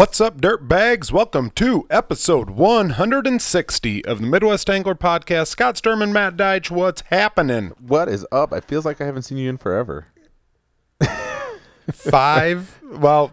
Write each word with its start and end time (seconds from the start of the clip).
What's 0.00 0.18
up, 0.18 0.40
dirt 0.40 0.66
bags? 0.66 1.12
Welcome 1.12 1.50
to 1.56 1.86
episode 1.90 2.48
160 2.48 4.02
of 4.06 4.22
the 4.22 4.26
Midwest 4.26 4.70
Angler 4.70 4.94
Podcast. 4.94 5.48
Scott 5.48 5.74
Sturman, 5.74 6.10
Matt 6.10 6.38
Deitch, 6.38 6.70
what's 6.70 7.02
happening? 7.02 7.74
What 7.78 8.08
is 8.08 8.26
up? 8.32 8.54
It 8.54 8.64
feels 8.64 8.86
like 8.86 9.02
I 9.02 9.04
haven't 9.04 9.24
seen 9.24 9.36
you 9.36 9.50
in 9.50 9.58
forever. 9.58 10.06
Five, 11.92 12.80
well, 12.82 13.32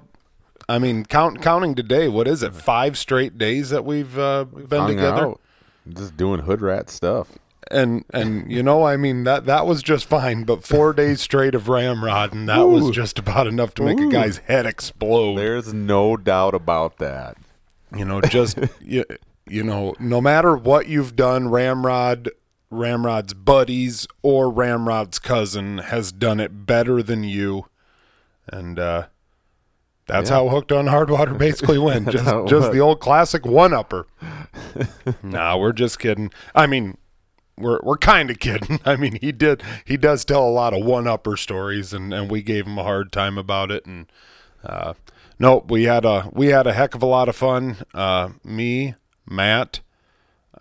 I 0.67 0.77
mean, 0.77 1.05
count 1.05 1.41
counting 1.41 1.73
today, 1.73 2.09
what 2.09 2.27
is 2.27 2.43
it? 2.43 2.53
Five 2.53 2.97
straight 2.97 3.37
days 3.37 3.69
that 3.69 3.85
we've 3.85 4.19
uh, 4.19 4.43
been 4.43 4.81
Hung 4.81 4.89
together. 4.89 5.27
out, 5.27 5.41
just 5.87 6.17
doing 6.17 6.41
hood 6.41 6.61
rat 6.61 6.89
stuff. 6.89 7.29
And 7.69 8.05
and 8.13 8.51
you 8.51 8.63
know, 8.63 8.83
I 8.85 8.97
mean 8.97 9.23
that 9.25 9.45
that 9.45 9.65
was 9.65 9.83
just 9.83 10.05
fine, 10.05 10.43
but 10.43 10.63
four 10.63 10.93
days 10.93 11.21
straight 11.21 11.55
of 11.55 11.67
ramrod, 11.67 12.33
and 12.33 12.47
that 12.47 12.67
was 12.67 12.91
just 12.91 13.19
about 13.19 13.47
enough 13.47 13.73
to 13.75 13.83
make 13.83 13.99
a 13.99 14.07
guy's 14.07 14.37
head 14.37 14.65
explode. 14.65 15.37
There's 15.37 15.73
no 15.73 16.15
doubt 16.17 16.53
about 16.53 16.97
that. 16.97 17.37
You 17.95 18.05
know, 18.05 18.21
just 18.21 18.57
you, 18.81 19.03
you 19.47 19.63
know, 19.63 19.95
no 19.99 20.21
matter 20.21 20.55
what 20.55 20.87
you've 20.87 21.15
done, 21.15 21.49
Ramrod, 21.49 22.29
Ramrod's 22.69 23.33
buddies 23.33 24.07
or 24.21 24.49
Ramrod's 24.49 25.19
cousin 25.19 25.77
has 25.79 26.11
done 26.11 26.39
it 26.39 26.65
better 26.65 27.01
than 27.03 27.23
you, 27.23 27.65
and 28.47 28.77
uh, 28.79 29.07
that's 30.05 30.29
Yeah. 30.29 30.37
how 30.37 30.49
hooked 30.49 30.71
on 30.71 30.87
hard 30.87 31.09
water 31.09 31.33
basically 31.33 31.77
went. 31.77 32.09
Just 32.11 32.25
just 32.25 32.51
was. 32.51 32.69
the 32.71 32.79
old 32.79 32.99
classic 32.99 33.45
one 33.45 33.73
upper. 33.73 34.07
nah, 35.23 35.57
we're 35.57 35.73
just 35.73 35.99
kidding. 35.99 36.31
I 36.55 36.67
mean. 36.67 36.97
We're, 37.57 37.79
we're 37.81 37.97
kind 37.97 38.29
of 38.29 38.39
kidding. 38.39 38.79
I 38.85 38.95
mean, 38.95 39.17
he 39.21 39.31
did 39.31 39.63
he 39.85 39.97
does 39.97 40.23
tell 40.23 40.47
a 40.47 40.49
lot 40.49 40.73
of 40.73 40.85
one 40.85 41.07
upper 41.07 41.37
stories, 41.37 41.93
and, 41.93 42.13
and 42.13 42.29
we 42.29 42.41
gave 42.41 42.65
him 42.65 42.77
a 42.77 42.83
hard 42.83 43.11
time 43.11 43.37
about 43.37 43.71
it. 43.71 43.85
And 43.85 44.07
uh, 44.63 44.93
no, 45.39 45.65
we 45.67 45.83
had 45.83 46.05
a 46.05 46.29
we 46.33 46.47
had 46.47 46.67
a 46.67 46.73
heck 46.73 46.95
of 46.95 47.01
a 47.01 47.07
lot 47.07 47.29
of 47.29 47.35
fun. 47.35 47.77
Uh, 47.93 48.29
me, 48.43 48.95
Matt, 49.25 49.79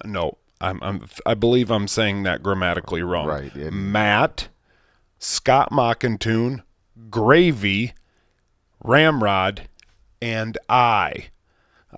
no, 0.04 0.38
I'm, 0.60 0.82
I'm 0.82 1.06
I 1.24 1.34
believe 1.34 1.70
I'm 1.70 1.88
saying 1.88 2.22
that 2.22 2.42
grammatically 2.42 3.02
wrong. 3.02 3.26
Right, 3.26 3.54
Matt, 3.54 4.48
Scott 5.18 5.70
Mockentune, 5.70 6.62
Gravy, 7.10 7.92
Ramrod, 8.82 9.68
and 10.20 10.58
I. 10.68 11.28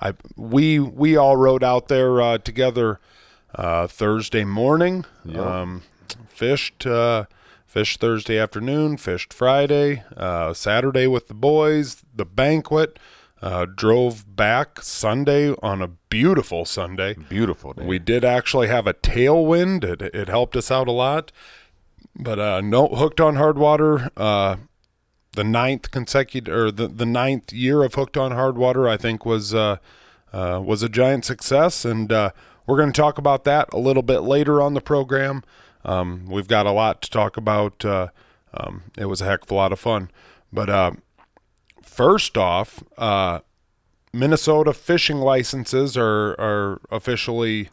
I 0.01 0.15
we 0.37 0.79
we 0.79 1.17
all 1.17 1.37
rode 1.37 1.65
out 1.65 1.89
there 1.89 2.21
uh, 2.21 2.39
together 2.39 3.01
uh, 3.55 3.87
Thursday 3.87 4.45
morning. 4.45 5.05
Um, 5.35 5.83
fished 6.29 6.87
uh, 6.87 7.25
fished 7.67 8.01
Thursday 8.01 8.39
afternoon. 8.39 8.97
Fished 8.97 9.33
Friday. 9.33 10.05
Uh, 10.17 10.53
Saturday 10.55 11.07
with 11.07 11.29
the 11.29 11.35
boys. 11.35 12.03
The 12.15 12.25
banquet. 12.25 12.99
Uh, 13.41 13.67
drove 13.67 14.35
back 14.35 14.83
Sunday 14.83 15.55
on 15.63 15.81
a 15.81 15.87
beautiful 15.87 16.65
Sunday. 16.65 17.15
Beautiful 17.15 17.73
day. 17.73 17.87
We 17.87 18.01
did 18.01 18.25
actually 18.25 18.67
have 18.67 18.89
a 18.89 18.95
tailwind. 18.95 19.85
It, 19.85 20.03
it 20.03 20.29
helped 20.29 20.57
us 20.57 20.73
out 20.73 20.89
a 20.89 20.93
lot. 20.93 21.31
But 22.17 22.41
uh, 22.41 22.61
no, 22.61 22.89
hooked 22.89 23.21
on 23.21 23.37
hard 23.37 23.57
water. 23.57 24.11
Uh, 24.17 24.57
the 25.39 25.45
ninth 25.45 25.93
consecutive 25.93 26.53
or 26.53 26.73
the, 26.73 26.89
the 26.89 27.07
ninth 27.07 27.53
year 27.53 27.85
of 27.85 27.95
hooked 27.95 28.17
on 28.17 28.33
hard 28.33 28.59
water, 28.59 28.89
I 28.89 28.97
think 28.97 29.25
was 29.25 29.55
uh, 29.55 29.77
uh, 30.33 30.61
was 30.63 30.83
a 30.83 30.89
giant 30.89 31.25
success, 31.25 31.85
and 31.85 32.13
uh, 32.13 32.31
we're 32.69 32.77
going 32.77 32.93
to 32.93 33.01
talk 33.01 33.17
about 33.17 33.45
that 33.45 33.73
a 33.73 33.79
little 33.79 34.03
bit 34.03 34.21
later 34.21 34.61
on 34.61 34.75
the 34.75 34.81
program. 34.83 35.43
Um, 35.87 36.27
we've 36.29 36.47
got 36.47 36.67
a 36.67 36.71
lot 36.71 37.01
to 37.03 37.11
talk 37.11 37.39
about. 37.39 37.83
Uh, 37.83 38.09
um, 38.53 38.85
it 38.97 39.07
was 39.07 39.23
a 39.23 39.25
heck 39.25 39.43
of 39.45 39.51
a 39.51 39.55
lot 39.55 39.73
of 39.73 39.81
fun, 39.81 40.11
but 40.53 40.69
uh, 40.69 40.93
first 41.83 42.37
off, 42.37 42.83
uh, 42.99 43.41
Minnesota 44.13 44.75
fishing 44.75 45.17
licenses 45.17 45.97
are 45.97 46.39
are 46.39 46.81
officially 46.91 47.71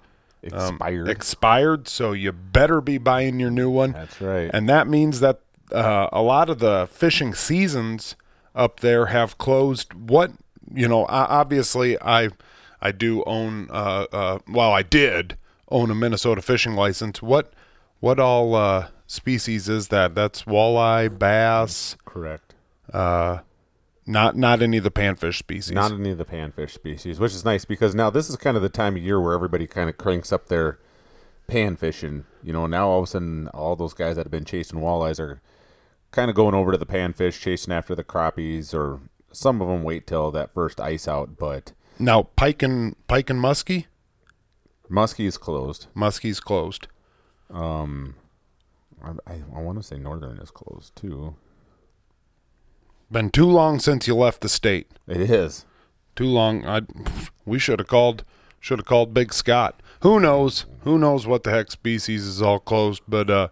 um, 0.54 0.76
Expired. 0.76 1.10
expired, 1.10 1.88
so 1.90 2.14
you 2.14 2.32
better 2.32 2.80
be 2.80 2.98
buying 2.98 3.40
your 3.40 3.52
new 3.52 3.70
one. 3.70 3.92
That's 3.92 4.22
right. 4.22 4.50
And 4.54 4.70
that 4.70 4.88
means 4.88 5.20
that 5.20 5.42
uh, 5.72 6.08
a 6.14 6.22
lot 6.22 6.50
of 6.50 6.60
the 6.60 6.88
fishing 6.90 7.34
seasons 7.34 8.16
up 8.54 8.80
there 8.80 9.08
have 9.08 9.38
closed. 9.38 9.94
What 9.94 10.32
you 10.74 10.88
know, 10.88 11.06
obviously, 11.10 12.00
I 12.02 12.30
I 12.82 12.92
do 12.92 13.24
own. 13.26 13.70
Uh, 13.72 14.06
uh, 14.12 14.40
well, 14.48 14.72
I 14.72 14.84
did 14.84 15.38
own 15.70 15.92
a 15.92 15.96
Minnesota 15.96 16.42
fishing 16.42 16.74
license. 16.74 17.22
What 17.22 17.54
what 18.00 18.20
all 18.20 18.56
uh, 18.56 18.88
species 19.08 19.70
is 19.70 19.88
that? 19.90 20.16
That's 20.16 20.44
walleye, 20.44 21.18
bass. 21.18 21.98
Correct. 22.06 22.54
Uh, 22.92 23.40
not 24.06 24.36
not 24.36 24.62
any 24.62 24.78
of 24.78 24.84
the 24.84 24.92
panfish 24.92 25.38
species. 25.38 25.74
Not 25.74 25.92
any 25.92 26.12
of 26.12 26.18
the 26.18 26.26
panfish 26.26 26.72
species, 26.72 27.20
which 27.20 27.34
is 27.34 27.44
nice 27.44 27.66
because 27.66 27.96
now 27.96 28.10
this 28.10 28.30
is 28.30 28.36
kind 28.36 28.56
of 28.56 28.64
the 28.64 28.70
time 28.70 28.96
of 28.96 29.02
year 29.02 29.20
where 29.20 29.34
everybody 29.34 29.66
kind 29.66 29.90
of 29.90 29.98
cranks 29.98 30.32
up 30.32 30.48
their 30.48 30.80
pan 31.48 31.76
fishing. 31.76 32.26
You 32.44 32.54
know, 32.54 32.68
now 32.68 32.88
all 32.88 33.00
of 33.00 33.06
a 33.06 33.08
sudden, 33.08 33.48
all 33.50 33.76
those 33.76 33.94
guys 33.94 34.16
that 34.16 34.26
have 34.26 34.32
been 34.32 34.46
chasing 34.46 34.80
walleyes 34.80 35.20
are 35.20 35.42
kind 36.12 36.30
of 36.30 36.36
going 36.36 36.54
over 36.54 36.72
to 36.72 36.78
the 36.78 36.86
panfish, 36.86 37.40
chasing 37.40 37.74
after 37.74 37.96
the 37.96 38.04
crappies, 38.04 38.74
or 38.74 39.02
some 39.32 39.62
of 39.62 39.68
them 39.68 39.84
wait 39.84 40.06
till 40.06 40.32
that 40.32 40.54
first 40.54 40.80
ice 40.80 41.08
out. 41.08 41.38
But 41.38 41.74
now 42.00 42.24
pike 42.36 42.62
and 42.64 42.96
pike 43.08 43.30
and 43.30 43.40
muskie. 43.40 43.86
muskie 44.90 45.26
is 45.26 45.38
closed. 45.38 45.88
Muskie's 45.96 46.40
closed. 46.40 46.88
Um, 47.52 48.16
I, 49.04 49.12
I, 49.28 49.42
I 49.56 49.60
want 49.62 49.78
to 49.78 49.84
say 49.84 49.98
northern 49.98 50.38
is 50.40 50.52
closed 50.52 50.96
too. 50.96 51.36
Been 53.12 53.30
too 53.30 53.46
long 53.46 53.80
since 53.80 54.08
you 54.08 54.16
left 54.16 54.42
the 54.42 54.50
state. 54.50 54.88
It 55.08 55.22
is. 55.30 55.66
too 56.16 56.26
long. 56.26 56.66
I 56.66 56.82
we 57.46 57.60
should 57.60 57.80
have 57.80 57.88
called 57.88 58.24
should 58.60 58.80
have 58.80 58.86
called 58.88 59.14
Big 59.14 59.32
Scott. 59.34 59.82
Who 60.02 60.20
knows? 60.20 60.66
Who 60.82 60.98
knows 60.98 61.28
what 61.28 61.44
the 61.44 61.52
heck 61.52 61.72
species 61.72 62.26
is 62.26 62.42
all 62.42 62.60
closed? 62.60 63.04
But 63.08 63.30
uh, 63.30 63.48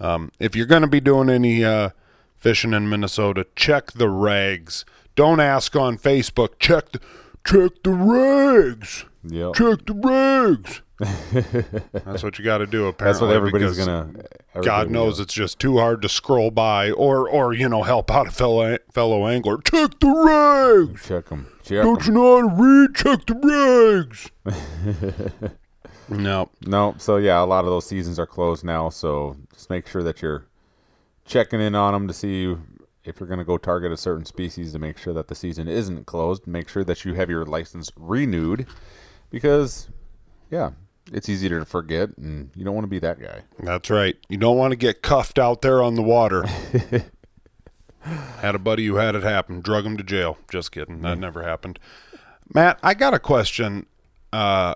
um, 0.00 0.32
if 0.38 0.56
you're 0.56 0.66
going 0.66 0.82
to 0.82 0.88
be 0.88 1.00
doing 1.00 1.28
any 1.28 1.64
uh, 1.64 1.90
fishing 2.36 2.72
in 2.72 2.88
Minnesota, 2.88 3.46
check 3.56 3.92
the 3.92 4.06
regs. 4.06 4.84
Don't 5.16 5.40
ask 5.40 5.76
on 5.76 5.98
Facebook. 5.98 6.58
Check 6.58 6.92
the 6.92 7.00
check 7.46 7.72
the 7.82 7.90
rigs. 7.90 9.04
Yep. 9.26 9.54
Check 9.54 9.86
the 9.86 9.94
rigs. 9.94 10.82
That's 12.04 12.22
what 12.22 12.38
you 12.38 12.44
got 12.44 12.58
to 12.58 12.66
do. 12.66 12.86
Apparently, 12.86 13.12
That's 13.12 13.20
what 13.20 13.34
everybody's 13.34 13.76
because 13.76 13.86
gonna. 13.86 14.62
God 14.62 14.90
knows 14.90 15.16
will. 15.18 15.24
it's 15.24 15.34
just 15.34 15.58
too 15.58 15.78
hard 15.78 16.02
to 16.02 16.08
scroll 16.08 16.50
by, 16.50 16.90
or 16.92 17.28
or 17.28 17.52
you 17.52 17.68
know 17.68 17.82
help 17.82 18.10
out 18.12 18.28
a 18.28 18.30
fellow 18.30 18.78
fellow 18.92 19.26
angler. 19.26 19.58
Check 19.58 19.98
the 20.00 20.08
rigs. 20.08 21.06
Check 21.06 21.26
them. 21.26 21.48
Check 21.64 21.82
Don't 21.82 22.00
'em. 22.00 22.06
you 22.06 22.12
know 22.12 22.40
how 22.40 22.48
to 22.48 22.62
read? 22.62 22.94
Check 22.94 23.26
the 23.26 24.04
rigs. 24.04 24.30
no. 26.08 26.50
No, 26.66 26.94
so 26.98 27.16
yeah, 27.16 27.42
a 27.42 27.44
lot 27.46 27.64
of 27.64 27.70
those 27.70 27.86
seasons 27.86 28.18
are 28.18 28.26
closed 28.26 28.64
now. 28.64 28.88
So 28.88 29.36
just 29.52 29.70
make 29.70 29.88
sure 29.88 30.02
that 30.02 30.22
you're 30.22 30.46
checking 31.24 31.60
in 31.60 31.74
on 31.74 31.92
them 31.92 32.06
to 32.06 32.14
see 32.14 32.56
if 33.04 33.20
you're 33.20 33.26
going 33.26 33.38
to 33.38 33.44
go 33.44 33.58
target 33.58 33.92
a 33.92 33.96
certain 33.96 34.24
species 34.24 34.72
to 34.72 34.78
make 34.78 34.98
sure 34.98 35.12
that 35.12 35.28
the 35.28 35.34
season 35.34 35.68
isn't 35.68 36.06
closed. 36.06 36.46
Make 36.46 36.68
sure 36.68 36.84
that 36.84 37.04
you 37.04 37.14
have 37.14 37.28
your 37.28 37.44
license 37.44 37.90
renewed 37.96 38.66
because, 39.30 39.88
yeah, 40.50 40.70
it's 41.12 41.28
easier 41.28 41.58
to 41.58 41.66
forget, 41.66 42.16
and 42.16 42.50
you 42.54 42.64
don't 42.64 42.74
want 42.74 42.84
to 42.84 42.90
be 42.90 42.98
that 43.00 43.20
guy. 43.20 43.42
That's 43.58 43.90
right. 43.90 44.16
You 44.28 44.38
don't 44.38 44.56
want 44.56 44.72
to 44.72 44.76
get 44.76 45.02
cuffed 45.02 45.38
out 45.38 45.60
there 45.62 45.82
on 45.82 45.94
the 45.94 46.02
water. 46.02 46.46
had 48.00 48.54
a 48.54 48.58
buddy 48.58 48.86
who 48.86 48.96
had 48.96 49.14
it 49.14 49.22
happen, 49.22 49.60
drug 49.60 49.84
him 49.84 49.96
to 49.96 50.02
jail. 50.02 50.38
Just 50.50 50.72
kidding. 50.72 51.02
That 51.02 51.18
never 51.18 51.42
happened. 51.42 51.78
Matt, 52.52 52.78
I 52.82 52.94
got 52.94 53.14
a 53.14 53.18
question. 53.18 53.86
Uh, 54.32 54.74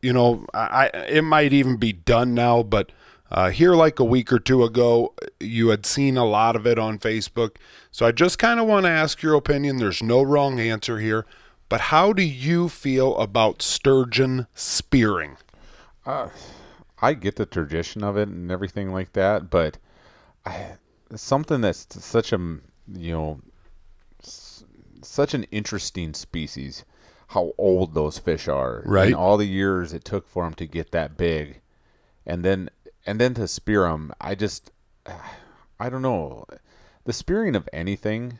you 0.00 0.12
know, 0.12 0.44
I, 0.52 0.90
I 0.92 0.98
it 1.08 1.22
might 1.22 1.52
even 1.52 1.76
be 1.76 1.92
done 1.92 2.34
now, 2.34 2.62
but 2.62 2.90
uh, 3.32 3.48
here 3.50 3.74
like 3.74 3.98
a 3.98 4.04
week 4.04 4.30
or 4.32 4.38
two 4.38 4.62
ago, 4.62 5.14
you 5.40 5.70
had 5.70 5.86
seen 5.86 6.16
a 6.16 6.24
lot 6.24 6.54
of 6.54 6.66
it 6.66 6.78
on 6.78 6.98
Facebook. 6.98 7.56
So 7.90 8.06
I 8.06 8.12
just 8.12 8.38
kind 8.38 8.60
of 8.60 8.66
want 8.66 8.84
to 8.84 8.90
ask 8.90 9.22
your 9.22 9.34
opinion. 9.34 9.78
There's 9.78 10.02
no 10.02 10.22
wrong 10.22 10.60
answer 10.60 10.98
here, 10.98 11.24
but 11.70 11.80
how 11.80 12.12
do 12.12 12.22
you 12.22 12.68
feel 12.68 13.16
about 13.16 13.62
sturgeon 13.62 14.46
spearing? 14.54 15.38
Uh, 16.04 16.28
I 17.00 17.14
get 17.14 17.36
the 17.36 17.46
tradition 17.46 18.04
of 18.04 18.16
it 18.18 18.28
and 18.28 18.50
everything 18.50 18.92
like 18.92 19.14
that, 19.14 19.48
but 19.50 19.78
I, 20.44 20.72
something 21.14 21.62
that's 21.62 21.86
such 22.04 22.32
a 22.32 22.36
you 22.36 23.12
know 23.12 23.40
s- 24.22 24.64
such 25.02 25.32
an 25.32 25.44
interesting 25.44 26.12
species. 26.14 26.84
How 27.28 27.54
old 27.56 27.94
those 27.94 28.18
fish 28.18 28.46
are, 28.46 28.82
Right. 28.84 29.06
And 29.06 29.14
all 29.14 29.38
the 29.38 29.46
years 29.46 29.94
it 29.94 30.04
took 30.04 30.28
for 30.28 30.44
them 30.44 30.52
to 30.54 30.66
get 30.66 30.90
that 30.90 31.16
big, 31.16 31.60
and 32.26 32.44
then 32.44 32.68
and 33.06 33.20
then 33.20 33.34
to 33.34 33.48
spear 33.48 33.82
them. 33.82 34.12
I 34.20 34.34
just 34.34 34.70
I 35.80 35.88
don't 35.88 36.02
know 36.02 36.46
the 37.04 37.12
spearing 37.12 37.56
of 37.56 37.68
anything. 37.72 38.38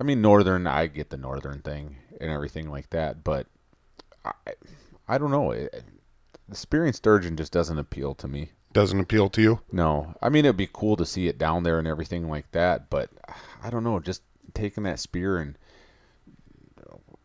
I 0.00 0.04
mean, 0.04 0.20
northern. 0.20 0.66
I 0.66 0.86
get 0.86 1.10
the 1.10 1.16
northern 1.16 1.60
thing 1.60 1.96
and 2.20 2.30
everything 2.30 2.70
like 2.70 2.90
that, 2.90 3.24
but 3.24 3.46
I 4.24 4.32
I 5.08 5.18
don't 5.18 5.30
know. 5.30 5.52
It, 5.52 5.84
the 6.48 6.56
spearing 6.56 6.92
sturgeon 6.92 7.36
just 7.36 7.52
doesn't 7.52 7.78
appeal 7.78 8.14
to 8.16 8.28
me. 8.28 8.50
Doesn't 8.72 9.00
appeal 9.00 9.28
to 9.30 9.42
you? 9.42 9.60
No, 9.70 10.14
I 10.22 10.28
mean 10.28 10.44
it'd 10.44 10.56
be 10.56 10.68
cool 10.70 10.96
to 10.96 11.06
see 11.06 11.28
it 11.28 11.38
down 11.38 11.62
there 11.62 11.78
and 11.78 11.88
everything 11.88 12.28
like 12.28 12.50
that, 12.52 12.90
but 12.90 13.10
I 13.62 13.70
don't 13.70 13.84
know. 13.84 14.00
Just 14.00 14.22
taking 14.54 14.84
that 14.84 14.98
spear 15.00 15.38
and 15.38 15.56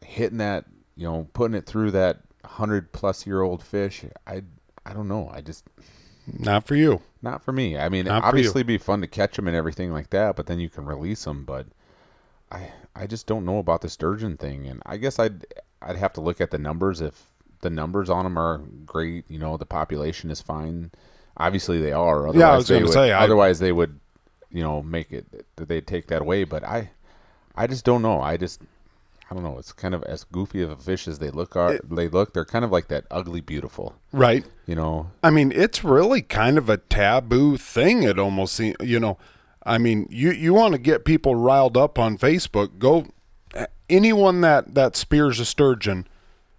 hitting 0.05 0.37
that, 0.37 0.65
you 0.95 1.07
know, 1.07 1.27
putting 1.33 1.55
it 1.55 1.65
through 1.65 1.91
that 1.91 2.21
hundred 2.45 2.91
plus 2.93 3.25
year 3.25 3.41
old 3.41 3.63
fish. 3.63 4.05
I 4.25 4.43
I 4.85 4.93
don't 4.93 5.07
know. 5.07 5.29
I 5.33 5.41
just 5.41 5.65
Not 6.27 6.65
for 6.67 6.75
you. 6.75 7.01
not 7.21 7.41
for 7.43 7.51
me. 7.51 7.77
I 7.77 7.89
mean, 7.89 8.05
Not 8.05 8.23
obviously, 8.23 8.59
it'd 8.61 8.67
be 8.67 8.77
fun 8.77 9.01
to 9.01 9.07
catch 9.07 9.35
them 9.37 9.47
and 9.47 9.55
everything 9.55 9.91
like 9.91 10.09
that, 10.11 10.35
but 10.35 10.45
then 10.47 10.59
you 10.59 10.69
can 10.69 10.85
release 10.85 11.23
them. 11.23 11.45
But 11.45 11.67
I 12.51 12.71
I 12.95 13.07
just 13.07 13.27
don't 13.27 13.45
know 13.45 13.57
about 13.59 13.81
the 13.81 13.89
sturgeon 13.89 14.37
thing, 14.37 14.67
and 14.67 14.81
I 14.85 14.97
guess 14.97 15.19
I'd 15.19 15.45
I'd 15.81 15.95
have 15.97 16.13
to 16.13 16.21
look 16.21 16.39
at 16.41 16.51
the 16.51 16.57
numbers. 16.57 17.01
If 17.01 17.27
the 17.61 17.69
numbers 17.69 18.09
on 18.09 18.23
them 18.25 18.37
are 18.37 18.59
great, 18.85 19.25
you 19.29 19.39
know, 19.39 19.57
the 19.57 19.65
population 19.65 20.29
is 20.29 20.41
fine. 20.41 20.91
Obviously, 21.37 21.79
they 21.79 21.91
are. 21.91 22.27
Otherwise 22.27 22.39
Yeah, 22.39 22.51
I 22.51 22.57
was 22.57 22.67
they 22.67 22.75
gonna 22.75 22.85
would, 22.85 22.93
say, 22.93 23.11
I- 23.11 23.23
Otherwise, 23.23 23.59
they 23.59 23.71
would, 23.71 23.99
you 24.51 24.63
know, 24.63 24.81
make 24.81 25.11
it. 25.11 25.45
They'd 25.55 25.85
take 25.87 26.07
that 26.07 26.21
away. 26.21 26.43
But 26.45 26.63
I, 26.63 26.91
I 27.55 27.67
just 27.67 27.85
don't 27.85 28.01
know. 28.01 28.21
I 28.21 28.37
just. 28.37 28.61
I 29.29 29.33
don't 29.33 29.43
know. 29.43 29.57
It's 29.57 29.73
kind 29.73 29.93
of 29.93 30.03
as 30.03 30.23
goofy 30.23 30.61
of 30.61 30.69
a 30.69 30.77
fish 30.77 31.07
as 31.07 31.19
they 31.19 31.29
look 31.29 31.55
are. 31.55 31.79
they 31.83 32.07
look. 32.07 32.33
They're 32.33 32.45
kind 32.45 32.63
of 32.63 32.71
like 32.71 32.87
that 32.87 33.05
ugly 33.11 33.41
beautiful. 33.41 33.95
Right. 34.11 34.45
You 34.65 34.75
know. 34.75 35.11
I 35.21 35.29
mean, 35.31 35.51
it's 35.53 35.83
really 35.83 36.21
kind 36.21 36.57
of 36.57 36.69
a 36.69 36.77
taboo 36.77 37.57
thing. 37.57 38.03
It 38.03 38.17
almost 38.17 38.53
seems, 38.53 38.77
you 38.81 38.99
know, 38.99 39.17
I 39.63 39.77
mean, 39.77 40.07
you, 40.09 40.31
you 40.31 40.53
want 40.53 40.73
to 40.73 40.77
get 40.77 41.03
people 41.03 41.35
riled 41.35 41.75
up 41.75 41.99
on 41.99 42.17
Facebook, 42.17 42.79
go 42.79 43.07
anyone 43.89 44.41
that, 44.41 44.75
that 44.75 44.95
spears 44.95 45.39
a 45.39 45.45
sturgeon. 45.45 46.07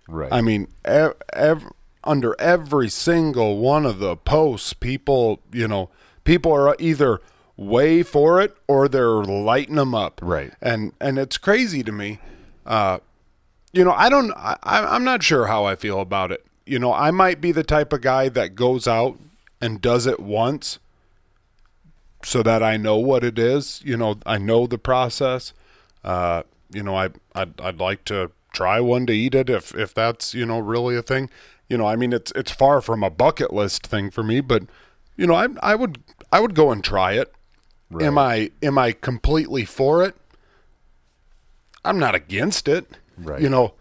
Right. 0.07 0.33
I 0.33 0.41
mean, 0.41 0.69
ev- 0.85 1.17
ev- 1.33 1.73
under 2.05 2.39
every 2.41 2.89
single 2.89 3.59
one 3.59 3.87
of 3.87 3.99
the 3.99 4.17
posts, 4.17 4.73
people, 4.73 5.41
you 5.53 5.69
know, 5.69 5.91
people 6.25 6.53
are 6.53 6.77
either 6.79 7.21
way 7.57 8.03
for 8.03 8.41
it 8.41 8.57
or 8.67 8.89
they're 8.89 9.09
lighting 9.09 9.77
them 9.77 9.95
up. 9.95 10.21
Right. 10.23 10.53
And, 10.61 10.93
and 11.01 11.19
it's 11.19 11.39
crazy 11.39 11.83
to 11.83 11.93
me. 11.93 12.21
Uh, 12.69 12.99
you 13.73 13.83
know, 13.83 13.93
I 13.93 14.09
don't, 14.09 14.31
I, 14.37 14.57
I'm 14.63 15.05
not 15.05 15.23
sure 15.23 15.47
how 15.47 15.65
I 15.65 15.75
feel 15.75 16.01
about 16.01 16.31
it. 16.31 16.45
You 16.67 16.79
know, 16.79 16.93
I 16.93 17.11
might 17.11 17.41
be 17.41 17.51
the 17.51 17.65
type 17.65 17.93
of 17.95 18.03
guy 18.03 18.29
that 18.29 18.55
goes 18.55 18.87
out 18.87 19.19
and 19.61 19.81
does 19.81 20.07
it 20.07 20.21
once 20.21 20.79
so 22.23 22.43
that 22.43 22.63
I 22.63 22.77
know 22.77 22.97
what 22.97 23.25
it 23.25 23.39
is. 23.39 23.81
You 23.85 23.97
know, 23.97 24.17
I 24.27 24.37
know 24.37 24.67
the 24.67 24.79
process. 24.79 25.55
Uh, 26.05 26.43
you 26.71 26.83
know, 26.83 26.95
I, 26.95 27.09
I'd, 27.35 27.59
I'd 27.61 27.81
like 27.81 28.05
to 28.07 28.31
try 28.53 28.81
one 28.81 29.07
to 29.07 29.13
eat 29.13 29.35
it 29.35 29.49
if, 29.49 29.75
if 29.75 29.95
that's, 29.95 30.35
you 30.35 30.45
know, 30.45 30.59
really 30.59 30.97
a 30.97 31.03
thing. 31.03 31.31
You 31.69 31.79
know, 31.79 31.87
I 31.87 31.97
mean, 31.97 32.13
it's, 32.13 32.33
it's 32.35 32.53
far 32.53 32.83
from 32.83 33.03
a 33.03 33.11
bucket 33.11 33.53
list 33.53 33.87
thing 33.87 34.11
for 34.11 34.23
me, 34.23 34.41
but, 34.41 34.65
you 35.17 35.27
know, 35.27 35.35
I, 35.35 35.49
I 35.63 35.75
would, 35.75 36.03
I 36.31 36.41
would 36.41 36.55
go 36.55 36.71
and 36.71 36.85
try 36.85 37.13
it. 37.13 37.33
Am 37.99 38.19
I, 38.19 38.51
am 38.63 38.77
I 38.77 38.93
completely 38.93 39.65
for 39.65 40.05
it? 40.05 40.15
I'm 41.85 41.99
not 41.99 42.15
against 42.15 42.69
it. 42.69 42.87
Right. 43.17 43.41
You 43.41 43.49
know, 43.49 43.75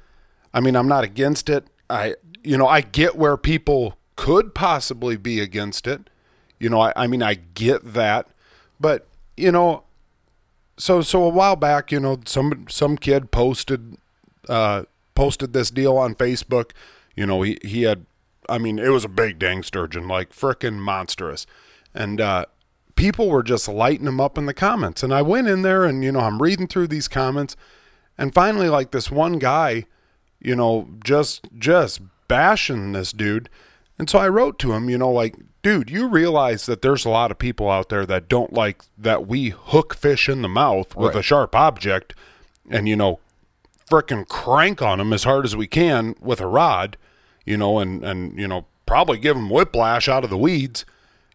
I 0.53 0.59
mean, 0.59 0.75
I'm 0.75 0.87
not 0.87 1.03
against 1.03 1.49
it. 1.49 1.67
I, 1.89 2.15
you 2.43 2.57
know, 2.57 2.67
I 2.67 2.81
get 2.81 3.15
where 3.15 3.37
people 3.37 3.97
could 4.15 4.53
possibly 4.53 5.17
be 5.17 5.39
against 5.39 5.87
it. 5.87 6.09
You 6.59 6.69
know, 6.69 6.81
I, 6.81 6.93
I 6.95 7.07
mean, 7.07 7.21
I 7.21 7.35
get 7.35 7.93
that, 7.93 8.27
but 8.79 9.07
you 9.35 9.51
know, 9.51 9.83
so 10.77 11.01
so 11.01 11.23
a 11.23 11.29
while 11.29 11.55
back, 11.55 11.91
you 11.91 11.99
know, 11.99 12.19
some 12.25 12.65
some 12.69 12.97
kid 12.97 13.31
posted 13.31 13.97
uh, 14.49 14.83
posted 15.15 15.53
this 15.53 15.69
deal 15.69 15.97
on 15.97 16.15
Facebook. 16.15 16.71
You 17.15 17.25
know, 17.25 17.41
he 17.41 17.57
he 17.63 17.83
had, 17.83 18.05
I 18.49 18.57
mean, 18.57 18.79
it 18.79 18.89
was 18.89 19.05
a 19.05 19.09
big 19.09 19.39
dang 19.39 19.63
sturgeon, 19.63 20.07
like 20.07 20.31
frickin' 20.31 20.79
monstrous, 20.79 21.45
and 21.93 22.21
uh, 22.21 22.45
people 22.95 23.29
were 23.29 23.43
just 23.43 23.67
lighting 23.67 24.07
him 24.07 24.19
up 24.19 24.37
in 24.37 24.45
the 24.45 24.53
comments. 24.53 25.03
And 25.03 25.13
I 25.13 25.21
went 25.21 25.47
in 25.47 25.61
there, 25.61 25.85
and 25.85 26.03
you 26.03 26.11
know, 26.11 26.21
I'm 26.21 26.41
reading 26.41 26.67
through 26.67 26.87
these 26.87 27.07
comments, 27.07 27.55
and 28.17 28.33
finally, 28.33 28.69
like 28.69 28.91
this 28.91 29.11
one 29.11 29.39
guy, 29.39 29.85
you 30.39 30.55
know, 30.55 30.89
just 31.03 31.47
just 31.57 32.01
bashing 32.27 32.91
this 32.93 33.11
dude. 33.11 33.49
And 33.99 34.09
so 34.09 34.19
I 34.19 34.29
wrote 34.29 34.59
to 34.59 34.73
him, 34.73 34.89
you 34.89 34.97
know, 34.97 35.11
like, 35.11 35.35
dude, 35.63 35.89
you 35.89 36.07
realize 36.07 36.65
that 36.67 36.81
there's 36.81 37.05
a 37.05 37.09
lot 37.09 37.31
of 37.31 37.39
people 37.39 37.69
out 37.69 37.89
there 37.89 38.05
that 38.05 38.29
don't 38.29 38.53
like 38.53 38.83
that 38.97 39.27
we 39.27 39.49
hook 39.49 39.95
fish 39.95 40.29
in 40.29 40.41
the 40.41 40.47
mouth 40.47 40.95
with 40.95 41.15
a 41.15 41.23
sharp 41.23 41.55
object 41.55 42.13
and, 42.69 42.87
you 42.87 42.95
know, 42.95 43.19
frickin' 43.89 44.27
crank 44.27 44.81
on 44.81 44.99
them 44.99 45.13
as 45.13 45.23
hard 45.23 45.45
as 45.45 45.55
we 45.55 45.65
can 45.65 46.15
with 46.19 46.39
a 46.39 46.45
rod, 46.45 46.95
you 47.45 47.57
know, 47.57 47.79
and, 47.79 48.03
and, 48.03 48.37
you 48.37 48.47
know, 48.47 48.65
probably 48.85 49.17
give 49.17 49.35
them 49.35 49.49
whiplash 49.49 50.07
out 50.07 50.23
of 50.23 50.29
the 50.29 50.37
weeds, 50.37 50.85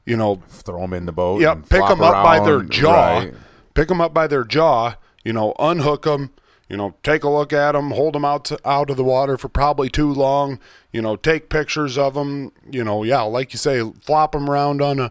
you 0.06 0.17
know, 0.17 0.43
throw 0.49 0.82
them 0.82 0.93
in 0.93 1.06
the 1.06 1.12
boat. 1.12 1.40
Yep, 1.40 1.56
and 1.56 1.69
pick 1.69 1.87
them 1.88 2.00
up 2.00 2.23
by 2.25 2.38
their 2.44 2.62
jaw. 2.62 3.19
Right. 3.19 3.34
Pick 3.75 3.88
them 3.88 4.00
up 4.00 4.14
by 4.14 4.26
their 4.26 4.44
jaw. 4.44 4.94
You 5.25 5.32
know, 5.32 5.55
unhook 5.58 6.02
them. 6.02 6.31
You 6.68 6.76
know, 6.78 6.94
take 7.02 7.22
a 7.22 7.28
look 7.28 7.52
at 7.52 7.72
them. 7.72 7.90
Hold 7.90 8.14
them 8.14 8.24
out 8.24 8.46
to, 8.46 8.58
out 8.64 8.88
of 8.88 8.96
the 8.96 9.04
water 9.04 9.36
for 9.36 9.48
probably 9.48 9.90
too 9.90 10.10
long. 10.12 10.58
You 10.92 11.02
know, 11.02 11.16
take 11.16 11.48
pictures 11.50 11.98
of 11.98 12.14
them. 12.14 12.52
You 12.70 12.82
know, 12.84 13.02
yeah, 13.02 13.20
like 13.22 13.52
you 13.52 13.58
say, 13.58 13.82
flop 14.02 14.32
them 14.32 14.48
around 14.48 14.80
on 14.80 14.98
a, 14.98 15.10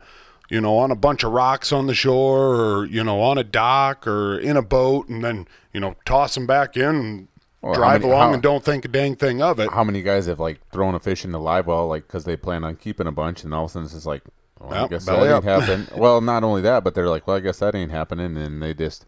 you 0.50 0.60
know, 0.60 0.78
on 0.80 0.90
a 0.92 0.96
bunch 0.96 1.24
of 1.24 1.32
rocks 1.32 1.72
on 1.72 1.86
the 1.88 1.94
shore, 1.94 2.56
or 2.56 2.86
you 2.86 3.04
know, 3.04 3.22
on 3.22 3.38
a 3.38 3.44
dock, 3.44 4.08
or 4.08 4.40
in 4.40 4.58
a 4.58 4.62
boat, 4.64 5.08
and 5.10 5.24
then 5.24 5.48
you 5.74 5.80
know, 5.80 5.96
toss 6.06 6.34
them 6.36 6.48
back 6.48 6.76
in 6.76 6.84
and 6.96 7.28
Well, 7.62 7.74
drive 7.76 8.02
many- 8.02 8.12
along 8.14 8.28
how- 8.30 8.34
and 8.34 8.42
don't 8.44 8.64
think 8.64 8.84
a 8.86 8.88
dang 8.88 9.16
thing 9.16 9.42
of 9.42 9.60
it. 9.60 9.70
How 9.72 9.84
many 9.84 10.02
guys 10.02 10.26
have 10.26 10.40
like 10.40 10.60
thrown 10.72 10.96
a 10.96 11.00
fish 11.00 11.24
in 11.24 11.32
the 11.32 11.40
live 11.40 11.68
well, 11.68 11.88
like 11.88 12.08
because 12.08 12.24
they 12.24 12.36
plan 12.38 12.64
on 12.64 12.76
keeping 12.76 13.06
a 13.08 13.12
bunch, 13.12 13.44
and 13.44 13.54
all 13.54 13.66
of 13.66 13.70
a 13.70 13.74
sudden 13.74 13.86
it's 13.86 13.94
just 13.94 14.06
like, 14.08 14.24
well, 14.60 14.86
I 14.86 14.88
guess 14.88 15.06
that 15.06 15.22
ain't 15.36 15.44
happening. 15.44 15.88
well, 15.96 16.22
not 16.22 16.44
only 16.44 16.62
that, 16.64 16.84
but 16.84 16.96
they're 16.96 17.08
like, 17.10 17.28
well, 17.28 17.38
I 17.38 17.40
guess 17.42 17.60
that 17.60 17.76
ain't 17.76 17.92
happening, 17.92 18.36
and 18.38 18.62
they 18.64 18.74
just, 18.74 19.06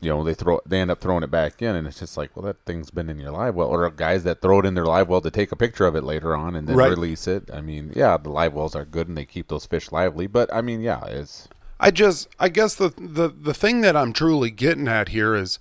you 0.00 0.10
know, 0.10 0.22
they 0.22 0.34
throw, 0.34 0.60
they 0.66 0.80
end 0.80 0.90
up 0.90 1.00
throwing 1.00 1.22
it 1.22 1.30
back 1.30 1.62
in, 1.62 1.74
and 1.74 1.86
it's 1.86 1.98
just 2.00 2.16
like, 2.16 2.36
well, 2.36 2.44
that 2.44 2.60
thing's 2.66 2.90
been 2.90 3.08
in 3.08 3.18
your 3.18 3.30
live 3.30 3.54
well, 3.54 3.68
or 3.68 3.88
guys 3.90 4.24
that 4.24 4.42
throw 4.42 4.60
it 4.60 4.66
in 4.66 4.74
their 4.74 4.84
live 4.84 5.08
well 5.08 5.22
to 5.22 5.30
take 5.30 5.52
a 5.52 5.56
picture 5.56 5.86
of 5.86 5.96
it 5.96 6.04
later 6.04 6.36
on 6.36 6.54
and 6.54 6.68
then 6.68 6.76
Right. 6.76 6.90
release 6.90 7.26
it. 7.26 7.50
I 7.52 7.60
mean, 7.62 7.92
yeah, 7.96 8.16
the 8.18 8.28
live 8.28 8.52
wells 8.52 8.74
are 8.76 8.84
good 8.84 9.08
and 9.08 9.16
they 9.16 9.24
keep 9.24 9.48
those 9.48 9.64
fish 9.66 9.90
lively, 9.92 10.26
but 10.26 10.52
I 10.52 10.60
mean, 10.60 10.80
yeah, 10.80 11.04
it's 11.06 11.48
I 11.80 11.90
just 11.90 12.28
I 12.38 12.48
guess 12.48 12.74
the 12.74 12.92
the 12.98 13.28
the 13.28 13.52
thing 13.54 13.80
that 13.82 13.96
I'm 13.96 14.12
truly 14.12 14.50
getting 14.50 14.88
at 14.88 15.08
here 15.10 15.34
is 15.34 15.58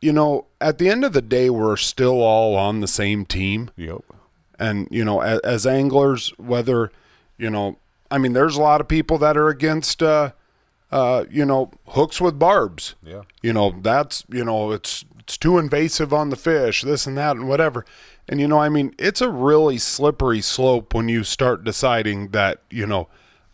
you 0.00 0.12
know, 0.12 0.46
at 0.60 0.78
the 0.78 0.88
end 0.88 1.04
of 1.04 1.12
the 1.12 1.22
day 1.22 1.50
we're 1.50 1.76
still 1.76 2.22
all 2.22 2.56
on 2.56 2.80
the 2.80 2.88
same 2.88 3.24
team 3.26 3.70
yep, 3.76 4.02
and 4.58 4.88
you 4.90 5.04
know, 5.04 5.20
as, 5.20 5.40
as 5.40 5.66
anglers 5.66 6.32
whether 6.38 6.90
you 7.36 7.50
know, 7.50 7.78
I 8.10 8.18
mean 8.18 8.32
there's 8.32 8.56
a 8.56 8.62
lot 8.62 8.80
of 8.80 8.88
people 8.88 9.18
that 9.18 9.36
are 9.36 9.48
against 9.48 10.02
uh 10.02 10.32
uh 10.92 11.24
you 11.30 11.44
know, 11.44 11.70
hooks 11.88 12.20
with 12.20 12.38
barbs. 12.38 12.94
yeah, 13.02 13.22
You 13.42 13.52
know, 13.52 13.74
that's, 13.80 14.24
you 14.28 14.44
know, 14.44 14.72
it's 14.72 15.04
it's 15.20 15.36
too 15.36 15.58
invasive 15.58 16.12
on 16.12 16.30
the 16.30 16.36
fish, 16.36 16.82
this 16.82 17.06
and 17.06 17.16
that 17.16 17.36
and 17.36 17.48
whatever. 17.48 17.84
And 18.28 18.40
you 18.40 18.48
know, 18.48 18.58
I 18.58 18.68
mean, 18.68 18.94
it's 18.98 19.20
a 19.20 19.28
really 19.28 19.78
slippery 19.78 20.40
slope 20.40 20.94
when 20.94 21.08
you 21.08 21.24
start 21.24 21.64
deciding 21.64 22.28
that, 22.28 22.62
you 22.70 22.86
know, 22.86 23.08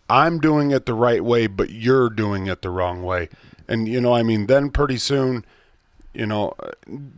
I'm 0.09 0.39
doing 0.39 0.71
it 0.71 0.87
the 0.87 0.95
right 0.95 1.23
way, 1.25 1.47
but 1.47 1.71
you're 1.71 2.11
doing 2.11 2.47
it 2.47 2.63
the 2.63 2.71
wrong 2.71 3.03
way. 3.03 3.29
And 3.69 3.89
you 3.89 4.01
know, 4.01 4.15
I 4.15 4.23
mean, 4.23 4.47
then 4.47 4.71
pretty 4.71 4.99
soon, 4.99 5.45
you 6.15 6.27
know, 6.27 6.55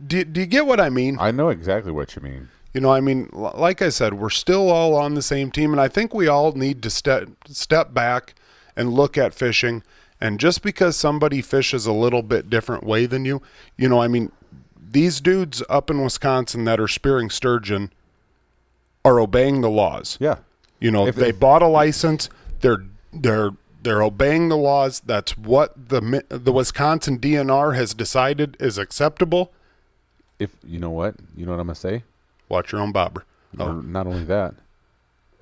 do, 0.07 0.23
do 0.23 0.41
you 0.41 0.45
get 0.45 0.65
what 0.65 0.79
I 0.79 0.89
mean? 0.89 1.17
I 1.19 1.31
know 1.31 1.49
exactly 1.49 1.91
what 1.91 2.15
you 2.15 2.21
mean. 2.21 2.49
You 2.73 2.81
know, 2.81 2.91
I 2.91 2.99
mean, 2.99 3.29
like 3.31 3.81
I 3.81 3.89
said, 3.89 4.15
we're 4.15 4.29
still 4.29 4.69
all 4.69 4.93
on 4.95 5.15
the 5.15 5.21
same 5.21 5.49
team, 5.49 5.71
and 5.71 5.81
I 5.81 5.87
think 5.87 6.13
we 6.13 6.27
all 6.27 6.51
need 6.51 6.83
to 6.83 6.89
step 6.89 7.29
step 7.47 7.93
back 7.93 8.35
and 8.75 8.93
look 8.93 9.17
at 9.17 9.33
fishing. 9.33 9.83
And 10.21 10.39
just 10.39 10.61
because 10.61 10.97
somebody 10.97 11.41
fishes 11.41 11.85
a 11.85 11.93
little 11.93 12.21
bit 12.23 12.49
different 12.49 12.83
way 12.83 13.05
than 13.05 13.23
you, 13.25 13.41
you 13.77 13.87
know, 13.87 14.01
I 14.01 14.07
mean, 14.07 14.31
these 14.91 15.21
dudes 15.21 15.63
up 15.69 15.89
in 15.89 16.01
Wisconsin 16.03 16.65
that 16.65 16.79
are 16.79 16.87
spearing 16.87 17.29
sturgeon 17.29 17.91
are 19.05 19.19
obeying 19.19 19.61
the 19.61 19.69
laws. 19.69 20.17
Yeah, 20.19 20.37
You 20.79 20.91
know, 20.91 21.07
If- 21.07 21.15
they 21.15 21.29
if- 21.29 21.39
bought 21.39 21.61
a 21.61 21.67
license. 21.67 22.29
They're 22.61 22.83
they're 23.13 23.51
they're 23.81 24.03
obeying 24.03 24.49
the 24.49 24.57
laws. 24.57 24.99
That's 24.99 25.37
what 25.37 25.89
the 25.89 26.23
the 26.27 26.51
Wisconsin 26.51 27.17
DNR 27.17 27.75
has 27.75 27.93
decided 27.93 28.57
is 28.59 28.77
acceptable. 28.77 29.51
if 30.37 30.55
you 30.63 30.79
know 30.79 30.89
what, 30.89 31.15
you 31.35 31.45
know 31.45 31.51
what 31.51 31.59
I'm 31.59 31.67
gonna 31.67 31.75
say. 31.75 32.03
Watch 32.49 32.71
your 32.71 32.81
own 32.81 32.91
bobber. 32.91 33.25
Or 33.57 33.69
oh. 33.69 33.81
not 33.81 34.05
only 34.07 34.23
that, 34.25 34.55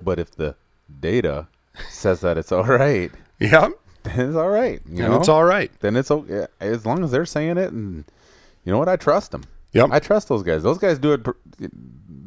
but 0.02 0.18
if 0.18 0.30
the 0.30 0.54
data 1.00 1.46
says 1.90 2.20
that 2.20 2.38
it's 2.38 2.50
all 2.52 2.64
right, 2.64 3.10
Yeah, 3.40 3.68
then 4.08 4.20
it's 4.28 4.36
all 4.36 4.48
right. 4.50 4.80
You 4.88 5.04
and 5.04 5.12
know, 5.14 5.18
it's 5.20 5.28
all 5.28 5.44
right. 5.44 5.70
then 5.80 5.96
it's 5.96 6.10
okay 6.10 6.46
as 6.60 6.84
long 6.86 7.04
as 7.04 7.10
they're 7.10 7.26
saying 7.26 7.58
it. 7.58 7.72
And 7.72 8.04
you 8.64 8.72
know 8.72 8.78
what? 8.78 8.88
I 8.88 8.96
trust 8.96 9.30
them. 9.32 9.44
Yep. 9.72 9.90
I 9.92 9.98
trust 9.98 10.28
those 10.28 10.42
guys. 10.42 10.62
Those 10.62 10.78
guys 10.78 10.98
do 10.98 11.12
it. 11.12 11.26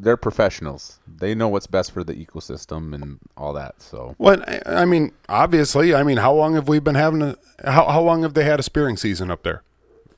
They're 0.03 0.17
professionals. 0.17 0.99
They 1.07 1.35
know 1.35 1.47
what's 1.47 1.67
best 1.67 1.91
for 1.91 2.03
the 2.03 2.13
ecosystem 2.13 2.93
and 2.93 3.19
all 3.37 3.53
that. 3.53 3.81
So 3.81 4.15
Well, 4.17 4.41
I- 4.47 4.61
I 4.81 4.85
mean, 4.85 5.11
obviously, 5.29 5.93
I 5.93 6.03
mean, 6.03 6.17
how 6.17 6.33
long 6.33 6.55
have 6.55 6.67
we 6.67 6.79
been 6.79 6.95
having 6.95 7.21
a? 7.21 7.35
How 7.65 7.85
how 7.87 8.01
long 8.01 8.23
have 8.23 8.33
they 8.33 8.43
had 8.43 8.59
a 8.59 8.63
spearing 8.63 8.97
season 8.97 9.29
up 9.31 9.43
there? 9.43 9.63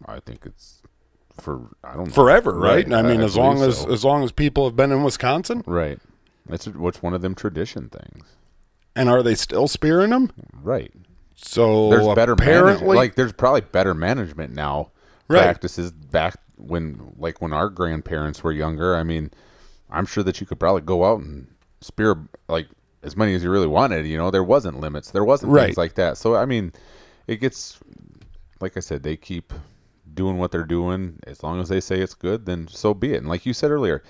I 0.05 0.19
think 0.19 0.45
it's 0.45 0.81
for 1.39 1.61
I 1.83 1.93
don't 1.95 2.07
know 2.07 2.13
Forever, 2.13 2.53
right? 2.53 2.85
I 2.93 3.01
mean, 3.01 3.21
I 3.21 3.23
as 3.25 3.35
long 3.37 3.61
as 3.61 3.79
so. 3.79 3.91
as 3.91 4.03
long 4.05 4.23
as 4.23 4.31
people 4.31 4.65
have 4.65 4.75
been 4.75 4.91
in 4.91 5.03
Wisconsin, 5.03 5.63
right. 5.65 5.99
It's 6.49 6.67
what's 6.67 7.01
one 7.01 7.13
of 7.13 7.21
them 7.21 7.35
tradition 7.35 7.89
things. 7.89 8.25
and 8.95 9.09
are 9.09 9.23
they 9.23 9.35
still 9.35 9.67
spearing 9.67 10.09
them? 10.11 10.31
Right. 10.61 10.91
So 11.35 11.89
There's 11.89 12.15
better 12.15 12.33
apparently, 12.33 12.95
Like 12.95 13.15
there's 13.15 13.33
probably 13.33 13.61
better 13.61 13.93
management 13.93 14.53
now. 14.53 14.91
Right. 15.27 15.41
Practices 15.43 15.91
back 15.91 16.35
when 16.57 17.13
like 17.17 17.41
when 17.41 17.53
our 17.53 17.69
grandparents 17.69 18.43
were 18.43 18.51
younger. 18.51 18.95
I 18.95 19.03
mean, 19.03 19.31
I'm 19.89 20.05
sure 20.05 20.23
that 20.23 20.39
you 20.41 20.47
could 20.47 20.59
probably 20.59 20.81
go 20.81 21.05
out 21.05 21.21
and 21.21 21.47
spear 21.81 22.27
like 22.47 22.67
as 23.01 23.17
many 23.17 23.33
as 23.33 23.43
you 23.43 23.49
really 23.49 23.67
wanted. 23.67 24.05
You 24.05 24.17
know, 24.17 24.31
there 24.31 24.43
wasn't 24.43 24.79
limits. 24.79 25.11
There 25.11 25.23
wasn't 25.23 25.51
Right. 25.51 25.65
things 25.67 25.77
like 25.77 25.95
that. 25.95 26.17
So 26.17 26.35
I 26.35 26.45
mean, 26.45 26.71
it 27.27 27.37
gets 27.37 27.79
like 28.59 28.77
I 28.77 28.79
said, 28.79 29.03
they 29.03 29.17
keep 29.17 29.51
doing 30.13 30.37
what 30.37 30.51
they're 30.51 30.63
doing. 30.65 31.19
As 31.25 31.43
long 31.43 31.59
as 31.59 31.69
they 31.69 31.79
say 31.79 31.99
it's 31.99 32.13
good, 32.13 32.45
then 32.45 32.67
so 32.67 32.93
be 32.93 33.13
it. 33.13 33.17
And 33.17 33.27
like 33.27 33.45
you 33.45 33.53
said 33.53 33.71
earlier, 33.71 34.03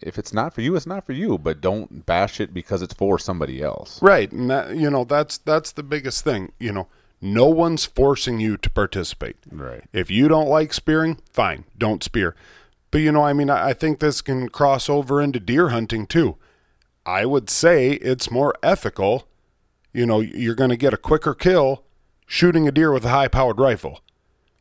if 0.00 0.18
it's 0.18 0.32
not 0.32 0.54
for 0.54 0.60
you, 0.60 0.76
it's 0.76 0.86
not 0.86 1.04
for 1.04 1.12
you. 1.12 1.38
But 1.38 1.60
don't 1.60 2.06
bash 2.06 2.40
it 2.40 2.54
because 2.54 2.82
it's 2.82 2.94
for 2.94 3.18
somebody 3.18 3.62
else. 3.62 4.00
Right, 4.02 4.30
and 4.32 4.50
that 4.50 4.76
you 4.76 4.90
know 4.90 5.04
that's 5.04 5.38
that's 5.38 5.72
the 5.72 5.82
biggest 5.82 6.24
thing. 6.24 6.52
You 6.58 6.72
know, 6.72 6.88
no 7.20 7.46
one's 7.46 7.84
forcing 7.84 8.40
you 8.40 8.56
to 8.56 8.70
participate. 8.70 9.36
Right. 9.50 9.84
If 9.92 10.10
you 10.10 10.28
don't 10.28 10.48
like 10.48 10.72
spearing, 10.72 11.18
fine, 11.32 11.64
don't 11.76 12.02
spear. 12.02 12.34
But 12.90 12.98
you 12.98 13.12
know, 13.12 13.22
I 13.22 13.32
mean, 13.32 13.50
I 13.50 13.68
I 13.68 13.72
think 13.72 14.00
this 14.00 14.20
can 14.20 14.48
cross 14.48 14.88
over 14.88 15.20
into 15.20 15.40
deer 15.40 15.68
hunting 15.68 16.06
too. 16.06 16.36
I 17.06 17.24
would 17.26 17.50
say 17.50 17.92
it's 17.92 18.30
more 18.30 18.54
ethical. 18.62 19.26
You 19.92 20.06
know, 20.06 20.20
you're 20.20 20.54
going 20.54 20.70
to 20.70 20.76
get 20.76 20.94
a 20.94 20.98
quicker 20.98 21.34
kill 21.34 21.82
shooting 22.26 22.68
a 22.68 22.72
deer 22.72 22.92
with 22.92 23.04
a 23.04 23.08
high-powered 23.08 23.58
rifle. 23.58 24.00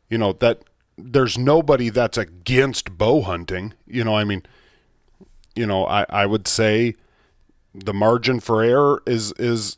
You 0.10 0.18
know 0.18 0.34
that 0.34 0.64
there's 0.98 1.38
nobody 1.38 1.90
that's 1.90 2.18
against 2.18 2.98
bow 2.98 3.22
hunting. 3.22 3.74
You 3.86 4.04
know, 4.04 4.16
I 4.16 4.24
mean, 4.24 4.44
you 5.56 5.66
know, 5.66 5.86
I 5.86 6.06
I 6.10 6.26
would 6.26 6.48
say 6.48 6.96
the 7.74 7.94
margin 7.94 8.40
for 8.40 8.64
error 8.64 9.02
is 9.06 9.34
is 9.34 9.78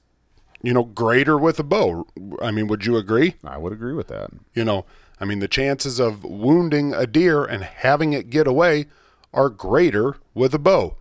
you 0.61 0.73
know 0.73 0.83
greater 0.83 1.37
with 1.37 1.59
a 1.59 1.63
bow. 1.63 2.07
I 2.41 2.51
mean, 2.51 2.67
would 2.67 2.85
you 2.85 2.97
agree? 2.97 3.35
I 3.43 3.57
would 3.57 3.73
agree 3.73 3.93
with 3.93 4.07
that. 4.07 4.31
You 4.53 4.63
know, 4.63 4.85
I 5.19 5.25
mean, 5.25 5.39
the 5.39 5.47
chances 5.47 5.99
of 5.99 6.23
wounding 6.23 6.93
a 6.93 7.05
deer 7.05 7.43
and 7.43 7.63
having 7.63 8.13
it 8.13 8.29
get 8.29 8.47
away 8.47 8.87
are 9.33 9.49
greater 9.49 10.15
with 10.33 10.53
a 10.53 10.59
bow. 10.59 10.97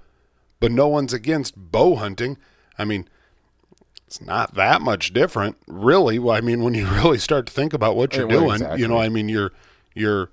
But 0.60 0.72
no 0.72 0.88
one's 0.88 1.14
against 1.14 1.56
bow 1.56 1.96
hunting. 1.96 2.36
I 2.78 2.84
mean, 2.84 3.08
it's 4.06 4.20
not 4.20 4.54
that 4.54 4.82
much 4.82 5.12
different, 5.12 5.56
really. 5.66 6.18
Well, 6.18 6.36
I 6.36 6.40
mean, 6.40 6.62
when 6.62 6.74
you 6.74 6.86
really 6.90 7.18
start 7.18 7.46
to 7.46 7.52
think 7.52 7.72
about 7.72 7.96
what 7.96 8.14
you're 8.14 8.28
doing, 8.28 8.54
exactly. 8.54 8.80
you 8.80 8.88
know, 8.88 8.98
I 8.98 9.08
mean, 9.08 9.28
you're 9.28 9.52
you're 9.94 10.30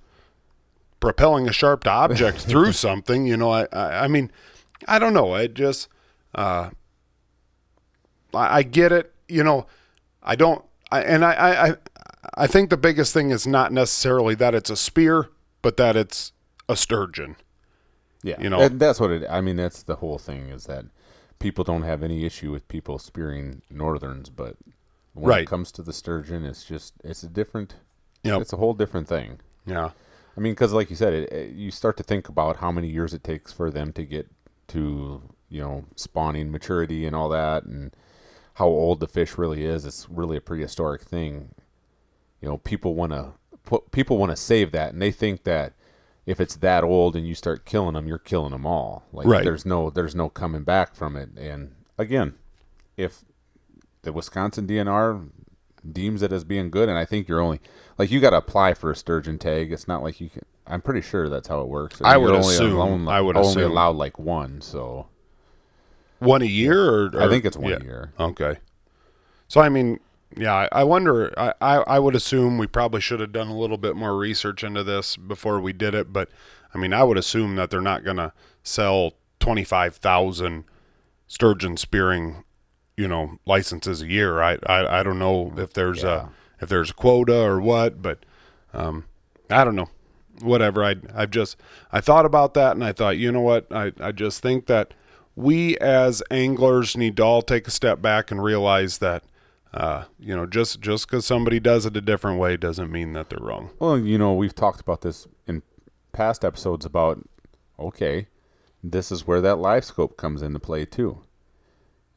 propelling 0.99 1.47
a 1.47 1.53
sharp 1.53 1.85
object 1.87 2.39
through 2.49 2.71
something. 2.73 3.25
You 3.25 3.37
know, 3.37 3.51
I, 3.51 3.67
I 3.71 4.03
I 4.05 4.07
mean, 4.07 4.31
I 4.87 4.99
don't 4.99 5.13
know. 5.13 5.33
I 5.33 5.47
just 5.47 5.87
uh, 6.35 6.69
I, 8.33 8.57
I 8.59 8.63
get 8.63 8.91
it. 8.91 9.13
You 9.27 9.43
know, 9.43 9.67
I 10.23 10.35
don't. 10.35 10.63
I, 10.91 11.01
and 11.01 11.25
I, 11.25 11.69
I 11.69 11.75
I 12.35 12.47
think 12.47 12.69
the 12.69 12.77
biggest 12.77 13.13
thing 13.13 13.31
is 13.31 13.45
not 13.45 13.71
necessarily 13.71 14.35
that 14.35 14.55
it's 14.55 14.69
a 14.69 14.75
spear, 14.77 15.29
but 15.61 15.77
that 15.77 15.95
it's 15.95 16.31
a 16.69 16.75
sturgeon. 16.75 17.35
Yeah, 18.23 18.41
You 18.41 18.49
know- 18.49 18.59
and 18.61 18.79
that's 18.79 18.99
what 18.99 19.11
it. 19.11 19.25
I 19.29 19.41
mean, 19.41 19.57
that's 19.57 19.83
the 19.83 19.97
whole 19.97 20.17
thing 20.17 20.49
is 20.49 20.65
that 20.65 20.85
people 21.39 21.63
don't 21.63 21.83
have 21.83 22.03
any 22.03 22.25
issue 22.25 22.51
with 22.51 22.67
people 22.67 22.97
spearing 22.99 23.61
northerns, 23.69 24.29
but 24.29 24.55
when 25.13 25.29
Right. 25.29 25.41
it 25.43 25.47
comes 25.47 25.71
to 25.73 25.81
the 25.81 25.93
sturgeon, 25.93 26.43
it's 26.45 26.63
just 26.65 26.93
it's 27.03 27.23
a 27.23 27.27
different. 27.29 27.75
Yep. 28.23 28.41
It's 28.41 28.53
a 28.53 28.57
whole 28.57 28.73
different 28.73 29.07
thing. 29.07 29.39
Yeah. 29.65 29.91
I 30.37 30.39
mean, 30.39 30.53
because 30.53 30.71
like 30.71 30.89
you 30.89 30.95
said, 30.95 31.13
it, 31.13 31.33
it, 31.33 31.55
you 31.55 31.71
start 31.71 31.97
to 31.97 32.03
think 32.03 32.29
about 32.29 32.57
how 32.57 32.71
many 32.71 32.87
years 32.87 33.13
it 33.13 33.23
takes 33.23 33.51
for 33.51 33.71
them 33.71 33.91
to 33.93 34.03
get 34.03 34.29
to 34.67 35.23
you 35.49 35.61
know 35.61 35.85
spawning 35.95 36.51
maturity 36.51 37.05
and 37.05 37.15
all 37.15 37.29
that, 37.29 37.63
and 37.63 37.95
how 38.55 38.67
old 38.67 38.99
the 38.99 39.07
fish 39.07 39.37
really 39.37 39.65
is. 39.65 39.85
It's 39.85 40.07
really 40.09 40.37
a 40.37 40.41
prehistoric 40.41 41.01
thing. 41.01 41.55
You 42.41 42.49
know, 42.49 42.57
people 42.57 42.93
want 42.93 43.13
to 43.13 43.31
put 43.65 43.91
people 43.91 44.17
want 44.17 44.31
to 44.31 44.37
save 44.37 44.71
that, 44.71 44.93
and 44.93 45.01
they 45.01 45.11
think 45.11 45.43
that 45.43 45.73
if 46.27 46.39
it's 46.41 46.57
that 46.57 46.83
old 46.83 47.15
and 47.15 47.27
you 47.27 47.33
start 47.33 47.65
killing 47.65 47.93
them, 47.93 48.05
you're 48.05 48.17
killing 48.19 48.51
them 48.51 48.65
all. 48.65 49.05
Like 49.11 49.25
Right. 49.25 49.43
there's 49.43 49.65
no 49.65 49.89
there's 49.89 50.13
no 50.13 50.29
coming 50.29 50.63
back 50.63 50.93
from 50.93 51.15
it. 51.15 51.29
And 51.37 51.73
again, 51.97 52.35
if 52.95 53.23
the 54.03 54.13
Wisconsin 54.13 54.67
DNR 54.67 55.29
deems 55.93 56.21
it 56.21 56.31
as 56.31 56.43
being 56.43 56.69
good, 56.69 56.89
and 56.89 56.97
I 56.97 57.05
think 57.05 57.27
you're 57.27 57.41
only 57.41 57.59
like 57.97 58.11
you 58.11 58.19
got 58.19 58.31
to 58.31 58.37
apply 58.37 58.73
for 58.73 58.91
a 58.91 58.95
sturgeon 58.95 59.37
tag. 59.37 59.71
It's 59.71 59.87
not 59.87 60.03
like 60.03 60.19
you 60.21 60.29
can. 60.29 60.43
I'm 60.65 60.81
pretty 60.81 61.01
sure 61.01 61.29
that's 61.29 61.47
how 61.47 61.61
it 61.61 61.67
works. 61.67 62.01
I 62.03 62.17
would 62.17 62.31
only 62.33 62.53
assume- 62.53 62.75
alone- 62.75 63.07
I 63.07 63.21
would 63.21 63.37
only 63.37 63.49
assume. 63.51 63.71
allowed 63.71 63.95
like 63.95 64.19
one. 64.19 64.59
So 64.61 65.07
One 66.19 66.41
a 66.41 66.45
year, 66.45 67.05
or, 67.07 67.21
I 67.21 67.29
think 67.29 67.45
it's 67.45 67.57
one 67.57 67.71
yeah. 67.71 67.83
year. 67.83 68.13
Okay. 68.19 68.57
So 69.47 69.61
I 69.61 69.69
mean, 69.69 69.99
yeah, 70.35 70.53
I, 70.53 70.69
I 70.71 70.83
wonder. 70.83 71.33
I, 71.39 71.53
I 71.61 71.75
I 71.77 71.99
would 71.99 72.15
assume 72.15 72.57
we 72.57 72.67
probably 72.67 72.99
should 73.01 73.19
have 73.21 73.31
done 73.31 73.47
a 73.47 73.57
little 73.57 73.77
bit 73.77 73.95
more 73.95 74.17
research 74.17 74.63
into 74.63 74.83
this 74.83 75.15
before 75.15 75.59
we 75.61 75.71
did 75.73 75.93
it. 75.95 76.11
But 76.11 76.29
I 76.73 76.77
mean, 76.77 76.91
I 76.91 77.03
would 77.03 77.17
assume 77.17 77.55
that 77.55 77.69
they're 77.69 77.79
not 77.81 78.03
going 78.03 78.17
to 78.17 78.33
sell 78.63 79.13
twenty 79.39 79.63
five 79.63 79.95
thousand 79.95 80.65
sturgeon 81.27 81.77
spearing, 81.77 82.43
you 82.97 83.07
know, 83.07 83.37
licenses 83.45 84.01
a 84.01 84.07
year. 84.07 84.41
I 84.41 84.57
I, 84.65 84.99
I 84.99 85.03
don't 85.03 85.19
know 85.19 85.53
if 85.57 85.73
there's 85.73 86.03
Yeah. 86.03 86.27
a 86.59 86.63
if 86.63 86.69
there's 86.69 86.89
a 86.89 86.93
quota 86.93 87.39
or 87.39 87.61
what, 87.61 88.01
but 88.01 88.19
um, 88.73 89.05
I 89.49 89.63
don't 89.63 89.75
know. 89.75 89.89
Whatever. 90.41 90.83
I 90.83 90.95
I've 91.15 91.31
just 91.31 91.55
I 91.91 92.01
thought 92.01 92.25
about 92.25 92.53
that 92.55 92.71
and 92.73 92.83
I 92.83 92.91
thought, 92.91 93.17
you 93.17 93.31
know 93.31 93.41
what? 93.41 93.67
I 93.71 93.93
I 93.99 94.11
just 94.11 94.41
think 94.41 94.65
that 94.65 94.93
we 95.35 95.77
as 95.77 96.23
anglers 96.31 96.97
need 96.97 97.17
to 97.17 97.23
all 97.23 97.41
take 97.43 97.67
a 97.67 97.71
step 97.71 98.01
back 98.01 98.31
and 98.31 98.43
realize 98.43 98.97
that 98.97 99.23
uh, 99.73 100.05
you 100.19 100.35
know, 100.35 100.45
just 100.47 100.79
just 100.81 101.07
because 101.07 101.25
somebody 101.25 101.59
does 101.59 101.85
it 101.85 101.95
a 101.95 102.01
different 102.01 102.39
way 102.39 102.57
doesn't 102.57 102.91
mean 102.91 103.13
that 103.13 103.29
they're 103.29 103.37
wrong. 103.45 103.69
Well, 103.79 103.99
you 103.99 104.17
know, 104.17 104.33
we've 104.33 104.55
talked 104.55 104.79
about 104.81 105.01
this 105.01 105.27
in 105.45 105.61
past 106.13 106.43
episodes 106.43 106.85
about 106.85 107.19
okay, 107.77 108.27
this 108.83 109.11
is 109.11 109.27
where 109.27 109.41
that 109.41 109.57
live 109.57 109.85
scope 109.85 110.17
comes 110.17 110.41
into 110.41 110.57
play 110.59 110.85
too. 110.85 111.19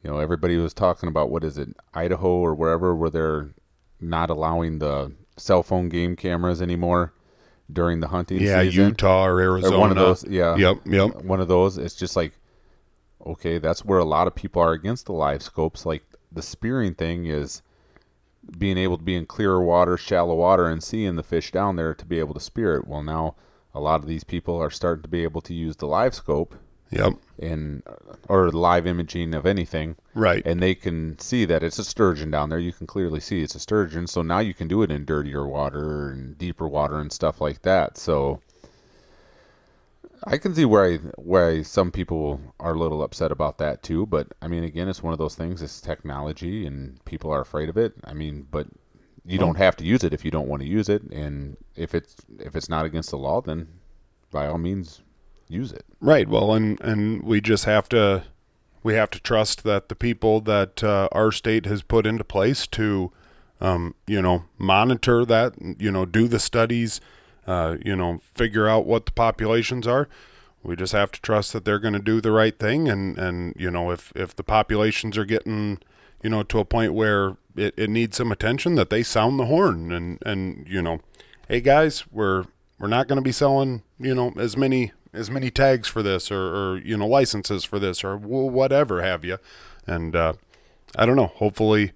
You 0.03 0.09
know, 0.09 0.19
everybody 0.19 0.57
was 0.57 0.73
talking 0.73 1.07
about 1.09 1.29
what 1.29 1.43
is 1.43 1.57
it, 1.57 1.69
Idaho 1.93 2.27
or 2.29 2.55
wherever 2.55 2.95
where 2.95 3.09
they're 3.09 3.49
not 3.99 4.29
allowing 4.29 4.79
the 4.79 5.13
cell 5.37 5.63
phone 5.63 5.89
game 5.89 6.15
cameras 6.15 6.61
anymore 6.61 7.13
during 7.71 7.99
the 7.99 8.07
hunting 8.07 8.41
Yeah, 8.41 8.61
season. 8.63 8.89
Utah 8.89 9.25
or 9.25 9.35
Or 9.35 9.41
Arizona. 9.41 9.79
one 9.79 9.89
of 9.91 9.95
those, 9.97 10.23
yeah. 10.27 10.55
Yep, 10.55 10.77
yep. 10.85 11.15
One 11.23 11.39
of 11.39 11.47
those. 11.47 11.77
It's 11.77 11.95
just 11.95 12.15
like, 12.15 12.33
okay, 13.25 13.59
that's 13.59 13.85
where 13.85 13.99
a 13.99 14.05
lot 14.05 14.27
of 14.27 14.35
people 14.35 14.61
are 14.61 14.73
against 14.73 15.05
the 15.05 15.13
live 15.13 15.43
scopes. 15.43 15.85
Like 15.85 16.03
the 16.31 16.41
spearing 16.41 16.95
thing 16.95 17.25
is 17.27 17.61
being 18.57 18.77
able 18.77 18.97
to 18.97 19.03
be 19.03 19.15
in 19.15 19.25
clearer 19.27 19.61
water, 19.63 19.97
shallow 19.97 20.35
water, 20.35 20.67
and 20.67 20.83
seeing 20.83 21.15
the 21.15 21.23
fish 21.23 21.51
down 21.51 21.75
there 21.75 21.93
to 21.93 22.05
be 22.05 22.19
able 22.19 22.33
to 22.33 22.39
spear 22.39 22.75
it. 22.75 22.87
Well, 22.87 23.03
now 23.03 23.35
a 23.73 23.79
lot 23.79 24.01
of 24.01 24.07
these 24.07 24.23
people 24.23 24.57
are 24.57 24.71
starting 24.71 25.03
to 25.03 25.09
be 25.09 25.23
able 25.23 25.41
to 25.41 25.53
use 25.53 25.75
the 25.77 25.85
live 25.85 26.15
scope 26.15 26.55
Yep. 26.91 27.13
in 27.39 27.81
or 28.27 28.51
live 28.51 28.85
imaging 28.85 29.33
of 29.33 29.45
anything, 29.45 29.95
Right. 30.13 30.43
and 30.45 30.61
they 30.61 30.75
can 30.75 31.17
see 31.19 31.45
that 31.45 31.63
it's 31.63 31.79
a 31.79 31.83
sturgeon 31.83 32.29
down 32.31 32.49
there. 32.49 32.59
You 32.59 32.73
can 32.73 32.85
clearly 32.85 33.19
see 33.19 33.41
it's 33.41 33.55
a 33.55 33.59
sturgeon. 33.59 34.07
So 34.07 34.21
now 34.21 34.39
you 34.39 34.53
can 34.53 34.67
do 34.67 34.81
it 34.83 34.91
in 34.91 35.05
dirtier 35.05 35.47
water 35.47 36.09
and 36.09 36.37
deeper 36.37 36.67
water 36.67 36.99
and 36.99 37.11
stuff 37.11 37.39
like 37.41 37.61
that. 37.63 37.97
So 37.97 38.41
I 40.23 40.37
can 40.37 40.53
see 40.53 40.65
where 40.65 40.85
I, 40.85 40.97
where 41.17 41.63
some 41.63 41.91
people 41.91 42.39
are 42.59 42.73
a 42.73 42.79
little 42.79 43.01
upset 43.01 43.31
about 43.31 43.57
that 43.57 43.81
too. 43.81 44.05
But 44.05 44.33
I 44.41 44.47
mean, 44.47 44.63
again, 44.63 44.87
it's 44.87 45.01
one 45.01 45.13
of 45.13 45.19
those 45.19 45.35
things. 45.35 45.61
It's 45.61 45.81
technology, 45.81 46.65
and 46.67 47.03
people 47.05 47.31
are 47.31 47.41
afraid 47.41 47.69
of 47.69 47.77
it. 47.77 47.93
I 48.03 48.13
mean, 48.13 48.47
but 48.51 48.67
you 49.25 49.39
don't 49.39 49.57
have 49.57 49.75
to 49.77 49.83
use 49.85 50.03
it 50.03 50.13
if 50.13 50.23
you 50.25 50.29
don't 50.31 50.47
want 50.47 50.61
to 50.61 50.67
use 50.67 50.89
it, 50.89 51.03
and 51.11 51.57
if 51.75 51.95
it's 51.95 52.15
if 52.39 52.55
it's 52.55 52.69
not 52.69 52.85
against 52.85 53.09
the 53.11 53.17
law, 53.17 53.41
then 53.41 53.67
by 54.31 54.45
all 54.47 54.57
means, 54.59 55.01
use 55.51 55.71
it. 55.71 55.85
Right. 55.99 56.27
Well, 56.27 56.53
and 56.53 56.79
and 56.81 57.23
we 57.23 57.41
just 57.41 57.65
have 57.65 57.89
to 57.89 58.23
we 58.83 58.95
have 58.95 59.09
to 59.11 59.19
trust 59.19 59.63
that 59.63 59.89
the 59.89 59.95
people 59.95 60.41
that 60.41 60.83
uh, 60.83 61.07
our 61.11 61.31
state 61.31 61.65
has 61.65 61.83
put 61.83 62.07
into 62.07 62.23
place 62.23 62.65
to 62.67 63.11
um, 63.59 63.95
you 64.07 64.21
know 64.21 64.45
monitor 64.57 65.25
that 65.25 65.53
you 65.79 65.91
know 65.91 66.05
do 66.05 66.27
the 66.27 66.39
studies 66.39 66.99
uh, 67.47 67.77
you 67.83 67.95
know 67.95 68.21
figure 68.33 68.67
out 68.67 68.85
what 68.85 69.05
the 69.05 69.11
populations 69.11 69.85
are 69.85 70.07
we 70.63 70.75
just 70.75 70.93
have 70.93 71.11
to 71.11 71.21
trust 71.21 71.53
that 71.53 71.65
they're 71.65 71.79
going 71.79 71.93
to 71.93 71.99
do 71.99 72.21
the 72.21 72.31
right 72.31 72.57
thing 72.59 72.87
and 72.87 73.17
and 73.17 73.53
you 73.57 73.69
know 73.69 73.91
if 73.91 74.11
if 74.15 74.35
the 74.35 74.43
populations 74.43 75.17
are 75.17 75.25
getting 75.25 75.79
you 76.23 76.29
know 76.29 76.43
to 76.43 76.59
a 76.59 76.65
point 76.65 76.93
where 76.93 77.37
it, 77.55 77.73
it 77.77 77.89
needs 77.89 78.17
some 78.17 78.31
attention 78.31 78.75
that 78.75 78.89
they 78.89 79.03
sound 79.03 79.39
the 79.39 79.45
horn 79.45 79.91
and 79.91 80.19
and 80.25 80.67
you 80.67 80.81
know 80.81 80.99
hey 81.47 81.61
guys 81.61 82.05
we're 82.11 82.45
we're 82.79 82.87
not 82.87 83.07
going 83.07 83.17
to 83.17 83.23
be 83.23 83.31
selling 83.31 83.83
you 83.99 84.13
know 84.13 84.33
as 84.37 84.55
many 84.55 84.91
as 85.13 85.29
many 85.29 85.49
tags 85.51 85.87
for 85.87 86.01
this 86.01 86.31
or, 86.31 86.41
or 86.55 86.77
you 86.79 86.97
know 86.97 87.07
licenses 87.07 87.63
for 87.63 87.79
this 87.79 88.03
or 88.03 88.15
whatever 88.17 89.01
have 89.01 89.25
you 89.25 89.37
and 89.85 90.15
uh, 90.15 90.33
i 90.95 91.05
don't 91.05 91.15
know 91.15 91.27
hopefully 91.27 91.91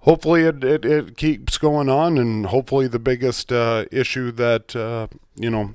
hopefully 0.00 0.42
it, 0.42 0.62
it, 0.62 0.84
it 0.84 1.16
keeps 1.16 1.56
going 1.58 1.88
on 1.88 2.18
and 2.18 2.46
hopefully 2.46 2.86
the 2.86 2.98
biggest 2.98 3.50
uh, 3.52 3.84
issue 3.90 4.30
that 4.32 4.76
uh, 4.76 5.06
you 5.36 5.50
know 5.50 5.74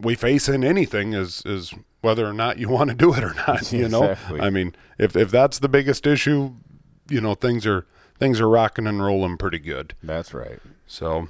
we 0.00 0.14
face 0.14 0.48
in 0.48 0.62
anything 0.62 1.12
is 1.14 1.42
is 1.46 1.74
whether 2.02 2.26
or 2.26 2.32
not 2.34 2.58
you 2.58 2.68
want 2.76 2.90
to 2.90 2.96
do 2.96 3.14
it 3.14 3.24
or 3.24 3.34
not 3.46 3.72
you 3.72 3.88
know 3.88 4.10
Exactly. 4.10 4.40
i 4.40 4.50
mean 4.50 4.74
if 4.98 5.16
if 5.16 5.30
that's 5.30 5.58
the 5.58 5.68
biggest 5.68 6.06
issue 6.06 6.52
you 7.08 7.20
know 7.20 7.34
things 7.34 7.64
are 7.66 7.86
things 8.18 8.40
are 8.40 8.48
rocking 8.48 8.86
and 8.86 9.02
rolling 9.02 9.36
pretty 9.36 9.58
good 9.58 9.94
That's 10.02 10.32
right. 10.34 10.58
so 10.86 11.28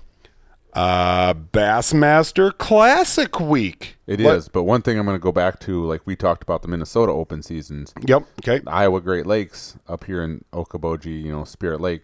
Uh, 0.77 1.33
Bassmaster 1.35 2.57
Classic 2.57 3.41
Week. 3.41 3.97
It 4.07 4.21
is, 4.21 4.27
What- 4.45 4.53
but 4.53 4.63
one 4.65 4.83
thing 4.83 4.99
I'm 4.99 5.07
going 5.07 5.17
to 5.17 5.23
go 5.23 5.33
back 5.33 5.59
to, 5.61 5.85
like 5.85 6.03
we 6.05 6.15
talked 6.17 6.43
about 6.43 6.63
the 6.63 6.69
Minnesota 6.69 7.13
Open 7.13 7.43
seasons, 7.43 7.95
Yep. 8.07 8.25
Okay. 8.43 8.61
Iowa 8.67 9.01
Great 9.01 9.27
Lakes 9.27 9.77
up 9.89 10.05
here 10.05 10.23
in 10.23 10.45
Okoboji, 10.53 11.23
you 11.23 11.33
know, 11.33 11.45
Spirit 11.45 11.81
Lake, 11.81 12.03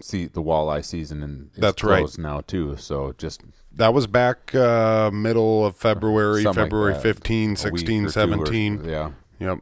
see 0.00 0.26
the 0.26 0.42
walleye 0.42 0.84
season 0.84 1.22
and 1.22 1.48
it's 1.52 1.60
That's 1.60 1.84
right. 1.84 1.98
closed 1.98 2.18
now 2.18 2.40
too. 2.40 2.76
So 2.76 3.14
just 3.18 3.42
That 3.72 3.92
was 3.94 4.06
back 4.06 4.54
uh, 4.54 5.10
middle 5.12 5.64
of 5.66 5.76
February, 5.76 6.42
like 6.42 6.54
February 6.54 6.94
that. 6.94 7.02
15, 7.02 7.56
16, 7.56 8.04
or 8.06 8.08
two 8.08 8.08
or- 8.08 8.10
17. 8.10 8.84
yeah. 8.84 9.10
Yep. 9.40 9.58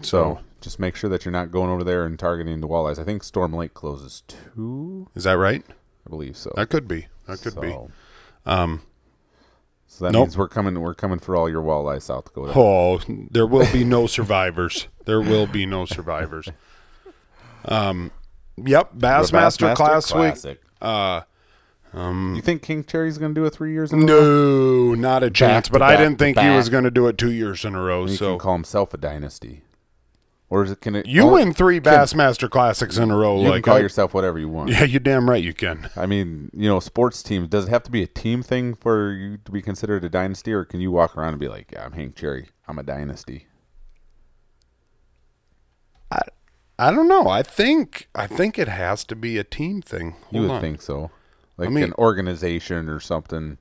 So 0.00 0.02
So, 0.02 0.38
just 0.62 0.80
make 0.80 0.96
sure 0.96 1.10
that 1.10 1.24
you're 1.26 1.32
not 1.32 1.50
going 1.50 1.70
over 1.70 1.84
there 1.84 2.04
and 2.06 2.18
targeting 2.18 2.60
the 2.60 2.68
walleyes. 2.68 2.98
I 2.98 3.04
think 3.04 3.22
Storm 3.22 3.52
Lake 3.52 3.74
closes 3.74 4.22
too. 4.26 5.08
is 5.14 5.24
that 5.24 5.34
right? 5.38 5.62
I 6.06 6.10
believe 6.10 6.36
so. 6.36 6.50
That 6.56 6.68
could 6.70 6.88
be. 6.88 7.06
That 7.26 7.40
could 7.40 7.60
be. 7.60 7.70
So- 7.70 7.90
Um, 8.46 8.82
So 9.86 10.06
that 10.06 10.12
Nope. 10.12 10.22
means 10.26 10.36
we're 10.38 10.48
coming. 10.48 10.80
We're 10.80 10.94
coming 10.94 11.20
for 11.20 11.36
all 11.36 11.48
your 11.48 11.62
walleye, 11.62 12.02
South 12.02 12.24
Dakota. 12.24 12.52
oh, 12.56 13.00
there 13.30 13.46
will 13.46 13.70
be 13.72 13.84
no 13.84 14.06
survivors. 14.08 14.88
There 15.04 15.20
will 15.20 15.46
be 15.46 15.66
no 15.66 15.84
survivors. 15.84 16.48
Um, 17.66 18.10
yep. 18.56 18.90
The 18.94 19.06
Bassmaster, 19.06 19.74
Class 19.76 20.12
Week. 20.12 20.20
Classic. 20.34 20.60
Uh, 20.82 21.20
You 21.94 22.40
think 22.42 22.64
Hank 22.64 22.88
Cherry's 22.88 23.18
going 23.18 23.34
to 23.34 23.40
do 23.40 23.44
it 23.46 23.50
three 23.54 23.72
years 23.72 23.92
in 23.92 24.02
a 24.02 24.06
row? 24.12 24.20
no, 24.20 24.94
not 24.94 25.22
a 25.22 25.30
chance. 25.30 25.66
to 25.66 25.72
But 25.72 25.82
I 25.82 25.96
didn't 25.96 26.18
think 26.18 26.38
he 26.38 26.50
was 26.50 26.68
going 26.68 26.84
to 26.84 26.90
do 26.90 27.06
it 27.06 27.16
two 27.16 27.30
years 27.30 27.64
in 27.64 27.74
a 27.74 27.80
row. 27.82 28.06
He 28.06 28.16
So 28.16 28.30
can 28.32 28.38
call 28.40 28.52
himself 28.54 28.92
a 28.94 28.96
dynasty, 28.96 29.62
or 30.50 30.62
is 30.64 30.70
it? 30.70 30.80
Can 30.80 30.94
it? 30.94 31.06
you 31.06 31.26
win 31.26 31.52
three 31.54 31.80
Bassmaster 31.80 32.48
Classics 32.50 32.96
in 32.96 33.10
a 33.10 33.16
row. 33.16 33.40
You 33.40 33.48
like 33.48 33.64
can 33.64 33.72
call 33.72 33.76
I- 33.76 33.80
yourself 33.80 34.14
whatever 34.14 34.38
you 34.38 34.48
want. 34.48 34.70
Yeah, 34.70 34.84
you 34.84 34.98
damn 34.98 35.28
right 35.28 35.42
you 35.42 35.54
can. 35.54 35.90
I 35.96 36.06
mean, 36.06 36.50
you 36.54 36.68
know, 36.68 36.80
sports 36.80 37.22
teams. 37.22 37.48
Does 37.48 37.66
it 37.66 37.70
have 37.70 37.82
to 37.84 37.90
be 37.90 38.02
a 38.02 38.06
team 38.06 38.42
thing 38.42 38.74
for 38.74 39.12
you 39.12 39.38
to 39.44 39.50
be 39.52 39.62
considered 39.62 40.04
a 40.04 40.08
dynasty, 40.08 40.52
or 40.52 40.64
can 40.64 40.80
you 40.80 40.90
walk 40.90 41.16
around 41.16 41.30
and 41.34 41.40
be 41.40 41.48
like, 41.48 41.70
"Yeah, 41.72 41.84
I'm 41.84 41.92
Hank 41.92 42.14
Cherry. 42.16 42.48
I'm 42.68 42.78
a 42.78 42.82
dynasty." 42.82 43.46
I 46.10 46.20
I 46.78 46.90
don't 46.90 47.08
know. 47.08 47.28
I 47.28 47.42
think 47.42 48.08
I 48.14 48.26
think 48.26 48.58
it 48.58 48.68
has 48.68 49.04
to 49.04 49.16
be 49.16 49.38
a 49.38 49.44
team 49.44 49.82
thing. 49.82 50.16
You 50.30 50.42
would 50.42 50.50
on. 50.50 50.60
think 50.60 50.82
so, 50.82 51.10
like 51.56 51.70
me- 51.70 51.82
an 51.82 51.94
organization 51.94 52.88
or 52.88 53.00
something 53.00 53.58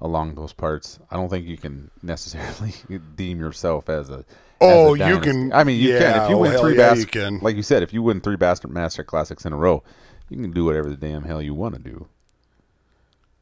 along 0.00 0.34
those 0.34 0.52
parts. 0.52 0.98
I 1.10 1.16
don't 1.16 1.28
think 1.30 1.46
you 1.46 1.56
can 1.56 1.90
necessarily 2.02 2.74
deem 3.16 3.40
yourself 3.40 3.88
as 3.88 4.10
a. 4.10 4.24
Oh, 4.60 4.94
you 4.94 5.20
can- 5.20 5.52
I 5.52 5.64
mean, 5.64 5.80
you 5.80 5.98
can 5.98 6.22
if 6.22 6.30
you 6.30 6.36
oh, 6.36 6.40
win 6.40 6.58
three 6.58 6.76
yeah, 6.76 6.94
you 6.94 7.06
can. 7.06 7.38
like 7.40 7.56
you 7.56 7.62
said, 7.62 7.82
if 7.82 7.92
you 7.92 8.02
win 8.02 8.20
three 8.20 8.36
Bastard 8.36 8.70
Master 8.70 9.04
Classics 9.04 9.44
in 9.44 9.52
a 9.52 9.56
row, 9.56 9.82
you 10.30 10.40
can 10.40 10.52
do 10.52 10.64
whatever 10.64 10.88
the 10.88 10.96
damn 10.96 11.24
hell 11.24 11.42
you 11.42 11.54
want 11.54 11.74
to 11.74 11.80
do. 11.80 12.08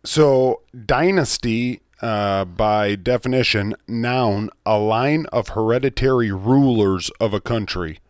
So, 0.04 0.60
dynasty, 0.84 1.80
uh, 2.02 2.44
by 2.44 2.94
definition, 2.96 3.74
noun, 3.88 4.50
a 4.66 4.78
line 4.78 5.26
of 5.32 5.50
hereditary 5.50 6.30
rulers 6.30 7.10
of 7.20 7.32
a 7.32 7.40
country. 7.40 8.00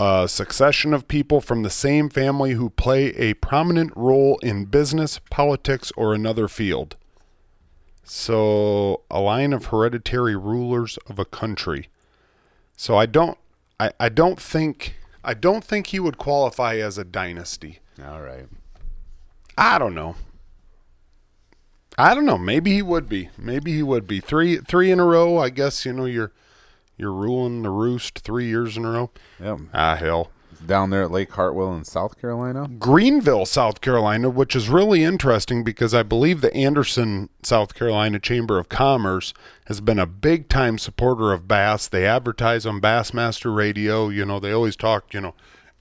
A 0.00 0.26
succession 0.28 0.92
of 0.92 1.08
people 1.08 1.40
from 1.40 1.62
the 1.62 1.70
same 1.70 2.10
family 2.10 2.52
who 2.52 2.68
play 2.68 3.06
a 3.14 3.34
prominent 3.34 3.92
role 3.96 4.38
in 4.42 4.66
business, 4.66 5.20
politics, 5.30 5.92
or 5.96 6.12
another 6.12 6.48
field. 6.48 6.96
So, 8.04 9.02
a 9.10 9.20
line 9.20 9.52
of 9.52 9.66
hereditary 9.66 10.36
rulers 10.36 10.98
of 11.06 11.18
a 11.18 11.24
country. 11.24 11.88
So, 12.76 12.96
I 12.96 13.06
don't, 13.06 13.38
I, 13.80 13.92
I 13.98 14.08
don't 14.08 14.40
think, 14.40 14.96
I 15.24 15.34
don't 15.34 15.64
think 15.64 15.88
he 15.88 15.98
would 15.98 16.18
qualify 16.18 16.76
as 16.76 16.98
a 16.98 17.04
dynasty. 17.04 17.80
All 18.04 18.20
right. 18.20 18.46
I 19.56 19.78
don't 19.78 19.94
know. 19.94 20.16
I 21.96 22.14
don't 22.14 22.26
know. 22.26 22.38
Maybe 22.38 22.72
he 22.72 22.82
would 22.82 23.08
be. 23.08 23.30
Maybe 23.38 23.72
he 23.72 23.82
would 23.82 24.06
be. 24.06 24.20
Three 24.20 24.56
three 24.56 24.90
in 24.90 24.98
a 24.98 25.04
row. 25.04 25.38
I 25.38 25.50
guess 25.50 25.84
you 25.84 25.92
know 25.92 26.06
you're 26.06 26.32
you're 26.96 27.12
ruling 27.12 27.62
the 27.62 27.70
roost 27.70 28.18
three 28.20 28.46
years 28.46 28.76
in 28.76 28.84
a 28.84 28.90
row. 28.90 29.10
Yeah. 29.40 29.58
Ah 29.72 29.94
hell. 29.94 30.30
Down 30.66 30.90
there 30.90 31.02
at 31.04 31.10
Lake 31.10 31.30
Hartwell 31.32 31.74
in 31.74 31.84
South 31.84 32.20
Carolina. 32.20 32.68
Greenville, 32.78 33.44
South 33.46 33.80
Carolina, 33.80 34.30
which 34.30 34.56
is 34.56 34.68
really 34.68 35.02
interesting 35.04 35.62
because 35.64 35.92
I 35.94 36.02
believe 36.02 36.40
the 36.40 36.54
Anderson, 36.54 37.28
South 37.42 37.74
Carolina 37.74 38.18
Chamber 38.18 38.58
of 38.58 38.68
Commerce 38.68 39.34
has 39.66 39.80
been 39.80 39.98
a 39.98 40.06
big 40.06 40.48
time 40.48 40.78
supporter 40.78 41.32
of 41.32 41.46
bass. 41.46 41.86
They 41.88 42.06
advertise 42.06 42.64
on 42.66 42.80
Bassmaster 42.80 43.54
Radio. 43.54 44.08
You 44.08 44.24
know, 44.24 44.40
they 44.40 44.52
always 44.52 44.76
talk, 44.76 45.12
you 45.12 45.20
know, 45.20 45.34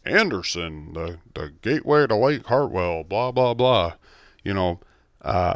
Anderson, 0.05 0.93
the, 0.93 1.17
the 1.33 1.53
gateway 1.61 2.05
to 2.07 2.15
Lake 2.15 2.45
Hartwell, 2.47 3.03
blah, 3.03 3.31
blah, 3.31 3.53
blah. 3.53 3.93
You 4.43 4.53
know, 4.53 4.79
uh, 5.21 5.53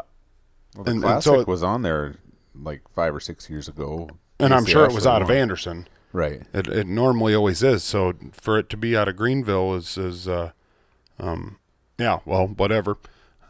Well, 0.75 0.83
the 0.85 0.91
And- 0.91 0.97
and 0.97 1.03
classic 1.03 1.23
so 1.33 1.39
it- 1.41 1.47
was 1.47 1.63
on 1.63 1.81
there 1.81 2.15
like 2.55 2.81
five 2.95 3.13
or 3.13 3.19
six 3.19 3.49
years 3.49 3.67
ago. 3.67 4.09
and 4.39 4.53
I'm 4.53 4.65
sure 4.65 4.85
it 4.85 4.93
was 4.93 5.05
out 5.07 5.21
of. 5.21 5.29
Anderson. 5.29 5.87
Right. 6.13 6.41
It, 6.54 6.67
it 6.67 6.88
normally 6.88 7.36
always 7.36 7.62
is. 7.62 7.84
So 7.84 8.13
for 8.32 8.58
it 8.58 8.70
to 8.70 8.78
be 8.78 8.96
out 8.98 9.08
of 9.08 9.15
Greenville 9.15 9.76
is 9.76 9.98
is 9.98 10.28
uh, 10.28 10.52
um, 11.20 11.58
yeah. 11.98 12.20
Well, 12.26 12.48
whatever. 12.48 12.98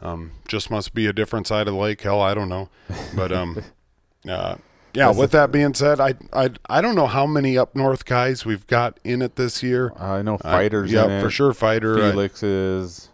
Um, 0.00 0.32
just 0.46 0.70
must 0.70 0.94
be 0.94 1.06
a 1.06 1.12
different 1.12 1.46
side 1.46 1.66
of 1.66 1.74
the 1.74 1.80
lake. 1.80 2.00
Hell, 2.02 2.20
I 2.20 2.34
don't 2.34 2.48
know. 2.48 2.68
But 3.16 3.32
um, 3.32 3.62
uh, 4.28 4.56
yeah. 4.94 5.10
With 5.12 5.30
that 5.32 5.50
being 5.52 5.74
said, 5.74 6.00
I 6.00 6.14
I 6.32 6.50
I 6.68 6.80
don't 6.80 6.94
know 6.94 7.06
how 7.06 7.26
many 7.26 7.56
up 7.58 7.74
north 7.74 8.04
guys 8.04 8.44
we've 8.44 8.66
got 8.66 8.98
in 9.04 9.22
it 9.22 9.36
this 9.36 9.62
year. 9.62 9.92
I 9.96 10.22
know 10.22 10.34
Uh, 10.36 10.52
Feider's. 10.54 10.92
yeah, 10.92 11.04
in 11.04 11.10
it. 11.12 11.22
for 11.22 11.30
sure. 11.30 11.52
Feider. 11.52 11.96
uh, 11.98 12.10
Felix 12.10 12.42
is. 12.42 13.08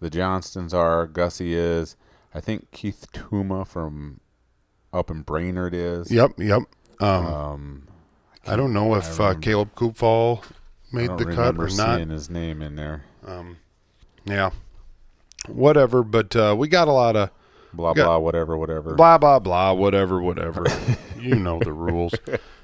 The 0.00 0.08
Johnstons 0.10 0.72
are. 0.74 1.06
Gussie 1.06 1.54
is. 1.54 1.96
I 2.34 2.40
think 2.40 2.70
Keith 2.70 3.06
Tuma 3.12 3.66
from 3.66 4.20
up 4.92 5.10
in 5.10 5.22
Brainerd 5.22 5.74
is. 5.74 6.10
yep. 6.10 6.32
Yep. 6.38 6.62
Um, 7.00 7.26
Um, 7.26 7.88
I 8.46 8.56
don't 8.56 8.72
know 8.72 8.94
if 8.94 9.20
uh, 9.20 9.34
Caleb 9.34 9.74
Kuphall 9.74 10.42
made 10.92 11.16
the 11.18 11.26
cut 11.26 11.56
or 11.58 11.68
not. 11.68 11.96
seeing 11.96 12.08
his 12.10 12.30
name 12.30 12.62
in 12.62 12.76
there. 12.76 13.04
Yeah. 14.24 14.50
Whatever. 15.48 16.02
But 16.02 16.34
uh, 16.36 16.54
we 16.58 16.68
got 16.68 16.88
a 16.88 16.92
lot 16.92 17.16
of. 17.16 17.30
Blah 17.72 17.92
Got- 17.94 18.04
blah 18.04 18.18
whatever 18.18 18.56
whatever. 18.56 18.94
blah 18.96 19.16
blah 19.16 19.38
blah 19.38 19.72
whatever 19.72 20.20
whatever 20.20 20.66
you 21.20 21.36
know 21.36 21.60
the 21.60 21.72
rules 21.72 22.12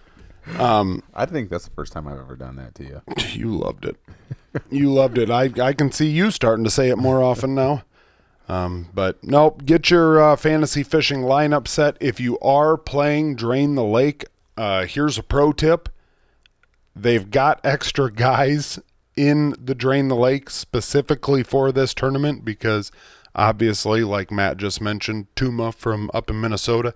um 0.58 1.00
I 1.14 1.26
think 1.26 1.48
that's 1.48 1.64
the 1.64 1.70
first 1.70 1.92
time 1.92 2.08
I've 2.08 2.18
ever 2.18 2.34
done 2.34 2.56
that 2.56 2.74
to 2.74 2.82
you. 2.84 3.02
you 3.30 3.56
loved 3.56 3.84
it 3.84 3.96
you 4.68 4.92
loved 4.92 5.16
it 5.16 5.30
i 5.30 5.48
i 5.62 5.72
can 5.72 5.92
see 5.92 6.08
you 6.08 6.32
starting 6.32 6.64
to 6.64 6.70
say 6.70 6.88
it 6.88 6.96
more 6.98 7.22
often 7.22 7.54
now 7.54 7.84
um 8.48 8.88
but 8.92 9.22
nope 9.22 9.64
get 9.64 9.90
your 9.90 10.20
uh, 10.20 10.34
fantasy 10.34 10.82
fishing 10.82 11.20
lineup 11.20 11.68
set 11.68 11.96
if 12.00 12.18
you 12.18 12.36
are 12.40 12.76
playing 12.76 13.36
drain 13.36 13.76
the 13.76 13.84
lake 13.84 14.24
uh 14.56 14.84
here's 14.86 15.18
a 15.18 15.22
pro 15.22 15.52
tip 15.52 15.88
they've 16.94 17.30
got 17.30 17.60
extra 17.64 18.10
guys 18.10 18.78
in 19.16 19.54
the 19.62 19.74
drain 19.74 20.08
the 20.08 20.16
lake 20.16 20.48
specifically 20.50 21.42
for 21.42 21.72
this 21.72 21.92
tournament 21.94 22.44
because 22.44 22.90
obviously 23.34 24.02
like 24.02 24.30
matt 24.30 24.56
just 24.56 24.80
mentioned 24.80 25.26
tuma 25.36 25.74
from 25.74 26.10
up 26.14 26.30
in 26.30 26.40
minnesota 26.40 26.94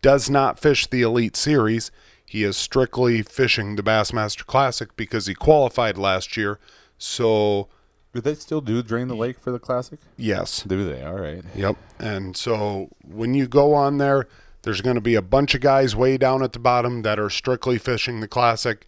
does 0.00 0.28
not 0.30 0.58
fish 0.58 0.86
the 0.86 1.02
elite 1.02 1.36
series 1.36 1.90
he 2.24 2.44
is 2.44 2.56
strictly 2.56 3.22
fishing 3.22 3.76
the 3.76 3.82
bassmaster 3.82 4.46
classic 4.46 4.96
because 4.96 5.26
he 5.26 5.34
qualified 5.34 5.98
last 5.98 6.36
year 6.36 6.58
so 6.98 7.68
Do 8.14 8.20
they 8.20 8.34
still 8.34 8.60
do 8.60 8.82
drain 8.82 9.08
the 9.08 9.16
lake 9.16 9.38
for 9.38 9.50
the 9.52 9.58
classic? 9.58 9.98
yes 10.16 10.62
Do 10.62 10.84
they? 10.84 11.02
All 11.02 11.18
right. 11.18 11.42
Yep. 11.54 11.76
And 11.98 12.36
so 12.36 12.88
when 13.04 13.34
you 13.34 13.46
go 13.48 13.74
on 13.74 13.98
there, 13.98 14.28
there's 14.62 14.80
going 14.80 14.94
to 14.94 15.00
be 15.00 15.14
a 15.14 15.22
bunch 15.22 15.54
of 15.54 15.60
guys 15.60 15.94
way 15.94 16.16
down 16.16 16.42
at 16.42 16.52
the 16.52 16.58
bottom 16.58 17.02
that 17.02 17.18
are 17.18 17.30
strictly 17.30 17.78
fishing 17.78 18.20
the 18.20 18.28
classic. 18.28 18.86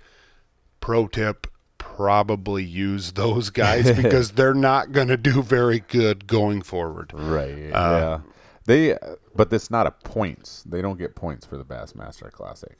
Pro 0.80 1.06
tip 1.06 1.46
probably 1.78 2.64
use 2.64 3.12
those 3.12 3.50
guys 3.50 3.90
because 4.02 4.32
they're 4.32 4.54
not 4.54 4.92
going 4.92 5.08
to 5.08 5.16
do 5.16 5.42
very 5.42 5.80
good 5.80 6.26
going 6.26 6.62
forward. 6.62 7.12
Right. 7.14 7.70
Uh, 7.70 8.20
yeah. 8.20 8.20
They, 8.66 8.98
but 9.34 9.52
it's 9.52 9.70
not 9.70 9.86
a 9.86 9.90
points. 9.90 10.62
They 10.64 10.80
don't 10.80 10.98
get 10.98 11.14
points 11.14 11.44
for 11.44 11.56
the 11.56 11.64
Bassmaster 11.64 12.30
Classic, 12.32 12.78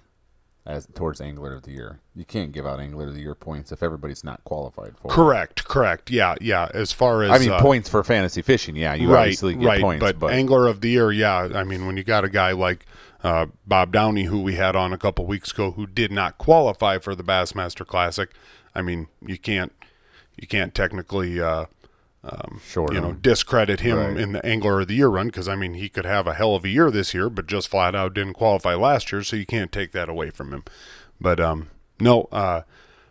as 0.67 0.87
towards 0.95 1.21
Angler 1.21 1.55
of 1.55 1.63
the 1.63 1.73
Year. 1.73 2.01
You 2.15 2.25
can't 2.25 2.53
give 2.53 2.67
out 2.67 2.81
Angler 2.81 3.09
of 3.09 3.15
the 3.15 3.21
Year 3.21 3.35
points 3.35 3.71
if 3.71 3.83
everybody's 3.83 4.25
not 4.25 4.43
qualified 4.45 4.97
for. 4.97 5.09
it. 5.09 5.15
Correct, 5.15 5.65
correct. 5.65 6.11
Yeah, 6.11 6.37
yeah. 6.41 6.69
As 6.73 6.93
far 6.93 7.23
as 7.23 7.31
I 7.31 7.39
mean, 7.39 7.51
uh, 7.51 7.61
points 7.61 7.89
for 7.89 8.03
fantasy 8.03 8.41
fishing. 8.41 8.75
Yeah, 8.75 8.95
you 8.95 9.13
right, 9.13 9.21
obviously 9.21 9.55
get 9.55 9.67
right. 9.67 9.81
points, 9.81 10.01
but, 10.01 10.19
but, 10.19 10.33
angler 10.33 10.67
of 10.67 10.81
the 10.81 10.91
year, 10.91 11.13
yeah. 11.13 11.51
I 11.55 11.65
mean, 11.65 11.87
when 11.87 11.97
you 11.97 12.05
got 12.05 12.25
a 12.25 12.31
guy 12.31 12.53
like 12.53 12.87
uh, 13.23 13.47
Bob 13.67 13.93
Downey, 13.93 14.25
who 14.25 14.41
we 14.41 14.55
had 14.55 14.75
on 14.75 14.93
a 14.93 14.99
couple 14.99 15.27
weeks 15.27 15.53
ago, 15.53 15.73
who 15.73 15.87
did 15.87 16.11
not 16.11 16.39
qualify 16.39 16.99
for 16.99 17.15
the 17.15 17.25
Bassmaster 17.25 17.87
Classic, 17.87 18.31
I 18.75 18.81
mean, 18.81 19.09
you 19.25 19.39
can't 19.39 19.73
you 20.37 20.47
can't 20.47 20.75
technically 20.75 21.41
uh, 21.41 21.67
sure, 22.65 22.89
you 22.93 23.01
know 23.01 23.13
discredit 23.13 23.81
him 23.81 23.97
Right. 23.99 24.17
in 24.17 24.33
the 24.33 24.45
angler 24.47 24.81
of 24.81 24.89
the 24.89 24.95
year 24.95 25.09
run 25.09 25.27
because 25.29 25.49
I 25.49 25.57
mean 25.57 25.75
he 25.75 25.89
could 25.89 26.05
have 26.07 26.27
a 26.27 26.35
hell 26.35 26.55
of 26.55 26.65
a 26.65 26.69
year 26.69 26.91
this 26.91 27.13
year, 27.15 27.29
but 27.29 27.47
just 27.47 27.69
flat 27.69 27.95
out 27.95 28.15
didn't 28.15 28.35
qualify 28.35 28.75
last 28.75 29.13
year, 29.13 29.23
so 29.23 29.37
you 29.37 29.47
can't 29.47 29.71
take 29.73 29.93
that 29.93 30.09
away 30.09 30.31
from 30.31 30.53
him. 30.53 30.65
But 31.21 31.39
um, 31.41 31.69
no, 32.01 32.23
uh, 32.33 32.63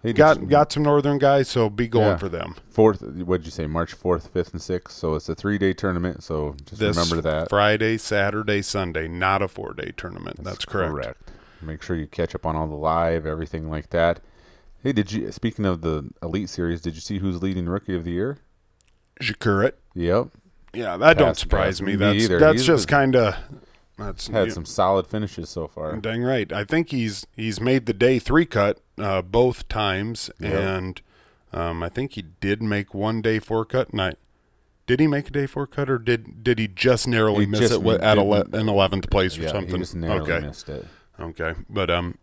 did 0.04 0.16
got 0.16 0.42
you- 0.42 0.48
got 0.48 0.72
some 0.72 0.84
northern 0.84 1.18
guys, 1.18 1.48
so 1.48 1.70
be 1.70 1.88
going 1.88 2.08
Yeah. 2.08 2.18
for 2.18 2.28
them. 2.30 2.56
fourth. 2.70 3.02
What'd 3.02 3.46
you 3.46 3.52
say? 3.52 3.68
March 3.68 3.94
fourth, 3.94 4.28
fifth, 4.34 4.52
and 4.52 4.62
sixth. 4.62 4.98
So 4.98 5.16
it's 5.16 5.30
a 5.30 5.36
three 5.36 5.58
day 5.58 5.74
tournament. 5.74 6.24
So 6.24 6.56
just 6.66 6.80
This 6.82 6.98
remember 6.98 7.22
that. 7.22 7.50
Friday, 7.50 7.98
Saturday, 7.98 8.62
Sunday, 8.62 9.08
not 9.08 9.42
a 9.42 9.48
four 9.48 9.74
day 9.74 9.94
tournament. 9.96 10.44
That's, 10.44 10.66
correct. 10.66 11.30
Make 11.62 11.82
sure 11.82 11.96
you 11.96 12.08
catch 12.08 12.36
up 12.36 12.46
on 12.46 12.56
all 12.58 12.68
the 12.68 12.74
live, 12.76 13.26
everything 13.26 13.70
like 13.70 13.92
that. 13.92 14.20
Hey, 14.82 14.92
did 14.92 15.14
you? 15.14 15.32
Speaking 15.32 15.66
of 15.66 15.80
the 15.80 16.10
Elite 16.22 16.50
Series, 16.50 16.82
did 16.82 16.96
you 16.96 17.00
see 17.02 17.20
who's 17.20 17.42
leading 17.42 17.68
Rookie 17.70 17.96
of 17.96 18.04
the 18.04 18.12
Year? 18.12 18.40
Przekurat. 19.20 19.74
Yep, 19.96 20.28
Yeah, 20.74 20.98
that 20.98 21.18
don't 21.18 21.38
surprise 21.38 21.82
me. 21.82 21.96
That's 21.96 22.24
either. 22.24 22.40
that's 22.40 22.54
He's 22.58 22.66
just 22.66 22.88
kind 22.88 23.16
of 23.16 23.36
that's 23.98 24.28
had 24.28 24.48
you- 24.48 24.52
some 24.52 24.66
solid 24.66 25.06
finishes 25.08 25.50
so 25.50 25.68
far. 25.68 25.96
Dang 25.98 26.24
right. 26.24 26.52
I 26.52 26.64
think 26.64 26.90
he's 26.90 27.28
he's 27.36 27.62
made 27.62 27.86
the 27.86 27.94
day 27.94 28.18
three 28.20 28.46
cut 28.46 28.80
uh, 28.98 29.22
both 29.22 29.68
times, 29.68 30.30
Yep. 30.40 30.54
and 30.54 31.02
um, 31.54 31.84
I 31.84 31.90
think 31.90 32.14
he 32.14 32.24
did 32.42 32.64
make 32.64 32.94
one 32.96 33.22
day 33.22 33.38
four 33.40 33.66
cut. 33.66 33.90
And 33.90 34.02
I 34.02 34.14
did 34.88 35.00
he 35.00 35.06
make 35.08 35.28
a 35.28 35.32
day 35.32 35.46
four 35.46 35.68
cut, 35.68 35.90
or 35.92 36.00
did 36.00 36.44
did 36.44 36.58
he 36.58 36.68
just 36.68 37.08
narrowly 37.08 37.42
He 37.46 37.52
miss 37.52 37.60
just 37.60 37.74
it 37.74 38.02
at 38.02 38.18
ele- 38.18 38.34
an 38.34 38.68
eleventh 38.68 39.10
place 39.12 39.38
or 39.38 39.44
Yeah, 39.44 39.52
something? 39.52 39.76
he 39.76 39.80
just 39.82 39.96
narrowly 39.96 40.32
okay, 40.32 40.46
missed 40.48 40.68
it. 40.70 40.88
okay, 41.20 41.54
but 41.70 41.92
um, 41.92 42.18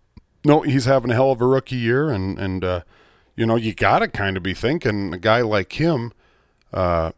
no, 0.45 0.63
he's 0.63 0.87
having 0.87 1.13
a 1.13 1.15
hell 1.15 1.31
of 1.31 1.41
a 1.41 1.47
rookie 1.47 1.77
year, 1.77 2.11
and 2.11 2.37
and 2.37 2.65
uh, 2.65 2.81
you 3.37 3.47
know 3.47 3.55
you 3.55 3.73
got 3.75 4.01
to 4.01 4.09
kind 4.09 4.37
of 4.37 4.43
be 4.43 4.55
thinking 4.55 5.15
a 5.15 5.19
guy 5.19 5.41
like 5.43 5.73
him, 5.81 6.13
uh, 6.73 7.13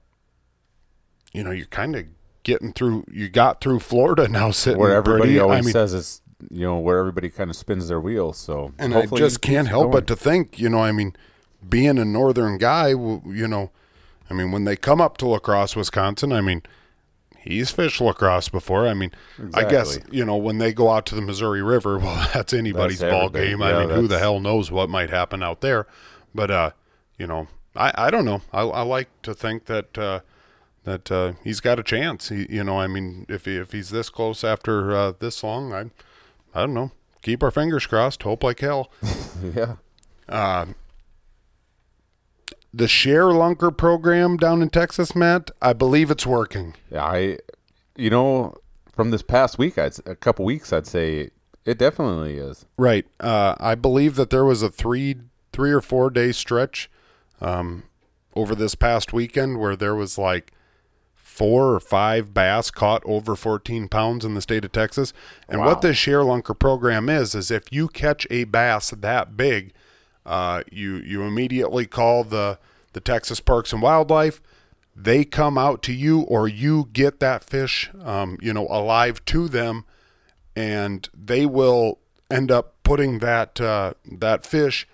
you 1.33 1.43
know, 1.43 1.51
you're 1.51 1.67
kind 1.67 1.97
of 1.97 2.07
getting 2.43 2.73
through. 2.73 3.05
You 3.11 3.29
got 3.29 3.61
through 3.61 3.81
Florida 3.81 4.29
now, 4.29 4.51
sitting 4.53 4.81
Where 4.81 4.95
everybody 4.95 5.23
pretty. 5.23 5.41
always 5.41 5.59
I 5.59 5.63
mean, 5.63 5.73
says 5.73 5.95
is, 5.95 6.21
you 6.51 6.67
know, 6.67 6.79
where 6.79 6.99
everybody 6.99 7.31
kind 7.31 7.51
of 7.51 7.57
spins 7.57 7.89
their 7.89 8.01
wheels. 8.01 8.39
So 8.39 8.73
and 8.79 8.95
I 8.95 9.07
just 9.07 9.41
can't 9.41 9.69
help 9.69 9.85
going. 9.85 9.93
but 9.93 10.07
to 10.09 10.17
think, 10.17 10.59
you 10.59 10.69
know, 10.69 10.81
I 10.81 10.93
mean, 10.93 11.15
being 11.69 11.99
a 11.99 12.05
northern 12.05 12.59
guy, 12.59 12.89
you 12.89 13.49
know, 13.49 13.71
I 14.29 14.35
mean, 14.35 14.51
when 14.51 14.65
they 14.65 14.77
come 14.77 15.01
up 15.01 15.19
to 15.19 15.27
La 15.27 15.39
Crosse, 15.39 15.77
Wisconsin, 15.77 16.33
I 16.33 16.41
mean, 16.41 16.63
he's 17.39 17.71
fished 17.71 18.01
La 18.01 18.13
Crosse 18.13 18.49
before. 18.49 18.87
I 18.87 18.95
mean, 18.95 19.11
I 19.55 19.65
guess 19.65 19.99
you 20.11 20.25
know 20.25 20.37
when 20.37 20.59
they 20.59 20.73
go 20.73 20.91
out 20.91 21.07
to 21.07 21.15
the 21.15 21.23
Missouri 21.23 21.63
River, 21.63 21.99
well, 22.01 22.29
that's 22.33 22.53
anybody's 22.53 23.01
That's 23.01 23.13
ball 23.13 23.29
game. 23.29 23.61
Yeah, 23.61 23.79
I 23.79 23.87
mean, 23.87 23.95
who 23.95 24.07
the 24.09 24.19
hell 24.19 24.41
knows 24.41 24.71
what 24.71 24.89
might 24.89 25.11
happen 25.11 25.43
out 25.43 25.61
there? 25.61 25.87
But 26.35 26.51
uh, 26.51 26.71
you 27.19 27.27
know, 27.27 27.49
I 27.75 27.93
I 27.95 28.11
don't 28.11 28.25
know. 28.25 28.43
I, 28.53 28.63
I 28.63 28.83
like 28.83 29.09
to 29.23 29.35
think 29.35 29.67
that. 29.67 29.97
Uh, 29.99 30.21
that 30.85 31.13
uh, 31.13 31.33
he's 31.45 31.61
got 31.61 31.79
a 31.79 31.83
chance. 31.83 32.29
He, 32.29 32.47
you 32.51 32.65
know, 32.65 32.81
I 32.81 32.87
mean, 32.87 33.27
if 33.29 33.45
he, 33.45 33.57
if 33.57 33.73
he's 33.73 33.91
this 33.91 34.11
close 34.11 34.43
after 34.43 34.95
uh, 34.95 35.13
this 35.19 35.43
long, 35.45 35.73
I, 35.73 35.91
I 36.55 36.63
don't 36.63 36.75
know. 36.75 36.91
Keep 37.23 37.43
our 37.43 37.51
fingers 37.53 37.87
crossed. 37.87 38.25
Hope 38.25 38.43
like 38.43 38.61
hell. 38.61 38.91
yeah. 39.55 39.77
the 42.75 42.87
ShareLunker 42.87 43.77
program 43.77 44.37
down 44.37 44.61
in 44.61 44.71
Texas, 44.71 45.15
Matt, 45.15 45.53
I 45.61 45.73
believe 45.73 46.11
it's 46.11 46.27
working. 46.27 46.75
Yeah, 46.91 47.05
I, 47.05 47.39
you 47.97 48.11
know, 48.11 48.57
from 48.93 49.11
this 49.11 49.23
past 49.23 49.59
week, 49.59 49.79
I'd, 49.79 49.95
a 50.05 50.17
couple 50.17 50.45
weeks, 50.45 50.73
I'd 50.73 50.87
say 50.87 51.31
it 51.65 51.79
definitely 51.79 52.39
is. 52.39 52.67
Right. 52.77 53.07
Uh, 53.21 53.55
I 53.61 53.77
believe 53.77 54.17
that 54.17 54.31
there 54.31 54.45
was 54.45 54.63
a 54.63 54.69
three 54.69 55.17
three 55.53 55.71
or 55.71 55.83
four 55.83 56.09
day 56.09 56.33
stretch 56.33 56.91
um, 57.43 57.83
over 58.35 58.55
this 58.55 58.75
past 58.75 59.13
weekend 59.13 59.59
where 59.59 59.77
there 59.77 59.95
was 59.95 60.17
like 60.17 60.53
four 61.15 61.75
or 61.75 61.81
five 61.81 62.33
bass 62.33 62.71
caught 62.71 63.03
over 63.05 63.35
14 63.35 63.89
pounds 63.89 64.25
in 64.25 64.35
the 64.35 64.41
state 64.41 64.65
of 64.65 64.73
Texas. 64.73 65.13
And 65.49 65.61
Wow. 65.61 65.67
what 65.69 65.81
this 65.83 65.97
ShareLunker 65.97 66.59
program 66.59 67.09
is 67.09 67.35
is 67.35 67.51
if 67.51 67.73
you 67.73 67.89
catch 67.89 68.27
a 68.31 68.45
bass 68.45 68.91
that 68.91 69.37
big, 69.37 69.73
uh, 70.25 70.63
you 70.71 70.97
you 70.97 71.23
immediately 71.23 71.85
call 71.87 72.23
the 72.23 72.59
the 72.93 73.01
Texas 73.01 73.41
Parks 73.41 73.73
and 73.73 73.83
Wildlife. 73.83 74.41
They 74.95 75.25
come 75.25 75.57
out 75.57 75.83
to 75.85 75.93
you, 75.93 76.21
or 76.21 76.47
you 76.47 76.91
get 76.93 77.19
that 77.21 77.43
fish, 77.43 77.91
um, 78.05 78.37
you 78.43 78.53
know, 78.53 78.67
alive 78.69 79.25
to 79.25 79.49
them, 79.49 79.87
and 80.55 81.09
they 81.15 81.47
will 81.47 81.99
end 82.31 82.53
up 82.53 82.75
putting 82.85 83.19
that 83.21 83.59
uh, 83.61 83.95
that 84.05 84.45
fish 84.45 84.87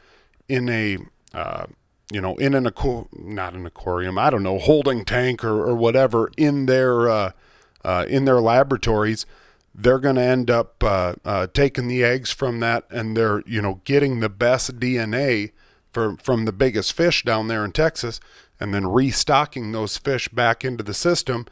in 0.49 0.69
a 0.69 0.99
uh, 1.35 1.67
you 2.13 2.21
know 2.21 2.37
in 2.37 2.55
an 2.55 2.65
aqu- 2.65 3.09
not 3.13 3.55
an 3.55 3.67
aquarium 3.67 4.19
I 4.19 4.31
don't 4.31 4.43
know 4.43 4.59
holding 4.59 5.05
tank 5.05 5.45
or, 5.45 5.65
or 5.67 5.75
whatever 5.75 6.31
in 6.37 6.67
their 6.67 7.09
uh, 7.09 7.33
uh, 7.85 8.07
in 8.09 8.25
their 8.25 8.41
laboratories 8.41 9.27
they're 9.75 9.99
going 10.01 10.17
to 10.17 10.23
end 10.23 10.51
up 10.51 10.83
uh, 10.83 11.15
uh, 11.25 11.47
taking 11.53 11.87
the 11.87 12.03
eggs 12.03 12.33
from 12.33 12.61
that 12.61 12.85
and 12.91 13.17
they're 13.17 13.43
you 13.47 13.63
know 13.63 13.81
getting 13.85 14.21
the 14.21 14.29
best 14.29 14.79
DNA 14.81 15.53
for, 15.93 16.17
from 16.17 16.45
the 16.45 16.53
biggest 16.53 16.93
fish 16.93 17.23
down 17.23 17.49
there 17.49 17.65
in 17.65 17.73
Texas 17.73 18.21
and 18.59 18.75
then 18.75 18.87
restocking 18.87 19.71
those 19.73 19.97
fish 19.97 20.29
back 20.29 20.65
into 20.65 20.83
the 20.83 20.95
system. 20.95 21.47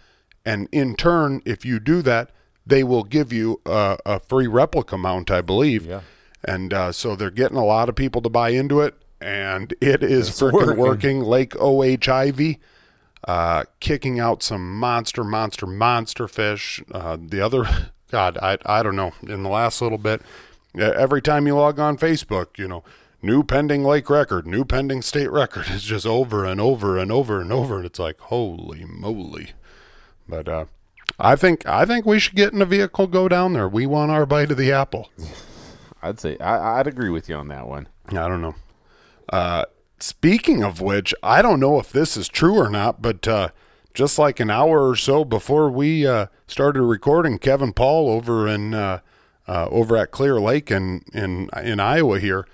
And 0.44 0.68
in 0.72 0.96
turn 0.96 1.42
if 1.44 1.64
you 1.64 1.78
do 1.78 2.02
that 2.02 2.30
they 2.66 2.82
will 2.82 3.04
give 3.04 3.32
you 3.32 3.60
a, 3.66 3.98
a 4.06 4.20
free 4.20 4.46
replica 4.46 4.96
mount 4.98 5.30
I 5.30 5.40
believe. 5.40 5.86
Yeah. 5.86 6.00
and 6.44 6.72
uh, 6.72 6.92
so 6.92 7.14
they're 7.14 7.30
getting 7.30 7.56
a 7.58 7.64
lot 7.64 7.88
of 7.88 7.94
people 7.94 8.22
to 8.22 8.28
buy 8.28 8.50
into 8.50 8.80
it, 8.80 8.94
and 9.20 9.72
it 9.80 10.02
is 10.02 10.28
It's 10.28 10.40
freaking 10.40 10.52
working. 10.52 10.76
working. 10.78 11.20
Lake 11.20 11.54
O.H. 11.58 12.06
Ivie, 12.08 12.58
uh, 13.26 13.64
kicking 13.80 14.20
out 14.20 14.42
some 14.42 14.78
monster, 14.78 15.24
monster, 15.24 15.66
monster 15.66 16.28
fish. 16.28 16.82
Uh, 16.92 17.16
the 17.20 17.40
other, 17.40 17.64
God, 18.10 18.38
I, 18.42 18.58
I 18.66 18.82
don't 18.82 18.96
know. 18.96 19.12
In 19.22 19.42
the 19.42 19.48
last 19.48 19.80
little 19.82 19.98
bit, 19.98 20.22
every 20.78 21.22
time 21.22 21.46
you 21.46 21.54
log 21.56 21.78
on 21.80 21.96
Facebook, 21.96 22.58
you 22.58 22.68
know, 22.68 22.84
new 23.22 23.42
pending 23.42 23.82
lake 23.82 24.08
record, 24.10 24.46
new 24.46 24.64
pending 24.64 25.02
state 25.02 25.30
record. 25.30 25.66
It's 25.70 25.84
just 25.84 26.06
over 26.06 26.44
and 26.44 26.60
over 26.60 26.98
and 26.98 27.10
over 27.10 27.40
and 27.40 27.52
over, 27.52 27.76
and 27.76 27.86
it's 27.86 27.98
like, 27.98 28.20
holy 28.20 28.84
moly. 28.84 29.52
But 30.28 30.48
uh, 30.48 30.64
I 31.18 31.36
think 31.36 31.64
I 31.66 31.84
think 31.86 32.04
we 32.04 32.18
should 32.18 32.34
get 32.36 32.52
in 32.52 32.60
a 32.60 32.66
vehicle, 32.66 33.06
go 33.06 33.28
down 33.28 33.52
there. 33.54 33.68
We 33.68 33.86
want 33.86 34.10
our 34.10 34.26
bite 34.26 34.50
of 34.50 34.56
the 34.56 34.72
apple. 34.72 35.08
I'd 36.02 36.20
say 36.20 36.36
I, 36.38 36.78
I'd 36.78 36.86
agree 36.86 37.08
with 37.10 37.28
you 37.28 37.36
on 37.36 37.48
that 37.48 37.66
one. 37.66 37.88
I 38.10 38.28
don't 38.28 38.42
know. 38.42 38.54
Uh, 39.32 39.64
speaking 39.98 40.62
of 40.62 40.80
which, 40.80 41.14
I 41.22 41.42
don't 41.42 41.60
know 41.60 41.78
if 41.78 41.90
this 41.92 42.16
is 42.16 42.28
true 42.28 42.54
or 42.56 42.70
not, 42.70 43.02
but 43.02 43.26
uh, 43.26 43.48
just 43.94 44.18
like 44.18 44.40
an 44.40 44.50
hour 44.50 44.88
or 44.88 44.96
so 44.96 45.24
before 45.24 45.70
we 45.70 46.06
uh, 46.06 46.26
started 46.46 46.82
recording, 46.82 47.38
Kevin 47.38 47.72
Paul 47.72 48.08
over 48.10 48.46
in 48.46 48.74
uh, 48.74 49.00
uh, 49.48 49.68
over 49.70 49.96
at 49.96 50.10
Clear 50.10 50.40
Lake 50.40 50.70
in 50.70 51.02
in 51.12 51.48
in 51.62 51.80
Iowa 51.80 52.18
here 52.20 52.46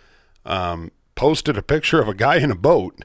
um, 0.44 0.90
posted 1.14 1.56
a 1.56 1.62
picture 1.62 2.00
of 2.00 2.08
a 2.08 2.14
guy 2.14 2.36
in 2.36 2.50
a 2.50 2.54
boat. 2.56 3.04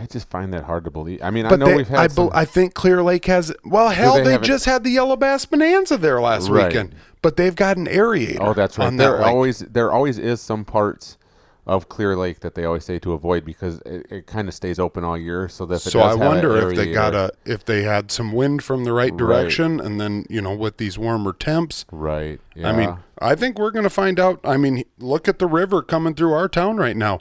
I 0.00 0.06
just 0.06 0.28
find 0.30 0.52
that 0.54 0.64
hard 0.64 0.84
to 0.84 0.90
believe. 0.90 1.20
I 1.22 1.30
mean, 1.30 1.44
I 1.46 1.54
know 1.54 1.66
they- 1.66 1.76
we've 1.76 1.88
had 1.88 1.98
I, 2.00 2.06
some, 2.08 2.30
I 2.32 2.44
think 2.46 2.72
Clear 2.74 3.02
Lake 3.02 3.26
has. 3.26 3.52
Well, 3.64 3.90
hell, 3.90 4.14
they 4.16 4.36
they, 4.36 4.38
just 4.38 4.64
had 4.64 4.84
the 4.84 4.90
Yellow 4.90 5.16
Bass 5.16 5.44
Bonanza 5.44 5.96
there 5.98 6.20
last 6.20 6.48
Right. 6.48 6.66
weekend, 6.68 6.94
but 7.20 7.36
they've 7.36 7.54
got 7.54 7.76
an 7.76 7.86
aerator. 7.86 8.38
Oh, 8.40 8.54
that's 8.54 8.78
right. 8.78 8.90
that 8.90 8.96
There 8.96 9.18
lake. 9.18 9.26
always 9.26 9.58
there 9.60 9.92
always 9.92 10.18
is 10.18 10.40
some 10.40 10.64
parts 10.64 11.18
of 11.66 11.88
Clear 11.88 12.16
Lake 12.16 12.40
that 12.40 12.54
they 12.56 12.64
always 12.64 12.84
say 12.84 12.98
to 12.98 13.12
avoid 13.12 13.44
because 13.44 13.80
it, 13.86 14.06
it 14.10 14.26
kind 14.26 14.48
of 14.48 14.54
stays 14.54 14.78
open 14.80 15.04
all 15.04 15.16
year. 15.16 15.48
So 15.48 15.64
that 15.66 15.78
So 15.80 16.00
I 16.00 16.08
does 16.08 16.16
have 16.16 16.20
an 16.20 16.26
wonder 16.26 16.70
if 16.70 16.76
they 16.76 16.92
got 16.92 17.14
a 17.14 17.30
if 17.44 17.64
they 17.64 17.82
had 17.82 18.10
some 18.10 18.32
wind 18.32 18.64
from 18.64 18.84
the 18.84 18.92
right 18.92 19.12
Right. 19.12 19.16
direction, 19.18 19.78
and 19.80 20.00
then 20.00 20.26
you 20.28 20.40
know 20.42 20.54
with 20.54 20.78
these 20.78 20.98
warmer 20.98 21.32
temps. 21.32 21.84
right. 21.92 22.40
Yeah. 22.56 22.68
I 22.68 22.76
mean, 22.76 22.96
I 23.20 23.34
think 23.36 23.58
we're 23.58 23.70
going 23.70 23.84
to 23.84 23.90
find 23.90 24.18
out. 24.18 24.40
I 24.44 24.56
mean, 24.56 24.82
look 24.98 25.28
at 25.28 25.38
the 25.38 25.46
river 25.46 25.82
coming 25.82 26.14
through 26.14 26.32
our 26.32 26.48
town 26.48 26.78
right 26.78 26.96
now. 26.96 27.20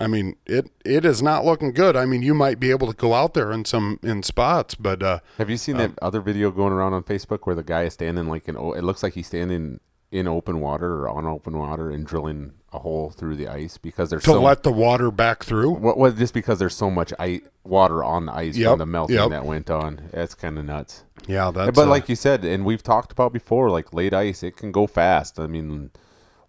I 0.00 0.06
mean, 0.06 0.36
it 0.46 0.70
it 0.84 1.04
is 1.04 1.22
not 1.22 1.44
looking 1.44 1.72
good. 1.72 1.96
I 1.96 2.04
mean, 2.04 2.22
you 2.22 2.34
might 2.34 2.60
be 2.60 2.70
able 2.70 2.86
to 2.88 2.92
go 2.94 3.14
out 3.14 3.34
there 3.34 3.50
in 3.50 3.64
some 3.64 3.98
in 4.02 4.22
spots, 4.22 4.74
but 4.76 5.02
uh, 5.02 5.18
have 5.38 5.48
you 5.50 5.56
seen 5.56 5.76
um, 5.76 5.80
that 5.80 5.98
other 6.00 6.20
video 6.20 6.50
going 6.50 6.72
around 6.72 6.92
on 6.92 7.02
Facebook 7.02 7.40
where 7.44 7.56
the 7.56 7.64
guy 7.64 7.84
is 7.84 7.94
standing 7.94 8.28
like 8.28 8.46
an 8.48 8.56
it 8.56 8.84
looks 8.84 9.02
like 9.02 9.14
he's 9.14 9.26
standing 9.26 9.80
in 10.12 10.28
open 10.28 10.60
water 10.60 11.00
or 11.00 11.08
on 11.08 11.26
open 11.26 11.58
water 11.58 11.90
and 11.90 12.06
drilling 12.06 12.52
a 12.72 12.78
hole 12.80 13.10
through 13.10 13.34
the 13.36 13.48
ice 13.48 13.78
because 13.78 14.10
there's 14.10 14.24
to 14.24 14.30
so 14.32 14.42
let 14.42 14.62
the 14.62 14.70
water 14.72 15.10
back 15.10 15.42
through. 15.44 15.70
What, 15.70 15.96
was 15.96 16.14
just 16.14 16.34
because 16.34 16.58
there's 16.58 16.76
so 16.76 16.90
much 16.90 17.12
ice, 17.18 17.40
water 17.64 18.04
on 18.04 18.26
the 18.26 18.32
ice 18.34 18.56
Yep, 18.56 18.70
from 18.72 18.78
the 18.80 18.86
melting 18.86 19.16
yep. 19.16 19.30
that 19.30 19.46
went 19.46 19.70
on. 19.70 20.10
That's 20.12 20.34
kind 20.34 20.58
of 20.58 20.64
nuts. 20.66 21.04
Yeah, 21.26 21.50
that's. 21.50 21.74
but 21.74 21.86
uh, 21.86 21.90
like 21.90 22.08
you 22.10 22.16
said, 22.16 22.44
and 22.44 22.64
we've 22.66 22.82
talked 22.82 23.10
about 23.12 23.32
before, 23.32 23.70
like 23.70 23.94
late 23.94 24.12
ice, 24.12 24.42
it 24.42 24.56
can 24.56 24.70
go 24.72 24.86
fast. 24.86 25.40
I 25.40 25.46
mean, 25.46 25.90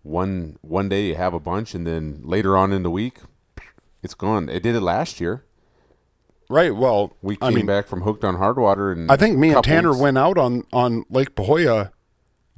one 0.04 0.58
one 0.62 0.90
day 0.90 1.08
you 1.08 1.16
have 1.16 1.34
a 1.34 1.40
bunch, 1.40 1.74
and 1.74 1.88
then 1.88 2.20
later 2.24 2.58
on 2.58 2.74
in 2.74 2.84
the 2.84 2.92
week, 2.92 3.20
it's 4.04 4.14
gone. 4.14 4.50
It 4.50 4.62
did 4.64 4.76
it 4.76 4.82
last 4.82 5.22
year. 5.22 5.46
right. 6.50 6.76
Well, 6.76 7.14
We 7.22 7.38
I 7.42 7.48
came 7.48 7.56
mean, 7.56 7.66
back 7.66 7.88
from 7.88 8.02
Hooked 8.02 8.24
on 8.26 8.36
Hard 8.36 8.58
Water, 8.58 8.92
and 8.92 9.10
I 9.12 9.16
think 9.16 9.38
me 9.38 9.52
and 9.54 9.64
Tanner 9.64 9.92
weeks- 9.92 10.02
went 10.02 10.18
out 10.18 10.38
on 10.38 10.64
on 10.74 11.06
Lake 11.10 11.34
Pahoja 11.36 11.92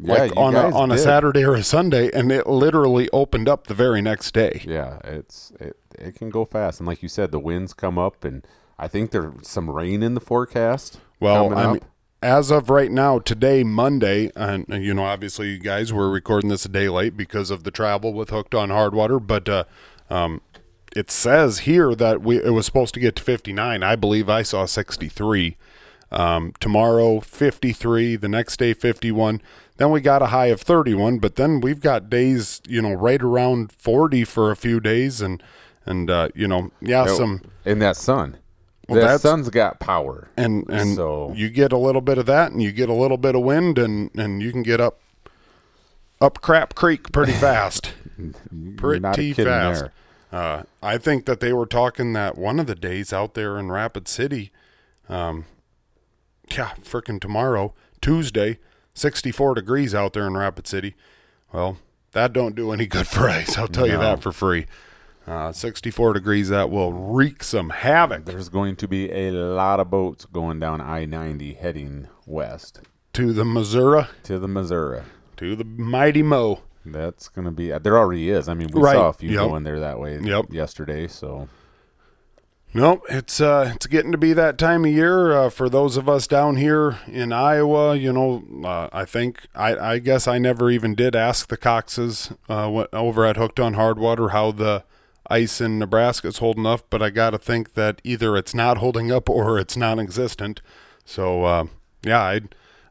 Yeah, 0.03 0.13
like 0.13 0.35
on 0.35 0.55
a, 0.55 0.75
on 0.75 0.91
a. 0.91 0.97
Saturday 0.97 1.45
or 1.45 1.53
a 1.53 1.63
Sunday, 1.63 2.09
and 2.11 2.31
it 2.31 2.47
literally 2.47 3.07
opened 3.13 3.47
up 3.47 3.67
the 3.67 3.75
very 3.75 4.01
next 4.01 4.33
day. 4.33 4.63
Yeah, 4.65 4.97
it's 5.03 5.51
it, 5.59 5.77
it 5.97 6.15
can 6.15 6.31
go 6.31 6.43
fast, 6.43 6.79
and 6.79 6.87
like 6.87 7.03
you 7.03 7.09
said, 7.09 7.31
the 7.31 7.39
winds 7.39 7.73
come 7.73 7.99
up, 7.99 8.23
and 8.23 8.45
I 8.79 8.87
think 8.87 9.11
there's 9.11 9.47
some 9.47 9.69
rain 9.69 10.01
in 10.01 10.15
the 10.15 10.19
forecast. 10.19 10.99
Well, 11.19 11.53
I 11.53 11.73
mean, 11.73 11.81
as 12.23 12.49
of 12.49 12.71
right 12.71 12.91
now, 12.91 13.19
today, 13.19 13.63
Monday, 13.63 14.31
and 14.35 14.65
you 14.69 14.93
know, 14.95 15.03
obviously, 15.03 15.49
you 15.49 15.59
guys 15.59 15.93
were 15.93 16.09
recording 16.09 16.49
this 16.49 16.65
a 16.65 16.69
day 16.69 16.89
late 16.89 17.15
because 17.15 17.51
of 17.51 17.63
the 17.63 17.71
travel 17.71 18.11
with 18.11 18.31
Hooked 18.31 18.55
on 18.55 18.71
Hard 18.71 18.95
Water, 18.95 19.19
but 19.19 19.47
uh, 19.47 19.63
um, 20.09 20.41
it 20.95 21.11
says 21.11 21.59
here 21.59 21.93
that 21.95 22.21
we 22.21 22.37
it 22.37 22.53
was 22.53 22.65
supposed 22.65 22.93
to 22.95 22.99
get 22.99 23.15
to 23.17 23.23
59. 23.23 23.83
I 23.83 23.95
believe 23.95 24.29
I 24.29 24.41
saw 24.41 24.65
63. 24.65 25.57
Um, 26.11 26.53
tomorrow 26.59 27.21
53, 27.21 28.17
the 28.17 28.27
next 28.27 28.57
day 28.57 28.73
51. 28.73 29.41
Then 29.77 29.91
we 29.91 30.01
got 30.01 30.21
a 30.21 30.27
high 30.27 30.47
of 30.47 30.59
31, 30.61 31.19
but 31.19 31.37
then 31.37 31.61
we've 31.61 31.79
got 31.79 32.09
days, 32.09 32.61
you 32.67 32.81
know, 32.81 32.91
right 32.93 33.21
around 33.21 33.71
40 33.71 34.25
for 34.25 34.51
a 34.51 34.55
few 34.55 34.79
days 34.79 35.21
and 35.21 35.41
and 35.85 36.11
uh, 36.11 36.29
you 36.35 36.47
know, 36.47 36.71
yeah, 36.81 37.05
some 37.07 37.41
in 37.65 37.79
that 37.79 37.95
sun. 37.97 38.37
Well, 38.87 38.99
that 39.07 39.21
sun's 39.21 39.49
got 39.49 39.79
power. 39.79 40.29
and 40.35 40.65
and 40.69 40.95
So- 40.95 41.31
you 41.35 41.49
get 41.49 41.71
a 41.71 41.77
little 41.77 42.01
bit 42.01 42.17
of 42.17 42.25
that 42.25 42.51
and 42.51 42.61
you 42.61 42.71
get 42.73 42.89
a 42.89 42.93
little 42.93 43.17
bit 43.17 43.33
of 43.35 43.41
wind 43.41 43.79
and 43.79 44.11
and 44.17 44.43
you 44.43 44.51
can 44.51 44.63
get 44.63 44.81
up 44.81 44.99
up 46.19 46.41
crap 46.41 46.75
creek 46.75 47.11
pretty 47.11 47.31
fast 47.47 47.93
pretty 48.77 49.33
fast 49.45 49.85
uh, 50.31 50.63
i 50.83 50.97
think 50.97 51.25
that 51.25 51.39
they 51.39 51.51
were 51.53 51.65
talking 51.65 52.13
that 52.13 52.37
one 52.37 52.59
of 52.59 52.67
the 52.67 52.75
days 52.75 53.11
out 53.11 53.33
there 53.33 53.57
in 53.57 53.71
rapid 53.71 54.07
city 54.07 54.51
um 55.09 55.45
yeah 56.57 56.71
frickin' 56.83 57.19
tomorrow 57.19 57.73
tuesday 58.01 58.57
64 58.93 59.55
degrees 59.55 59.95
out 59.95 60.13
there 60.13 60.27
in 60.27 60.35
rapid 60.35 60.67
city 60.67 60.95
well 61.53 61.77
that 62.11 62.33
don't 62.33 62.55
do 62.55 62.71
any 62.71 62.85
good 62.85 63.07
for 63.07 63.29
ice 63.29 63.57
i'll 63.57 63.67
tell 63.67 63.87
you 63.87 63.97
that 63.97 64.21
for 64.21 64.31
free 64.31 64.65
uh, 65.27 65.51
64 65.51 66.13
degrees 66.13 66.49
that 66.49 66.69
will 66.71 66.91
wreak 66.91 67.43
some 67.43 67.69
havoc 67.69 68.25
There's 68.25 68.49
going 68.49 68.75
to 68.77 68.87
be 68.87 69.11
a 69.11 69.29
lot 69.31 69.79
of 69.79 69.89
boats 69.91 70.25
going 70.25 70.59
down 70.59 70.81
I 70.81 71.05
90 71.05 71.53
heading 71.53 72.07
west 72.25 72.79
to 73.13 73.31
the 73.31 73.45
missouri 73.45 74.05
to 74.23 74.39
the 74.39 74.47
Missouri. 74.47 75.03
to 75.37 75.55
the 75.55 75.63
mighty 75.63 76.23
mo 76.23 76.61
That's 76.83 77.27
going 77.29 77.45
to 77.45 77.51
be, 77.51 77.67
there 77.69 77.95
already 77.99 78.31
is. 78.31 78.49
I 78.49 78.55
mean, 78.55 78.69
we 78.73 78.81
Right. 78.81 78.95
saw 78.95 79.09
a 79.09 79.13
few 79.13 79.29
Yep. 79.29 79.39
going 79.49 79.63
there 79.63 79.79
that 79.79 79.99
way 79.99 80.19
Yep. 80.19 80.45
yesterday. 80.49 81.07
So, 81.07 81.47
Nope, 82.73 83.05
it's 83.09 83.41
uh, 83.41 83.73
it's 83.75 83.85
getting 83.87 84.13
to 84.13 84.17
be 84.17 84.31
that 84.31 84.57
time 84.57 84.85
of 84.85 84.91
year 84.91 85.33
uh, 85.33 85.49
for 85.49 85.67
those 85.67 85.97
of 85.97 86.07
us 86.07 86.25
down 86.25 86.55
here 86.55 86.99
in 87.05 87.33
Iowa. 87.33 87.97
You 87.97 88.13
know, 88.13 88.43
uh, 88.63 88.87
I 88.93 89.03
think 89.03 89.47
I, 89.53 89.75
I 89.75 89.99
guess 89.99 90.25
I 90.25 90.37
never 90.37 90.71
even 90.71 90.95
did 90.95 91.13
ask 91.13 91.49
the 91.49 91.57
Coxes 91.57 92.31
uh, 92.47 92.69
what, 92.69 92.93
over 92.93 93.25
at 93.25 93.35
Hooked 93.35 93.59
on 93.59 93.75
Hardwater 93.75 94.31
how 94.31 94.53
the 94.53 94.85
ice 95.29 95.59
in 95.59 95.79
Nebraska 95.79 96.29
is 96.29 96.37
holding 96.37 96.65
up, 96.65 96.85
but 96.89 97.01
I 97.01 97.09
got 97.09 97.31
to 97.31 97.37
think 97.37 97.73
that 97.73 98.01
either 98.05 98.37
it's 98.37 98.55
not 98.55 98.77
holding 98.77 99.11
up 99.11 99.29
or 99.29 99.59
it's 99.59 99.75
non-existent. 99.75 100.61
So 101.03 101.43
uh, 101.43 101.65
yeah, 102.03 102.21
I 102.21 102.39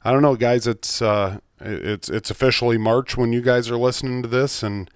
I 0.05 0.13
don't 0.13 0.23
know, 0.23 0.37
guys. 0.37 0.67
It's 0.67 1.01
uh, 1.01 1.39
it's 1.59 2.11
it's 2.11 2.31
officially 2.31 2.77
March 2.77 3.17
when 3.17 3.33
you 3.33 3.41
guys 3.41 3.71
are 3.71 3.79
listening 3.79 4.21
to 4.21 4.29
this, 4.29 4.63
and 4.63 4.91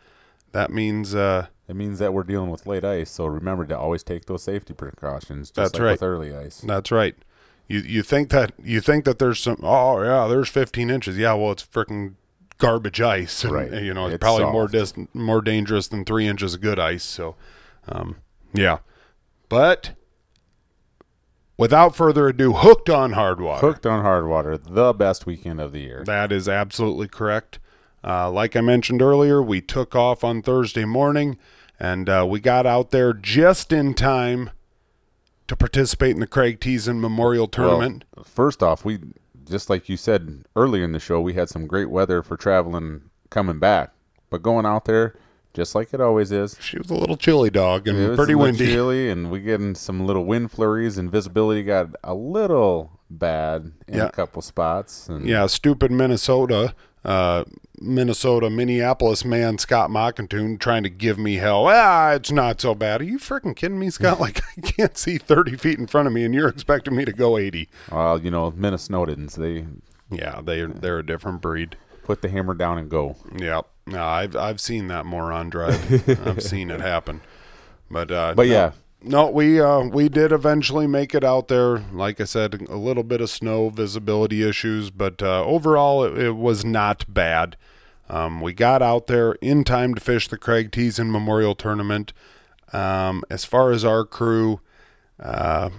that 0.53 0.71
means. 0.71 1.15
Uh, 1.15 1.47
it 1.69 1.75
means 1.77 1.99
that 1.99 2.13
we're 2.13 2.23
dealing 2.25 2.51
with 2.51 2.67
late 2.67 2.85
ice. 2.85 3.11
So, 3.11 3.27
remember 3.27 3.65
to 3.67 3.79
always 3.79 4.03
take 4.03 4.27
those 4.27 4.43
safety 4.43 4.75
precautions, 4.75 5.49
just 5.51 5.55
That's 5.55 5.75
like 5.75 5.83
right. 5.83 5.93
with 5.93 6.03
early 6.03 6.35
ice. 6.35 6.61
That's 6.61 6.91
right. 6.91 7.15
You 7.69 7.79
you 7.81 8.03
think 8.03 8.29
that 8.31 8.53
you 8.63 8.81
think 8.83 9.05
that 9.07 9.19
there's 9.19 9.41
some 9.41 9.57
oh 9.63 10.03
yeah 10.03 10.27
there's 10.29 10.51
15 10.51 10.91
inches 10.91 11.17
yeah 11.17 11.33
well 11.33 11.53
it's 11.53 11.65
freaking 11.65 12.15
garbage 12.59 13.01
ice 13.01 13.43
and, 13.43 13.53
Right. 13.55 13.73
you 13.83 13.95
know 13.95 14.05
it's, 14.05 14.17
It's 14.17 14.21
probably 14.23 14.45
more 14.53 14.69
dis- 14.69 14.93
more 15.15 15.41
dangerous 15.41 15.89
than 15.89 16.05
three 16.05 16.27
inches 16.27 16.53
of 16.53 16.61
good 16.61 16.79
ice 16.79 17.03
so 17.03 17.37
um, 17.89 18.17
yeah 18.53 18.79
but 19.49 19.93
without 21.57 21.97
further 21.97 22.29
ado 22.29 22.53
hooked 22.53 22.91
on 22.91 23.13
hard 23.13 23.41
water 23.41 23.67
Hooked 23.67 23.87
on 23.87 24.03
hard 24.03 24.27
water, 24.27 24.57
the 24.59 24.93
best 24.93 25.27
weekend 25.27 25.61
of 25.61 25.73
the 25.73 25.81
year. 25.81 26.03
that 26.05 26.33
is 26.33 26.49
absolutely 26.49 27.09
correct. 27.09 27.59
Uh, 28.03 28.31
like 28.31 28.55
I 28.55 28.61
mentioned 28.61 29.01
earlier, 29.01 29.43
we 29.43 29.63
took 29.63 29.97
off 29.97 30.23
on 30.23 30.43
Thursday 30.43 30.85
morning 30.85 31.39
and 31.79 32.09
uh, 32.09 32.27
we 32.29 32.41
got 32.41 32.67
out 32.67 32.91
there 32.91 33.13
just 33.13 33.73
in 33.73 33.95
time 33.95 34.51
to 35.49 35.57
participate 35.57 36.13
in 36.13 36.21
the 36.21 36.27
Craig 36.27 36.61
Teason 36.61 37.01
Memorial 37.01 37.47
Tournament. 37.49 38.05
Well, 38.17 38.25
first 38.25 38.63
off, 38.63 38.85
we 38.85 38.99
just 39.49 39.69
like 39.69 39.89
you 39.89 39.97
said 39.97 40.45
earlier 40.57 40.85
in 40.85 40.93
the 40.93 41.01
show, 41.01 41.21
we 41.21 41.35
had 41.35 41.49
some 41.51 41.67
great 41.67 41.91
weather 41.91 42.23
for 42.23 42.37
traveling 42.37 43.03
coming 43.31 43.59
back, 43.59 43.93
but 44.31 44.43
going 44.43 44.65
out 44.65 44.87
there, 44.87 45.15
just 45.53 45.75
like 45.75 45.93
it 45.93 46.01
always 46.01 46.33
is, 46.33 46.57
she 46.61 46.79
was 46.79 46.91
a 46.91 46.95
little 46.95 47.17
chilly 47.17 47.51
dog 47.51 47.87
and 47.87 47.99
it 47.99 48.09
was 48.09 48.17
pretty 48.17 48.35
windy. 48.35 48.67
chilly, 48.67 49.11
and 49.11 49.31
we 49.31 49.41
getting 49.41 49.75
some 49.75 50.07
little 50.07 50.25
wind 50.25 50.51
flurries, 50.51 50.97
and 50.99 51.11
visibility 51.13 51.63
got 51.63 51.91
a 52.03 52.15
little 52.15 52.99
bad 53.11 53.73
in 53.87 53.99
Yeah. 53.99 54.07
a 54.07 54.11
couple 54.11 54.41
spots. 54.43 55.09
And 55.09 55.27
Yeah, 55.29 55.47
stupid 55.47 55.93
Minnesota, 55.93 56.75
uh, 57.05 57.45
Minnesota, 57.85 58.51
Minneapolis 58.51 59.25
man 59.25 59.59
Scott 59.59 59.91
Mockington 59.91 60.59
trying 60.59 60.83
to 60.83 60.91
give 60.91 61.19
me 61.19 61.37
hell. 61.37 61.67
Ah, 61.69 62.13
it's 62.13 62.31
not 62.33 62.61
so 62.61 62.75
bad. 62.75 63.01
Are 63.01 63.05
you 63.05 63.19
freaking 63.19 63.55
kidding 63.55 63.79
me, 63.79 63.91
Scott? 63.91 64.19
Like 64.25 64.41
I 64.57 64.61
can't 64.63 64.97
see 64.97 65.19
thirty 65.19 65.57
feet 65.57 65.79
in 65.79 65.87
front 65.87 66.07
of 66.09 66.15
me, 66.15 66.25
and 66.25 66.35
you're 66.35 66.49
expecting 66.49 66.97
me 66.97 67.05
to 67.05 67.13
go 67.13 67.37
eighty. 67.39 67.69
well, 67.93 68.19
you 68.21 68.31
know, 68.31 68.51
Minnesotans, 68.53 69.35
they 69.37 69.67
Yeah, 70.17 70.41
they 70.43 70.65
they're 70.65 70.99
a 71.01 71.07
different 71.07 71.41
breed. 71.41 71.77
put 72.05 72.23
the 72.23 72.29
hammer 72.29 72.55
down 72.55 72.79
and 72.79 72.89
go. 72.91 73.17
Yep. 73.37 73.67
No, 73.87 74.03
I've 74.03 74.35
I've 74.37 74.61
seen 74.61 74.89
that 74.89 75.05
moron 75.05 75.51
drive. 75.51 76.09
I've 76.27 76.43
seen 76.43 76.71
it 76.71 76.81
happen. 76.81 77.21
But 77.91 78.11
uh, 78.11 78.33
But 78.35 78.47
no- 78.47 78.53
yeah. 78.53 78.71
no, 79.03 79.29
we 79.31 79.61
uh, 79.61 79.81
we 79.81 80.09
did 80.09 80.33
eventually 80.33 80.87
make 80.87 81.15
it 81.15 81.23
out 81.25 81.49
there. 81.49 81.79
Like 81.93 82.21
I 82.21 82.25
said, 82.25 82.67
a 82.71 82.77
little 82.77 83.03
bit 83.03 83.21
of 83.21 83.29
snow, 83.29 83.69
visibility 83.69 84.43
issues, 84.49 84.89
but 84.91 85.23
uh, 85.23 85.45
overall 85.45 86.05
it, 86.05 86.17
it 86.17 86.31
was 86.37 86.65
not 86.65 87.05
bad. 87.13 87.57
Um, 88.09 88.41
we 88.41 88.53
got 88.53 88.83
out 88.83 89.07
there 89.07 89.33
in 89.41 89.65
time 89.65 89.95
to 89.95 90.01
fish 90.01 90.29
the 90.29 90.37
Craig 90.37 90.71
Teason 90.71 91.11
Memorial 91.11 91.55
Tournament. 91.55 92.13
Um, 92.73 93.23
as 93.31 93.45
far 93.45 93.71
as 93.71 93.85
our 93.85 94.05
crew, 94.05 94.61
uh, 95.21 95.71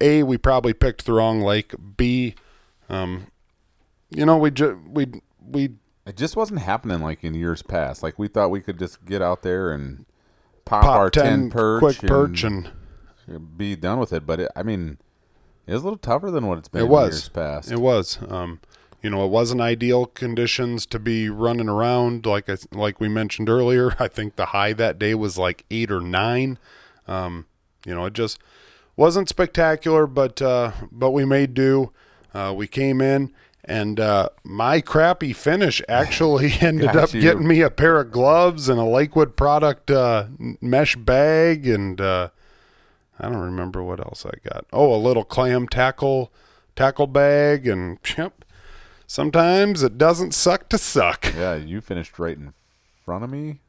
a 0.00 0.22
we 0.22 0.36
probably 0.38 0.72
picked 0.74 1.06
the 1.06 1.12
wrong 1.14 1.40
lake. 1.40 1.74
B, 1.96 2.34
um, 2.88 3.28
you 4.10 4.24
know, 4.26 4.36
we 4.36 4.50
ju- 4.50 4.80
we 4.88 5.06
we 5.40 5.70
It 6.06 6.16
just 6.16 6.36
wasn't 6.36 6.60
happening 6.60 7.00
like 7.00 7.24
in 7.24 7.34
years 7.34 7.62
past. 7.62 8.02
Like 8.02 8.18
we 8.18 8.28
thought 8.28 8.50
we 8.50 8.60
could 8.60 8.78
just 8.78 9.04
get 9.04 9.22
out 9.22 9.42
there 9.42 9.72
and 9.72 10.04
pop, 10.64 10.82
pop 10.82 10.96
our 10.98 11.10
10 11.10 11.24
ten 11.24 11.50
perch, 11.50 11.80
quick 11.80 11.98
and 12.02 12.08
perch 12.08 12.44
and 12.44 12.70
be 13.56 13.74
done 13.74 13.98
with 13.98 14.12
it. 14.12 14.24
But 14.26 14.40
it, 14.40 14.52
I 14.54 14.62
mean, 14.62 14.98
it 15.66 15.72
was 15.72 15.82
a 15.82 15.84
little 15.84 15.98
tougher 15.98 16.30
than 16.30 16.46
what 16.46 16.58
it's 16.58 16.68
been 16.68 16.82
It 16.82 16.84
in 16.84 16.90
was. 16.90 17.14
years 17.14 17.28
past. 17.30 17.72
It 17.72 17.80
was. 17.80 18.18
Um, 18.28 18.60
you 19.06 19.10
know, 19.10 19.24
it 19.24 19.30
wasn't 19.30 19.60
ideal 19.60 20.06
conditions 20.06 20.84
to 20.84 20.98
be 20.98 21.28
running 21.28 21.68
around. 21.68 22.26
Like 22.26 22.50
I, 22.50 22.56
like 22.72 22.98
we 22.98 23.08
mentioned 23.08 23.48
earlier, 23.48 23.94
I 24.00 24.08
think 24.08 24.34
the 24.34 24.46
high 24.46 24.72
that 24.72 24.98
day 24.98 25.14
was 25.14 25.38
like 25.38 25.64
eight 25.70 25.92
or 25.92 26.00
nine. 26.00 26.58
Um, 27.06 27.46
you 27.86 27.94
know, 27.94 28.06
it 28.06 28.14
just 28.14 28.40
wasn't 28.96 29.28
spectacular, 29.28 30.08
but 30.08 30.42
uh, 30.42 30.72
but 30.90 31.12
we 31.12 31.24
made 31.24 31.54
do. 31.54 31.92
Uh, 32.34 32.52
we 32.56 32.66
came 32.66 33.00
in, 33.00 33.32
and 33.64 34.00
uh, 34.00 34.30
my 34.42 34.80
crappy 34.80 35.32
finish 35.32 35.80
actually 35.88 36.54
ended 36.60 36.96
up 36.96 37.14
you. 37.14 37.20
getting 37.20 37.46
me 37.46 37.60
a 37.60 37.70
pair 37.70 38.00
of 38.00 38.10
gloves 38.10 38.68
and 38.68 38.80
a 38.80 38.84
Lakewood 38.84 39.36
product 39.36 39.88
uh, 39.88 40.26
mesh 40.60 40.96
bag, 40.96 41.68
and 41.68 42.00
uh, 42.00 42.30
I 43.20 43.28
don't 43.28 43.38
remember 43.38 43.84
what 43.84 44.00
else 44.00 44.26
I 44.26 44.32
got. 44.50 44.66
Oh, 44.72 44.92
a 44.92 44.98
little 44.98 45.22
clam 45.22 45.68
tackle 45.68 46.32
tackle 46.74 47.06
bag, 47.06 47.68
and 47.68 47.98
yep. 48.18 48.42
Sometimes 49.06 49.82
it 49.82 49.98
doesn't 49.98 50.32
suck 50.34 50.68
to 50.70 50.78
suck. 50.78 51.32
yeah, 51.36 51.54
you 51.54 51.80
finished 51.80 52.18
right 52.18 52.36
in 52.36 52.52
front 53.04 53.24
of 53.24 53.30
me. 53.30 53.60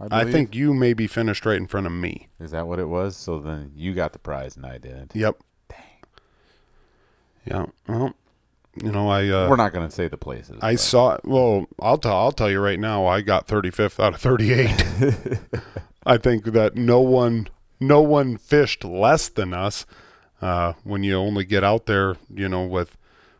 I, 0.00 0.22
I 0.22 0.30
think 0.30 0.54
you 0.54 0.74
maybe 0.74 1.06
finished 1.06 1.46
right 1.46 1.56
in 1.56 1.66
front 1.66 1.86
of 1.86 1.92
me. 1.92 2.28
is 2.40 2.50
that 2.50 2.66
what 2.66 2.78
it 2.78 2.86
was. 2.88 3.16
So 3.16 3.38
then 3.38 3.72
you 3.76 3.94
got 3.94 4.12
the 4.12 4.18
prize 4.18 4.56
and 4.56 4.66
I 4.66 4.78
didn't. 4.78 5.12
Yep. 5.14 5.36
Dang. 5.68 5.78
Yeah. 7.46 7.66
Well, 7.86 8.14
you 8.82 8.90
know, 8.90 9.08
I 9.08 9.28
uh, 9.28 9.48
We're 9.48 9.56
not 9.56 9.72
going 9.72 9.88
to 9.88 9.94
say 9.94 10.08
the 10.08 10.16
places. 10.16 10.56
I 10.60 10.72
but- 10.72 10.80
saw. 10.80 11.18
Well, 11.24 11.66
I'll 11.78 11.98
tell. 11.98 12.16
I'll 12.16 12.32
tell 12.32 12.50
you 12.50 12.58
right 12.60 12.80
now. 12.80 13.06
I 13.06 13.20
got 13.20 13.46
35th 13.46 14.02
out 14.02 14.14
of 14.14 14.20
38. 14.20 15.38
I 16.06 16.16
think 16.18 16.46
that 16.46 16.74
no 16.74 17.00
one, 17.00 17.48
no 17.78 18.00
one 18.02 18.36
fished 18.36 18.84
less 18.84 19.28
than 19.28 19.54
us. 19.54 19.86
Uh, 20.42 20.72
when 20.82 21.02
you 21.04 21.14
only 21.14 21.44
get 21.44 21.62
out 21.64 21.86
there, 21.86 22.16
you 22.34 22.48
know, 22.48 22.66
with 22.66 22.98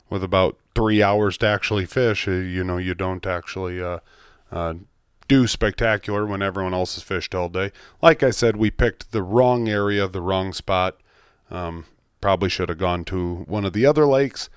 with 0.09 0.23
about 0.23 0.57
three 0.75 1.03
hours 1.03 1.39
to 1.39 1.47
actually 1.47 1.87
fish, 1.87 2.27
uh, 2.27 2.33
you 2.33 2.65
know, 2.65 2.79
you 2.79 2.95
don't 2.95 3.27
actually 3.27 3.83
uh, 3.83 3.99
uh, 4.51 4.75
do 5.29 5.47
spectacular 5.47 6.27
when 6.27 6.43
everyone 6.43 6.75
else 6.75 6.95
has 6.95 7.03
fished 7.03 7.35
all 7.35 7.49
day. 7.49 7.73
Like 8.03 8.23
I 8.23 8.31
said, 8.31 8.57
we 8.57 8.71
picked 8.71 9.13
the 9.13 9.23
wrong 9.23 9.69
area, 9.69 10.07
the 10.09 10.21
wrong 10.21 10.53
spot. 10.53 10.99
Um, 11.51 11.87
probably 12.21 12.49
should 12.49 12.71
have 12.71 12.79
gone 12.79 13.05
to 13.05 13.45
one 13.47 13.65
of 13.65 13.75
the 13.75 13.87
other 13.87 14.07
lakes. 14.07 14.49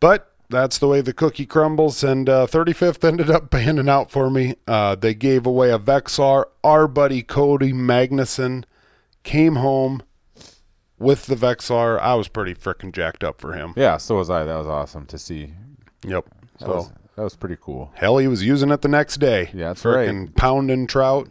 But 0.00 0.32
that's 0.48 0.78
the 0.78 0.88
way 0.88 1.00
the 1.00 1.12
cookie 1.12 1.46
crumbles, 1.46 2.02
and 2.02 2.28
uh, 2.28 2.46
35th 2.46 3.04
ended 3.08 3.30
up 3.30 3.50
panning 3.50 3.88
out 3.88 4.10
for 4.10 4.30
me. 4.30 4.54
Uh, 4.66 4.94
they 4.94 5.14
gave 5.14 5.46
away 5.46 5.70
a 5.70 5.78
Vexilar. 5.78 6.44
Our 6.64 6.88
buddy 6.88 7.22
Cody 7.22 7.72
Magnuson 7.72 8.64
came 9.22 9.56
home 9.56 10.02
with 11.02 11.26
the 11.26 11.34
Vexilar. 11.34 11.98
I 12.00 12.14
was 12.14 12.28
pretty 12.28 12.54
freaking 12.54 12.92
jacked 12.92 13.22
up 13.24 13.40
for 13.40 13.52
him. 13.52 13.74
Yeah, 13.76 13.96
so 13.98 14.16
was 14.16 14.30
I. 14.30 14.44
That 14.44 14.56
was 14.56 14.66
awesome 14.66 15.04
to 15.06 15.18
see. 15.18 15.52
Yep. 16.06 16.26
That, 16.58 16.60
So 16.66 16.74
was, 16.74 16.92
that 17.16 17.22
was 17.22 17.36
pretty 17.36 17.56
cool. 17.60 17.90
hell, 17.94 18.18
he 18.18 18.28
was 18.28 18.42
using 18.44 18.70
it 18.70 18.80
the 18.82 18.88
next 18.88 19.18
day. 19.18 19.50
Yeah, 19.52 19.68
that's 19.68 19.82
freaking 19.82 20.34
pounding 20.34 20.86
trout. 20.86 21.28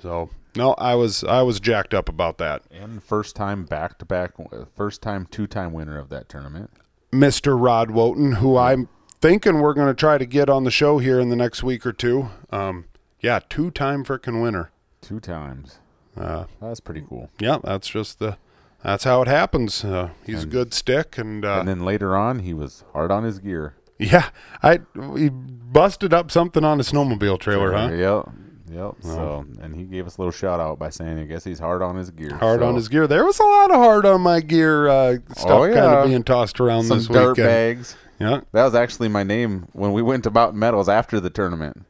So 0.00 0.30
no, 0.56 0.72
I 0.74 0.94
was 0.94 1.22
I 1.24 1.42
was 1.42 1.60
jacked 1.60 1.94
up 1.94 2.08
about 2.08 2.38
that. 2.38 2.62
And 2.70 3.02
first 3.02 3.36
time 3.36 3.64
back 3.64 3.98
to 3.98 4.04
back, 4.04 4.32
first 4.74 5.00
time 5.02 5.26
two 5.30 5.46
time 5.46 5.72
winner 5.72 5.98
of 5.98 6.08
that 6.08 6.28
tournament. 6.28 6.70
Mr. 7.12 7.56
Rod 7.60 7.90
Woten, 7.90 8.36
who 8.38 8.56
I'm 8.56 8.88
thinking 9.20 9.60
we're 9.60 9.74
going 9.74 9.88
to 9.88 9.94
try 9.94 10.16
to 10.18 10.24
get 10.26 10.48
on 10.48 10.64
the 10.64 10.70
show 10.70 10.98
here 10.98 11.20
in 11.20 11.28
the 11.28 11.36
next 11.36 11.62
week 11.62 11.84
or 11.86 11.92
two. 11.92 12.30
Um, 12.50 12.86
yeah, 13.20 13.38
two 13.48 13.70
time 13.70 14.02
frickin' 14.04 14.42
winner. 14.42 14.70
Two 15.02 15.20
times. 15.20 15.78
Uh, 16.16 16.46
That's 16.60 16.80
pretty 16.80 17.04
cool. 17.08 17.30
yeah, 17.38 17.58
that's 17.62 17.88
just 17.88 18.18
the 18.18 18.36
that's 18.82 19.04
how 19.04 19.22
it 19.22 19.28
happens. 19.28 19.84
Uh, 19.84 20.10
he's 20.24 20.44
a 20.44 20.46
good 20.46 20.72
stick, 20.74 21.18
and, 21.18 21.44
uh, 21.44 21.58
and 21.60 21.68
then 21.68 21.84
later 21.84 22.16
on, 22.16 22.40
he 22.40 22.54
was 22.54 22.84
hard 22.92 23.10
on 23.10 23.24
his 23.24 23.38
gear. 23.38 23.74
yeah, 23.98 24.30
I 24.62 24.80
he 25.16 25.28
busted 25.30 26.12
up 26.12 26.30
something 26.30 26.64
on 26.64 26.80
a 26.80 26.82
snowmobile 26.82 27.38
trailer, 27.40 27.72
huh? 27.72 27.90
Yep. 27.92 28.28
Yep. 28.72 28.94
So, 29.02 29.44
and 29.60 29.76
he 29.76 29.84
gave 29.84 30.06
us 30.06 30.16
a 30.16 30.20
little 30.20 30.32
shout 30.32 30.58
out 30.58 30.78
by 30.78 30.88
saying, 30.88 31.18
I 31.18 31.24
guess 31.24 31.44
he's 31.44 31.58
hard 31.58 31.82
on 31.82 31.96
his 31.96 32.10
gear. 32.10 32.34
Hard 32.36 32.62
on 32.62 32.74
his 32.74 32.88
gear. 32.88 33.06
There 33.06 33.24
was 33.26 33.38
a 33.38 33.44
lot 33.44 33.70
of 33.70 33.76
hard 33.76 34.06
on 34.06 34.22
my 34.22 34.40
gear 34.40 34.88
uh, 34.88 35.16
stuff 35.36 35.50
Oh, 35.50 35.66
kind 35.66 35.78
of 35.94 36.06
being 36.06 36.22
tossed 36.24 36.58
around 36.58 36.84
some 36.84 36.96
this 36.98 37.06
dirt 37.06 37.36
weekend. 37.36 37.46
bags. 37.48 37.96
Yeah, 38.18 38.40
That 38.52 38.64
was 38.64 38.74
actually 38.74 39.08
my 39.08 39.24
name 39.24 39.68
when 39.72 39.92
we 39.92 40.00
went 40.00 40.24
to 40.24 40.30
Mountain 40.30 40.58
Metals 40.58 40.88
after 40.88 41.20
the 41.20 41.28
tournament. 41.28 41.84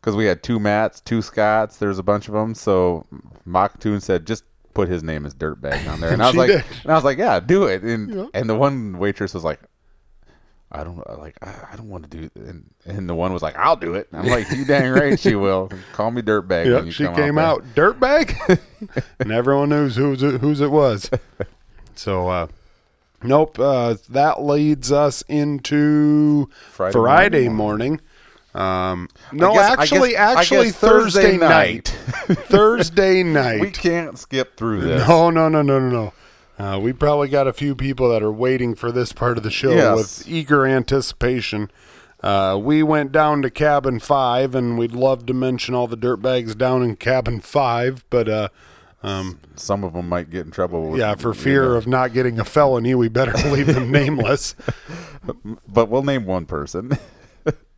Because 0.00 0.16
we 0.16 0.24
had 0.24 0.42
two 0.42 0.58
mats, 0.58 1.00
two 1.00 1.22
Scotts, 1.22 1.76
there's 1.76 1.98
a 2.00 2.02
bunch 2.02 2.26
of 2.26 2.34
them. 2.34 2.54
So 2.54 3.06
Mocktoon 3.46 4.00
said, 4.02 4.26
just 4.26 4.42
put 4.78 4.88
his 4.88 5.02
name 5.02 5.26
as 5.26 5.34
Dirtbag 5.34 5.88
on 5.92 6.00
there. 6.00 6.10
And 6.12 6.22
I 6.22 6.26
was 6.26 6.34
She 6.34 6.38
like, 6.38 6.50
did. 6.50 6.64
and 6.84 6.92
I 6.92 6.94
was 6.94 7.02
like, 7.02 7.18
yeah, 7.18 7.40
do 7.40 7.64
it. 7.64 7.82
And 7.82 8.14
Yeah. 8.14 8.26
and 8.32 8.48
the 8.48 8.54
one 8.54 8.98
waitress 8.98 9.34
was 9.34 9.42
like, 9.42 9.58
I 10.70 10.84
don't 10.84 10.98
like, 11.18 11.36
I, 11.42 11.52
I 11.72 11.76
don't 11.76 11.88
want 11.88 12.08
to 12.08 12.16
do. 12.16 12.24
It. 12.24 12.32
And 12.36 12.70
and 12.86 13.08
the 13.08 13.14
one 13.14 13.32
was 13.32 13.42
like, 13.42 13.56
I'll 13.56 13.74
do 13.76 13.94
it. 13.94 14.06
And 14.12 14.20
I'm 14.22 14.28
like, 14.28 14.48
you 14.52 14.64
dang 14.64 14.92
right, 15.00 15.18
she 15.18 15.34
will. 15.34 15.68
Call 15.94 16.10
me 16.12 16.22
Dirtbag. 16.22 16.64
when 16.66 16.72
Yep, 16.74 16.84
you 16.84 16.90
she 16.92 17.04
come 17.04 17.16
came 17.16 17.34
there." 17.36 17.44
out 17.44 17.64
dirtbag, 17.74 18.60
and 19.18 19.32
everyone 19.32 19.70
knows 19.70 19.96
who's 19.96 20.22
it, 20.22 20.40
whose 20.40 20.60
it 20.60 20.70
was. 20.70 21.10
So, 21.96 22.28
uh, 22.28 22.46
nope. 23.22 23.58
Uh, 23.58 23.96
that 24.10 24.42
leads 24.42 24.92
us 24.92 25.22
into 25.22 26.48
Friday 26.70 26.92
Friday, 26.92 27.48
morning. 27.48 27.56
morning. 27.56 28.00
Um, 28.54 29.08
no, 29.32 29.52
guess- 29.54 29.70
I 29.78 29.82
actually, 29.82 30.10
guess- 30.12 30.36
actually 30.38 30.66
guess 30.66 30.76
Thursday, 30.76 31.36
Thursday 31.36 31.36
night. 31.36 31.88
Thursday 32.48 33.22
night. 33.22 33.60
We 33.60 33.70
can't 33.70 34.18
skip 34.18 34.56
through 34.56 34.80
this. 34.82 35.06
No, 35.08 35.30
no, 35.30 35.48
no, 35.48 35.62
no, 35.62 35.78
no, 35.78 35.88
no. 35.90 36.12
Uh, 36.64 36.78
we 36.78 36.92
probably 36.92 37.28
got 37.28 37.46
a 37.46 37.52
few 37.52 37.74
people 37.76 38.08
that 38.10 38.22
are 38.22 38.32
waiting 38.32 38.74
for 38.74 38.90
this 38.90 39.12
part 39.12 39.36
of 39.36 39.44
the 39.44 39.50
show 39.50 39.70
Yes. 39.70 39.96
with 39.96 40.28
eager 40.28 40.66
anticipation. 40.66 41.70
Uh, 42.20 42.58
we 42.60 42.82
went 42.82 43.12
down 43.12 43.42
to 43.42 43.50
cabin 43.50 44.00
five, 44.00 44.56
and 44.56 44.76
we'd 44.76 44.90
love 44.92 45.24
to 45.26 45.32
mention 45.34 45.72
all 45.74 45.86
the 45.86 45.96
dirtbags 45.96 46.58
down 46.58 46.82
in 46.82 46.96
cabin 46.96 47.38
five, 47.40 48.04
but 48.10 48.28
uh, 48.28 48.48
um, 49.04 49.38
Some 49.54 49.84
of 49.84 49.92
them 49.92 50.08
might 50.08 50.30
get 50.30 50.46
in 50.46 50.50
trouble. 50.50 50.90
With, 50.90 50.98
yeah, 51.00 51.14
for 51.14 51.32
fear 51.32 51.76
of 51.76 51.86
not 51.86 52.12
getting 52.12 52.40
a 52.40 52.44
felony, 52.44 52.92
we 52.96 53.08
better 53.08 53.36
leave 53.50 53.66
them 53.68 53.92
nameless. 53.92 54.56
But 55.68 55.88
we'll 55.90 56.02
name 56.02 56.24
one 56.24 56.46
person. 56.46 56.98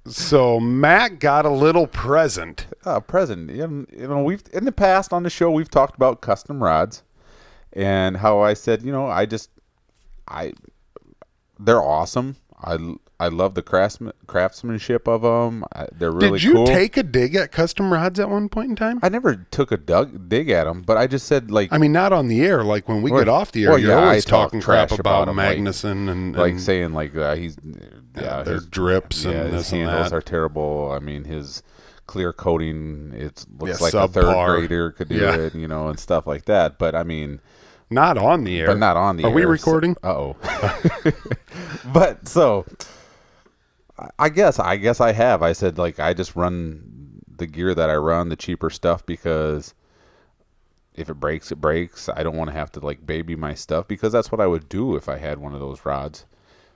So 0.06 0.58
Matt 0.58 1.18
got 1.18 1.44
a 1.44 1.50
little 1.50 1.86
present. 1.86 2.66
uh, 2.84 3.00
present. 3.00 3.50
You 3.50 3.86
know, 3.96 4.22
we've 4.22 4.42
in 4.52 4.64
the 4.64 4.72
past 4.72 5.12
on 5.12 5.22
the 5.22 5.30
show 5.30 5.50
we've 5.50 5.70
talked 5.70 5.94
about 5.96 6.20
custom 6.20 6.62
rods 6.62 7.02
and 7.72 8.16
how 8.18 8.40
I 8.40 8.54
said, 8.54 8.82
you 8.82 8.92
know, 8.92 9.06
I 9.06 9.26
just 9.26 9.50
I 10.26 10.52
they're 11.58 11.82
awesome. 11.82 12.36
I 12.62 12.78
I 13.18 13.28
love 13.28 13.54
the 13.54 13.60
craftsman, 13.62 14.14
craftsmanship 14.26 15.06
of 15.06 15.20
them. 15.20 15.62
I, 15.74 15.86
they're 15.92 16.10
really 16.10 16.38
Did 16.38 16.42
you 16.42 16.52
cool. 16.54 16.66
take 16.66 16.96
a 16.96 17.02
dig 17.02 17.34
at 17.34 17.52
custom 17.52 17.92
rods 17.92 18.18
at 18.18 18.30
one 18.30 18.48
point 18.48 18.70
in 18.70 18.76
time? 18.76 18.98
I 19.02 19.10
never 19.10 19.46
took 19.50 19.70
a 19.70 19.76
dug, 19.76 20.30
dig 20.30 20.48
at 20.48 20.64
them, 20.64 20.80
but 20.80 20.96
I 20.96 21.06
just 21.06 21.26
said 21.26 21.50
like 21.50 21.70
I 21.72 21.76
mean, 21.76 21.92
not 21.92 22.14
on 22.14 22.28
the 22.28 22.40
air. 22.40 22.64
Like 22.64 22.88
when 22.88 23.02
we 23.02 23.10
Well, 23.10 23.20
get 23.20 23.28
off 23.28 23.52
the 23.52 23.64
air, 23.64 23.70
well, 23.70 23.78
you're 23.78 23.90
yeah, 23.90 23.98
I 23.98 24.04
always 24.06 24.24
talk 24.24 24.46
talking 24.48 24.62
crap 24.62 24.90
about, 24.92 25.00
about 25.00 25.28
'em, 25.28 25.36
like- 25.36 25.58
Magnuson 25.58 26.08
and, 26.10 26.34
like 26.34 26.58
saying 26.58 26.94
like 26.94 27.14
uh, 27.14 27.34
he's 27.34 27.56
yeah, 28.16 28.42
their 28.42 28.54
his- 28.54 28.66
drips 28.66 29.24
and 29.24 29.34
yeah, 29.34 29.42
his 29.44 29.52
this 29.52 29.72
and 29.72 29.82
handles 29.88 30.10
that. 30.10 30.16
are 30.16 30.20
terrible. 30.22 30.90
I 30.92 30.98
mean, 30.98 31.24
his 31.24 31.62
clear 32.06 32.32
coating 32.32 33.12
it 33.14 33.44
looks 33.58 33.80
Yeah, 33.80 33.84
like 33.86 33.94
a 33.94 34.08
third 34.08 34.46
grader 34.46 34.90
could 34.92 35.08
do 35.08 35.16
Yeah. 35.16 35.36
it, 35.36 35.54
you 35.54 35.68
know, 35.68 35.88
and 35.88 35.98
stuff 35.98 36.26
like 36.26 36.46
that. 36.46 36.78
But 36.78 36.94
I 36.94 37.02
mean, 37.04 37.40
not 37.88 38.18
on 38.18 38.44
the 38.44 38.60
air. 38.60 38.66
but 38.66 38.78
not 38.78 38.96
on 38.96 39.16
the 39.16 39.24
Are 39.24 39.28
air. 39.28 39.34
we 39.34 39.44
recording? 39.44 39.96
Uh 40.02 40.08
oh. 40.08 40.36
but 41.92 42.26
so 42.28 42.64
I 44.18 44.28
guess 44.28 44.58
I 44.58 44.76
guess 44.76 45.00
I 45.00 45.12
have. 45.12 45.42
I 45.42 45.52
said 45.52 45.78
like 45.78 46.00
I 46.00 46.14
just 46.14 46.34
run 46.34 47.22
the 47.36 47.46
gear 47.46 47.74
that 47.74 47.90
I 47.90 47.96
run, 47.96 48.28
the 48.28 48.36
cheaper 48.36 48.70
stuff 48.70 49.04
because 49.06 49.74
if 50.94 51.08
it 51.08 51.14
breaks, 51.14 51.52
it 51.52 51.60
breaks. 51.60 52.08
I 52.08 52.22
don't 52.22 52.36
want 52.36 52.48
to 52.50 52.54
have 52.54 52.72
to 52.72 52.80
like 52.80 53.06
baby 53.06 53.36
my 53.36 53.54
stuff 53.54 53.86
because 53.88 54.12
that's 54.12 54.32
what 54.32 54.40
I 54.40 54.46
would 54.46 54.68
do 54.68 54.96
if 54.96 55.08
I 55.08 55.18
had 55.18 55.38
one 55.38 55.54
of 55.54 55.60
those 55.60 55.84
rods 55.84 56.26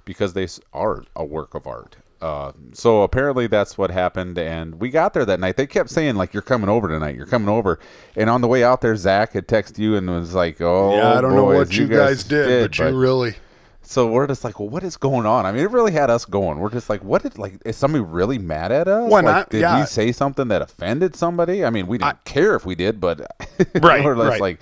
because 0.04 0.32
they 0.32 0.46
are 0.72 1.04
a 1.16 1.24
work 1.24 1.54
of 1.54 1.66
art. 1.66 1.96
Uh, 2.20 2.52
so 2.72 3.02
apparently 3.02 3.46
that's 3.46 3.76
what 3.76 3.90
happened, 3.90 4.38
and 4.38 4.80
we 4.80 4.88
got 4.88 5.12
there 5.12 5.26
that 5.26 5.40
night. 5.40 5.56
They 5.58 5.66
kept 5.66 5.90
saying 5.90 6.14
like, 6.16 6.32
"You're 6.32 6.42
coming 6.42 6.70
over 6.70 6.88
tonight. 6.88 7.16
You're 7.16 7.26
coming 7.26 7.50
over." 7.50 7.78
And 8.16 8.30
on 8.30 8.40
the 8.40 8.48
way 8.48 8.64
out 8.64 8.80
there, 8.80 8.96
Zach 8.96 9.32
had 9.34 9.46
texted 9.46 9.78
you 9.78 9.94
and 9.96 10.08
was 10.08 10.34
like, 10.34 10.58
"Oh, 10.60 10.96
yeah, 10.96 11.18
I 11.18 11.20
don't 11.20 11.34
know 11.34 11.44
what 11.44 11.76
you 11.76 11.86
guys, 11.86 12.24
did, 12.24 12.70
but, 12.70 12.78
you 12.78 12.98
really. 12.98 13.34
so 13.82 14.06
we're 14.10 14.26
just 14.26 14.42
like, 14.42 14.58
well, 14.58 14.70
what 14.70 14.82
is 14.84 14.96
going 14.96 15.26
on? 15.26 15.44
I 15.44 15.52
mean, 15.52 15.62
it 15.64 15.70
really 15.70 15.92
had 15.92 16.08
us 16.08 16.24
going. 16.24 16.60
We're 16.60 16.70
just 16.70 16.88
like, 16.88 17.04
what 17.04 17.22
did 17.22 17.36
like? 17.36 17.58
Is 17.66 17.76
somebody 17.76 18.02
really 18.02 18.38
mad 18.38 18.72
at 18.72 18.88
us? 18.88 19.02
Well, 19.10 19.22
like, 19.22 19.24
not- 19.24 19.50
did 19.50 19.60
yeah. 19.60 19.80
we 19.80 19.86
say 19.86 20.10
something 20.10 20.48
that 20.48 20.62
offended 20.62 21.14
somebody? 21.16 21.62
I 21.62 21.68
mean, 21.68 21.86
we 21.86 21.98
didn't 21.98 22.24
care 22.24 22.54
if 22.54 22.64
we 22.64 22.74
did, 22.74 23.00
but 23.00 23.20
Right, 23.82 24.02
we're 24.02 24.14
right. 24.14 24.40
like, 24.40 24.60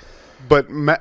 But 0.52 0.68
Ma- 0.68 0.98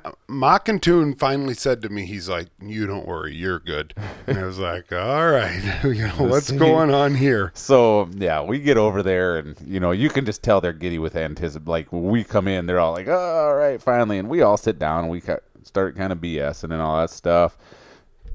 finally 1.18 1.56
said 1.56 1.82
to 1.82 1.90
me, 1.90 2.06
he's 2.06 2.30
like, 2.30 2.48
"You 2.62 2.88
don't 2.88 3.06
worry, 3.06 3.36
you're 3.36 3.60
good." 3.60 3.94
And 4.26 4.38
I 4.38 4.46
was 4.46 4.58
like, 4.72 4.94
"All 4.94 5.28
right, 5.28 5.62
you 5.84 6.08
know, 6.08 6.14
what's 6.20 6.48
see. 6.48 6.58
going 6.58 6.94
on 6.94 7.16
here?" 7.16 7.52
so 7.54 8.08
yeah, 8.14 8.42
we 8.42 8.60
get 8.60 8.78
over 8.78 9.04
there, 9.04 9.38
and 9.38 9.58
you 9.66 9.82
know, 9.82 9.92
you 9.92 10.08
can 10.10 10.26
just 10.26 10.42
tell 10.42 10.62
they're 10.62 10.72
giddy 10.72 11.00
with 11.00 11.18
anticipation. 11.18 11.66
Like 11.66 11.92
when 11.92 12.06
we 12.06 12.24
come 12.24 12.48
in, 12.48 12.66
they're 12.66 12.80
all 12.80 12.94
like, 12.94 13.10
oh, 13.10 13.48
all 13.48 13.54
right, 13.56 13.82
finally, 13.82 14.18
and 14.20 14.30
we 14.30 14.42
all 14.42 14.56
sit 14.56 14.80
down 14.80 15.04
and 15.04 15.12
we 15.12 15.22
start 15.64 15.98
kind 15.98 16.14
of 16.14 16.20
BSing 16.20 16.72
and 16.72 16.82
all 16.82 17.02
that 17.02 17.10
stuff. 17.10 17.58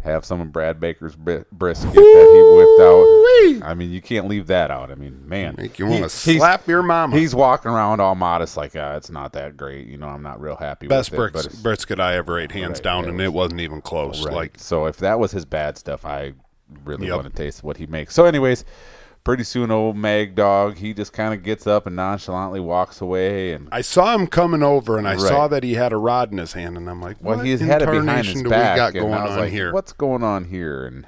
Have 0.07 0.25
some 0.25 0.41
of 0.41 0.53
Brad 0.53 0.81
Baker's 0.81 1.15
bri- 1.17 1.45
brisket 1.53 1.93
that 1.93 1.99
he 1.99 2.57
whipped 2.57 3.63
out. 3.63 3.69
I 3.69 3.75
mean, 3.75 3.91
you 3.91 4.01
can't 4.01 4.29
leave 4.29 4.47
that 4.47 4.71
out. 4.71 4.91
I 4.91 4.95
mean, 4.95 5.29
man, 5.29 5.57
Make 5.59 5.79
you 5.79 5.87
want 5.87 5.97
to 6.11 6.31
he's- 6.31 6.39
slap 6.39 6.67
your 6.67 6.83
mama. 6.83 7.17
He's 7.19 7.35
walking 7.35 7.71
around 7.71 8.01
all 8.01 8.15
modest, 8.15 8.57
like 8.57 8.75
uh, 8.77 8.95
it's 8.97 9.11
not 9.11 9.33
that 9.35 9.57
great. 9.57 9.87
You 9.89 9.99
know, 9.99 10.09
I'm 10.09 10.23
not 10.23 10.41
real 10.41 10.57
happy 10.57 10.87
Best 10.87 11.11
with 11.11 11.15
it. 11.15 11.21
bricks, 11.21 11.33
but 11.33 11.47
it's- 11.47 11.63
brisket 11.63 12.01
I 12.01 12.17
ever 12.17 12.39
ate, 12.39 12.53
hands 12.53 12.79
Right, 12.79 12.83
down, 12.85 13.05
it 13.05 13.09
and 13.09 13.17
was- 13.19 13.25
it 13.25 13.33
wasn't 13.33 13.61
even 13.61 13.81
close. 13.83 14.25
right. 14.25 14.35
Like, 14.35 14.55
so 14.59 14.87
if 14.87 14.97
that 14.99 15.19
was 15.19 15.33
his 15.33 15.45
bad 15.45 15.77
stuff, 15.77 16.05
I 16.07 16.33
really 16.85 17.07
Yep. 17.09 17.17
want 17.17 17.27
to 17.29 17.33
taste 17.43 17.63
what 17.63 17.77
he 17.77 17.87
makes. 17.87 18.15
So, 18.15 18.25
anyways, 18.25 18.65
pretty 19.27 19.43
soon, 19.43 19.71
old 19.73 19.97
Mag 19.97 20.37
Dog, 20.37 20.77
he 20.77 20.95
just 20.95 21.13
kind 21.13 21.35
of 21.35 21.43
gets 21.43 21.67
up 21.67 21.85
and 21.87 21.97
nonchalantly 21.97 22.61
walks 22.61 23.01
away, 23.01 23.53
and 23.53 23.69
I 23.73 23.81
saw 23.81 24.15
him 24.15 24.29
coming 24.29 24.63
over, 24.63 24.97
and 24.97 25.07
I 25.09 25.15
Right. 25.15 25.21
saw 25.21 25.49
that 25.49 25.65
he 25.65 25.75
had 25.75 25.93
a 25.93 25.97
rod 25.97 26.31
in 26.31 26.39
his 26.39 26.53
hand, 26.53 26.77
and 26.77 26.89
I'm 26.89 27.03
like, 27.03 27.17
well, 27.21 27.41
he's 27.41 27.61
had 27.61 27.83
it 27.83 27.91
behind 27.91 28.25
his 28.27 28.43
back, 28.45 28.77
got 28.77 28.95
going 28.95 29.13
on 29.13 29.37
like, 29.37 29.51
here?" 29.51 29.73
what's 29.73 29.93
going 29.93 30.23
on 30.23 30.45
here? 30.45 30.87
And 30.87 31.07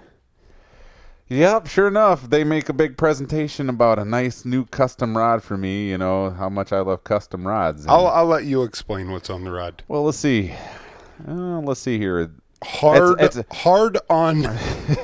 Yep, 1.31 1.67
sure 1.69 1.87
enough, 1.89 2.29
they 2.29 2.43
make 2.43 2.69
a 2.69 2.73
big 2.73 2.97
presentation 2.97 3.69
about 3.69 3.99
a 3.99 4.05
nice 4.05 4.45
new 4.47 4.65
custom 4.65 5.17
rod 5.17 5.43
for 5.43 5.57
me. 5.59 5.91
You 5.91 5.99
know 5.99 6.31
how 6.31 6.49
much 6.49 6.73
I 6.73 6.81
love 6.81 7.05
custom 7.05 7.47
rods. 7.47 7.83
and- 7.83 7.91
I'll 7.91 8.07
I'll 8.09 8.27
let 8.27 8.45
you 8.47 8.63
explain 8.65 9.11
what's 9.13 9.29
on 9.31 9.45
the 9.45 9.53
rod. 9.53 9.83
well, 9.89 10.05
let's 10.05 10.19
see. 10.19 10.55
Uh, 11.29 11.61
let's 11.61 11.81
see 11.81 11.99
here. 11.99 12.31
Hard, 12.65 13.21
It's- 13.21 13.37
it's- 13.37 13.59
hard 13.63 13.99
on, 14.11 14.43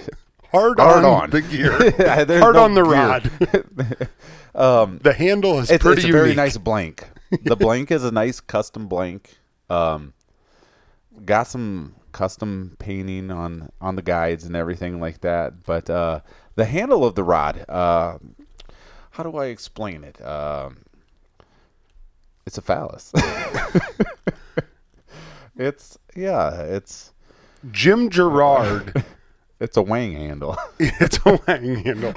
hard, 0.54 0.78
Hard 0.78 1.04
on, 1.04 1.22
on. 1.24 1.30
the 1.30 1.42
gear. 1.42 1.76
There's 2.24 2.40
hard 2.42 2.54
no 2.56 2.64
on 2.64 2.74
the 2.74 2.82
gear. 2.82 2.92
rod. 2.92 3.30
um, 4.60 4.98
the 5.02 5.12
handle 5.12 5.58
is 5.58 5.70
It's, 5.70 5.82
pretty 5.82 6.02
it's 6.02 6.08
a 6.08 6.12
very 6.12 6.34
nice 6.34 6.56
blank. 6.56 7.06
The 7.42 7.56
blank 7.56 7.90
is 7.90 8.04
a 8.04 8.12
nice 8.12 8.38
custom 8.40 8.86
blank. 8.86 9.36
Um, 9.68 10.14
got 11.24 11.48
some 11.48 11.96
custom 12.12 12.76
painting 12.78 13.32
on 13.32 13.70
on 13.80 13.96
the 13.96 14.02
guides 14.02 14.44
and 14.44 14.54
everything 14.54 15.00
like 15.00 15.20
that. 15.22 15.64
But 15.64 15.90
uh, 15.90 16.20
the 16.54 16.64
handle 16.64 17.04
of 17.04 17.16
the 17.16 17.24
rod, 17.24 17.64
uh, 17.68 18.18
how 19.10 19.24
do 19.24 19.36
I 19.36 19.46
explain 19.46 20.04
it? 20.04 20.24
Um, 20.24 20.78
it's 22.46 22.58
a 22.58 22.62
phallus. 22.62 23.12
it's 25.56 25.98
yeah, 26.14 26.62
it's 26.62 27.12
Jim 27.70 28.10
Gerard. 28.10 29.04
It's 29.60 29.76
a 29.76 29.82
wang 29.82 30.12
handle. 30.12 30.56
it's 30.78 31.18
a 31.24 31.40
wang 31.46 31.76
handle. 31.84 32.14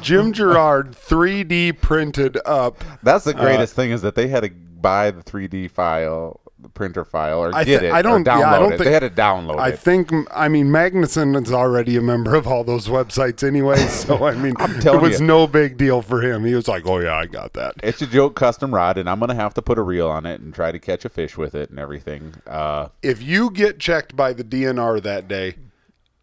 Jim 0.00 0.32
Gerard 0.32 0.92
3D 0.92 1.80
printed 1.80 2.38
up. 2.44 2.82
That's 3.02 3.24
the 3.24 3.34
greatest 3.34 3.74
thing 3.74 3.90
is 3.90 4.02
that 4.02 4.14
they 4.14 4.28
had 4.28 4.42
to 4.44 4.50
buy 4.50 5.10
the 5.10 5.22
3D 5.22 5.70
file 5.70 6.40
the 6.62 6.68
printer 6.68 7.06
file 7.06 7.38
or 7.42 7.54
I 7.54 7.64
get 7.64 7.80
thi- 7.80 7.86
it. 7.86 7.92
I 7.94 8.02
don't- 8.02 8.26
yeah, 8.26 8.34
I 8.36 8.40
download 8.42 8.58
don't 8.58 8.72
it. 8.72 8.76
think- 8.76 8.84
they 8.84 8.92
had 8.92 9.00
to 9.00 9.08
download 9.08 9.58
I 9.58 9.68
it. 9.68 9.72
I 9.72 9.76
think 9.76 10.10
I 10.30 10.48
mean 10.48 10.66
Magnuson 10.66 11.42
is 11.42 11.50
already 11.54 11.96
a 11.96 12.02
member 12.02 12.34
of 12.34 12.46
all 12.46 12.64
those 12.64 12.86
websites 12.86 13.42
anyway, 13.46 13.76
so 13.88 14.26
I 14.26 14.34
mean 14.34 14.54
it 14.60 15.00
was 15.00 15.20
you. 15.20 15.26
no 15.26 15.46
big 15.46 15.78
deal 15.78 16.02
for 16.02 16.20
him. 16.20 16.44
He 16.44 16.54
was 16.54 16.68
like, 16.68 16.84
"Oh 16.86 16.98
yeah, 16.98 17.14
I 17.16 17.24
got 17.24 17.54
that." 17.54 17.76
It's 17.82 18.02
a 18.02 18.06
joke 18.06 18.36
custom 18.36 18.74
rod, 18.74 18.98
and 18.98 19.08
I'm 19.08 19.20
gonna 19.20 19.34
have 19.36 19.54
to 19.54 19.62
put 19.62 19.78
a 19.78 19.82
reel 19.82 20.08
on 20.08 20.26
it 20.26 20.42
and 20.42 20.52
try 20.54 20.70
to 20.70 20.78
catch 20.78 21.06
a 21.06 21.08
fish 21.08 21.38
with 21.38 21.54
it 21.54 21.70
and 21.70 21.78
everything. 21.78 22.34
Uh, 22.46 22.88
If 23.02 23.22
you 23.22 23.50
get 23.50 23.78
checked 23.78 24.14
by 24.14 24.34
the 24.34 24.44
DNR 24.44 25.00
that 25.02 25.28
day, 25.28 25.54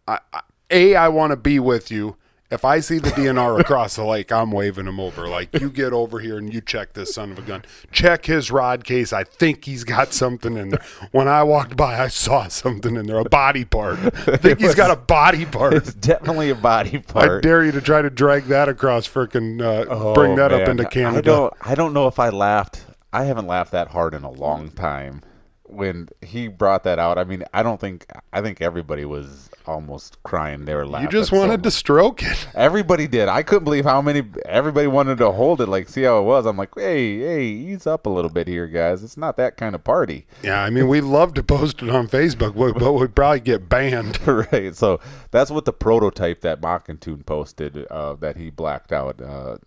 I, 0.08 0.18
I, 0.32 0.40
a 0.70 0.96
I 0.96 1.08
want 1.08 1.32
to 1.32 1.36
be 1.36 1.58
with 1.58 1.90
you. 1.90 2.16
If 2.50 2.64
I 2.64 2.80
see 2.80 2.98
the 2.98 3.10
DNR 3.10 3.60
across 3.60 3.96
the 3.96 4.04
lake, 4.04 4.32
I'm 4.32 4.50
waving 4.50 4.86
him 4.86 4.98
over. 4.98 5.28
Like 5.28 5.60
you 5.60 5.68
get 5.68 5.92
over 5.92 6.18
here 6.18 6.38
and 6.38 6.52
you 6.52 6.62
check 6.62 6.94
this 6.94 7.14
son 7.14 7.32
of 7.32 7.38
a 7.38 7.42
gun. 7.42 7.62
Check 7.92 8.24
his 8.24 8.50
rod 8.50 8.84
case. 8.84 9.12
I 9.12 9.24
think 9.24 9.66
he's 9.66 9.84
got 9.84 10.14
something 10.14 10.56
in 10.56 10.70
there. 10.70 10.82
When 11.12 11.28
I 11.28 11.42
walked 11.42 11.76
by, 11.76 12.00
I 12.02 12.08
saw 12.08 12.48
something 12.48 12.96
in 12.96 13.06
there, 13.06 13.18
a 13.18 13.24
body 13.24 13.66
part. 13.66 13.98
I 13.98 14.36
think 14.38 14.60
he's 14.60 14.74
got 14.74 14.90
a 14.90 14.96
body 14.96 15.44
part. 15.44 15.74
it's 15.74 15.92
definitely 15.92 16.48
a 16.48 16.54
body 16.54 17.00
part. 17.00 17.30
I 17.30 17.40
dare 17.46 17.64
you 17.66 17.72
to 17.72 17.82
try 17.82 18.00
to 18.00 18.08
drag 18.08 18.44
that 18.44 18.70
across 18.70 19.06
frickin' 19.06 19.60
uh, 19.60 19.84
Oh, 19.90 20.14
bring 20.14 20.36
that 20.36 20.50
up 20.50 20.68
into 20.68 20.86
Canada. 20.86 21.18
I 21.18 21.20
don't. 21.20 21.54
I 21.60 21.74
don't 21.74 21.92
know 21.92 22.08
if 22.08 22.18
I 22.18 22.30
laughed. 22.30 22.86
I 23.12 23.24
haven't 23.24 23.46
laughed 23.46 23.72
that 23.72 23.88
hard 23.88 24.14
in 24.14 24.24
a 24.24 24.30
long 24.30 24.70
time. 24.70 25.22
When 25.64 26.08
he 26.22 26.48
brought 26.48 26.84
that 26.84 26.98
out, 26.98 27.18
I 27.18 27.24
mean, 27.24 27.44
I 27.52 27.62
don't 27.62 27.78
think. 27.78 28.06
I 28.32 28.40
think 28.40 28.62
everybody 28.62 29.04
was 29.04 29.50
almost 29.68 30.22
crying. 30.22 30.64
They 30.64 30.74
were 30.74 30.86
laughing. 30.86 31.06
you 31.06 31.12
just 31.12 31.30
so 31.30 31.36
wanted 31.36 31.62
to 31.62 31.70
stroke 31.70 32.22
it. 32.22 32.48
Everybody 32.54 33.06
did. 33.06 33.28
I 33.28 33.42
couldn't 33.42 33.64
believe 33.64 33.84
how 33.84 34.00
many. 34.00 34.22
Everybody 34.46 34.86
wanted 34.86 35.18
to 35.18 35.30
hold 35.30 35.60
it, 35.60 35.68
like 35.68 35.88
see 35.88 36.02
how 36.02 36.18
it 36.18 36.22
was. 36.22 36.46
I'm 36.46 36.56
like, 36.56 36.70
hey, 36.74 37.18
hey, 37.18 37.44
ease 37.44 37.86
up 37.86 38.06
a 38.06 38.10
little 38.10 38.30
bit 38.30 38.48
here, 38.48 38.66
guys. 38.66 39.04
It's 39.04 39.16
not 39.16 39.36
that 39.36 39.56
kind 39.56 39.74
of 39.74 39.84
party. 39.84 40.26
Yeah, 40.42 40.62
I 40.62 40.70
mean, 40.70 40.88
we'd 40.88 41.02
love 41.02 41.34
to 41.34 41.42
post 41.42 41.82
it 41.82 41.90
on 41.90 42.08
Facebook, 42.08 42.54
but 42.78 42.92
we'd 42.92 43.14
probably 43.14 43.40
get 43.40 43.68
banned. 43.68 44.26
right. 44.52 44.74
So 44.74 45.00
that's 45.30 45.50
what 45.50 45.66
the 45.66 45.72
prototype 45.72 46.40
that 46.40 46.60
Mockentune 46.60 47.24
posted 47.24 47.86
uh, 47.86 48.14
that 48.14 48.36
he 48.36 48.50
blacked 48.50 48.92
out 48.92 49.20
uh, 49.20 49.58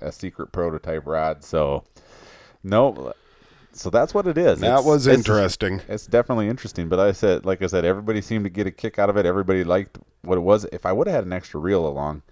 a 0.00 0.12
secret 0.12 0.52
prototype 0.52 1.06
rod. 1.06 1.42
So 1.44 1.84
no, 2.62 3.14
so 3.72 3.90
that's 3.90 4.12
what 4.14 4.26
it 4.26 4.36
is. 4.38 4.60
That 4.60 4.66
It's- 4.66 4.84
was 4.84 5.06
interesting. 5.06 5.80
It's 5.88 6.06
definitely 6.06 6.48
interesting. 6.48 6.88
But 6.88 7.00
I 7.00 7.12
said, 7.12 7.44
like 7.44 7.62
I 7.62 7.66
said, 7.66 7.84
everybody 7.84 8.20
seemed 8.20 8.44
to 8.44 8.50
get 8.50 8.66
a 8.66 8.70
kick 8.70 8.98
out 8.98 9.10
of 9.10 9.16
it. 9.16 9.26
Everybody 9.26 9.64
liked 9.64 9.98
what 10.22 10.36
it 10.38 10.42
was. 10.42 10.66
If 10.72 10.84
I 10.86 10.92
would 10.92 11.06
have 11.06 11.14
had 11.14 11.24
an 11.24 11.32
extra 11.32 11.60
reel 11.60 11.86
along, 11.86 12.22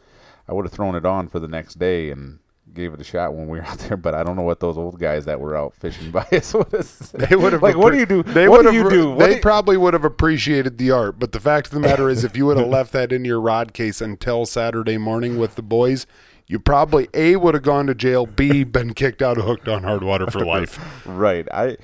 I 0.49 0.53
would 0.53 0.65
have 0.65 0.73
thrown 0.73 0.95
it 0.95 1.05
on 1.07 1.29
for 1.29 1.39
the 1.39 1.49
next 1.49 1.79
day 1.79 2.11
and 2.11 2.39
gave 2.75 2.93
it 2.93 3.01
a 3.01 3.05
shot 3.05 3.33
when 3.35 3.49
we 3.49 3.59
were 3.59 3.65
out 3.67 3.79
there. 3.79 3.97
But 3.97 4.15
I 4.15 4.23
don't 4.23 4.37
know 4.37 4.43
what 4.43 4.61
those 4.61 4.77
old 4.77 4.99
guys 4.99 5.25
that 5.25 5.41
were 5.41 5.57
out 5.57 5.75
fishing 5.75 6.11
by 6.11 6.27
us 6.33 6.53
would 6.55 6.71
have. 6.73 7.13
They 7.13 7.35
would 7.37 7.53
have 7.53 7.63
like, 7.63 7.77
what 7.77 7.93
do 7.93 7.99
you 7.99 8.07
do? 8.07 8.23
They 8.23 8.49
what 8.49 8.63
do 8.63 8.73
you 8.75 8.89
do? 8.91 9.11
What 9.11 9.19
They 9.27 9.35
do- 9.37 9.41
probably 9.41 9.77
would 9.77 9.95
have 9.95 10.05
appreciated 10.05 10.77
the 10.79 10.91
art, 10.91 11.19
but 11.19 11.33
the 11.33 11.41
fact 11.41 11.69
of 11.69 11.73
the 11.73 11.81
matter 11.81 12.09
is, 12.09 12.25
if 12.25 12.37
you 12.37 12.47
would 12.47 12.57
have 12.59 12.69
left 12.79 12.93
that 12.93 13.13
in 13.13 13.25
your 13.25 13.41
rod 13.41 13.73
case 13.73 14.01
until 14.01 14.45
Saturday 14.47 14.99
morning 14.99 15.39
with 15.39 15.55
the 15.55 15.63
boys, 15.63 16.07
you 16.49 16.59
probably 16.59 17.09
a 17.15 17.37
would 17.37 17.55
have 17.55 17.63
gone 17.63 17.87
to 17.87 17.95
jail, 17.95 18.27
b 18.27 18.65
been 18.65 18.95
kicked 18.95 19.23
out 19.23 19.39
of 19.39 19.45
Hooked 19.45 19.69
on 19.69 19.83
Hardwater 19.83 20.31
for 20.33 20.45
life. 20.45 20.79
Right. 21.07 21.47
I 21.53 21.77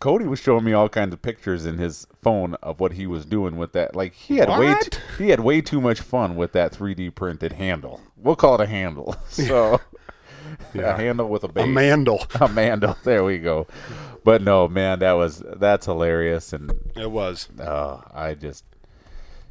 Cody 0.00 0.26
was 0.26 0.38
showing 0.38 0.64
me 0.64 0.74
all 0.74 0.90
kinds 0.90 1.14
of 1.14 1.22
pictures 1.22 1.64
in 1.64 1.78
his 1.78 2.06
phone 2.20 2.54
of 2.62 2.78
what 2.78 2.92
he 2.92 3.06
was 3.06 3.24
doing 3.24 3.56
with 3.56 3.72
that. 3.72 3.96
Like 3.96 4.12
he 4.12 4.36
had 4.36 4.50
way 4.50 4.74
t- 4.82 4.98
he 5.16 5.30
had 5.30 5.40
way 5.40 5.62
too 5.62 5.80
much 5.80 6.00
fun 6.00 6.36
with 6.36 6.52
that 6.52 6.72
3D 6.72 7.14
printed 7.14 7.52
handle. 7.52 8.00
We'll 8.16 8.36
call 8.36 8.54
it 8.56 8.60
a 8.60 8.66
handle. 8.66 9.16
So 9.30 9.80
a 10.74 10.96
handle 10.96 11.28
with 11.28 11.42
a 11.44 11.48
base. 11.48 11.64
A 11.64 11.66
mandel. 11.66 12.26
A 12.38 12.48
mandel. 12.48 12.98
There 13.02 13.24
we 13.24 13.38
go. 13.38 13.66
But 14.24 14.42
no, 14.42 14.68
man, 14.68 14.98
that 14.98 15.12
was 15.12 15.42
that's 15.56 15.86
hilarious 15.86 16.52
and 16.52 16.72
It 16.96 17.10
was. 17.10 17.48
oh, 17.58 18.02
I 18.12 18.34
just 18.34 18.64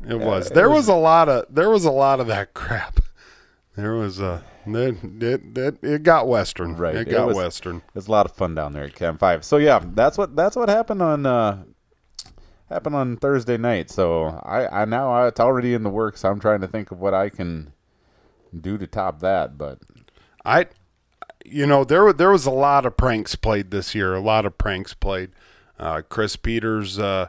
It 0.07 0.19
was. 0.19 0.47
Uh, 0.47 0.49
it 0.51 0.53
There 0.53 0.69
was- 0.69 0.87
was 0.87 0.87
a 0.89 0.95
lot 0.95 1.29
of. 1.29 1.45
There 1.49 1.69
was 1.71 1.85
a 1.85 1.91
lot 1.91 2.19
of 2.19 2.27
that 2.27 2.53
crap. 2.53 2.99
There 3.75 3.93
was 3.93 4.19
a. 4.19 4.43
It, 4.65 5.21
it, 5.23 5.57
it, 5.57 5.77
it 5.83 6.03
got 6.03 6.27
western. 6.27 6.75
Right. 6.77 6.95
It 6.95 7.07
It 7.07 7.11
got 7.11 7.27
was- 7.27 7.35
western. 7.37 7.81
It's 7.95 8.07
a 8.07 8.11
lot 8.11 8.25
of 8.25 8.33
fun 8.33 8.55
down 8.55 8.73
there 8.73 8.85
at 8.85 8.95
Cam 8.95 9.17
Five. 9.17 9.43
So 9.43 9.57
yeah, 9.57 9.81
that's 9.83 10.17
what 10.17 10.35
that's 10.35 10.55
what 10.55 10.69
happened 10.69 11.01
on 11.01 11.25
uh 11.25 11.63
happened 12.69 12.95
on 12.95 13.17
Thursday 13.17 13.57
night. 13.57 13.89
So 13.89 14.25
I 14.43 14.83
I 14.83 14.85
now 14.85 15.11
I, 15.11 15.27
it's 15.27 15.39
already 15.39 15.73
in 15.73 15.83
the 15.83 15.89
works. 15.89 16.23
I'm 16.23 16.39
trying 16.39 16.61
to 16.61 16.67
think 16.67 16.91
of 16.91 16.99
what 16.99 17.13
I 17.13 17.29
can 17.29 17.73
do 18.59 18.77
to 18.77 18.85
top 18.87 19.19
that, 19.21 19.57
but 19.57 19.79
I, 20.45 20.67
you 21.43 21.65
know, 21.65 21.83
there 21.83 22.13
there 22.13 22.29
was 22.31 22.45
a 22.45 22.51
lot 22.51 22.85
of 22.85 22.95
pranks 22.95 23.35
played 23.35 23.71
this 23.71 23.95
year. 23.95 24.13
A 24.13 24.19
lot 24.21 24.45
of 24.45 24.57
pranks 24.57 24.93
played. 24.93 25.31
Uh, 25.79 26.01
Chris 26.07 26.35
Peters 26.35 26.99
uh, 26.99 27.27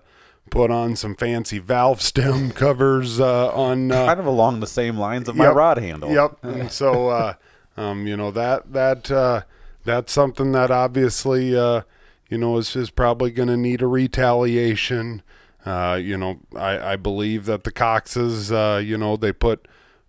put 0.51 0.71
on 0.71 0.95
some 0.97 1.15
fancy 1.15 1.59
valve 1.59 2.01
stem 2.03 2.51
covers 2.65 3.19
uh, 3.21 3.53
on. 3.55 3.91
Uh, 3.91 4.07
kind 4.07 4.21
of 4.21 4.27
along 4.27 4.61
the 4.61 4.67
same 4.67 4.97
lines 4.99 5.29
of 5.29 5.37
my 5.37 5.47
Yep. 5.47 5.55
rod 5.55 5.79
handle. 5.79 6.11
Yep. 6.13 6.39
And 6.43 6.71
so, 6.71 7.09
uh, 7.09 7.35
um, 7.77 8.07
you 8.07 8.17
know 8.17 8.31
that 8.31 8.73
that 8.73 9.11
uh, 9.11 9.43
that's 9.85 10.13
something 10.13 10.53
that 10.53 10.71
obviously, 10.71 11.57
uh, 11.57 11.83
you 12.29 12.39
know, 12.39 12.57
is 12.59 12.77
is 12.77 12.91
probably 12.91 13.31
going 13.31 13.49
to 13.49 13.57
need 13.57 13.83
a 13.83 13.87
retaliation. 13.87 15.23
Uh, 15.67 15.99
you 16.01 16.17
know, 16.17 16.41
I, 16.55 16.93
I 16.93 16.97
believe 16.97 17.47
that 17.47 17.65
the 17.65 17.73
Coxes, 17.73 18.53
uh, 18.53 18.83
you 18.85 18.99
know, 18.99 19.17
they 19.17 19.33
put 19.33 19.67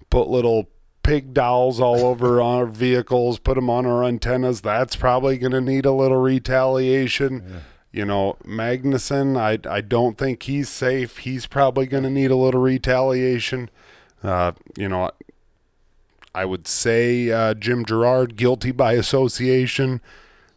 put 0.09 0.27
little 0.27 0.69
pig 1.01 1.33
dolls 1.33 1.79
all 1.79 2.01
over 2.05 2.41
our 2.41 2.65
vehicles, 2.65 3.39
put 3.39 3.55
them 3.55 3.69
on 3.69 3.86
our 3.86 4.03
antennas. 4.03 4.61
That's 4.61 4.95
probably 4.95 5.38
going 5.38 5.53
to 5.53 5.61
need 5.61 5.86
a 5.86 5.91
little 5.93 6.17
retaliation. 6.17 7.61
You 7.95 8.03
know, 8.03 8.35
Magnuson, 8.45 9.37
I 9.39 9.57
I 9.73 9.79
don't 9.79 10.17
think 10.17 10.43
he's 10.43 10.67
safe. 10.67 11.19
He's 11.19 11.47
probably 11.47 11.85
going 11.85 12.03
to 12.03 12.09
need 12.09 12.29
a 12.29 12.35
little 12.35 12.59
retaliation. 12.59 13.69
Uh, 14.21 14.51
you 14.75 14.89
know, 14.89 15.11
I 16.33 16.43
would 16.43 16.67
say 16.67 17.31
uh, 17.31 17.53
Jim 17.53 17.85
Gerard, 17.85 18.35
guilty 18.35 18.71
by 18.71 18.93
association. 18.93 20.01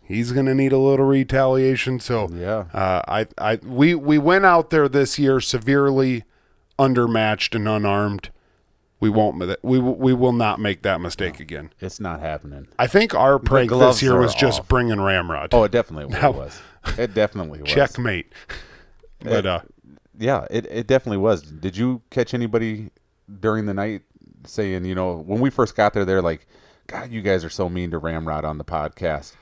He's 0.03 0.33
going 0.33 0.47
to 0.47 0.55
need 0.55 0.73
a 0.73 0.79
little 0.79 1.05
retaliation. 1.07 2.01
So 2.01 2.29
Yeah. 2.33 2.65
uh, 2.73 3.03
I, 3.07 3.27
I, 3.37 3.57
we, 3.57 3.95
we 3.95 4.17
went 4.19 4.47
out 4.47 4.71
there 4.71 4.89
this 4.89 5.19
year 5.19 5.39
severely 5.39 6.25
undermatched 6.79 7.55
and 7.55 7.69
unarmed. 7.69 8.31
We 9.01 9.11
won't. 9.11 9.39
We 9.63 9.79
we 9.79 10.13
will 10.13 10.33
not 10.33 10.59
make 10.59 10.83
that 10.83 11.01
mistake 11.01 11.39
again. 11.39 11.71
It's 11.79 12.01
not 12.01 12.19
happening. 12.19 12.67
I 12.81 12.89
think 12.89 13.15
our 13.15 13.39
prank 13.39 13.71
this 13.71 14.03
year 14.03 14.19
was 14.19 14.35
just 14.35 14.67
bringing 14.67 15.01
Ramrod. 15.01 15.51
Oh, 15.55 15.63
it 15.63 15.71
definitely 15.71 16.07
was. 16.07 16.61
It 16.99 17.15
definitely 17.15 17.61
was. 17.61 17.73
Checkmate. 17.73 18.33
But 19.21 19.47
uh, 19.47 19.61
Yeah, 20.19 20.47
it, 20.51 20.67
it 20.67 20.87
definitely 20.87 21.19
was. 21.19 21.43
Did 21.43 21.77
you 21.77 22.03
catch 22.11 22.35
anybody 22.35 22.91
during 23.41 23.67
the 23.67 23.75
night 23.75 24.03
saying, 24.45 24.85
you 24.85 24.95
know, 24.95 25.17
when 25.17 25.41
we 25.41 25.51
first 25.51 25.77
got 25.77 25.93
there, 25.93 26.05
they're 26.05 26.23
like, 26.23 26.47
God, 26.87 27.11
you 27.11 27.21
guys 27.21 27.45
are 27.45 27.51
so 27.51 27.69
mean 27.69 27.91
to 27.91 27.99
Ramrod 27.99 28.45
on 28.45 28.59
the 28.59 28.65
podcast. 28.65 29.35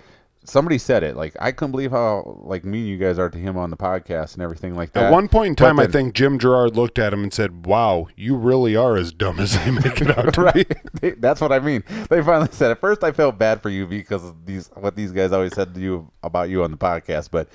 Somebody 0.48 0.78
said 0.78 1.02
it. 1.02 1.16
Like, 1.16 1.36
I 1.40 1.50
couldn't 1.52 1.72
believe 1.72 1.90
how, 1.90 2.40
like, 2.44 2.64
mean 2.64 2.86
you 2.86 2.96
guys 2.98 3.18
are 3.18 3.28
to 3.28 3.38
him 3.38 3.56
on 3.56 3.70
the 3.70 3.76
podcast 3.76 4.34
and 4.34 4.42
everything 4.42 4.74
like 4.76 4.92
that. 4.92 5.04
at 5.06 5.12
one 5.12 5.28
point 5.28 5.48
in 5.48 5.56
time, 5.56 5.78
I 5.80 5.86
think 5.86 6.14
Jim 6.14 6.38
Gerard 6.38 6.76
looked 6.76 6.98
at 6.98 7.12
him 7.12 7.22
and 7.22 7.32
said, 7.32 7.66
"Wow, 7.66 8.08
you 8.16 8.36
really 8.36 8.76
are 8.76 8.96
as 8.96 9.12
dumb 9.12 9.38
as 9.40 9.58
they 9.58 9.70
make 9.70 10.00
it 10.00 10.16
out 10.16 10.32
to 10.34 10.52
be." 10.54 10.64
They- 11.00 11.10
That's 11.10 11.40
what 11.40 11.52
I 11.52 11.58
mean. 11.58 11.82
They 12.08 12.22
finally 12.22 12.48
said. 12.52 12.70
At 12.70 12.80
first, 12.80 13.02
I 13.04 13.12
felt 13.12 13.38
bad 13.38 13.60
for 13.60 13.68
you 13.70 13.86
because 13.86 14.24
of 14.24 14.46
these 14.46 14.70
what 14.74 14.96
these 14.96 15.12
guys 15.12 15.32
always 15.32 15.54
said 15.54 15.74
to 15.74 15.80
you 15.80 16.10
about 16.22 16.48
you 16.48 16.62
on 16.62 16.70
the 16.70 16.76
podcast, 16.78 17.30
but 17.30 17.48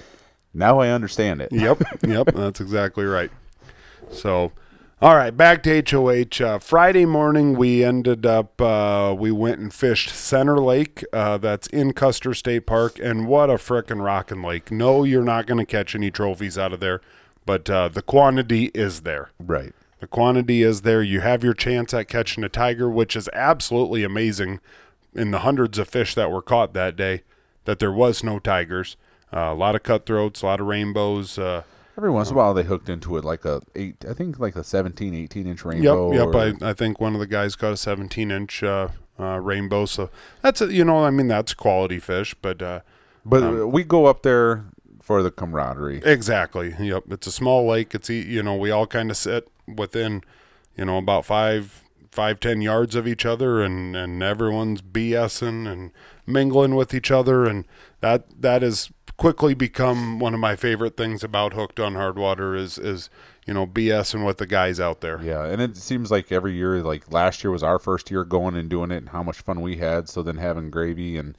now 0.53 0.79
I 0.79 0.89
understand 0.89 1.41
it. 1.41 1.51
yep, 1.53 1.81
yep, 2.05 2.27
that's 2.33 2.59
exactly 2.61 3.05
right. 3.05 3.31
So, 4.11 4.51
all 5.01 5.15
right, 5.15 5.35
back 5.35 5.63
to 5.63 5.83
HOH. 5.89 6.45
Uh, 6.45 6.59
Friday 6.59 7.07
morning, 7.07 7.55
we 7.55 7.83
ended 7.83 8.23
up, 8.23 8.61
uh, 8.61 9.15
we 9.17 9.31
went 9.31 9.57
and 9.57 9.73
fished 9.73 10.09
Center 10.09 10.59
Lake. 10.59 11.03
Uh, 11.11 11.39
that's 11.39 11.65
in 11.67 11.93
Custer 11.93 12.35
State 12.35 12.67
Park, 12.67 12.99
and 12.99 13.27
what 13.27 13.49
a 13.49 13.55
frickin' 13.55 14.03
rockin' 14.03 14.43
lake. 14.43 14.69
No, 14.71 15.03
you're 15.03 15.23
not 15.23 15.47
going 15.47 15.57
to 15.57 15.65
catch 15.65 15.95
any 15.95 16.11
trophies 16.11 16.55
out 16.55 16.71
of 16.71 16.81
there, 16.81 17.01
but 17.47 17.67
uh, 17.67 17.87
the 17.87 18.03
quantity 18.03 18.65
is 18.75 19.01
there. 19.01 19.31
Right. 19.39 19.73
The 20.01 20.05
quantity 20.05 20.61
is 20.61 20.81
there. 20.81 21.01
You 21.01 21.21
have 21.21 21.43
your 21.43 21.55
chance 21.55 21.95
at 21.95 22.07
catching 22.07 22.43
a 22.43 22.49
tiger, 22.49 22.87
which 22.87 23.15
is 23.15 23.27
absolutely 23.33 24.03
amazing 24.03 24.59
in 25.15 25.31
the 25.31 25.39
hundreds 25.39 25.79
of 25.79 25.89
fish 25.89 26.13
that 26.13 26.29
were 26.29 26.43
caught 26.43 26.73
that 26.73 26.95
day, 26.95 27.23
that 27.65 27.79
there 27.79 27.91
was 27.91 28.23
no 28.23 28.37
tigers. 28.37 28.97
Uh, 29.33 29.51
a 29.51 29.55
lot 29.55 29.75
of 29.75 29.81
cutthroats, 29.81 30.43
a 30.43 30.45
lot 30.45 30.59
of 30.59 30.67
rainbows. 30.67 31.39
Every 31.97 32.09
once 32.09 32.29
in 32.29 32.35
a 32.35 32.37
while, 32.37 32.53
they 32.53 32.63
hooked 32.63 32.89
into 32.89 33.17
it 33.17 33.25
like 33.25 33.45
a 33.45 33.61
eight. 33.75 34.05
I 34.07 34.13
think 34.13 34.39
like 34.39 34.55
a 34.55 34.63
17, 34.63 35.13
18 35.13 35.47
inch 35.47 35.65
rainbow. 35.65 36.11
Yep, 36.13 36.35
or- 36.35 36.47
yep. 36.47 36.61
I, 36.61 36.69
I 36.69 36.73
think 36.73 36.99
one 36.99 37.13
of 37.13 37.19
the 37.19 37.27
guys 37.27 37.55
got 37.55 37.73
a 37.73 37.77
17 37.77 38.31
inch 38.31 38.63
uh, 38.63 38.89
uh, 39.19 39.39
rainbow. 39.39 39.85
So 39.85 40.09
that's 40.41 40.61
a, 40.61 40.73
you 40.73 40.85
know, 40.85 41.03
I 41.03 41.09
mean, 41.09 41.27
that's 41.27 41.53
quality 41.53 41.99
fish, 41.99 42.35
but 42.41 42.61
uh, 42.61 42.79
but 43.25 43.43
um, 43.43 43.71
we 43.71 43.83
go 43.83 44.05
up 44.05 44.23
there 44.23 44.65
for 45.01 45.21
the 45.21 45.31
camaraderie. 45.31 46.01
exactly. 46.05 46.75
Yep, 46.79 47.03
it's 47.11 47.27
a 47.27 47.31
small 47.31 47.67
lake. 47.67 47.93
It's 47.93 48.09
you 48.09 48.41
know, 48.43 48.55
we 48.55 48.71
all 48.71 48.87
kind 48.87 49.11
of 49.11 49.17
sit 49.17 49.47
within, 49.67 50.23
you 50.77 50.85
know, 50.85 50.97
about 50.97 51.25
five 51.25 51.83
five 52.09 52.39
ten 52.39 52.61
yards 52.61 52.95
of 52.95 53.07
each 53.07 53.25
other, 53.25 53.61
and 53.61 53.95
and 53.95 54.23
everyone's 54.23 54.81
BSing 54.81 55.71
and 55.71 55.91
mingling 56.25 56.75
with 56.75 56.93
each 56.93 57.11
other, 57.11 57.45
and 57.45 57.65
that 57.99 58.41
that 58.41 58.63
is 58.63 58.91
quickly 59.17 59.53
become 59.53 60.19
one 60.19 60.33
of 60.33 60.39
my 60.39 60.55
favorite 60.55 60.97
things 60.97 61.23
about 61.23 61.53
Hooked 61.53 61.79
on 61.79 61.93
Hardwater 61.93 62.57
is 62.57 62.77
is 62.77 63.09
you 63.45 63.53
know 63.53 63.65
BS 63.67 64.13
and 64.13 64.23
what 64.23 64.37
the 64.37 64.45
guys 64.47 64.79
out 64.79 65.01
there. 65.01 65.21
Yeah, 65.21 65.45
and 65.45 65.61
it 65.61 65.77
seems 65.77 66.11
like 66.11 66.31
every 66.31 66.53
year, 66.53 66.81
like 66.81 67.11
last 67.11 67.43
year 67.43 67.51
was 67.51 67.63
our 67.63 67.79
first 67.79 68.11
year 68.11 68.23
going 68.23 68.55
and 68.55 68.69
doing 68.69 68.91
it, 68.91 68.97
and 68.97 69.09
how 69.09 69.23
much 69.23 69.37
fun 69.41 69.61
we 69.61 69.77
had. 69.77 70.09
So 70.09 70.21
then 70.23 70.37
having 70.37 70.69
Gravy 70.71 71.17
and 71.17 71.37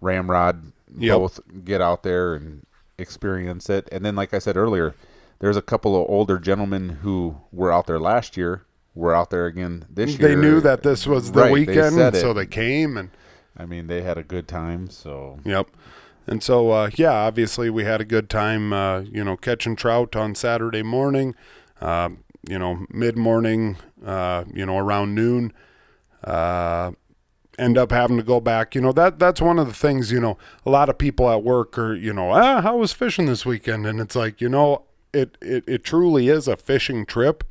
Ramrod 0.00 0.72
Yep. 0.96 1.18
both 1.18 1.40
get 1.64 1.80
out 1.80 2.02
there 2.04 2.34
and 2.34 2.66
experience 2.98 3.68
it, 3.68 3.88
and 3.90 4.04
then 4.04 4.14
like 4.14 4.32
I 4.32 4.38
said 4.38 4.56
earlier, 4.56 4.94
there's 5.40 5.56
a 5.56 5.62
couple 5.62 6.00
of 6.00 6.08
older 6.08 6.38
gentlemen 6.38 6.98
who 7.02 7.36
were 7.52 7.72
out 7.72 7.86
there 7.86 7.98
last 7.98 8.36
year. 8.36 8.62
Were 8.96 9.12
out 9.12 9.30
there 9.30 9.46
again 9.46 9.86
this 9.90 10.16
year. 10.20 10.28
They 10.28 10.34
knew 10.36 10.60
that 10.60 10.84
this 10.84 11.04
was 11.04 11.32
the 11.32 11.40
Right, 11.40 11.52
weekend, 11.52 11.98
it. 11.98 12.14
so 12.14 12.32
they 12.32 12.46
came 12.46 12.96
and 12.96 13.10
I 13.56 13.66
mean, 13.66 13.88
they 13.88 14.02
had 14.02 14.18
a 14.18 14.22
good 14.22 14.46
time. 14.46 14.88
So 14.88 15.40
Yep. 15.44 15.66
And 16.26 16.42
so, 16.42 16.70
uh, 16.70 16.90
yeah, 16.96 17.12
obviously 17.12 17.70
we 17.70 17.84
had 17.84 18.00
a 18.00 18.04
good 18.04 18.30
time, 18.30 18.72
uh, 18.72 19.00
you 19.00 19.22
know, 19.24 19.36
catching 19.36 19.76
trout 19.76 20.16
on 20.16 20.34
Saturday 20.34 20.82
morning, 20.82 21.34
uh, 21.80 22.10
you 22.48 22.58
know, 22.58 22.86
mid 22.90 23.16
morning, 23.16 23.76
uh, 24.04 24.44
you 24.52 24.64
know, 24.64 24.78
around 24.78 25.14
noon. 25.14 25.52
Uh, 26.22 26.92
end 27.58 27.78
up 27.78 27.90
having 27.90 28.16
to 28.16 28.22
go 28.22 28.40
back. 28.40 28.74
You 28.74 28.80
know, 28.80 28.92
that 28.92 29.18
that's 29.18 29.40
one 29.40 29.58
of 29.58 29.66
the 29.66 29.74
things, 29.74 30.10
you 30.10 30.20
know, 30.20 30.38
a 30.64 30.70
lot 30.70 30.88
of 30.88 30.98
people 30.98 31.30
at 31.30 31.42
work 31.42 31.78
are, 31.78 31.94
you 31.94 32.12
know, 32.12 32.32
ah, 32.32 32.60
how 32.60 32.78
was 32.78 32.92
fishing 32.92 33.26
this 33.26 33.46
weekend? 33.46 33.86
And 33.86 34.00
it's 34.00 34.16
like, 34.16 34.40
you 34.40 34.48
know, 34.48 34.82
it, 35.12 35.36
it, 35.40 35.64
it 35.66 35.84
truly 35.84 36.28
is 36.28 36.48
a 36.48 36.56
fishing 36.56 37.06
trip, 37.06 37.44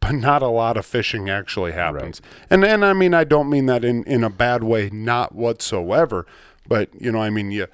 but 0.00 0.12
not 0.12 0.42
a 0.42 0.48
lot 0.48 0.76
of 0.76 0.84
fishing 0.84 1.28
actually 1.28 1.72
happens. 1.72 2.20
And 2.50 2.64
and 2.64 2.84
I 2.84 2.92
mean 2.92 3.14
I 3.14 3.24
don't 3.24 3.48
mean 3.48 3.66
that 3.66 3.84
in, 3.84 4.04
in 4.04 4.22
a 4.22 4.30
bad 4.30 4.64
way, 4.64 4.90
not 4.90 5.34
whatsoever. 5.34 6.26
But, 6.66 6.90
you 7.00 7.10
know, 7.10 7.20
I 7.20 7.30
mean 7.30 7.50
you 7.50 7.66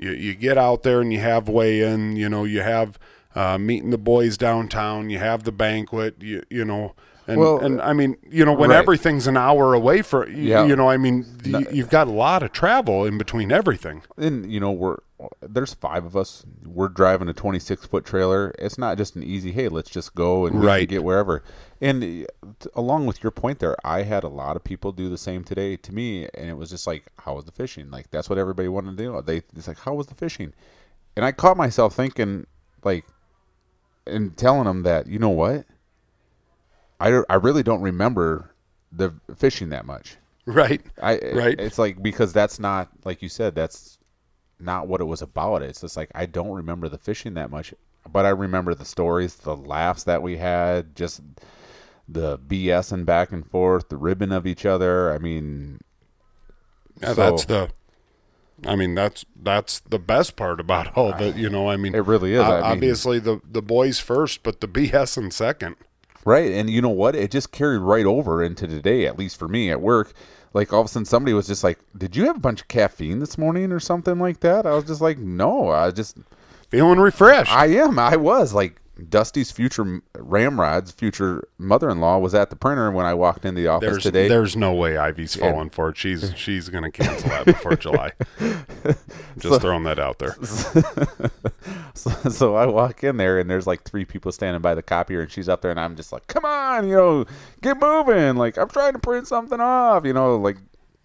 you, 0.00 0.10
you 0.12 0.34
get 0.34 0.56
out 0.58 0.82
there 0.82 1.00
and 1.00 1.12
you 1.12 1.20
have 1.20 1.48
weigh 1.48 1.80
in, 1.82 2.16
you 2.16 2.28
know, 2.28 2.44
you 2.44 2.60
have 2.62 2.98
uh, 3.34 3.58
meeting 3.58 3.90
the 3.90 3.98
boys 3.98 4.36
downtown, 4.36 5.10
you 5.10 5.18
have 5.18 5.44
the 5.44 5.52
banquet, 5.52 6.16
you 6.20 6.42
you 6.50 6.64
know, 6.64 6.94
and 7.26 7.38
Well, 7.38 7.58
and 7.58 7.80
I 7.80 7.92
mean, 7.92 8.16
you 8.28 8.44
know, 8.44 8.52
when 8.52 8.70
right. 8.70 8.78
everything's 8.78 9.26
an 9.28 9.36
hour 9.36 9.74
away 9.74 10.02
for 10.02 10.28
you, 10.28 10.42
Yeah. 10.50 10.64
you 10.66 10.74
know, 10.74 10.88
I 10.88 10.96
mean, 10.96 11.26
you, 11.44 11.66
you've 11.70 11.90
got 11.90 12.08
a 12.08 12.10
lot 12.10 12.42
of 12.42 12.50
travel 12.52 13.04
in 13.04 13.18
between 13.18 13.52
everything. 13.52 14.02
and 14.16 14.50
you 14.50 14.58
know 14.58 14.72
we're 14.72 14.96
there's 15.40 15.74
five 15.74 16.04
of 16.04 16.16
us. 16.16 16.44
We're 16.64 16.88
driving 16.88 17.28
a 17.28 17.32
26 17.32 17.86
foot 17.86 18.04
trailer. 18.04 18.54
It's 18.58 18.78
not 18.78 18.96
just 18.98 19.16
an 19.16 19.22
easy. 19.22 19.52
Hey, 19.52 19.68
let's 19.68 19.90
just 19.90 20.14
go 20.14 20.46
and 20.46 20.62
Right. 20.62 20.88
get 20.88 21.04
wherever. 21.04 21.42
And 21.80 22.26
uh, 22.42 22.52
along 22.74 23.06
with 23.06 23.22
your 23.22 23.30
point 23.30 23.58
there, 23.58 23.76
I 23.84 24.02
had 24.02 24.24
a 24.24 24.28
lot 24.28 24.56
of 24.56 24.64
people 24.64 24.92
do 24.92 25.08
the 25.08 25.18
same 25.18 25.44
today 25.44 25.76
to 25.76 25.92
me, 25.94 26.28
and 26.34 26.48
it 26.48 26.56
was 26.56 26.70
just 26.70 26.86
like, 26.86 27.04
how 27.20 27.34
was 27.34 27.44
the 27.44 27.52
fishing? 27.52 27.90
Like 27.90 28.10
that's 28.10 28.28
what 28.30 28.38
everybody 28.38 28.68
wanted 28.68 28.96
to 28.96 29.02
do. 29.02 29.22
They 29.22 29.42
it's 29.56 29.68
like, 29.68 29.78
how 29.80 29.94
was 29.94 30.06
the 30.06 30.14
fishing? 30.14 30.52
And 31.16 31.24
I 31.24 31.32
caught 31.32 31.56
myself 31.56 31.94
thinking, 31.94 32.46
like, 32.84 33.04
and 34.06 34.36
telling 34.36 34.64
them 34.64 34.82
that 34.84 35.06
you 35.06 35.18
know 35.18 35.28
what, 35.30 35.66
I 36.98 37.22
I 37.28 37.34
really 37.34 37.62
don't 37.62 37.82
remember 37.82 38.54
the 38.92 39.14
fishing 39.36 39.68
that 39.70 39.86
much. 39.86 40.16
Right. 40.46 40.82
I 41.02 41.18
Right. 41.34 41.60
It's 41.60 41.78
like 41.78 42.02
because 42.02 42.32
that's 42.32 42.58
not 42.58 42.88
like 43.04 43.22
you 43.22 43.28
said. 43.28 43.54
That's 43.54 43.98
not 44.60 44.86
what 44.88 45.00
it 45.00 45.04
was 45.04 45.22
about. 45.22 45.62
It's 45.62 45.80
just 45.80 45.96
like 45.96 46.10
I 46.14 46.26
don't 46.26 46.50
remember 46.52 46.88
the 46.88 46.98
fishing 46.98 47.34
that 47.34 47.50
much, 47.50 47.74
but 48.10 48.24
I 48.26 48.30
remember 48.30 48.74
the 48.74 48.84
stories, 48.84 49.36
the 49.36 49.56
laughs 49.56 50.04
that 50.04 50.22
we 50.22 50.36
had, 50.38 50.94
just 50.96 51.20
the 52.08 52.38
BS 52.38 52.92
and 52.92 53.06
back 53.06 53.30
and 53.32 53.46
forth, 53.46 53.88
the 53.88 53.96
ribbon 53.96 54.32
of 54.32 54.46
each 54.46 54.66
other. 54.66 55.12
I 55.12 55.18
mean, 55.18 55.80
Yeah, 57.00 57.14
so- 57.14 57.14
that's 57.14 57.44
the. 57.44 57.70
I 58.66 58.76
mean, 58.76 58.94
that's 58.94 59.24
that's 59.42 59.80
the 59.80 59.98
best 59.98 60.36
part 60.36 60.60
about 60.60 60.94
all 60.96 61.12
of 61.14 61.20
it. 61.22 61.34
You 61.36 61.48
know, 61.48 61.70
I 61.70 61.76
mean, 61.78 61.94
It 61.94 62.04
really 62.04 62.34
is. 62.34 62.40
I 62.42 62.56
mean- 62.56 62.62
obviously, 62.64 63.18
the 63.18 63.40
the 63.50 63.62
boys 63.62 63.98
first, 64.00 64.42
but 64.42 64.60
the 64.60 64.68
BS 64.68 65.16
in 65.16 65.30
second. 65.30 65.76
right. 66.26 66.52
And 66.52 66.68
you 66.68 66.82
know 66.82 66.90
what? 66.90 67.14
It 67.16 67.30
just 67.30 67.52
carried 67.52 67.78
right 67.78 68.04
over 68.04 68.42
into 68.42 68.66
today. 68.66 69.06
At 69.06 69.18
least 69.18 69.38
for 69.38 69.48
me 69.48 69.70
at 69.70 69.80
work. 69.80 70.12
Like 70.52 70.72
all 70.72 70.80
of 70.80 70.86
a 70.86 70.88
sudden, 70.88 71.06
somebody 71.06 71.32
was 71.32 71.46
just 71.46 71.62
like, 71.62 71.78
"Did 71.96 72.16
you 72.16 72.26
have 72.26 72.36
a 72.36 72.40
bunch 72.40 72.62
of 72.62 72.68
caffeine 72.68 73.20
this 73.20 73.38
morning 73.38 73.72
or 73.72 73.80
something 73.80 74.18
like 74.18 74.40
that?" 74.40 74.66
I 74.66 74.74
was 74.74 74.84
just 74.84 75.00
like, 75.00 75.18
"No, 75.18 75.68
I 75.68 75.90
just 75.90 76.16
Feeling 76.70 77.00
refreshed. 77.00 77.52
I 77.52 77.66
am. 77.66 77.98
I 77.98 78.16
was 78.16 78.54
like 78.54 78.80
Dusty's 79.08 79.50
future 79.50 80.02
Ramrod's 80.16 80.90
future 80.90 81.48
mother-in-law 81.58 82.18
was 82.18 82.34
at 82.34 82.50
the 82.50 82.56
printer 82.56 82.90
when 82.90 83.06
I 83.06 83.14
walked 83.14 83.44
in 83.44 83.54
the 83.54 83.66
office 83.68 83.90
there's 83.90 84.02
today. 84.02 84.28
there's 84.28 84.56
no 84.56 84.74
way 84.74 84.96
Ivy's 84.96 85.34
falling 85.34 85.70
for 85.70 85.90
it. 85.90 85.96
She's 85.96 86.32
she's 86.36 86.68
gonna 86.68 86.90
cancel 86.90 87.30
that 87.30 87.46
before 87.46 87.76
July. 87.76 88.12
Just 89.38 89.60
throwing 89.60 89.84
that 89.84 89.98
out 89.98 90.18
there. 90.18 90.36
so, 91.94 92.10
so 92.30 92.56
I 92.56 92.66
walk 92.66 93.02
in 93.04 93.16
there 93.16 93.38
and 93.38 93.48
there's 93.48 93.66
like 93.66 93.82
three 93.84 94.04
people 94.04 94.32
standing 94.32 94.60
by 94.60 94.74
the 94.74 94.82
copier 94.82 95.22
and 95.22 95.30
she's 95.30 95.48
up 95.48 95.62
there 95.62 95.70
and 95.70 95.80
I'm 95.80 95.96
just 95.96 96.12
like, 96.12 96.26
"Come 96.26 96.44
on, 96.44 96.88
you 96.88 96.96
know, 96.96 97.24
get 97.62 97.80
moving! 97.80 98.36
Like 98.36 98.58
I'm 98.58 98.68
trying 98.68 98.92
to 98.92 98.98
print 98.98 99.26
something 99.28 99.60
off, 99.60 100.04
you 100.04 100.12
know, 100.12 100.36
like 100.36 100.58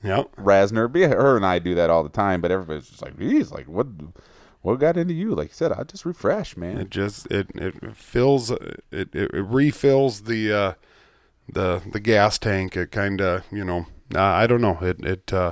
Yep. 0.04 0.36
Rasner. 0.36 0.91
Be 0.91 1.04
her 1.04 1.36
and 1.36 1.46
I 1.46 1.60
do 1.60 1.76
that 1.76 1.89
all 1.89 2.04
the 2.04 2.10
time, 2.10 2.41
but 2.41 2.52
everybody's 2.52 2.89
just 2.89 3.02
like, 3.02 3.18
"Geez, 3.18 3.52
like 3.52 3.68
what?" 3.68 3.88
What 4.66 4.80
got 4.80 4.97
into 4.97 5.13
you? 5.13 5.36
Like 5.36 5.49
you 5.49 5.53
said, 5.53 5.72
I 5.72 5.84
just 5.84 6.05
refresh, 6.05 6.57
man. 6.57 6.80
It 6.80 6.89
just 6.89 7.28
it 7.32 7.51
it 7.53 7.95
fills 7.95 8.49
it 8.49 8.84
it, 8.91 9.13
it 9.13 9.32
refills 9.32 10.24
the 10.24 10.51
uh, 10.51 10.74
the 11.47 11.84
the 11.91 11.99
gas 11.99 12.39
tank. 12.39 12.76
It 12.76 12.89
kind 12.91 13.22
of 13.22 13.43
you 13.51 13.63
know 13.63 13.86
uh, 14.16 14.22
I 14.22 14.47
don't 14.47 14.61
know 14.61 14.80
it 14.82 14.99
it 15.05 15.32
uh, 15.32 15.51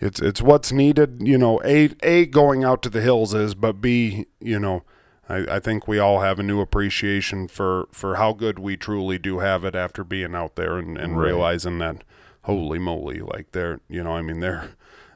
it's 0.00 0.20
it's 0.20 0.40
what's 0.40 0.70
needed. 0.70 1.26
You 1.26 1.38
know, 1.38 1.60
a 1.64 1.90
a 2.04 2.26
going 2.26 2.62
out 2.62 2.82
to 2.82 2.88
the 2.88 3.00
hills 3.00 3.34
is, 3.34 3.56
but 3.56 3.80
b 3.80 4.26
you 4.40 4.60
know. 4.60 4.84
I, 5.26 5.56
I 5.56 5.58
think 5.58 5.88
we 5.88 5.98
all 5.98 6.20
have 6.20 6.38
a 6.38 6.42
new 6.42 6.60
appreciation 6.60 7.48
for, 7.48 7.88
for 7.90 8.16
how 8.16 8.34
good 8.34 8.58
we 8.58 8.76
truly 8.76 9.16
do 9.18 9.38
have 9.38 9.64
it 9.64 9.74
after 9.74 10.04
being 10.04 10.34
out 10.34 10.54
there 10.54 10.76
and, 10.76 10.98
and 10.98 11.18
Right. 11.18 11.28
realizing 11.28 11.78
that 11.78 12.04
holy 12.42 12.78
moly 12.78 13.20
like 13.20 13.52
there 13.52 13.80
you 13.88 14.04
know 14.04 14.12
I 14.12 14.20
mean 14.20 14.40
there 14.40 14.72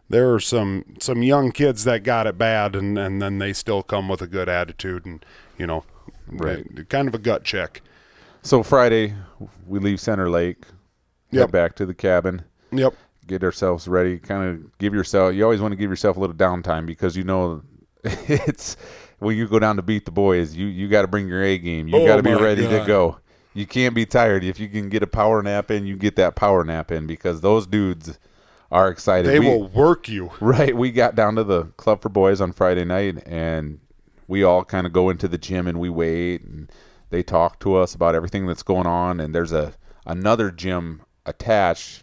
there 0.09 0.33
are 0.33 0.41
some 0.41 0.85
some 1.01 1.23
young 1.23 1.53
kids 1.53 1.85
that 1.85 2.03
got 2.03 2.27
it 2.27 2.39
bad 2.39 2.75
and, 2.77 2.99
and 2.99 3.21
then 3.21 3.39
they 3.39 3.53
still 3.53 3.83
come 3.83 4.09
with 4.09 4.23
a 4.23 4.27
good 4.27 4.49
attitude 4.49 5.05
and 5.07 5.25
you 5.59 5.67
know 5.67 5.85
Right. 6.31 6.89
kind 6.89 7.09
of 7.09 7.15
a 7.15 7.19
gut 7.19 7.43
check 7.45 7.81
So 8.43 8.63
Friday, 8.63 9.15
we 9.67 9.79
leave 9.79 10.01
Center 10.01 10.29
Lake, 10.31 10.67
Yep. 11.31 11.41
head 11.41 11.53
back 11.53 11.75
to 11.77 11.87
the 11.87 11.95
cabin, 11.95 12.43
yep 12.71 12.95
get 13.27 13.45
ourselves 13.45 13.87
ready. 13.87 14.19
Kind 14.19 14.43
of 14.49 14.79
give 14.79 14.95
yourself. 14.95 15.35
You 15.35 15.45
always 15.45 15.61
want 15.61 15.73
to 15.73 15.77
give 15.77 15.91
yourself 15.91 16.17
a 16.17 16.21
little 16.21 16.35
downtime 16.35 16.87
because 16.87 17.15
you 17.17 17.25
know 17.25 17.63
it's 18.05 18.77
when 19.19 19.37
you 19.37 19.47
go 19.47 19.59
down 19.59 19.77
to 19.77 19.83
beat 19.83 20.07
the 20.07 20.11
boys. 20.11 20.55
You 20.57 20.67
you 20.67 20.89
got 20.89 21.03
to 21.03 21.09
bring 21.09 21.29
your 21.29 21.43
A 21.43 21.59
game. 21.59 21.89
You 21.89 21.97
Oh 21.97 22.07
got 22.07 22.17
to 22.17 22.23
be 22.23 22.33
ready 22.35 22.67
to 22.67 22.85
go. 22.87 23.19
You 23.55 23.67
can't 23.67 23.95
be 23.95 24.07
tired. 24.07 24.45
If 24.45 24.59
you 24.59 24.69
can 24.69 24.89
get 24.89 25.03
a 25.03 25.07
power 25.07 25.43
nap 25.43 25.71
in, 25.71 25.85
you 25.87 25.97
get 25.97 26.17
that 26.17 26.37
power 26.37 26.65
nap 26.65 26.91
in 26.91 27.07
because 27.07 27.43
those 27.43 27.67
dudes 27.67 28.19
are 28.71 28.89
excited. 28.89 29.31
they 29.31 29.39
We- 29.41 29.47
will 29.47 29.69
work 29.69 30.09
you 30.09 30.31
Right. 30.41 30.77
We 30.77 30.91
got 30.91 31.15
down 31.15 31.37
to 31.37 31.45
the 31.45 31.65
club 31.77 32.03
for 32.03 32.09
boys 32.09 32.41
on 32.41 32.53
Friday 32.53 32.85
night 32.85 33.23
and 33.27 33.81
we 34.27 34.43
all 34.45 34.65
kind 34.65 34.87
of 34.87 34.93
go 34.93 35.09
into 35.11 35.27
the 35.29 35.39
gym 35.39 35.67
and 35.67 35.81
we 35.81 35.89
wait 35.89 36.43
and 36.45 36.71
they 37.11 37.23
talk 37.23 37.59
to 37.61 37.77
us 37.77 37.95
about 37.95 38.15
everything 38.15 38.47
that's 38.47 38.63
going 38.63 38.87
on 38.87 39.21
and 39.21 39.35
there's 39.35 39.53
a 39.53 39.73
another 40.05 40.51
gym 40.51 41.03
attached 41.25 42.03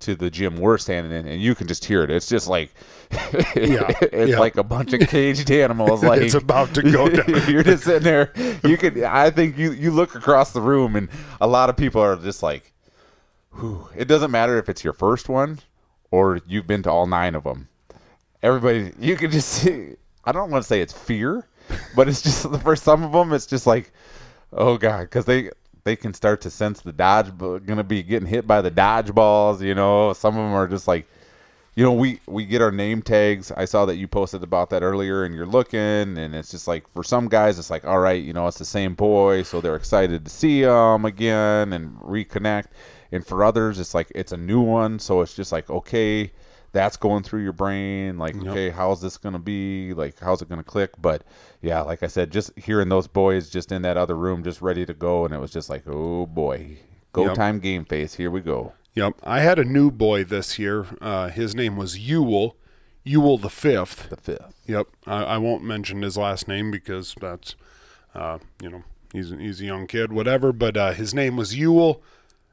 to 0.00 0.14
the 0.16 0.30
gym 0.30 0.56
we're 0.56 0.78
standing 0.78 1.12
in 1.12 1.26
and 1.28 1.42
you 1.42 1.54
can 1.54 1.66
just 1.68 1.84
hear 1.84 2.02
it. 2.02 2.10
It's 2.10 2.26
just 2.28 2.48
like 2.48 2.72
Yeah, 3.54 3.86
it's 4.00 4.30
yeah. 4.32 4.38
like 4.40 4.56
a 4.56 4.64
bunch 4.64 4.92
of 4.94 5.00
caged 5.08 5.50
animals 5.52 6.02
like 6.02 6.22
it's 6.22 6.34
about 6.34 6.74
to 6.74 6.82
go 6.82 7.08
down 7.08 7.48
you're 7.48 7.62
just 7.62 7.84
sitting 7.84 8.02
there. 8.02 8.32
You 8.64 8.76
could 8.76 9.00
I 9.02 9.30
think 9.30 9.56
you 9.58 9.70
you 9.72 9.90
look 9.92 10.14
across 10.16 10.52
the 10.52 10.60
room 10.62 10.96
and 10.96 11.08
a 11.40 11.46
lot 11.46 11.68
of 11.70 11.76
people 11.76 12.00
are 12.02 12.16
just 12.16 12.42
like 12.42 12.72
Whew. 13.58 13.88
It 13.96 14.06
doesn't 14.06 14.30
matter 14.30 14.58
if 14.58 14.68
it's 14.68 14.82
your 14.82 14.92
first 14.92 15.28
one 15.28 15.58
or 16.10 16.40
you've 16.46 16.66
been 16.66 16.82
to 16.82 16.90
all 16.90 17.06
nine 17.06 17.34
of 17.34 17.44
them. 17.44 17.68
Everybody, 18.42 18.92
you 18.98 19.16
can 19.16 19.30
just 19.30 19.48
see. 19.48 19.94
I 20.24 20.32
don't 20.32 20.50
want 20.50 20.62
to 20.62 20.68
say 20.68 20.80
it's 20.80 20.92
fear, 20.92 21.46
but 21.94 22.08
it's 22.08 22.22
just 22.22 22.48
for 22.62 22.76
some 22.76 23.02
of 23.02 23.12
them, 23.12 23.32
it's 23.32 23.46
just 23.46 23.66
like, 23.66 23.92
oh 24.52 24.76
god, 24.76 25.02
because 25.02 25.24
they 25.24 25.50
they 25.84 25.96
can 25.96 26.14
start 26.14 26.40
to 26.42 26.50
sense 26.50 26.80
the 26.80 26.92
dodge, 26.92 27.36
gonna 27.38 27.84
be 27.84 28.02
getting 28.02 28.28
hit 28.28 28.46
by 28.46 28.60
the 28.60 28.70
dodgeballs. 28.70 29.60
You 29.60 29.74
know, 29.74 30.12
some 30.12 30.36
of 30.36 30.44
them 30.44 30.52
are 30.54 30.68
just 30.68 30.88
like, 30.88 31.06
you 31.74 31.84
know, 31.84 31.92
we 31.92 32.20
we 32.26 32.44
get 32.44 32.62
our 32.62 32.70
name 32.70 33.02
tags. 33.02 33.52
I 33.52 33.64
saw 33.64 33.86
that 33.86 33.96
you 33.96 34.08
posted 34.08 34.42
about 34.42 34.70
that 34.70 34.82
earlier, 34.82 35.24
and 35.24 35.34
you're 35.34 35.46
looking, 35.46 35.78
and 35.78 36.34
it's 36.34 36.50
just 36.50 36.68
like 36.68 36.88
for 36.88 37.02
some 37.02 37.28
guys, 37.28 37.58
it's 37.58 37.70
like, 37.70 37.84
all 37.84 37.98
right, 37.98 38.22
you 38.22 38.32
know, 38.32 38.46
it's 38.46 38.58
the 38.58 38.64
same 38.64 38.94
boy, 38.94 39.42
so 39.42 39.60
they're 39.60 39.76
excited 39.76 40.24
to 40.24 40.30
see 40.30 40.62
them 40.62 41.04
again 41.04 41.72
and 41.72 41.96
reconnect. 42.00 42.66
And 43.12 43.26
for 43.26 43.42
others, 43.44 43.78
it's 43.80 43.94
like 43.94 44.10
it's 44.14 44.32
a 44.32 44.36
new 44.36 44.60
one, 44.60 44.98
so 44.98 45.20
it's 45.20 45.34
just 45.34 45.50
like, 45.52 45.68
okay, 45.68 46.32
that's 46.72 46.96
going 46.96 47.24
through 47.24 47.42
your 47.42 47.52
brain. 47.52 48.16
Like, 48.18 48.36
okay, 48.36 48.70
how's 48.70 49.00
this 49.02 49.16
gonna 49.16 49.38
be? 49.40 49.92
Like, 49.94 50.18
how's 50.20 50.40
it 50.42 50.48
gonna 50.48 50.62
click? 50.62 50.90
But 51.00 51.24
yeah, 51.60 51.80
like 51.80 52.02
I 52.02 52.06
said, 52.06 52.30
just 52.30 52.56
hearing 52.58 52.88
those 52.88 53.08
boys 53.08 53.50
just 53.50 53.72
in 53.72 53.82
that 53.82 53.96
other 53.96 54.16
room, 54.16 54.44
just 54.44 54.62
ready 54.62 54.86
to 54.86 54.94
go, 54.94 55.24
and 55.24 55.34
it 55.34 55.38
was 55.40 55.50
just 55.50 55.68
like, 55.68 55.82
oh 55.88 56.26
boy, 56.26 56.78
go 57.12 57.26
Yep. 57.26 57.34
time 57.34 57.58
game 57.58 57.84
face. 57.84 58.14
Here 58.14 58.30
we 58.30 58.40
go. 58.40 58.72
Yep. 58.94 59.14
I 59.22 59.40
had 59.40 59.58
a 59.58 59.64
new 59.64 59.90
boy 59.90 60.24
this 60.24 60.58
year. 60.58 60.86
Uh, 61.00 61.28
his 61.28 61.54
name 61.54 61.76
was 61.76 61.98
Ewell. 61.98 62.56
Ewell 63.04 63.38
the 63.38 63.48
fifth. 63.50 64.10
The 64.10 64.16
fifth. 64.16 64.54
Yep, 64.66 64.86
I, 65.06 65.22
I 65.24 65.38
won't 65.38 65.62
mention 65.64 66.02
his 66.02 66.16
last 66.16 66.46
name 66.48 66.70
because 66.70 67.14
that's, 67.20 67.54
uh, 68.14 68.38
you 68.62 68.68
know, 68.70 68.82
he's 69.12 69.30
he's 69.30 69.60
a 69.60 69.64
young 69.64 69.86
kid, 69.86 70.12
whatever. 70.12 70.52
But 70.52 70.76
uh, 70.76 70.92
his 70.92 71.14
name 71.14 71.36
was 71.36 71.56
Ewell, 71.56 72.02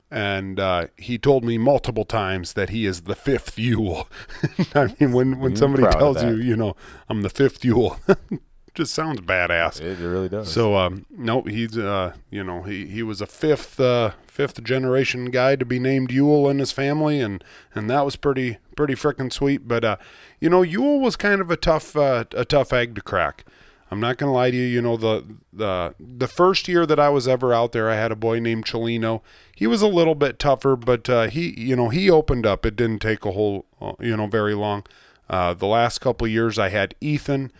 and 0.10 0.60
uh, 0.60 0.88
he 0.97 1.18
told 1.18 1.43
me 1.43 1.58
multiple 1.58 2.05
times 2.05 2.53
that 2.53 2.70
he 2.70 2.86
is 2.86 3.01
the 3.01 3.16
fifth 3.16 3.60
Yule. 3.60 4.08
I 4.76 4.93
mean, 4.99 5.12
when 5.12 5.39
when 5.39 5.51
You're 5.51 5.58
somebody 5.58 5.88
tells 5.97 6.24
you, 6.24 6.36
you 6.36 6.55
know, 6.55 6.76
I'm 7.10 7.22
the 7.22 7.30
fifth 7.30 7.66
Yule, 7.66 7.99
just 8.74 8.93
sounds 8.93 9.22
badass. 9.22 9.82
It 9.82 9.99
really 9.99 10.30
does. 10.30 10.51
So 10.51 10.76
um, 10.76 11.05
no, 11.10 11.41
he's 11.41 11.78
uh, 11.78 12.14
you 12.30 12.43
know, 12.43 12.64
he, 12.64 12.86
he 12.86 13.03
was 13.03 13.20
a 13.20 13.26
fifth 13.26 13.80
uh, 13.80 14.12
fifth 14.28 14.64
generation 14.64 15.26
guy 15.26 15.55
to 15.55 15.66
be 15.66 15.80
named 15.80 16.12
Yule 16.12 16.49
in 16.49 16.60
his 16.60 16.72
family, 16.72 17.20
and 17.20 17.43
and 17.76 17.89
that 17.89 18.05
was 18.05 18.16
pretty 18.16 18.60
pretty 18.76 18.93
freaking 18.93 19.34
sweet. 19.34 19.68
But 19.68 19.84
uh, 19.84 19.97
you 20.39 20.49
know, 20.49 20.62
Yule 20.62 20.99
was 20.99 21.16
kind 21.16 21.41
of 21.41 21.51
a 21.51 21.58
tough 21.58 21.97
uh, 21.97 22.26
a 22.32 22.45
tough 22.45 22.72
egg 22.72 22.95
to 22.95 23.01
crack. 23.01 23.43
I'm 23.89 23.99
not 23.99 24.17
gonna 24.17 24.33
lie 24.33 24.51
to 24.51 24.57
you. 24.57 24.65
You 24.65 24.81
know, 24.81 24.97
the 24.97 25.23
the 25.53 25.95
the 25.99 26.27
first 26.27 26.67
year 26.67 26.85
that 26.85 26.99
I 26.99 27.09
was 27.09 27.27
ever 27.27 27.53
out 27.53 27.71
there, 27.71 27.89
I 27.89 27.95
had 27.95 28.11
a 28.11 28.15
boy 28.15 28.39
named 28.39 28.65
Chelino. 28.65 29.21
He 29.55 29.65
was 29.65 29.81
a 29.81 29.88
little 29.88 30.15
bit 30.15 30.39
tougher, 30.39 30.75
but 30.75 31.09
uh, 31.09 31.29
he 31.29 31.59
you 31.59 31.75
know 31.75 31.89
he 31.89 32.09
opened 32.09 32.45
up. 32.45 32.65
It 32.65 32.75
didn't 32.75 32.99
take 32.99 33.25
a 33.25 33.31
whole 33.31 33.65
uh, 33.81 33.93
you 33.99 34.17
know 34.17 34.27
very 34.27 34.55
long. 34.55 34.83
Uh, 35.29 35.53
the 35.53 35.67
last 35.67 35.99
couple 35.99 36.27
years, 36.27 36.59
I 36.59 36.69
had 36.69 36.95
Ethan. 37.01 37.51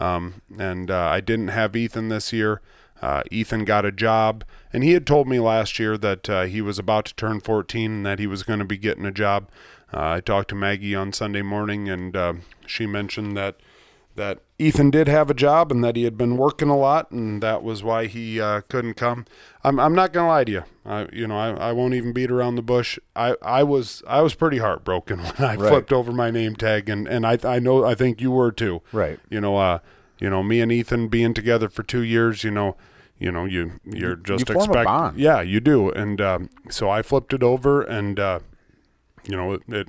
Um, 0.00 0.42
and 0.58 0.90
uh, 0.90 1.06
I 1.06 1.20
didn't 1.20 1.48
have 1.48 1.76
Ethan 1.76 2.08
this 2.08 2.32
year. 2.32 2.60
Uh, 3.00 3.22
Ethan 3.30 3.64
got 3.64 3.84
a 3.84 3.92
job, 3.92 4.42
and 4.72 4.82
he 4.82 4.92
had 4.92 5.06
told 5.06 5.28
me 5.28 5.38
last 5.38 5.78
year 5.78 5.96
that 5.98 6.28
uh, 6.28 6.42
he 6.44 6.60
was 6.60 6.80
about 6.80 7.04
to 7.04 7.14
turn 7.14 7.38
14 7.38 7.90
and 7.90 8.06
that 8.06 8.18
he 8.18 8.26
was 8.26 8.42
going 8.42 8.58
to 8.58 8.64
be 8.64 8.76
getting 8.76 9.04
a 9.04 9.12
job. 9.12 9.48
I 9.92 10.20
talked 10.20 10.48
to 10.48 10.56
Maggie 10.56 10.96
on 10.96 11.12
Sunday 11.12 11.42
morning, 11.42 11.88
and 11.88 12.42
she 12.66 12.86
mentioned 12.86 13.36
that 13.36 13.60
that 14.16 14.40
Ethan 14.58 14.90
did 14.90 15.08
have 15.08 15.30
a 15.30 15.34
job 15.34 15.72
and 15.72 15.82
that 15.82 15.96
he 15.96 16.04
had 16.04 16.16
been 16.16 16.36
working 16.36 16.68
a 16.68 16.76
lot, 16.76 17.10
and 17.10 17.42
that 17.42 17.62
was 17.64 17.82
why 17.82 18.06
he 18.06 18.40
uh, 18.40 18.60
couldn't 18.68 18.94
come. 18.94 19.24
I'm, 19.64 19.80
I'm 19.80 19.94
not 19.94 20.12
gonna 20.12 20.28
lie 20.28 20.44
to 20.44 20.52
you. 20.52 20.64
I, 20.86 21.08
you 21.12 21.26
know, 21.26 21.36
I, 21.36 21.70
I 21.70 21.72
won't 21.72 21.94
even 21.94 22.12
beat 22.12 22.30
around 22.30 22.54
the 22.54 22.62
bush. 22.62 22.98
I, 23.16 23.34
I 23.42 23.64
was 23.64 24.02
I 24.06 24.20
was 24.20 24.34
pretty 24.34 24.58
heartbroken 24.58 25.18
when 25.24 25.34
I 25.38 25.56
Right. 25.56 25.68
flipped 25.68 25.92
over 25.92 26.12
my 26.12 26.30
name 26.30 26.54
tag, 26.54 26.88
and, 26.88 27.08
and 27.08 27.26
I 27.26 27.38
I 27.42 27.58
know 27.58 27.84
I 27.84 27.94
think 27.96 28.20
you 28.20 28.30
were 28.30 28.52
too 28.52 28.80
Right. 28.92 29.18
you 29.28 29.40
know 29.40 29.56
uh 29.56 29.80
you 30.20 30.30
know 30.30 30.42
me 30.44 30.60
and 30.60 30.70
ethan 30.70 31.08
being 31.08 31.34
together 31.34 31.68
for 31.68 31.82
two 31.82 32.02
years 32.02 32.44
you 32.44 32.50
know 32.52 32.76
you 33.18 33.32
know 33.32 33.44
you 33.44 33.72
you're 33.84 34.14
just 34.14 34.48
a 34.48 34.52
expect 34.52 34.84
bond. 34.84 35.18
yeah 35.18 35.40
you 35.40 35.58
do 35.58 35.90
and 35.90 36.20
um, 36.20 36.48
so 36.70 36.88
i 36.88 37.02
flipped 37.02 37.32
it 37.32 37.42
over 37.42 37.82
and 37.82 38.20
uh 38.20 38.38
you 39.24 39.36
know 39.36 39.52
it, 39.54 39.62
it 39.68 39.88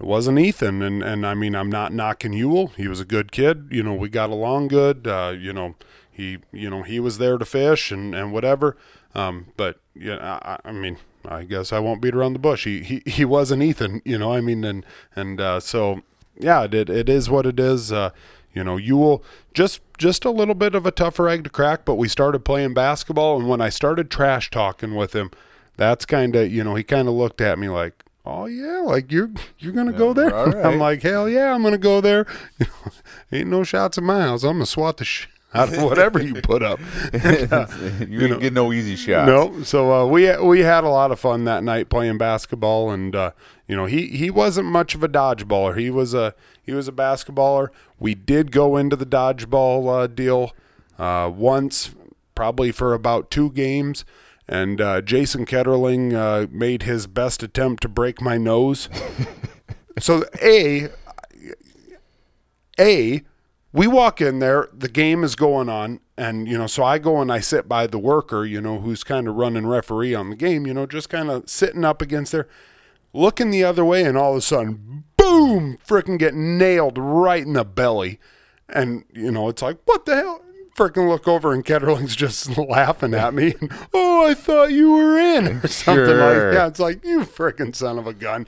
it 0.00 0.06
wasn't 0.06 0.38
ethan 0.38 0.82
and 0.82 1.02
and 1.02 1.26
i 1.26 1.34
mean 1.34 1.54
i'm 1.54 1.68
not 1.68 1.92
knocking 1.92 2.32
ewell. 2.32 2.68
He 2.76 2.88
was 2.88 3.00
a 3.00 3.04
good 3.04 3.30
kid. 3.30 3.68
You 3.70 3.82
know 3.82 3.92
we 3.92 4.08
got 4.08 4.30
along 4.30 4.68
good. 4.68 5.06
Uh 5.06 5.34
you 5.38 5.52
know 5.52 5.74
he 6.10 6.38
you 6.52 6.70
know 6.70 6.82
he 6.82 6.98
was 6.98 7.18
there 7.18 7.36
to 7.36 7.44
fish 7.44 7.92
and 7.92 8.14
and 8.14 8.32
whatever. 8.32 8.76
Um 9.14 9.48
but 9.56 9.78
yeah 9.94 10.16
i, 10.16 10.54
I 10.54 10.70
I 10.70 10.72
mean 10.72 10.96
i 11.26 11.44
guess 11.44 11.70
i 11.70 11.78
won't 11.78 12.00
beat 12.00 12.14
around 12.14 12.32
the 12.32 12.38
bush. 12.38 12.64
He 12.64 12.82
he, 12.82 13.02
he 13.04 13.24
wasn't 13.24 13.62
ethan 13.62 14.00
you 14.04 14.18
know 14.18 14.32
i 14.32 14.40
mean 14.40 14.64
and 14.64 14.86
and 15.14 15.40
uh 15.40 15.60
so 15.60 16.00
yeah 16.38 16.64
it, 16.64 16.88
it 16.88 17.08
is 17.08 17.28
what 17.28 17.46
it 17.46 17.60
is. 17.60 17.92
Uh 17.92 18.10
you 18.54 18.64
know 18.64 18.78
Ewell 18.78 19.22
just 19.52 19.80
just 19.98 20.24
a 20.24 20.30
little 20.30 20.54
bit 20.54 20.74
of 20.74 20.86
a 20.86 20.90
tougher 20.90 21.28
egg 21.28 21.44
to 21.44 21.50
crack 21.50 21.84
but 21.84 21.96
we 21.96 22.08
started 22.08 22.44
playing 22.44 22.74
basketball 22.74 23.38
and 23.38 23.48
when 23.48 23.60
i 23.60 23.68
started 23.68 24.10
trash 24.10 24.50
talking 24.50 24.96
with 24.96 25.14
him 25.14 25.30
that's 25.76 26.04
kind 26.04 26.34
of 26.34 26.50
you 26.50 26.64
know 26.64 26.74
he 26.74 26.82
kind 26.82 27.06
of 27.06 27.14
looked 27.14 27.40
at 27.40 27.60
me 27.60 27.68
like 27.68 28.04
oh 28.26 28.46
yeah 28.46 28.80
like 28.80 29.10
you're 29.10 29.30
you're 29.58 29.72
gonna 29.72 29.92
go 29.92 30.12
there 30.12 30.30
right. 30.30 30.64
i'm 30.64 30.78
like 30.78 31.02
hell 31.02 31.28
yeah 31.28 31.54
i'm 31.54 31.62
gonna 31.62 31.78
go 31.78 32.00
there 32.00 32.26
you 32.58 32.66
know, 32.84 32.92
ain't 33.32 33.48
no 33.48 33.64
shots 33.64 33.96
in 33.98 34.04
my 34.04 34.20
house 34.20 34.42
i'm 34.42 34.54
gonna 34.54 34.66
swat 34.66 34.96
the 34.98 35.04
sh- 35.06 35.26
out 35.52 35.72
of 35.72 35.82
whatever 35.82 36.22
you 36.22 36.34
put 36.34 36.62
up 36.62 36.78
you 37.12 38.18
didn't 38.18 38.40
get 38.40 38.52
no 38.52 38.72
easy 38.72 38.94
shots. 38.94 39.26
no, 39.26 39.62
so 39.62 39.92
uh, 39.92 40.06
we 40.06 40.36
we 40.38 40.60
had 40.60 40.84
a 40.84 40.88
lot 40.88 41.10
of 41.10 41.18
fun 41.18 41.44
that 41.44 41.64
night 41.64 41.88
playing 41.88 42.18
basketball, 42.18 42.90
and 42.92 43.16
uh, 43.16 43.32
you 43.66 43.74
know 43.74 43.86
he 43.86 44.06
he 44.06 44.30
wasn't 44.30 44.66
much 44.68 44.94
of 44.94 45.02
a 45.02 45.08
dodgeballer. 45.08 45.76
He 45.76 45.90
was 45.90 46.14
a 46.14 46.36
he 46.62 46.72
was 46.72 46.86
a 46.86 46.92
basketballer. 46.92 47.70
We 47.98 48.14
did 48.14 48.52
go 48.52 48.76
into 48.76 48.94
the 48.94 49.04
dodgeball 49.04 50.04
uh, 50.04 50.06
deal 50.06 50.52
uh, 51.00 51.28
once, 51.34 51.94
probably 52.36 52.70
for 52.70 52.94
about 52.94 53.28
two 53.28 53.50
games, 53.50 54.04
and 54.50 54.80
uh, 54.80 55.00
Jason 55.00 55.46
Ketterling 55.46 56.12
uh, 56.12 56.48
made 56.50 56.82
his 56.82 57.06
best 57.06 57.44
attempt 57.44 57.82
to 57.82 57.88
break 57.88 58.20
my 58.20 58.36
nose. 58.36 58.88
so 59.98 60.24
a 60.42 60.88
a 62.78 63.22
we 63.72 63.86
walk 63.86 64.20
in 64.20 64.40
there 64.40 64.68
the 64.72 64.88
game 64.88 65.22
is 65.22 65.36
going 65.36 65.68
on 65.68 66.00
and 66.16 66.48
you 66.48 66.56
know 66.56 66.66
so 66.66 66.82
i 66.82 66.98
go 66.98 67.20
and 67.20 67.30
i 67.30 67.38
sit 67.38 67.68
by 67.68 67.86
the 67.86 67.98
worker 67.98 68.44
you 68.44 68.60
know 68.60 68.80
who's 68.80 69.04
kind 69.04 69.28
of 69.28 69.34
running 69.34 69.66
referee 69.66 70.14
on 70.14 70.30
the 70.30 70.36
game 70.36 70.66
you 70.66 70.72
know 70.72 70.86
just 70.86 71.10
kind 71.10 71.30
of 71.30 71.48
sitting 71.48 71.84
up 71.84 72.00
against 72.00 72.32
there 72.32 72.48
looking 73.12 73.50
the 73.50 73.62
other 73.62 73.84
way 73.84 74.02
and 74.02 74.16
all 74.16 74.32
of 74.32 74.38
a 74.38 74.40
sudden 74.40 75.04
boom 75.16 75.76
freaking 75.86 76.18
get 76.18 76.34
nailed 76.34 76.96
right 76.96 77.44
in 77.44 77.52
the 77.52 77.64
belly 77.64 78.18
and 78.68 79.04
you 79.12 79.30
know 79.30 79.48
it's 79.48 79.62
like 79.62 79.78
what 79.84 80.06
the 80.06 80.16
hell 80.16 80.42
freaking 80.80 81.08
look 81.08 81.28
over 81.28 81.52
and 81.52 81.64
Ketterling's 81.64 82.16
just 82.16 82.56
laughing 82.58 83.12
at 83.12 83.34
me 83.34 83.54
and, 83.60 83.70
oh 83.92 84.26
i 84.26 84.32
thought 84.34 84.72
you 84.72 84.92
were 84.92 85.18
in 85.18 85.46
or 85.46 85.66
something 85.68 86.06
Sure. 86.06 86.44
like 86.46 86.54
that 86.54 86.68
it's 86.68 86.80
like 86.80 87.04
you 87.04 87.20
freaking 87.20 87.74
son 87.76 87.98
of 87.98 88.06
a 88.06 88.14
gun 88.14 88.46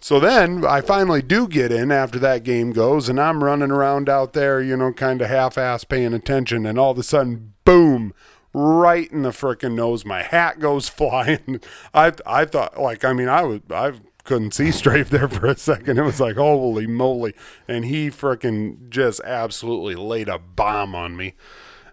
so 0.00 0.20
then 0.20 0.64
I 0.64 0.80
finally 0.80 1.22
do 1.22 1.48
get 1.48 1.72
in 1.72 1.90
after 1.90 2.20
that 2.20 2.44
game 2.44 2.70
goes, 2.70 3.08
and 3.08 3.20
I'm 3.20 3.42
running 3.42 3.72
around 3.72 4.08
out 4.08 4.32
there, 4.32 4.62
you 4.62 4.76
know, 4.76 4.92
kind 4.92 5.20
of 5.20 5.28
half 5.28 5.58
ass 5.58 5.82
paying 5.82 6.14
attention, 6.14 6.64
and 6.66 6.78
all 6.78 6.92
of 6.92 6.98
a 6.98 7.02
sudden, 7.02 7.54
boom, 7.64 8.14
right 8.54 9.10
in 9.10 9.22
the 9.22 9.30
frickin' 9.30 9.74
nose. 9.74 10.04
My 10.04 10.22
hat 10.22 10.60
goes 10.60 10.88
flying. 11.00 11.60
I 11.92 12.12
I 12.24 12.44
thought, 12.44 12.80
like, 12.80 13.04
I 13.04 13.12
mean, 13.12 13.28
I 13.28 13.42
was 13.42 13.60
I 13.70 13.94
couldn't 14.28 14.52
see 14.52 14.70
straight 14.70 15.06
there 15.10 15.26
for 15.26 15.46
a 15.46 15.56
second. 15.56 15.98
It 15.98 16.02
was 16.02 16.20
like, 16.20 16.36
holy 16.36 16.86
moly! 16.86 17.34
And 17.66 17.86
he 17.86 18.10
frickin' 18.10 18.90
just 18.90 19.20
absolutely 19.24 19.94
laid 19.96 20.28
a 20.28 20.38
bomb 20.38 20.94
on 20.94 21.16
me. 21.16 21.34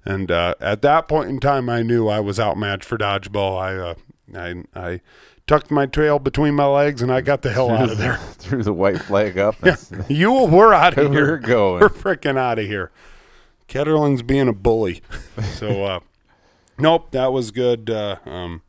And 0.04 0.30
uh, 0.30 0.54
at 0.60 0.82
that 0.84 1.08
point 1.08 1.30
in 1.30 1.40
time, 1.40 1.70
I 1.70 1.82
knew 1.82 2.08
I 2.10 2.20
was 2.20 2.40
outmatched 2.40 2.84
for 2.84 2.98
dodgeball. 2.98 3.58
I 3.58 3.76
uh, 3.76 3.96
I 4.76 4.80
I 4.80 5.02
tucked 5.48 5.72
my 5.72 5.86
tail 5.86 6.20
between 6.20 6.54
my 6.56 6.66
legs, 6.66 7.02
and 7.02 7.12
I 7.12 7.22
got 7.22 7.42
the 7.42 7.52
hell 7.52 7.72
out 7.72 7.90
of 7.90 7.98
there. 7.98 8.18
Threw 8.34 8.62
the 8.62 8.74
white 8.74 9.02
flag 9.02 9.38
up. 9.38 9.56
And 9.64 10.06
You, 10.10 10.46
we're 10.46 10.74
out 10.74 10.98
of 10.98 11.12
here. 11.12 11.26
We're 11.32 11.38
going. 11.38 11.80
We're 11.82 11.90
freaking 11.90 12.38
out 12.38 12.60
of 12.60 12.66
here. 12.66 12.92
Ketterling's 13.68 14.22
being 14.22 14.48
a 14.48 14.54
bully. 14.54 15.02
So, 15.54 15.86
uh, 15.86 16.00
nope, 16.78 17.10
that 17.12 17.32
was 17.34 17.50
good. 17.50 17.90
Uh, 17.90 18.18
um, 18.26 18.62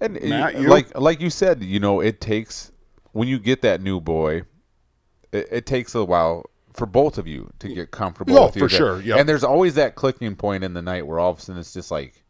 And 0.00 0.20
Matt, 0.22 0.54
uh, 0.54 0.58
you? 0.60 0.68
like 0.68 0.96
like 0.98 1.20
you 1.20 1.30
said, 1.30 1.62
you 1.64 1.80
know, 1.80 2.00
it 2.00 2.20
takes 2.20 2.70
when 3.16 3.28
you 3.28 3.38
get 3.38 3.62
that 3.62 3.80
new 3.80 4.00
boy, 4.00 4.42
it, 5.32 5.48
it 5.50 5.66
takes 5.66 5.94
a 5.94 6.04
while 6.04 6.44
for 6.72 6.86
both 6.86 7.16
of 7.18 7.26
you 7.26 7.50
to 7.58 7.68
get 7.68 7.90
comfortable. 7.90 8.36
Oh, 8.38 8.46
with 8.46 8.58
for 8.58 8.68
sure, 8.68 9.00
yep. 9.00 9.18
And 9.18 9.28
there's 9.28 9.44
always 9.44 9.74
that 9.76 9.94
clicking 9.94 10.36
point 10.36 10.62
in 10.64 10.74
the 10.74 10.82
night 10.82 11.06
where 11.06 11.18
all 11.18 11.30
of 11.30 11.38
a 11.38 11.40
sudden 11.40 11.58
it's 11.60 11.72
just 11.72 11.90
like 11.90 12.22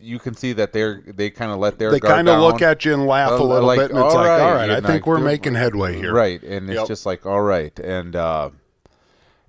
you 0.00 0.18
can 0.18 0.34
see 0.34 0.52
that 0.52 0.72
they're 0.72 1.02
they 1.06 1.30
kind 1.30 1.50
of 1.50 1.58
let 1.58 1.78
their 1.78 1.90
they 1.90 2.00
kind 2.00 2.28
of 2.28 2.40
look 2.40 2.62
at 2.62 2.84
you 2.84 2.94
and 2.94 3.06
laugh 3.06 3.30
a 3.30 3.34
Uh, 3.34 3.38
little 3.42 3.66
like, 3.66 3.78
bit, 3.78 3.90
and 3.90 3.98
it's 3.98 4.14
all 4.14 4.20
like, 4.20 4.40
all 4.42 4.54
right, 4.54 4.70
I 4.70 4.80
think 4.80 5.06
we're 5.06 5.18
making 5.18 5.54
headway 5.54 5.96
here. 5.96 6.12
Right, 6.12 6.42
and 6.42 6.68
it's 6.70 6.78
Yep. 6.80 6.88
just 6.88 7.06
like 7.06 7.26
all 7.26 7.40
right, 7.42 7.76
and 7.78 8.14
uh, 8.16 8.50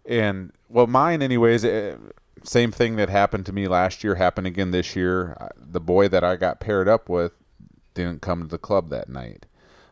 and 0.06 0.52
well, 0.70 0.88
mine 0.88 1.22
anyways. 1.22 1.66
eh, 1.66 1.96
same 2.44 2.72
thing 2.72 2.96
that 2.96 3.10
happened 3.10 3.46
to 3.48 3.52
me 3.52 3.68
last 3.68 4.02
year 4.04 4.16
happened 4.16 4.48
again 4.48 4.72
this 4.72 4.96
year. 4.96 5.36
Uh, 5.42 5.50
The 5.58 5.82
boy 5.82 6.08
that 6.08 6.24
I 6.24 6.36
got 6.38 6.60
paired 6.62 6.88
up 6.88 7.10
with 7.10 7.34
didn't 7.94 8.22
come 8.22 8.42
to 8.44 8.48
the 8.48 8.58
club 8.58 8.90
that 8.90 9.10
night. 9.10 9.46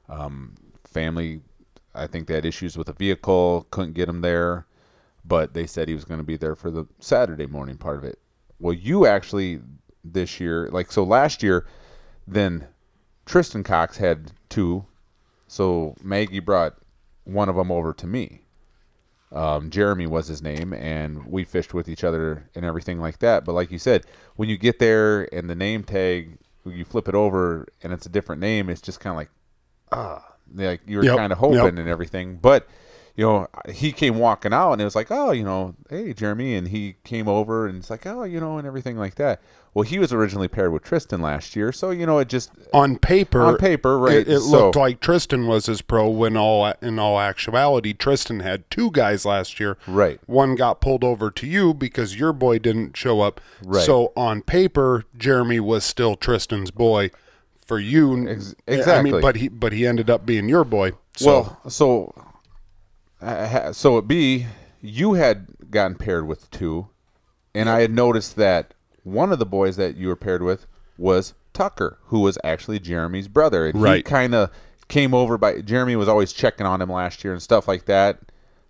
Um, 0.09 0.55
family, 0.85 1.41
I 1.93 2.07
think 2.07 2.27
they 2.27 2.35
had 2.35 2.45
issues 2.45 2.77
with 2.77 2.89
a 2.89 2.93
vehicle, 2.93 3.67
couldn't 3.71 3.93
get 3.93 4.09
him 4.09 4.21
there, 4.21 4.65
but 5.25 5.53
they 5.53 5.65
said 5.65 5.87
he 5.87 5.93
was 5.93 6.05
going 6.05 6.19
to 6.19 6.25
be 6.25 6.37
there 6.37 6.55
for 6.55 6.71
the 6.71 6.85
Saturday 6.99 7.47
morning 7.47 7.77
part 7.77 7.97
of 7.97 8.03
it. 8.03 8.19
Well, 8.59 8.73
you 8.73 9.05
actually 9.05 9.61
this 10.03 10.39
year, 10.39 10.69
like 10.71 10.91
so 10.91 11.03
last 11.03 11.43
year, 11.43 11.65
then 12.25 12.67
Tristan 13.25 13.63
Cox 13.63 13.97
had 13.97 14.31
two, 14.49 14.85
so 15.47 15.95
Maggie 16.01 16.39
brought 16.39 16.75
one 17.23 17.49
of 17.49 17.55
them 17.55 17.71
over 17.71 17.93
to 17.93 18.07
me. 18.07 18.41
Um, 19.31 19.69
Jeremy 19.69 20.07
was 20.07 20.27
his 20.27 20.41
name, 20.41 20.73
and 20.73 21.25
we 21.27 21.43
fished 21.43 21.73
with 21.73 21.89
each 21.89 22.03
other 22.03 22.49
and 22.55 22.63
everything 22.63 22.99
like 22.99 23.19
that. 23.19 23.43
But 23.43 23.53
like 23.53 23.71
you 23.71 23.79
said, 23.79 24.05
when 24.37 24.47
you 24.47 24.57
get 24.57 24.79
there 24.79 25.27
and 25.33 25.49
the 25.49 25.55
name 25.55 25.83
tag, 25.83 26.37
you 26.65 26.85
flip 26.85 27.07
it 27.09 27.15
over 27.15 27.67
and 27.83 27.91
it's 27.91 28.05
a 28.05 28.09
different 28.09 28.41
name, 28.41 28.69
it's 28.69 28.81
just 28.81 28.99
kind 28.99 29.11
of 29.11 29.17
like, 29.17 29.29
ah, 29.91 30.33
like 30.53 30.81
you 30.87 30.97
were 30.97 31.03
Yep, 31.05 31.17
kind 31.17 31.31
of 31.31 31.39
hoping 31.39 31.57
yep. 31.57 31.77
and 31.77 31.87
everything. 31.87 32.37
But 32.37 32.67
you 33.15 33.25
know, 33.25 33.47
he 33.69 33.91
came 33.91 34.19
walking 34.19 34.53
out, 34.53 34.73
and 34.73 34.81
it 34.81 34.85
was 34.85 34.95
like, 34.95 35.07
oh, 35.09 35.31
you 35.31 35.43
know, 35.43 35.73
hey, 35.89 36.13
Jeremy, 36.13 36.53
and 36.53 36.67
he 36.67 36.97
came 37.03 37.27
over, 37.27 37.65
and 37.67 37.79
it's 37.79 37.89
like, 37.89 38.05
oh, 38.05 38.23
you 38.23 38.39
know, 38.39 38.59
and 38.59 38.67
everything 38.67 38.95
like 38.95 39.15
that. 39.15 39.41
Well, 39.73 39.83
he 39.83 39.99
was 39.99 40.11
originally 40.13 40.47
paired 40.47 40.71
with 40.71 40.83
Tristan 40.83 41.21
last 41.21 41.55
year, 41.55 41.71
so 41.71 41.91
you 41.91 42.05
know 42.07 42.17
it 42.19 42.29
just 42.29 42.51
on 42.73 42.97
paper, 42.97 43.41
on 43.41 43.57
paper, 43.57 43.97
right? 43.99 44.17
it, 44.17 44.27
it 44.27 44.39
so- 44.39 44.49
looked 44.65 44.75
like 44.75 44.99
Tristan 44.99 45.45
was 45.47 45.65
his 45.67 45.81
pro. 45.83 46.09
When 46.09 46.35
all 46.37 46.73
in 46.81 46.97
all 46.97 47.19
actuality, 47.19 47.93
Tristan 47.93 48.39
had 48.39 48.69
two 48.71 48.89
guys 48.91 49.23
last 49.25 49.59
year. 49.59 49.77
Right. 49.87 50.19
One 50.25 50.55
got 50.55 50.79
pulled 50.81 51.03
over 51.03 51.29
to 51.31 51.45
you 51.45 51.73
because 51.75 52.15
your 52.17 52.33
boy 52.33 52.57
didn't 52.59 52.97
show 52.97 53.21
up. 53.21 53.39
Right. 53.63 53.85
So 53.85 54.13
on 54.15 54.41
paper, 54.41 55.05
Jeremy 55.15 55.59
was 55.59 55.83
still 55.83 56.15
Tristan's 56.15 56.71
boy. 56.71 57.11
For 57.67 57.79
you, 57.79 58.27
Ex- 58.29 58.55
I 58.67 58.71
mean, 58.71 58.79
exactly. 58.79 59.21
but 59.21 59.35
he 59.35 59.47
but 59.49 59.73
he 59.73 59.85
ended 59.85 60.09
up 60.09 60.25
being 60.25 60.47
your 60.49 60.63
boy. 60.63 60.93
So, 61.17 61.25
Well, 61.27 61.69
so 61.69 62.13
uh, 63.21 63.73
so 63.73 63.97
it 63.97 64.07
be 64.07 64.47
you 64.81 65.13
had 65.13 65.47
gotten 65.69 65.95
paired 65.95 66.27
with 66.27 66.49
two, 66.49 66.87
and 67.53 67.69
I 67.69 67.81
had 67.81 67.91
noticed 67.91 68.35
that 68.37 68.73
one 69.03 69.31
of 69.31 69.39
the 69.39 69.45
boys 69.45 69.75
that 69.77 69.97
you 69.97 70.07
were 70.07 70.15
paired 70.15 70.43
with 70.43 70.65
was 70.97 71.33
Tucker, 71.53 71.97
who 72.05 72.19
was 72.21 72.37
actually 72.43 72.79
Jeremy's 72.79 73.27
brother. 73.27 73.65
And 73.67 73.77
He 73.77 73.83
Right. 73.83 74.05
kind 74.05 74.33
of 74.33 74.49
came 74.87 75.13
over 75.13 75.37
by 75.37 75.59
Jeremy 75.61 75.95
was 75.95 76.07
always 76.07 76.31
checking 76.31 76.65
on 76.65 76.81
him 76.81 76.91
last 76.91 77.23
year 77.23 77.33
and 77.33 77.41
stuff 77.41 77.67
like 77.67 77.85
that. 77.85 78.19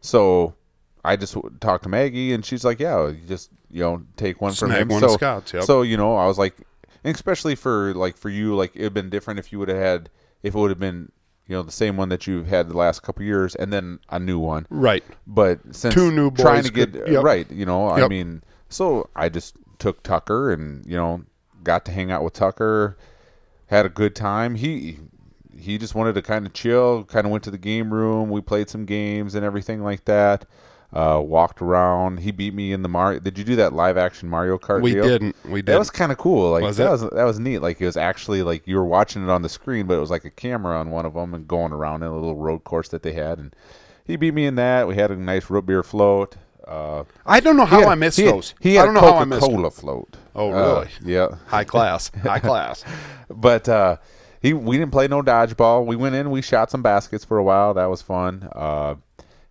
So 0.02 0.56
I 1.04 1.16
just 1.16 1.38
talked 1.60 1.84
to 1.84 1.90
Maggie, 1.90 2.34
and 2.34 2.44
she's 2.46 2.66
like, 2.66 2.80
"Yeah, 2.80 3.08
you 3.10 3.20
just 3.28 3.52
you 3.70 3.84
know 3.84 4.04
take 4.16 4.42
one 4.42 4.54
from 4.54 4.72
him." 4.72 4.88
one 4.88 5.02
so, 5.02 5.18
yep. 5.54 5.64
so 5.64 5.82
you 5.82 5.98
know, 5.98 6.16
I 6.16 6.26
was 6.26 6.38
like, 6.38 6.56
and 7.04 7.16
especially 7.16 7.56
for 7.56 7.94
like 7.94 8.18
for 8.18 8.30
you, 8.30 8.56
like 8.56 8.72
it'd 8.76 8.94
been 8.94 9.10
different 9.10 9.40
if 9.40 9.52
you 9.52 9.60
would 9.60 9.70
have 9.70 9.78
had 9.78 10.10
if 10.44 10.56
it 10.56 10.58
would 10.58 10.70
have 10.70 10.80
been 10.80 11.12
you 11.48 11.56
know 11.56 11.64
the 11.64 11.72
same 11.72 11.98
one 11.98 12.10
that 12.10 12.28
you've 12.28 12.48
had 12.48 12.68
the 12.70 12.78
last 12.78 13.04
couple 13.04 13.24
years, 13.24 13.56
and 13.56 13.72
then 13.72 14.00
a 14.10 14.20
new 14.20 14.40
one. 14.40 14.66
right. 14.70 15.04
But 15.26 15.60
since 15.72 15.94
Two 15.94 16.12
new 16.12 16.32
trying 16.32 16.64
to 16.64 16.72
get 16.72 16.94
could- 16.94 17.08
yep. 17.08 17.24
right, 17.24 17.50
you 17.52 17.66
know, 17.66 17.90
I 17.90 18.08
mean, 18.08 18.44
so 18.70 19.10
I 19.16 19.30
just 19.30 19.56
took 19.80 20.04
Tucker 20.04 20.52
and 20.52 20.86
you 20.86 20.98
know 20.98 21.24
got 21.64 21.86
to 21.86 21.92
hang 21.92 22.12
out 22.12 22.24
with 22.24 22.34
Tucker, 22.34 22.98
had 23.68 23.86
a 23.86 23.90
good 23.90 24.16
time. 24.16 24.56
He 24.56 25.00
he 25.58 25.78
just 25.78 25.96
wanted 25.96 26.16
to 26.16 26.22
kind 26.22 26.46
of 26.46 26.54
chill, 26.54 27.04
kind 27.06 27.26
of 27.26 27.32
went 27.32 27.44
to 27.46 27.52
the 27.52 27.58
game 27.58 27.94
room. 27.94 28.30
We 28.30 28.42
played 28.42 28.70
some 28.70 28.86
games 28.86 29.34
and 29.36 29.44
everything 29.46 29.84
like 29.84 30.06
that. 30.06 30.46
Uh, 30.94 31.20
walked 31.22 31.62
around. 31.62 32.20
He 32.22 32.32
beat 32.32 32.54
me 32.54 32.72
in 32.72 32.82
the 32.82 32.88
Mario. 32.88 33.20
Did 33.20 33.38
you 33.38 33.44
do 33.44 33.58
that 33.58 33.74
live 33.74 33.98
action 33.98 34.30
Mario 34.30 34.58
Kart? 34.58 34.82
We 34.82 34.94
deal? 34.94 35.04
didn't. 35.04 35.36
We 35.46 35.62
did. 35.62 35.74
That 35.74 35.80
was 35.80 35.90
kind 35.90 36.14
of 36.14 36.18
cool. 36.18 36.52
Like 36.52 36.64
Was 36.64 36.78
that 36.78 36.88
it? 36.88 36.92
was 36.92 37.02
that 37.02 37.24
was 37.26 37.40
neat. 37.40 37.60
Like 37.60 37.82
it 37.82 37.86
was 37.86 37.98
actually 37.98 38.42
like 38.42 38.66
you 38.66 38.78
were 38.78 38.86
watching 38.86 39.22
it 39.22 39.30
on 39.30 39.42
the 39.42 39.50
screen, 39.50 39.86
but 39.86 39.96
it 39.96 40.00
was 40.00 40.10
like 40.10 40.24
a 40.24 40.30
camera 40.32 40.80
on 40.80 40.90
one 40.90 41.06
of 41.06 41.14
them 41.14 41.34
and 41.34 41.46
going 41.48 41.74
around 41.74 42.04
in 42.04 42.10
a 42.10 42.14
little 42.16 42.36
road 42.38 42.64
course 42.64 42.88
that 42.90 43.04
they 43.04 43.12
had. 43.12 43.38
And 43.38 43.54
he 44.06 44.16
beat 44.16 44.34
me 44.34 44.46
in 44.46 44.56
that. 44.56 44.88
We 44.88 44.96
had 44.96 45.12
a 45.12 45.18
nice 45.18 45.50
root 45.50 45.66
beer 45.66 45.84
float. 45.84 46.38
Uh, 46.66 47.04
I 47.26 47.42
don't 47.42 47.58
know 47.58 47.66
how 47.66 47.80
had- 47.82 47.88
I 47.90 47.96
missed 47.96 48.18
he 48.18 48.24
had- 48.26 48.36
those. 48.36 48.56
He 48.62 48.76
had 48.76 48.84
I 48.84 48.86
don't 48.86 48.94
know 48.94 49.02
a 49.08 49.12
how 49.12 49.18
I 49.20 49.26
missed. 49.26 49.42
Coca-Cola 49.42 49.72
float. 49.72 50.16
Oh, 50.36 50.52
Uh, 50.54 50.86
really? 51.04 51.14
yeah. 51.14 51.28
High 51.48 51.64
class. 51.66 52.12
High 52.24 52.40
class. 52.40 52.84
But 53.30 53.68
uh, 53.68 53.98
he 54.42 54.54
we 54.54 54.78
didn't 54.78 54.94
play 54.94 55.10
no 55.10 55.22
dodgeball. 55.22 55.86
We 55.86 55.98
went 55.98 56.16
in, 56.16 56.32
we 56.32 56.42
shot 56.42 56.72
some 56.72 56.82
baskets 56.82 57.26
for 57.26 57.38
a 57.38 57.44
while. 57.44 57.74
That 57.74 57.88
was 57.90 58.02
fun. 58.02 58.48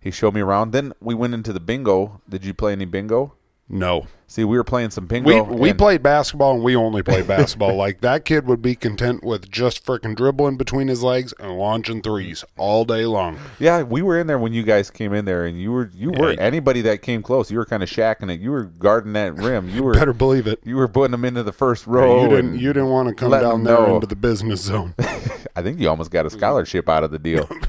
He 0.07 0.11
showed 0.11 0.33
me 0.33 0.39
around. 0.39 0.71
Then 0.71 0.93
we 1.01 1.13
went 1.15 1.33
into 1.33 1.51
the 1.51 1.59
bingo. 1.59 2.21
Did 2.29 2.45
you 2.45 2.53
play 2.53 2.71
any 2.71 2.85
bingo? 2.85 3.33
No. 3.67 4.07
See, 4.27 4.45
we 4.45 4.55
were 4.55 4.63
playing 4.63 4.91
some 4.91 5.03
We 5.03 5.19
bingo. 5.19 5.43
we 5.43 5.71
and- 5.71 5.77
played 5.77 6.01
basketball 6.01 6.53
and 6.55 6.63
we 6.63 6.77
only 6.77 7.03
played 7.03 7.27
basketball. 7.27 7.75
like 7.85 7.99
that 7.99 8.23
kid 8.23 8.47
would 8.47 8.61
be 8.61 8.73
content 8.75 9.21
with 9.25 9.51
just 9.51 9.85
frickin' 9.85 10.15
dribbling 10.15 10.55
between 10.55 10.87
his 10.87 11.03
legs 11.03 11.33
and 11.41 11.57
launching 11.57 12.01
threes 12.01 12.45
all 12.57 12.85
day 12.85 13.03
long. 13.05 13.37
Yeah, 13.59 13.83
we 13.83 14.01
were 14.01 14.17
in 14.17 14.27
there 14.27 14.39
when 14.39 14.53
you 14.53 14.63
guys 14.63 14.89
came 14.89 15.13
in 15.13 15.25
there, 15.25 15.45
and 15.45 15.59
you 15.61 15.73
were 15.73 15.91
you 15.93 16.11
were 16.11 16.31
Yeah. 16.31 16.39
anybody 16.39 16.81
that 16.83 17.01
came 17.01 17.21
close, 17.21 17.51
you 17.51 17.57
were 17.57 17.65
kind 17.65 17.83
of 17.83 17.89
shacking 17.89 18.33
it. 18.33 18.39
You 18.39 18.51
were 18.51 18.63
guarding 18.63 19.11
that 19.13 19.35
rim. 19.35 19.67
You 19.69 19.83
were 19.83 19.93
Better 20.01 20.13
believe 20.13 20.47
it. 20.47 20.61
you 20.63 20.77
were 20.77 20.87
putting 20.87 21.11
them 21.11 21.25
into 21.25 21.43
the 21.43 21.51
first 21.53 21.85
row. 21.85 22.23
you 22.23 22.29
didn't 22.29 22.57
you 22.59 22.71
didn't 22.71 22.89
want 22.89 23.09
to 23.09 23.15
come 23.15 23.31
down 23.31 23.65
there 23.65 23.75
know. 23.75 23.95
into 23.95 24.07
the 24.07 24.15
business 24.15 24.61
zone. 24.61 24.95
I 25.57 25.63
think 25.63 25.79
you 25.79 25.89
almost 25.89 26.11
got 26.11 26.27
a 26.27 26.29
scholarship 26.29 26.87
out 26.87 27.03
of 27.03 27.11
the 27.11 27.19
deal. 27.19 27.49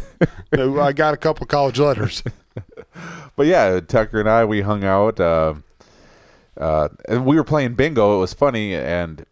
No, 0.50 0.80
I 0.80 0.94
got 0.94 1.12
a 1.12 1.18
couple 1.18 1.46
college 1.46 1.78
letters. 1.78 2.22
but 3.36 3.46
yeah, 3.46 3.80
Tucker 3.80 4.18
and 4.18 4.28
I 4.28 4.44
we 4.44 4.62
hung 4.62 4.82
out. 4.82 5.20
Uh, 5.20 5.54
uh, 6.56 6.88
and 7.08 7.24
we 7.24 7.36
were 7.36 7.44
playing 7.44 7.74
bingo. 7.74 8.16
It 8.16 8.20
was 8.20 8.34
funny, 8.34 8.74
and 8.74 9.24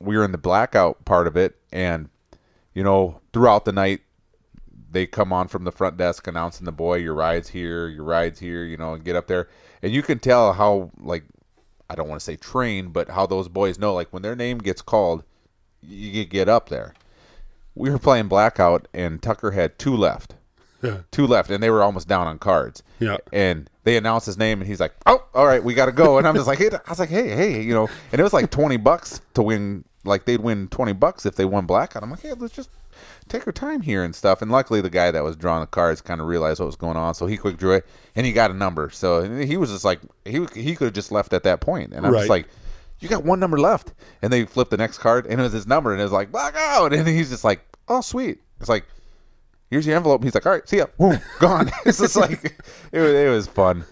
we 0.00 0.16
were 0.16 0.24
in 0.24 0.32
the 0.32 0.38
blackout 0.38 1.04
part 1.04 1.26
of 1.26 1.36
it. 1.36 1.56
And 1.70 2.08
you 2.72 2.82
know, 2.82 3.20
throughout 3.32 3.64
the 3.64 3.72
night, 3.72 4.00
they 4.90 5.06
come 5.06 5.32
on 5.32 5.48
from 5.48 5.64
the 5.64 5.70
front 5.70 5.96
desk 5.96 6.26
announcing 6.26 6.64
the 6.64 6.72
boy, 6.72 6.96
your 6.96 7.14
ride's 7.14 7.50
here, 7.50 7.86
your 7.86 8.04
ride's 8.04 8.40
here. 8.40 8.64
You 8.64 8.76
know, 8.76 8.94
and 8.94 9.04
get 9.04 9.16
up 9.16 9.26
there, 9.26 9.48
and 9.82 9.92
you 9.92 10.02
can 10.02 10.18
tell 10.18 10.54
how 10.54 10.90
like 10.98 11.24
I 11.88 11.94
don't 11.94 12.08
want 12.08 12.20
to 12.20 12.24
say 12.24 12.36
trained, 12.36 12.92
but 12.92 13.10
how 13.10 13.26
those 13.26 13.48
boys 13.48 13.78
know 13.78 13.94
like 13.94 14.12
when 14.12 14.22
their 14.22 14.36
name 14.36 14.58
gets 14.58 14.82
called, 14.82 15.24
you 15.82 16.24
get 16.24 16.48
up 16.48 16.70
there. 16.70 16.94
We 17.74 17.90
were 17.90 17.98
playing 17.98 18.28
blackout, 18.28 18.86
and 18.94 19.20
Tucker 19.22 19.50
had 19.52 19.78
two 19.78 19.96
left 19.96 20.34
Yeah. 20.82 20.98
two 21.10 21.26
left, 21.26 21.50
and 21.50 21.62
they 21.62 21.70
were 21.70 21.82
almost 21.82 22.06
down 22.08 22.26
on 22.26 22.38
cards. 22.38 22.82
Yeah. 23.00 23.16
And 23.32 23.68
they 23.84 23.96
announced 23.96 24.26
his 24.26 24.38
name, 24.38 24.60
and 24.60 24.68
he's 24.68 24.80
like, 24.80 24.92
"Oh, 25.06 25.24
all 25.34 25.46
right, 25.46 25.62
we 25.62 25.74
got 25.74 25.86
to 25.86 25.92
go." 25.92 26.18
And 26.18 26.26
I'm 26.26 26.34
just 26.34 26.46
like, 26.46 26.58
hey, 26.58 26.70
I 26.70 26.90
was 26.90 26.98
like, 26.98 27.08
"Hey, 27.08 27.28
hey, 27.30 27.62
you 27.62 27.74
know," 27.74 27.88
and 28.12 28.20
it 28.20 28.22
was 28.22 28.32
like 28.32 28.50
twenty 28.50 28.76
bucks 28.76 29.20
to 29.34 29.42
win. 29.42 29.84
Like 30.04 30.24
they'd 30.26 30.40
win 30.40 30.68
twenty 30.68 30.92
bucks 30.92 31.24
if 31.26 31.34
they 31.36 31.44
won 31.46 31.64
blackout. 31.66 32.02
I'm 32.02 32.10
like, 32.10 32.20
"Hey, 32.20 32.32
let's 32.34 32.54
just 32.54 32.70
take 33.28 33.46
our 33.46 33.52
time 33.52 33.80
here 33.80 34.04
and 34.04 34.14
stuff." 34.14 34.40
And 34.42 34.50
luckily, 34.52 34.80
the 34.82 34.90
guy 34.90 35.10
that 35.10 35.24
was 35.24 35.34
drawing 35.36 35.60
the 35.62 35.66
cards 35.66 36.00
kind 36.02 36.20
of 36.20 36.26
realized 36.26 36.60
what 36.60 36.66
was 36.66 36.76
going 36.76 36.96
on, 36.98 37.14
so 37.14 37.26
he 37.26 37.36
quick 37.38 37.56
drew 37.56 37.72
it, 37.72 37.86
and 38.14 38.24
he 38.26 38.32
got 38.32 38.50
a 38.50 38.54
number. 38.54 38.90
So 38.90 39.22
he 39.40 39.56
was 39.56 39.70
just 39.70 39.84
like, 39.84 40.00
he 40.24 40.46
he 40.54 40.76
could 40.76 40.84
have 40.86 40.94
just 40.94 41.10
left 41.10 41.32
at 41.32 41.42
that 41.44 41.60
point, 41.60 41.92
and 41.94 42.06
I'm 42.06 42.12
just 42.12 42.28
like. 42.30 42.46
You 43.00 43.08
got 43.08 43.24
one 43.24 43.40
number 43.40 43.58
left, 43.58 43.92
and 44.22 44.32
they 44.32 44.44
flipped 44.44 44.70
the 44.70 44.76
next 44.76 44.98
card, 44.98 45.26
and 45.26 45.40
it 45.40 45.42
was 45.42 45.52
his 45.52 45.66
number, 45.66 45.92
and 45.92 46.00
it 46.00 46.04
was 46.04 46.12
like 46.12 46.32
blackout, 46.32 46.92
and 46.92 47.06
he's 47.06 47.30
just 47.30 47.44
like, 47.44 47.60
"Oh, 47.88 48.00
sweet." 48.00 48.40
It's 48.60 48.68
like, 48.68 48.86
here's 49.70 49.86
your 49.86 49.96
envelope. 49.96 50.22
He's 50.22 50.34
like, 50.34 50.46
all 50.46 50.52
right, 50.52 50.68
see 50.68 50.78
ya. 50.78 50.86
Boom, 50.98 51.18
gone. 51.38 51.70
it's 51.84 51.98
just 51.98 52.16
like, 52.16 52.44
it 52.92 53.00
was, 53.00 53.10
it 53.12 53.28
was 53.28 53.46
fun. 53.46 53.84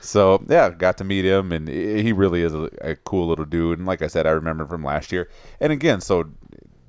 So 0.00 0.42
yeah, 0.48 0.70
got 0.70 0.98
to 0.98 1.04
meet 1.04 1.24
him, 1.24 1.52
and 1.52 1.68
he 1.68 2.02
he 2.02 2.12
really 2.12 2.42
is 2.42 2.54
a, 2.54 2.70
a 2.80 2.96
cool 2.96 3.26
little 3.26 3.44
dude. 3.44 3.78
And 3.78 3.86
like 3.86 4.02
I 4.02 4.06
said, 4.06 4.26
I 4.26 4.30
remember 4.30 4.66
from 4.66 4.82
last 4.82 5.12
year. 5.12 5.28
And 5.60 5.72
again, 5.72 6.00
so 6.00 6.30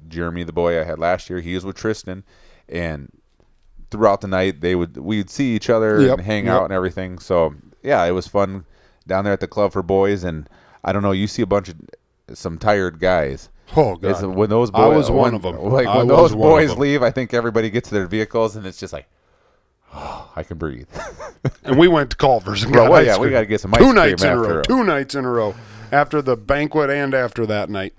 Jeremy, 0.07 0.43
the 0.43 0.53
boy 0.53 0.79
I 0.79 0.83
had 0.83 0.99
last 0.99 1.29
year, 1.29 1.39
he 1.41 1.53
is 1.53 1.65
with 1.65 1.75
Tristan, 1.75 2.23
and 2.69 3.11
throughout 3.89 4.21
the 4.21 4.27
night 4.27 4.61
they 4.61 4.75
would 4.75 4.95
we'd 4.95 5.29
see 5.29 5.53
each 5.53 5.69
other 5.69 5.99
Yep, 6.01 6.19
and 6.19 6.25
hang 6.25 6.45
yep. 6.45 6.53
out 6.53 6.63
and 6.63 6.73
everything. 6.73 7.19
So 7.19 7.53
yeah, 7.83 8.03
it 8.05 8.11
was 8.11 8.27
fun 8.27 8.65
down 9.07 9.25
there 9.25 9.33
at 9.33 9.41
the 9.41 9.47
club 9.47 9.73
for 9.73 9.83
boys. 9.83 10.23
And 10.23 10.49
I 10.83 10.91
don't 10.91 11.03
know, 11.03 11.11
you 11.11 11.27
see 11.27 11.41
a 11.41 11.47
bunch 11.47 11.69
of 11.69 11.75
some 12.33 12.57
tired 12.57 12.99
guys. 12.99 13.49
Oh 13.75 13.97
It's 14.01 14.21
god. 14.21 14.35
when 14.35 14.49
those 14.49 14.69
boys, 14.71 14.81
I 14.81 14.87
was 14.87 15.09
one 15.09 15.33
when- 15.33 15.33
of 15.35 15.45
'em. 15.45 15.63
Like 15.71 15.87
I 15.87 15.97
when 15.97 16.07
those 16.07 16.33
boys 16.33 16.75
leave, 16.77 17.03
I 17.03 17.11
think 17.11 17.33
everybody 17.33 17.69
gets 17.69 17.89
to 17.89 17.95
their 17.95 18.07
vehicles, 18.07 18.55
and 18.55 18.65
it's 18.65 18.79
just 18.79 18.91
like, 18.93 19.07
oh, 19.93 20.29
I 20.35 20.43
can 20.43 20.57
breathe. 20.57 20.87
And 21.63 21.77
we 21.79 21.87
went 21.87 22.11
to 22.11 22.17
Culver's 22.17 22.63
and 22.63 22.71
got 22.73 22.89
well, 22.91 23.03
yeah, 23.03 23.17
we 23.17 23.29
gotta 23.31 23.45
get 23.47 23.61
some 23.61 23.71
two 23.71 23.77
cream 23.79 23.95
nights 23.95 24.23
in 24.23 24.29
a 24.31 24.37
row. 24.37 24.61
Two 24.61 24.83
nights 24.83 25.15
in 25.15 25.25
a 25.25 25.29
row. 25.29 25.55
After 25.91 26.21
the 26.21 26.37
banquet 26.37 26.89
and 26.91 27.13
after 27.15 27.45
that 27.47 27.69
night. 27.69 27.93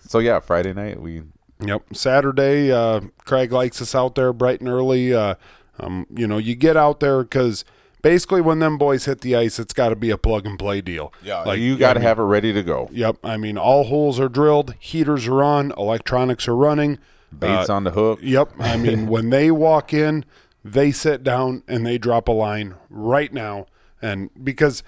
so 0.00 0.18
yeah, 0.18 0.40
Friday 0.40 0.72
night 0.72 1.00
we 1.00 1.22
Yep. 1.60 1.82
Saturday, 1.94 2.70
uh, 2.72 3.00
Craig 3.24 3.50
likes 3.52 3.80
us 3.82 3.94
out 3.94 4.14
there 4.14 4.32
bright 4.32 4.60
and 4.60 4.68
early. 4.68 5.12
Uh, 5.14 5.34
um, 5.80 6.06
you 6.14 6.26
know, 6.26 6.38
you 6.38 6.54
get 6.54 6.76
out 6.76 7.00
there 7.00 7.22
because 7.22 7.64
basically 8.08 8.40
when 8.40 8.58
them 8.58 8.78
boys 8.78 9.04
hit 9.04 9.20
the 9.20 9.36
ice, 9.36 9.58
it's 9.58 9.74
got 9.74 9.90
to 9.90 9.96
be 9.96 10.08
a 10.08 10.16
plug 10.16 10.46
and 10.46 10.58
play 10.58 10.80
deal. 10.80 11.12
Yeah, 11.22 11.42
like 11.42 11.60
you 11.60 11.76
got 11.76 11.92
to 11.92 12.00
I 12.00 12.00
mean, 12.00 12.08
have 12.08 12.18
it 12.18 12.22
ready 12.22 12.54
to 12.54 12.62
go. 12.62 12.88
Yep. 12.90 13.18
I 13.22 13.36
mean, 13.36 13.58
all 13.58 13.84
holes 13.84 14.18
are 14.18 14.30
drilled, 14.30 14.74
heaters 14.78 15.26
are 15.26 15.42
on, 15.42 15.72
electronics 15.76 16.48
are 16.48 16.56
running. 16.56 16.98
Baits 17.38 17.68
Uh, 17.68 17.74
on 17.74 17.84
the 17.84 17.90
hook. 17.90 18.20
Yep. 18.22 18.52
I 18.58 18.76
mean, 18.84 19.08
when 19.08 19.28
they 19.28 19.50
walk 19.50 19.92
in, 19.92 20.24
they 20.64 20.90
sit 20.90 21.22
down 21.22 21.62
and 21.68 21.84
they 21.84 21.98
drop 21.98 22.28
a 22.28 22.32
line 22.32 22.76
right 22.88 23.30
now. 23.30 23.66
And 24.00 24.30
because 24.42 24.82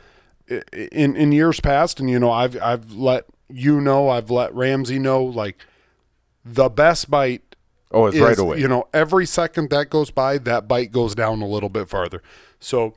in 0.72 1.14
in 1.14 1.30
years 1.30 1.60
past, 1.60 2.00
and 2.00 2.08
you 2.08 2.18
know, 2.18 2.30
I've 2.30 2.56
I've 2.62 2.92
let 2.92 3.26
you 3.50 3.82
know, 3.82 4.08
I've 4.08 4.30
let 4.30 4.54
Ramsey 4.54 4.98
know, 4.98 5.22
like 5.22 5.58
the 6.42 6.70
best 6.70 7.10
bite 7.10 7.42
Oh, 7.92 8.06
it's 8.06 8.16
is, 8.16 8.22
right 8.22 8.38
away. 8.38 8.60
You 8.60 8.68
know, 8.68 8.88
every 8.94 9.26
second 9.26 9.68
that 9.70 9.90
goes 9.90 10.10
by, 10.10 10.38
that 10.38 10.66
bite 10.68 10.90
goes 10.92 11.14
down 11.14 11.42
a 11.42 11.46
little 11.46 11.68
bit 11.68 11.88
farther. 11.88 12.22
So 12.60 12.94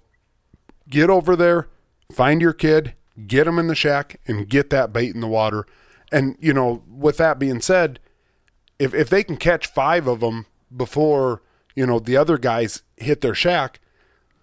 get 0.89 1.09
over 1.09 1.35
there, 1.35 1.67
find 2.11 2.41
your 2.41 2.53
kid, 2.53 2.93
get 3.27 3.47
him 3.47 3.59
in 3.59 3.67
the 3.67 3.75
shack, 3.75 4.19
and 4.27 4.49
get 4.49 4.69
that 4.71 4.93
bait 4.93 5.13
in 5.13 5.21
the 5.21 5.27
water. 5.27 5.65
And 6.11 6.35
you 6.39 6.53
know, 6.53 6.83
with 6.87 7.17
that 7.17 7.39
being 7.39 7.61
said, 7.61 7.99
if 8.79 8.93
if 8.93 9.09
they 9.09 9.23
can 9.23 9.37
catch 9.37 9.67
five 9.67 10.07
of 10.07 10.19
them 10.19 10.45
before 10.75 11.41
you 11.75 11.85
know 11.85 11.99
the 11.99 12.17
other 12.17 12.37
guys 12.37 12.83
hit 12.97 13.21
their 13.21 13.35
shack, 13.35 13.79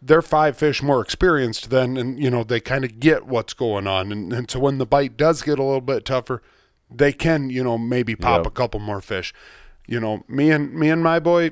they're 0.03 0.22
five 0.22 0.57
fish 0.57 0.82
more 0.82 1.01
experienced 1.01 1.70
then, 1.70 1.97
and 1.97 2.18
you 2.18 2.30
know 2.30 2.43
they 2.43 2.61
kind 2.61 2.84
of 2.84 2.99
get 3.01 3.26
what's 3.26 3.55
going 3.55 3.86
on. 3.86 4.11
And, 4.12 4.32
and 4.32 4.51
so 4.51 4.59
when 4.59 4.78
the 4.78 4.86
bite 4.86 5.16
does 5.16 5.43
get 5.43 5.59
a 5.59 5.62
little 5.62 5.80
bit 5.80 6.05
tougher, 6.05 6.43
they 6.91 7.12
can 7.12 7.51
you 7.51 7.62
know 7.62 7.78
maybe 7.78 8.16
pop 8.16 8.41
Yep. 8.41 8.47
a 8.47 8.51
couple 8.51 8.80
more 8.80 9.01
fish. 9.01 9.32
You 9.86 10.01
know, 10.01 10.24
me 10.28 10.51
and 10.51 10.72
me 10.74 10.88
and 10.91 11.03
my 11.03 11.20
boy, 11.20 11.51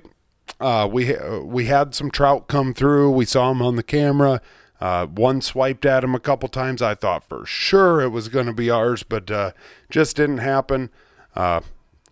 uh, 0.60 0.88
we 0.90 1.14
uh, 1.16 1.40
we 1.40 1.66
had 1.66 1.94
some 1.94 2.10
trout 2.10 2.48
come 2.48 2.72
through. 2.74 3.10
We 3.10 3.24
saw 3.24 3.48
them 3.50 3.62
on 3.62 3.76
the 3.76 3.82
camera. 3.82 4.40
Uh, 4.80 5.06
one 5.06 5.40
swiped 5.40 5.84
at 5.84 6.04
him 6.04 6.14
a 6.14 6.20
couple 6.20 6.48
times. 6.48 6.80
I 6.80 6.94
thought 6.94 7.28
for 7.28 7.44
sure 7.44 8.00
it 8.00 8.10
was 8.10 8.28
going 8.28 8.46
to 8.46 8.52
be 8.52 8.70
ours, 8.70 9.02
but 9.02 9.30
uh, 9.30 9.52
just 9.90 10.16
didn't 10.16 10.38
happen. 10.38 10.90
A 11.34 11.62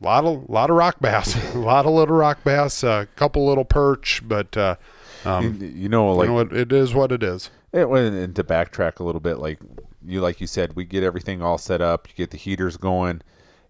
lot 0.00 0.24
of 0.24 0.48
lot 0.48 0.70
of 0.70 0.76
rock 0.76 1.00
bass, 1.00 1.54
a 1.54 1.58
lot 1.58 1.86
of 1.86 1.92
little 1.92 2.16
rock 2.16 2.44
bass, 2.44 2.82
a 2.82 3.08
couple 3.16 3.46
little 3.46 3.64
perch, 3.64 4.22
but 4.26 4.56
uh, 4.56 4.76
um, 5.24 5.58
you, 5.60 5.68
you 5.68 5.88
know, 5.88 6.12
like 6.12 6.26
you 6.26 6.32
know 6.32 6.34
what, 6.34 6.52
it 6.52 6.72
is 6.72 6.94
what 6.94 7.12
it 7.12 7.22
is. 7.22 7.50
It 7.72 7.88
went 7.88 8.14
and 8.14 8.34
to 8.36 8.44
backtrack 8.44 9.00
a 9.00 9.04
little 9.04 9.20
bit, 9.20 9.38
like 9.38 9.58
you 10.04 10.20
like 10.20 10.40
you 10.40 10.46
said, 10.46 10.76
we 10.76 10.84
get 10.84 11.02
everything 11.02 11.42
all 11.42 11.58
set 11.58 11.80
up. 11.80 12.08
You 12.08 12.14
get 12.14 12.30
the 12.30 12.36
heaters 12.36 12.76
going, 12.76 13.22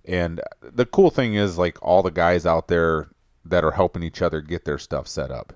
and 0.05 0.41
the 0.63 0.87
cool 0.87 1.11
thing 1.11 1.35
is 1.35 1.59
like 1.59 1.79
all 1.83 2.03
the 2.03 2.11
guys 2.11 2.45
out 2.45 2.69
there 2.69 3.09
that 3.45 3.65
are 3.65 3.73
helping 3.73 4.03
each 4.03 4.21
other 4.21 4.41
get 4.41 4.65
their 4.65 4.79
stuff 4.79 5.07
set 5.07 5.31
up. 5.31 5.53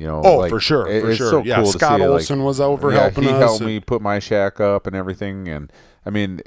You 0.00 0.06
know, 0.06 0.22
Oh, 0.24 0.38
like, 0.38 0.48
for 0.50 0.60
sure, 0.60 0.86
it- 0.88 1.02
for 1.02 1.08
it's 1.10 1.18
sure. 1.18 1.30
so 1.30 1.42
Yeah, 1.44 1.56
cool 1.56 1.66
Scott 1.72 1.98
see, 2.00 2.06
like- 2.06 2.10
Olson 2.10 2.42
was 2.42 2.58
over 2.58 2.90
yeah, 2.90 3.00
helping 3.00 3.24
he 3.24 3.28
us 3.30 3.38
helped 3.38 3.60
and- 3.60 3.66
me 3.66 3.80
put 3.80 4.00
my 4.00 4.18
shack 4.18 4.58
up 4.58 4.86
and 4.86 4.96
everything, 4.96 5.46
and 5.46 5.70
I 6.06 6.10
mean, 6.10 6.40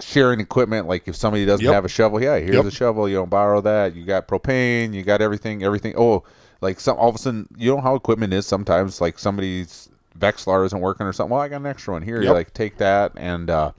sharing 0.00 0.40
equipment. 0.40 0.88
Like 0.88 1.06
if 1.06 1.14
somebody 1.14 1.44
doesn't 1.44 1.66
Yep. 1.66 1.74
have 1.74 1.84
a 1.84 1.88
shovel, 1.88 2.22
yeah, 2.22 2.36
here's 2.38 2.54
Yep. 2.56 2.64
a 2.64 2.70
shovel. 2.70 3.06
You 3.06 3.16
don't 3.16 3.28
borrow 3.28 3.60
that. 3.60 3.94
You 3.94 4.06
got 4.06 4.26
propane. 4.26 4.94
You 4.94 5.02
got 5.02 5.20
everything. 5.20 5.62
Everything. 5.62 5.92
Oh, 5.98 6.22
like 6.62 6.80
some 6.80 6.96
all 6.96 7.10
of 7.10 7.14
a 7.14 7.18
sudden, 7.18 7.46
you 7.58 7.74
know 7.74 7.82
how 7.82 7.94
equipment 7.94 8.32
is. 8.32 8.46
Sometimes, 8.46 9.02
like 9.02 9.18
somebody's 9.18 9.90
Vexilar 10.18 10.64
isn't 10.64 10.80
working 10.80 11.06
or 11.06 11.12
something. 11.12 11.32
Well, 11.34 11.42
I 11.42 11.48
got 11.48 11.56
an 11.60 11.66
extra 11.66 11.92
one 11.92 12.02
here. 12.02 12.16
You 12.22 12.28
Yep. 12.28 12.34
like 12.34 12.54
take 12.54 12.78
that, 12.78 13.12
and 13.16 13.50
uh, 13.50 13.72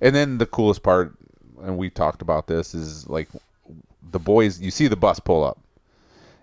and 0.00 0.12
then 0.16 0.38
the 0.38 0.46
coolest 0.46 0.82
part, 0.82 1.14
and 1.62 1.78
we 1.78 1.88
talked 1.88 2.20
about 2.20 2.48
this, 2.48 2.74
is 2.74 3.08
like 3.08 3.28
the 4.10 4.18
boys. 4.18 4.60
You 4.60 4.72
see 4.72 4.88
the 4.88 4.96
bus 4.96 5.20
pull 5.20 5.44
up, 5.44 5.58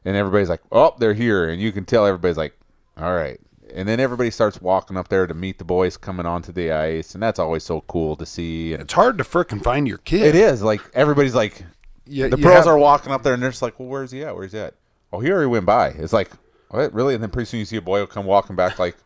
and 0.06 0.16
everybody's 0.16 0.50
like, 0.50 0.62
"Oh, 0.72 0.94
they're 0.98 1.14
here," 1.14 1.48
and 1.50 1.62
you 1.62 1.72
can 1.72 1.86
tell 1.86 2.06
everybody's 2.06 2.38
like, 2.38 2.58
"All 2.98 3.14
right." 3.16 3.40
And 3.74 3.88
then 3.88 4.00
everybody 4.00 4.30
starts 4.30 4.62
walking 4.62 4.98
up 4.98 5.08
there 5.08 5.26
to 5.26 5.34
meet 5.34 5.58
the 5.58 5.64
boys 5.64 5.98
coming 5.98 6.26
onto 6.26 6.52
the 6.52 6.72
ice, 6.72 7.14
and 7.16 7.24
that's 7.24 7.40
always 7.40 7.64
so 7.64 7.82
cool 7.88 8.16
to 8.18 8.26
see. 8.26 8.74
And 8.74 8.84
It's 8.84 8.94
hard 8.94 9.18
to 9.18 9.24
frickin' 9.24 9.64
find 9.64 9.88
your 9.88 9.98
kid. 10.00 10.22
it 10.24 10.36
is 10.36 10.62
like 10.62 10.82
everybody's 10.94 11.34
like, 11.34 11.64
Yeah, 12.06 12.28
the 12.28 12.38
you 12.38 12.44
pros 12.44 12.58
have- 12.58 12.68
are 12.68 12.78
walking 12.78 13.12
up 13.12 13.24
there, 13.24 13.34
and 13.34 13.42
they're 13.42 13.50
just 13.50 13.62
like, 13.64 13.80
"Well, 13.80 13.88
where's 13.90 14.12
he 14.12 14.24
at? 14.24 14.36
Where's 14.36 14.52
he 14.52 14.60
at?" 14.60 14.76
Oh, 15.12 15.20
he 15.20 15.32
already 15.32 15.48
went 15.48 15.66
by. 15.66 15.90
It's 15.90 16.14
like, 16.14 16.30
what 16.70 16.94
really? 16.94 17.14
And 17.14 17.22
then 17.24 17.30
pretty 17.30 17.46
soon 17.48 17.60
you 17.60 17.66
see 17.66 17.78
a 17.78 17.82
boy 17.82 18.00
will 18.00 18.08
come 18.08 18.26
walking 18.26 18.56
back 18.56 18.80
like, 18.80 18.98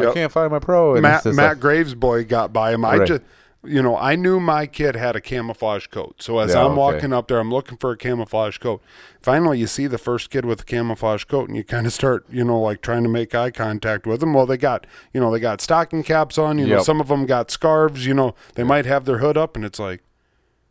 I 0.00 0.10
can't 0.12 0.32
find 0.32 0.50
my 0.50 0.58
pro. 0.58 0.94
And 0.94 1.02
Matt 1.02 1.24
Matt 1.26 1.36
like, 1.36 1.60
Graves' 1.60 1.94
boy 1.94 2.24
got 2.24 2.50
by 2.52 2.72
him. 2.72 2.84
I 2.86 2.96
Right. 2.96 3.06
just, 3.08 3.20
you 3.64 3.80
know, 3.82 3.96
I 3.96 4.16
knew 4.16 4.40
my 4.40 4.66
kid 4.66 4.96
had 4.96 5.14
a 5.14 5.20
camouflage 5.20 5.86
coat. 5.86 6.16
So 6.20 6.38
as 6.40 6.52
Yeah, 6.52 6.60
I'm 6.64 6.72
okay. 6.72 6.78
walking 6.78 7.12
up 7.12 7.28
there, 7.28 7.38
I'm 7.38 7.50
looking 7.52 7.78
for 7.78 7.92
a 7.92 7.96
camouflage 7.96 8.58
coat. 8.58 8.82
Finally, 9.20 9.60
you 9.60 9.66
see 9.66 9.86
the 9.86 9.98
first 9.98 10.30
kid 10.30 10.44
with 10.44 10.62
a 10.62 10.64
camouflage 10.64 11.24
coat, 11.24 11.48
and 11.48 11.56
you 11.56 11.62
kind 11.62 11.86
of 11.86 11.92
start, 11.92 12.26
you 12.28 12.44
know, 12.44 12.60
like 12.60 12.82
trying 12.82 13.04
to 13.04 13.08
make 13.08 13.34
eye 13.34 13.50
contact 13.52 14.06
with 14.06 14.20
them. 14.20 14.34
Well, 14.34 14.46
they 14.46 14.56
got, 14.56 14.86
you 15.12 15.20
know, 15.20 15.30
they 15.30 15.38
got 15.38 15.60
stocking 15.60 16.02
caps 16.02 16.38
on. 16.38 16.58
You 16.58 16.66
know, 16.66 16.82
some 16.82 17.00
of 17.00 17.08
them 17.08 17.24
got 17.24 17.50
scarves. 17.50 18.04
You 18.04 18.14
know, 18.14 18.34
they 18.54 18.64
might 18.64 18.84
have 18.86 19.04
their 19.04 19.18
hood 19.18 19.36
up, 19.36 19.54
and 19.54 19.64
it's 19.64 19.78
like, 19.78 20.02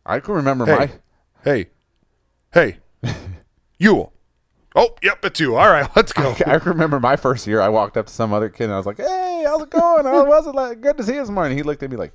I 0.06 0.20
can 0.20 0.34
remember 0.34 0.66
hey, 0.66 0.76
my. 0.76 0.90
hey, 1.44 1.70
hey, 2.54 2.78
Ewell. 3.80 4.14
Oh, 4.76 4.96
yep, 5.02 5.24
it's 5.26 5.40
you. 5.40 5.56
All 5.56 5.70
right, 5.70 5.90
let's 5.96 6.14
go. 6.14 6.36
I 6.46 6.56
remember 6.56 7.00
my 7.00 7.16
first 7.16 7.46
year. 7.48 7.62
I 7.62 7.70
walked 7.70 7.98
up 7.98 8.08
to 8.08 8.14
some 8.14 8.34
other 8.34 8.50
kid 8.50 8.66
and 8.66 8.74
I 8.74 8.78
was 8.78 8.86
like, 8.86 8.98
"Hey, 8.98 9.44
how's 9.46 9.62
it 9.62 9.70
going? 9.70 10.06
How 10.06 10.26
was 10.26 10.48
it? 10.48 10.56
Like, 10.56 10.82
good 10.82 10.98
to 10.98 11.04
see 11.04 11.14
you 11.14 11.20
this 11.22 11.30
morning." 11.30 11.58
He 11.58 11.64
looked 11.64 11.84
at 11.84 11.92
me 11.92 11.98
like, 11.98 12.14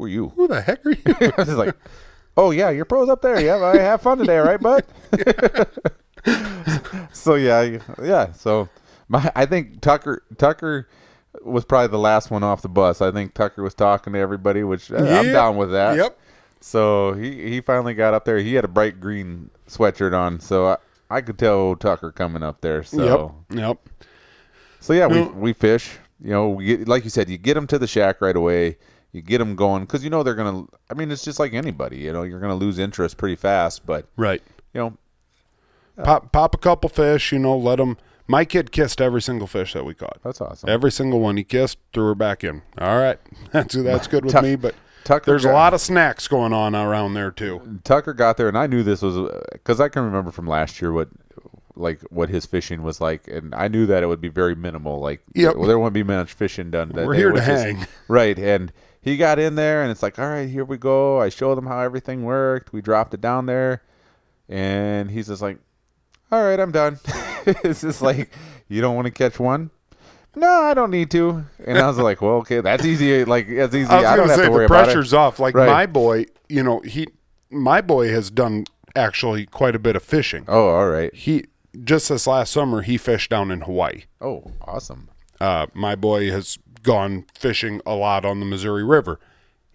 "Who 0.00 0.06
are 0.06 0.08
you?" 0.08 0.28
Who 0.30 0.48
the 0.48 0.60
heck 0.60 0.84
are 0.86 0.92
you? 0.92 1.02
I 1.06 1.32
was 1.36 1.46
just 1.46 1.58
like, 1.58 1.74
"Oh 2.36 2.50
yeah, 2.50 2.70
your 2.70 2.84
pro's 2.84 3.08
up 3.08 3.22
there. 3.22 3.40
Yeah, 3.40 3.56
I 3.56 3.76
have 3.76 4.02
fun 4.02 4.18
today, 4.18 4.38
right, 4.38 4.60
bud?" 4.60 4.84
so 7.12 7.34
yeah, 7.34 7.78
yeah. 8.02 8.32
So 8.32 8.68
my, 9.08 9.30
I 9.34 9.46
think 9.46 9.80
Tucker 9.80 10.22
Tucker 10.38 10.88
was 11.44 11.64
probably 11.64 11.88
the 11.88 11.98
last 11.98 12.30
one 12.30 12.42
off 12.42 12.62
the 12.62 12.68
bus. 12.68 13.00
I 13.00 13.10
think 13.10 13.34
Tucker 13.34 13.62
was 13.62 13.74
talking 13.74 14.12
to 14.12 14.18
everybody, 14.18 14.64
which 14.64 14.90
uh, 14.90 14.96
I'm 14.96 15.32
down 15.32 15.56
with 15.56 15.70
that. 15.72 15.96
Yep. 15.96 16.18
So 16.60 17.14
he 17.14 17.50
he 17.50 17.60
finally 17.60 17.94
got 17.94 18.14
up 18.14 18.24
there. 18.24 18.38
He 18.38 18.54
had 18.54 18.64
a 18.64 18.68
bright 18.68 19.00
green 19.00 19.50
sweatshirt 19.68 20.16
on, 20.16 20.40
so 20.40 20.68
I, 20.68 20.76
I 21.08 21.20
could 21.20 21.38
tell 21.38 21.74
Tucker 21.76 22.12
coming 22.12 22.42
up 22.42 22.60
there. 22.60 22.82
So 22.82 23.34
Yep. 23.50 23.58
Yep. 23.58 23.78
so 24.80 24.92
yeah, 24.92 25.06
we 25.06 25.22
we 25.22 25.52
fish. 25.52 25.96
You 26.22 26.30
know, 26.30 26.50
we 26.50 26.64
get, 26.66 26.88
like 26.88 27.04
you 27.04 27.10
said, 27.10 27.30
you 27.30 27.38
get 27.38 27.54
them 27.54 27.66
to 27.68 27.78
the 27.78 27.86
shack 27.86 28.20
right 28.20 28.36
away. 28.36 28.76
You 29.12 29.22
get 29.22 29.38
them 29.38 29.56
going 29.56 29.82
because 29.84 30.04
you 30.04 30.10
know 30.10 30.22
they're 30.22 30.34
gonna. 30.34 30.64
I 30.90 30.94
mean, 30.94 31.10
it's 31.10 31.24
just 31.24 31.38
like 31.40 31.52
anybody. 31.52 31.98
You 31.98 32.12
know, 32.12 32.22
you're 32.22 32.40
gonna 32.40 32.54
lose 32.54 32.78
interest 32.78 33.16
pretty 33.16 33.36
fast. 33.36 33.84
But 33.86 34.06
Right. 34.16 34.42
you 34.72 34.80
know, 34.80 34.96
Pop, 36.02 36.32
pop 36.32 36.54
a 36.54 36.58
couple 36.58 36.88
fish, 36.88 37.32
you 37.32 37.38
know, 37.38 37.56
let 37.56 37.76
them. 37.76 37.98
My 38.26 38.44
kid 38.44 38.70
kissed 38.72 39.00
every 39.00 39.20
single 39.20 39.46
fish 39.48 39.72
that 39.74 39.84
we 39.84 39.92
caught. 39.92 40.18
that's 40.22 40.40
awesome. 40.40 40.68
Every 40.70 40.92
single 40.92 41.18
one 41.20 41.36
he 41.36 41.42
kissed, 41.44 41.78
threw 41.92 42.06
her 42.06 42.14
back 42.14 42.44
in. 42.44 42.62
All 42.78 42.98
right, 42.98 43.18
that's 43.52 43.74
that's 43.74 44.06
good 44.06 44.24
with 44.24 44.32
Tuck- 44.32 44.44
me. 44.44 44.54
But 44.56 44.74
Tucker 45.04 45.30
there's 45.32 45.44
a 45.44 45.48
got- 45.48 45.54
lot 45.54 45.74
of 45.74 45.80
snacks 45.80 46.28
going 46.28 46.52
on 46.52 46.74
around 46.76 47.14
there 47.14 47.30
too. 47.32 47.80
Tucker 47.84 48.14
got 48.14 48.36
there, 48.36 48.48
and 48.48 48.56
I 48.56 48.66
knew 48.68 48.82
this 48.82 49.02
was 49.02 49.16
uh, 49.18 49.42
because 49.52 49.80
I 49.80 49.88
can 49.88 50.04
remember 50.04 50.30
from 50.30 50.46
last 50.46 50.80
year 50.80 50.92
what 50.92 51.08
like 51.74 52.00
what 52.10 52.28
his 52.28 52.46
fishing 52.46 52.82
was 52.82 53.00
like, 53.00 53.26
and 53.28 53.54
I 53.54 53.66
knew 53.68 53.84
that 53.86 54.02
it 54.02 54.06
would 54.06 54.20
be 54.20 54.28
very 54.28 54.54
minimal. 54.54 55.00
Like, 55.00 55.20
Yep. 55.34 55.56
well, 55.56 55.66
there 55.66 55.78
won't 55.78 55.92
be 55.94 56.02
much 56.04 56.32
fishing 56.32 56.70
done. 56.70 56.90
That 56.94 57.06
We're 57.06 57.14
day, 57.14 57.18
here 57.18 57.28
to 57.30 57.34
which 57.34 57.42
is- 57.48 57.62
hang. 57.62 57.86
right? 58.08 58.38
And 58.38 58.72
he 59.02 59.16
got 59.16 59.38
in 59.38 59.54
there, 59.54 59.82
and 59.82 59.90
it's 59.90 60.02
like, 60.02 60.18
all 60.18 60.28
right, 60.28 60.48
here 60.48 60.64
we 60.64 60.76
go. 60.76 61.20
I 61.20 61.28
showed 61.28 61.56
him 61.58 61.66
how 61.66 61.80
everything 61.80 62.24
worked. 62.24 62.72
We 62.72 62.80
dropped 62.82 63.14
it 63.14 63.20
down 63.20 63.46
there, 63.46 63.82
and 64.48 65.10
he's 65.10 65.28
just 65.28 65.42
like, 65.42 65.58
all 66.30 66.42
right, 66.42 66.60
I'm 66.60 66.72
done. 66.72 66.98
it's 67.46 67.80
just 67.80 68.02
like, 68.02 68.30
you 68.68 68.80
don't 68.80 68.94
want 68.94 69.06
to 69.06 69.10
catch 69.12 69.38
one. 69.40 69.70
No, 70.36 70.48
I 70.48 70.74
don't 70.74 70.90
need 70.92 71.10
to. 71.12 71.44
And 71.66 71.76
I 71.78 71.88
was 71.88 71.98
like, 71.98 72.22
well, 72.22 72.34
okay, 72.36 72.60
that's 72.60 72.84
easy. 72.84 73.24
Like, 73.24 73.48
that's 73.48 73.74
easy. 73.74 73.90
I 73.90 73.96
was 73.96 74.04
I, 74.06 74.16
don't 74.16 74.26
gonna 74.26 74.28
have 74.30 74.38
say 74.38 74.44
to 74.44 74.50
worry 74.52 74.60
the 74.68 74.72
about 74.72 74.82
it. 74.82 74.84
pressure's 74.84 75.12
off. 75.12 75.40
Like 75.40 75.54
Right. 75.56 75.66
my 75.66 75.86
boy, 75.86 76.26
you 76.48 76.62
know, 76.62 76.80
he, 76.80 77.08
my 77.50 77.80
boy 77.80 78.10
has 78.10 78.30
done 78.30 78.66
actually 78.94 79.46
quite 79.46 79.74
a 79.74 79.80
bit 79.80 79.96
of 79.96 80.04
fishing. 80.04 80.44
Oh, 80.46 80.68
all 80.68 80.88
right. 80.88 81.12
He 81.12 81.46
just 81.82 82.08
this 82.08 82.28
last 82.28 82.52
summer 82.52 82.82
he 82.82 82.96
fished 82.96 83.30
down 83.30 83.50
in 83.50 83.62
Hawaii. 83.62 84.04
Oh, 84.20 84.52
awesome. 84.62 85.08
Uh, 85.40 85.66
my 85.74 85.96
boy 85.96 86.30
has 86.30 86.58
gone 86.82 87.24
fishing 87.34 87.80
a 87.86 87.94
lot 87.94 88.24
on 88.24 88.40
the 88.40 88.46
Missouri 88.46 88.84
River. 88.84 89.18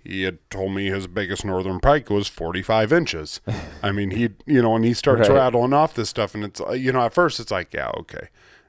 He 0.03 0.24
had 0.24 0.38
told 0.51 0.74
me 0.74 0.86
his 0.88 1.08
biggest 1.08 1.43
northern 1.43 1.80
pike 1.80 2.10
was 2.12 2.28
45 2.28 2.93
inches. 2.93 3.41
I 3.82 3.91
mean, 3.91 4.12
he, 4.12 4.30
you 4.45 4.62
know, 4.62 4.76
and 4.76 4.86
he 4.86 4.93
starts 4.93 5.28
Right. 5.30 5.36
rattling 5.36 5.74
off 5.74 5.95
this 5.95 6.10
stuff, 6.10 6.36
and 6.36 6.43
it's, 6.43 6.62
you 6.76 6.91
know, 6.91 7.01
at 7.01 7.14
first 7.14 7.39
it's 7.39 7.49
like, 7.51 7.74
yeah, 7.74 7.89
okay. 7.97 8.28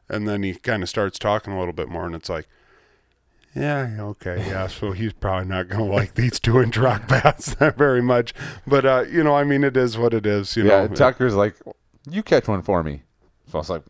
And 0.08 0.26
then 0.26 0.42
he 0.42 0.54
kind 0.54 0.82
of 0.82 0.88
starts 0.88 1.18
talking 1.18 1.52
a 1.52 1.58
little 1.58 1.74
bit 1.74 1.88
more, 1.90 2.06
and 2.06 2.14
it's 2.14 2.30
like, 2.30 2.46
yeah, 3.54 3.96
okay, 4.00 4.44
yeah. 4.48 4.66
So 4.66 4.92
he's 4.92 5.12
probably 5.14 5.48
not 5.48 5.68
going 5.68 5.84
to 5.88 5.90
like 5.94 6.14
these 6.14 6.38
two 6.38 6.60
inch 6.60 6.76
rock 6.76 7.08
bass 7.08 7.54
that 7.56 7.76
very 7.78 8.02
much. 8.02 8.34
But, 8.66 8.84
uh, 8.84 9.04
you 9.10 9.22
know, 9.24 9.34
I 9.34 9.44
mean, 9.44 9.64
it 9.64 9.76
is 9.76 9.96
what 9.96 10.12
it 10.14 10.26
is, 10.26 10.56
you 10.56 10.64
Yeah, 10.64 10.86
know. 10.86 10.94
Tucker's 10.94 11.34
like, 11.34 11.56
you 12.10 12.22
catch 12.22 12.48
one 12.48 12.62
for 12.62 12.82
me. 12.82 13.02
So 13.50 13.58
I 13.58 13.60
was 13.60 13.70
like, 13.70 13.82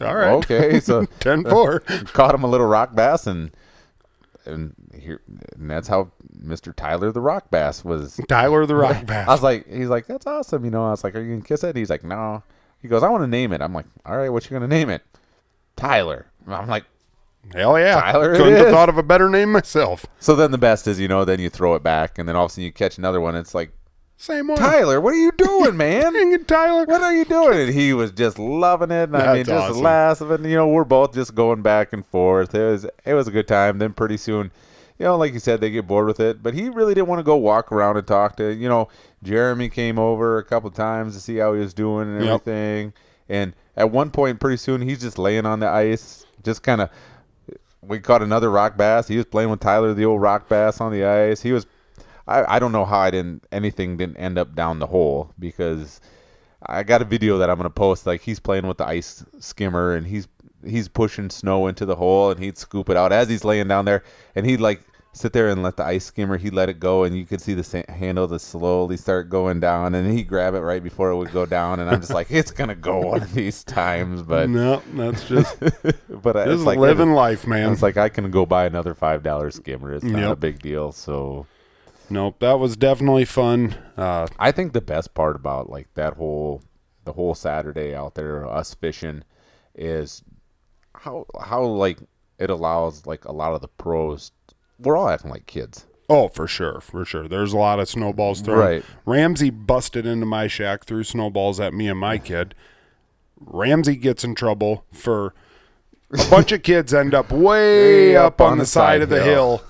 All 0.00 0.14
right. 0.16 0.32
okay. 0.34 0.80
So 0.80 1.04
10 1.20 1.44
4. 1.44 1.80
caught 2.12 2.34
him 2.34 2.42
a 2.44 2.48
little 2.48 2.66
rock 2.66 2.94
bass, 2.94 3.26
and 3.26 3.50
and 4.46 4.74
here, 4.94 5.20
and 5.56 5.70
that's 5.70 5.88
how 5.88 6.12
Mr. 6.44 6.74
Tyler 6.74 7.12
the 7.12 7.20
rock 7.20 7.50
bass 7.50 7.84
was. 7.84 8.20
Tyler 8.28 8.66
the 8.66 8.74
rock 8.76 9.06
bass. 9.06 9.28
I 9.28 9.32
was 9.32 9.42
like, 9.42 9.66
he's 9.68 9.88
like, 9.88 10.06
that's 10.06 10.26
awesome. 10.26 10.64
You 10.64 10.70
know, 10.70 10.86
I 10.86 10.90
was 10.90 11.04
like, 11.04 11.14
are 11.14 11.20
you 11.22 11.32
gonna 11.34 11.44
kiss 11.44 11.64
it? 11.64 11.76
He's 11.76 11.90
like, 11.90 12.04
no. 12.04 12.42
He 12.80 12.88
goes, 12.88 13.02
I 13.02 13.08
want 13.08 13.22
to 13.22 13.28
name 13.28 13.52
it. 13.52 13.60
I'm 13.62 13.72
like, 13.72 13.86
all 14.04 14.16
right, 14.16 14.28
what 14.30 14.44
you 14.44 14.50
gonna 14.50 14.66
name 14.68 14.90
it? 14.90 15.02
Tyler. 15.76 16.26
I'm 16.46 16.68
like, 16.68 16.84
Hell 17.52 17.78
yeah. 17.78 18.00
Tyler 18.00 18.36
Couldn't 18.36 18.56
have 18.56 18.66
is. 18.68 18.72
thought 18.72 18.88
of 18.88 18.98
a 18.98 19.02
better 19.02 19.28
name 19.28 19.50
myself. 19.52 20.06
so 20.20 20.36
then 20.36 20.52
the 20.52 20.58
best 20.58 20.86
is, 20.86 21.00
you 21.00 21.08
know, 21.08 21.24
then 21.24 21.40
you 21.40 21.50
throw 21.50 21.74
it 21.74 21.82
back, 21.82 22.18
and 22.18 22.28
then 22.28 22.36
all 22.36 22.44
of 22.44 22.50
a 22.50 22.52
sudden 22.52 22.64
you 22.64 22.72
catch 22.72 22.98
another 22.98 23.20
one. 23.20 23.34
It's 23.34 23.54
like, 23.54 23.72
Same 24.22 24.46
one. 24.46 24.56
Tyler, 24.56 25.00
what 25.00 25.14
are 25.14 25.16
you 25.16 25.32
doing, 25.32 25.76
man? 25.76 26.12
Dang 26.12 26.32
it, 26.32 26.46
Tyler. 26.46 26.84
what 26.84 27.02
are 27.02 27.12
you 27.12 27.24
doing? 27.24 27.58
And 27.58 27.74
he 27.74 27.92
was 27.92 28.12
just 28.12 28.38
loving 28.38 28.92
it. 28.92 29.08
And 29.08 29.16
I 29.16 29.34
mean, 29.34 29.44
just 29.44 29.70
awesome. 29.70 29.82
laughing. 29.82 30.44
You 30.44 30.56
know, 30.58 30.68
we're 30.68 30.84
both 30.84 31.12
just 31.12 31.34
going 31.34 31.60
back 31.62 31.92
and 31.92 32.06
forth. 32.06 32.54
It 32.54 32.62
was 32.64 32.86
it 33.04 33.14
was 33.14 33.26
a 33.26 33.32
good 33.32 33.48
time. 33.48 33.78
Then 33.78 33.92
pretty 33.94 34.16
soon, 34.16 34.52
you 34.96 35.06
know, 35.06 35.16
like 35.16 35.32
you 35.32 35.40
said, 35.40 35.60
they 35.60 35.70
get 35.70 35.88
bored 35.88 36.06
with 36.06 36.20
it. 36.20 36.40
But 36.40 36.54
he 36.54 36.68
really 36.68 36.94
didn't 36.94 37.08
want 37.08 37.18
to 37.18 37.24
go 37.24 37.34
walk 37.36 37.72
around 37.72 37.96
and 37.96 38.06
talk 38.06 38.36
to. 38.36 38.54
You 38.54 38.68
know, 38.68 38.86
Jeremy 39.24 39.68
came 39.68 39.98
over 39.98 40.38
a 40.38 40.44
couple 40.44 40.70
times 40.70 41.14
to 41.16 41.20
see 41.20 41.38
how 41.38 41.54
he 41.54 41.58
was 41.60 41.74
doing 41.74 42.06
and 42.06 42.24
Yep. 42.24 42.28
everything. 42.46 42.92
And 43.28 43.54
at 43.76 43.90
one 43.90 44.10
point, 44.12 44.38
pretty 44.38 44.58
soon, 44.58 44.82
he's 44.82 45.00
just 45.00 45.18
laying 45.18 45.46
on 45.46 45.58
the 45.58 45.68
ice, 45.68 46.26
just 46.44 46.62
kind 46.62 46.80
of. 46.80 46.90
We 47.84 47.98
caught 47.98 48.22
another 48.22 48.50
rock 48.52 48.76
bass. 48.76 49.08
He 49.08 49.16
was 49.16 49.26
playing 49.26 49.50
with 49.50 49.58
Tyler, 49.58 49.92
the 49.92 50.04
old 50.04 50.22
rock 50.22 50.48
bass, 50.48 50.80
on 50.80 50.92
the 50.92 51.04
ice. 51.04 51.42
He 51.42 51.50
was 51.50 51.66
I, 52.26 52.56
I 52.56 52.58
don't 52.58 52.72
know 52.72 52.84
how 52.84 52.98
I 52.98 53.10
didn't 53.10 53.44
anything 53.50 53.96
didn't 53.96 54.16
end 54.16 54.38
up 54.38 54.54
down 54.54 54.78
the 54.78 54.86
hole 54.86 55.32
because 55.38 56.00
I 56.64 56.82
got 56.82 57.02
a 57.02 57.04
video 57.04 57.38
that 57.38 57.50
I'm 57.50 57.56
gonna 57.56 57.70
post. 57.70 58.06
Like 58.06 58.22
he's 58.22 58.40
playing 58.40 58.66
with 58.66 58.78
the 58.78 58.86
ice 58.86 59.24
skimmer 59.38 59.94
and 59.94 60.06
he's 60.06 60.28
he's 60.64 60.88
pushing 60.88 61.30
snow 61.30 61.66
into 61.66 61.84
the 61.84 61.96
hole 61.96 62.30
and 62.30 62.40
he'd 62.40 62.56
scoop 62.56 62.88
it 62.88 62.96
out 62.96 63.12
as 63.12 63.28
he's 63.28 63.44
laying 63.44 63.68
down 63.68 63.84
there 63.84 64.04
and 64.36 64.46
he'd 64.46 64.60
like 64.60 64.82
sit 65.12 65.32
there 65.32 65.48
and 65.48 65.62
let 65.62 65.76
the 65.76 65.84
ice 65.84 66.06
skimmer. 66.06 66.38
he'd 66.38 66.54
let 66.54 66.68
it 66.68 66.80
go, 66.80 67.04
and 67.04 67.16
you 67.16 67.26
could 67.26 67.40
see 67.40 67.54
the 67.54 67.62
sa- 67.62 67.82
handle 67.88 68.26
to 68.28 68.38
slowly 68.38 68.96
start 68.96 69.28
going 69.28 69.60
down, 69.60 69.94
and 69.94 70.10
he'd 70.10 70.26
grab 70.28 70.54
it 70.54 70.60
right 70.60 70.82
before 70.82 71.10
it 71.10 71.16
would 71.16 71.32
go 71.32 71.46
down. 71.46 71.80
And 71.80 71.90
I'm 71.90 72.00
just 72.00 72.12
like, 72.12 72.26
it's 72.30 72.50
gonna 72.50 72.74
go 72.74 72.98
one 72.98 73.22
of 73.22 73.32
these 73.34 73.62
times, 73.64 74.22
but 74.22 74.48
no, 74.48 74.82
that's 74.94 75.28
just 75.28 75.58
but 76.08 76.36
uh, 76.36 76.44
it's 76.46 76.62
like 76.62 76.78
living 76.78 77.12
life, 77.12 77.46
man. 77.46 77.72
it's 77.72 77.82
like 77.82 77.96
I 77.96 78.08
can 78.08 78.30
go 78.30 78.46
buy 78.46 78.64
another 78.66 78.94
five 78.94 79.22
dollar 79.22 79.50
skimmer. 79.50 79.92
It's 79.92 80.04
not 80.04 80.32
a 80.32 80.36
big 80.36 80.60
deal. 80.60 80.92
So 80.92 81.46
nope, 82.12 82.38
that 82.40 82.58
was 82.58 82.76
definitely 82.76 83.24
fun. 83.24 83.76
Uh, 83.96 84.26
I 84.38 84.52
think 84.52 84.72
the 84.72 84.80
best 84.80 85.14
part 85.14 85.34
about 85.36 85.68
like 85.70 85.88
that 85.94 86.14
whole 86.14 86.62
the 87.04 87.12
whole 87.14 87.34
Saturday 87.34 87.94
out 87.94 88.14
there, 88.14 88.46
us 88.46 88.74
fishing, 88.74 89.24
is 89.74 90.22
how 90.94 91.26
how 91.40 91.64
like 91.64 91.98
it 92.38 92.50
allows 92.50 93.06
like 93.06 93.24
a 93.24 93.32
lot 93.32 93.54
of 93.54 93.60
the 93.60 93.68
pros. 93.68 94.32
We're 94.78 94.96
all 94.96 95.08
acting 95.08 95.30
like 95.30 95.46
kids. 95.46 95.86
oh, 96.08 96.28
for 96.28 96.46
sure, 96.46 96.80
for 96.80 97.04
sure. 97.04 97.26
There's 97.28 97.52
a 97.52 97.58
lot 97.58 97.78
of 97.80 97.88
snowballs 97.88 98.40
thrown. 98.42 98.58
Right. 98.58 98.84
Ramsey 99.06 99.50
busted 99.50 100.04
into 100.04 100.26
my 100.26 100.46
shack, 100.46 100.84
threw 100.84 101.04
snowballs 101.04 101.58
at 101.60 101.72
me 101.72 101.88
and 101.88 101.98
my 101.98 102.18
kid. 102.30 102.54
Ramsey 103.40 103.96
gets 103.96 104.22
in 104.24 104.34
trouble 104.34 104.84
for 104.92 105.34
a 106.12 106.28
bunch 106.28 106.52
of 106.52 106.62
kids 106.62 106.92
end 106.92 107.14
up 107.14 107.30
way 107.30 108.14
up 108.26 108.40
on 108.40 108.58
the 108.58 108.66
side 108.66 109.00
of 109.02 109.08
the 109.08 109.22
hill. 109.22 109.62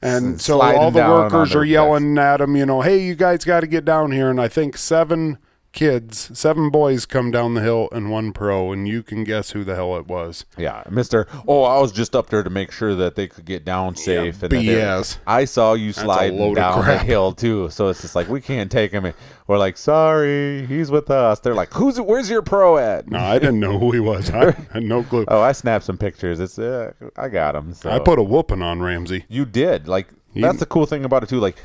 And 0.00 0.40
so 0.40 0.60
all 0.60 0.90
the 0.90 1.00
workers 1.00 1.54
are 1.54 1.64
yelling 1.64 2.18
at 2.18 2.40
him, 2.40 2.56
you 2.56 2.64
know, 2.66 2.82
hey, 2.82 3.04
you 3.04 3.16
guys 3.16 3.44
got 3.44 3.60
to 3.60 3.66
get 3.66 3.84
down 3.84 4.12
here. 4.12 4.30
And 4.30 4.40
I 4.40 4.46
think 4.46 4.76
seven 4.76 5.38
kids, 5.78 6.36
seven 6.36 6.70
boys 6.70 7.06
come 7.06 7.30
down 7.30 7.54
the 7.54 7.60
hill 7.60 7.88
and 7.92 8.10
one 8.10 8.32
pro, 8.32 8.72
and 8.72 8.88
you 8.88 9.00
can 9.00 9.22
guess 9.22 9.52
who 9.52 9.62
the 9.62 9.76
hell 9.76 9.96
it 9.96 10.08
was. 10.08 10.44
Yeah, 10.56 10.82
Mister. 10.90 11.28
Oh, 11.46 11.62
I 11.62 11.78
was 11.80 11.92
just 11.92 12.16
up 12.16 12.30
there 12.30 12.42
to 12.42 12.50
make 12.50 12.72
sure 12.72 12.96
that 12.96 13.14
they 13.14 13.28
could 13.28 13.44
get 13.44 13.64
down 13.64 13.94
safe. 13.94 14.42
and 14.42 14.52
BS. 14.52 15.18
I 15.24 15.44
saw 15.44 15.74
you 15.74 15.92
sliding 15.92 16.54
down 16.54 16.84
the 16.84 16.98
hill 16.98 17.32
too, 17.32 17.70
so 17.70 17.86
it's 17.90 18.02
just 18.02 18.16
like 18.16 18.28
we 18.28 18.40
can't 18.40 18.72
take 18.72 18.90
him. 18.90 19.12
We're 19.46 19.58
like, 19.58 19.76
sorry, 19.76 20.66
he's 20.66 20.90
with 20.90 21.12
us. 21.12 21.38
They're 21.38 21.54
like, 21.54 21.72
who's? 21.72 22.00
Where's 22.00 22.28
your 22.28 22.42
pro 22.42 22.76
at? 22.76 23.08
No, 23.08 23.20
I 23.20 23.38
didn't 23.38 23.60
know 23.60 23.78
who 23.78 23.92
he 23.92 24.00
was. 24.00 24.30
I 24.30 24.50
had 24.72 24.82
no 24.82 25.04
clue. 25.04 25.26
Oh, 25.28 25.40
I 25.40 25.52
snapped 25.52 25.84
some 25.84 25.96
pictures. 25.96 26.40
It's 26.40 26.58
uh, 26.58 26.92
I 27.16 27.28
got 27.28 27.54
him. 27.54 27.72
So. 27.72 27.88
I 27.88 28.00
put 28.00 28.18
a 28.18 28.22
whooping 28.24 28.62
on 28.62 28.82
Ramsey. 28.82 29.26
You 29.28 29.44
did. 29.44 29.86
Like 29.86 30.08
that's 30.34 30.58
the 30.58 30.66
cool 30.66 30.86
thing 30.86 31.04
about 31.04 31.22
it 31.22 31.28
too. 31.28 31.38
Like 31.38 31.56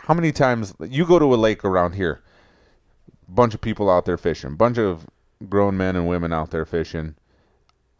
how 0.00 0.14
many 0.14 0.32
times 0.32 0.74
you 0.80 1.06
go 1.06 1.20
to 1.20 1.32
a 1.32 1.36
lake 1.36 1.64
around 1.64 1.92
here, 1.94 2.20
bunch 3.34 3.54
of 3.54 3.60
people 3.60 3.90
out 3.90 4.04
there 4.04 4.16
fishing, 4.18 4.54
bunch 4.56 4.78
of 4.78 5.06
grown 5.48 5.76
men 5.76 5.96
and 5.96 6.06
women 6.08 6.32
out 6.32 6.50
there 6.50 6.64
fishing. 6.64 7.14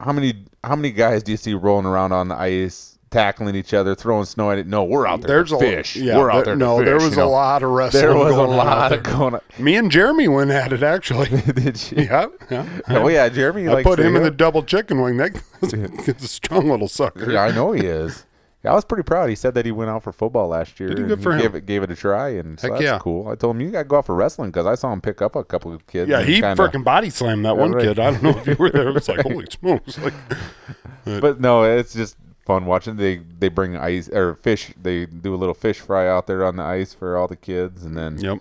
How 0.00 0.12
many 0.12 0.44
how 0.64 0.76
many 0.76 0.90
guys 0.90 1.22
do 1.22 1.30
you 1.32 1.36
see 1.36 1.54
rolling 1.54 1.86
around 1.86 2.12
on 2.12 2.28
the 2.28 2.34
ice, 2.36 2.98
tackling 3.10 3.54
each 3.54 3.72
other, 3.72 3.94
throwing 3.94 4.24
snow 4.24 4.50
at 4.50 4.58
it? 4.58 4.66
No, 4.66 4.82
we're 4.82 5.06
out 5.06 5.20
there 5.20 5.28
There's 5.38 5.50
to 5.50 5.56
a 5.56 5.60
fish. 5.60 5.94
yeah, 5.96 6.18
we're 6.18 6.30
out 6.30 6.44
there- 6.44 6.56
No, 6.56 6.78
fish, 6.78 6.86
there 6.86 6.94
was 6.96 7.16
you 7.16 7.22
a 7.22 7.24
lot 7.24 7.62
of 7.62 7.70
wrestling. 7.70 8.02
There 8.02 8.16
was 8.16 8.34
a 8.36 8.42
lot 8.42 8.92
of 8.92 9.02
going. 9.04 9.34
on. 9.34 9.40
Me 9.60 9.76
and 9.76 9.90
Jeremy 9.92 10.26
went 10.26 10.50
at 10.50 10.72
it 10.72 10.82
actually. 10.82 11.28
Did 11.52 11.92
you? 11.92 12.02
yeah, 12.04 12.26
yeah. 12.50 12.66
Oh 12.88 13.06
yeah, 13.08 13.28
Jeremy. 13.28 13.68
I 13.68 13.82
put 13.84 14.00
him 14.00 14.16
in 14.16 14.24
the 14.24 14.30
double 14.30 14.62
chicken 14.64 15.00
wing. 15.00 15.18
That 15.18 15.32
guy's 15.60 16.24
a 16.24 16.28
strong 16.28 16.68
little 16.68 16.88
sucker. 16.88 17.30
Yeah, 17.30 17.42
I 17.44 17.52
know 17.52 17.70
he 17.72 17.86
is. 17.86 18.26
Yeah, 18.64 18.70
I 18.70 18.74
was 18.74 18.84
pretty 18.84 19.02
proud. 19.02 19.28
He 19.28 19.34
said 19.34 19.54
that 19.54 19.66
he 19.66 19.72
went 19.72 19.90
out 19.90 20.04
for 20.04 20.12
football 20.12 20.46
last 20.48 20.78
year. 20.78 20.90
And 20.90 21.08
good 21.08 21.22
for 21.22 21.32
him. 21.32 21.40
Gave 21.40 21.54
it, 21.56 21.66
gave 21.66 21.82
it 21.82 21.90
a 21.90 21.96
try, 21.96 22.28
and 22.30 22.60
so 22.60 22.68
Heck 22.68 22.78
that's 22.78 22.84
yeah. 22.84 22.98
cool. 23.00 23.28
I 23.28 23.34
told 23.34 23.56
him 23.56 23.62
you 23.62 23.70
got 23.70 23.78
to 23.82 23.88
go 23.88 23.98
out 23.98 24.06
for 24.06 24.14
wrestling 24.14 24.50
because 24.50 24.66
I 24.66 24.76
saw 24.76 24.92
him 24.92 25.00
pick 25.00 25.20
up 25.20 25.34
a 25.34 25.42
couple 25.42 25.72
of 25.72 25.84
kids. 25.88 26.08
Yeah, 26.08 26.22
he 26.22 26.40
kinda- 26.40 26.54
freaking 26.54 26.84
body 26.84 27.10
slammed 27.10 27.44
that 27.44 27.56
one 27.56 27.72
right. 27.72 27.84
kid. 27.84 27.98
I 27.98 28.12
don't 28.12 28.22
know 28.22 28.30
if 28.30 28.46
you 28.46 28.54
were 28.58 28.70
there. 28.70 28.88
It 28.88 28.94
was 28.94 29.08
like, 29.08 29.20
holy 29.22 29.46
smokes! 29.50 29.98
Like, 29.98 30.14
But 31.04 31.40
no, 31.40 31.64
it's 31.64 31.92
just 31.92 32.16
fun 32.46 32.66
watching. 32.66 32.96
They 32.96 33.16
they 33.16 33.48
bring 33.48 33.76
ice 33.76 34.08
or 34.08 34.36
fish. 34.36 34.72
They 34.80 35.06
do 35.06 35.34
a 35.34 35.36
little 35.36 35.54
fish 35.54 35.80
fry 35.80 36.08
out 36.08 36.28
there 36.28 36.44
on 36.44 36.56
the 36.56 36.62
ice 36.62 36.94
for 36.94 37.16
all 37.16 37.26
the 37.26 37.36
kids, 37.36 37.82
and 37.84 37.96
then 37.96 38.18
yep. 38.18 38.38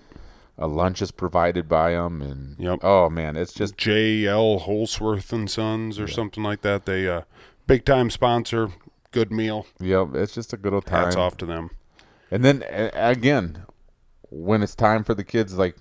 a 0.60 0.68
lunch 0.68 1.02
is 1.02 1.10
provided 1.10 1.68
by 1.68 1.94
them. 1.94 2.22
And 2.22 2.56
Yep. 2.60 2.80
oh 2.84 3.10
man, 3.10 3.36
it's 3.36 3.54
just 3.54 3.76
J.L. 3.78 4.60
Holsworth 4.60 5.34
and 5.34 5.50
Sons 5.50 6.00
or 6.00 6.08
something 6.08 6.44
like 6.44 6.62
that. 6.62 6.86
They 6.86 7.08
uh, 7.10 7.22
big 7.66 7.86
time 7.86 8.12
sponsor. 8.12 8.70
Good 9.12 9.32
meal. 9.32 9.66
yep, 9.80 10.10
it's 10.16 10.34
just 10.34 10.54
a 10.54 10.58
good 10.58 10.74
old 10.74 10.86
time. 10.86 11.06
Hats 11.06 11.16
off 11.16 11.36
to 11.38 11.46
them. 11.46 11.70
And 12.30 12.46
then 12.46 12.64
a- 12.70 12.92
again, 12.94 13.66
when 14.30 14.64
it's 14.64 14.74
time 14.76 15.04
for 15.04 15.14
the 15.14 15.24
kids 15.26 15.58
like 15.58 15.76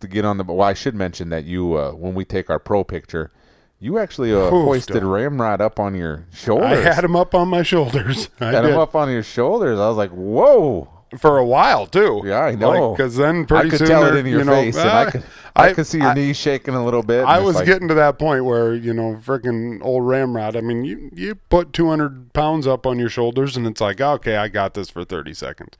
to 0.00 0.08
get 0.08 0.24
on 0.24 0.38
the. 0.38 0.44
Well, 0.44 0.62
I 0.66 0.72
should 0.74 0.94
mention 0.94 1.28
that 1.30 1.44
you 1.44 1.74
uh, 1.74 1.92
when 1.92 2.14
we 2.14 2.24
take 2.24 2.48
our 2.50 2.58
pro 2.58 2.82
picture. 2.84 3.30
You 3.78 3.98
actually 3.98 4.32
uh, 4.32 4.36
Oof, 4.46 4.50
hoisted 4.52 5.02
don't. 5.02 5.10
Ramrod 5.10 5.60
up 5.60 5.78
on 5.78 5.94
your 5.94 6.26
shoulders. 6.32 6.78
I 6.78 6.94
had 6.94 7.04
him 7.04 7.14
up 7.14 7.34
on 7.34 7.48
my 7.48 7.62
shoulders. 7.62 8.30
I 8.40 8.46
Had 8.46 8.62
did. 8.62 8.72
him 8.72 8.78
up 8.78 8.94
on 8.94 9.10
your 9.10 9.22
shoulders. 9.22 9.78
I 9.78 9.86
was 9.86 9.98
like, 9.98 10.10
"Whoa!" 10.12 10.88
For 11.16 11.38
a 11.38 11.44
while 11.44 11.86
too. 11.86 12.22
Yeah, 12.24 12.40
I 12.40 12.54
know. 12.54 12.92
Because 12.92 13.16
then 13.16 13.46
pretty 13.46 13.62
soon, 13.62 13.66
I 13.66 13.70
could 13.70 13.78
soon 13.78 13.88
tell 13.88 14.06
it 14.06 14.16
in 14.16 14.26
your 14.26 14.40
you 14.40 14.44
know, 14.44 14.52
face, 14.52 14.76
and 14.76 14.88
I 14.88 15.04
ah, 15.06 15.10
could, 15.10 15.24
I, 15.54 15.68
I- 15.68 15.72
could 15.72 15.86
see 15.86 15.98
your 15.98 16.08
I- 16.08 16.14
knees 16.14 16.36
shaking 16.36 16.74
a 16.74 16.84
little 16.84 17.02
bit. 17.02 17.24
I 17.24 17.40
was 17.40 17.56
like, 17.56 17.66
getting 17.66 17.88
to 17.88 17.94
that 17.94 18.18
point 18.18 18.44
where 18.44 18.74
you 18.74 18.92
know, 18.92 19.20
freaking 19.24 19.82
old 19.82 20.06
Ramrod. 20.06 20.56
I 20.56 20.60
mean, 20.60 20.84
you 20.84 21.10
you 21.14 21.34
put 21.34 21.72
two 21.72 21.88
hundred 21.88 22.32
pounds 22.32 22.66
up 22.66 22.86
on 22.86 22.98
your 22.98 23.08
shoulders, 23.08 23.56
and 23.56 23.66
it's 23.66 23.80
like, 23.80 24.00
okay, 24.00 24.36
I 24.36 24.48
got 24.48 24.74
this 24.74 24.90
for 24.90 25.04
thirty 25.04 25.34
seconds. 25.34 25.76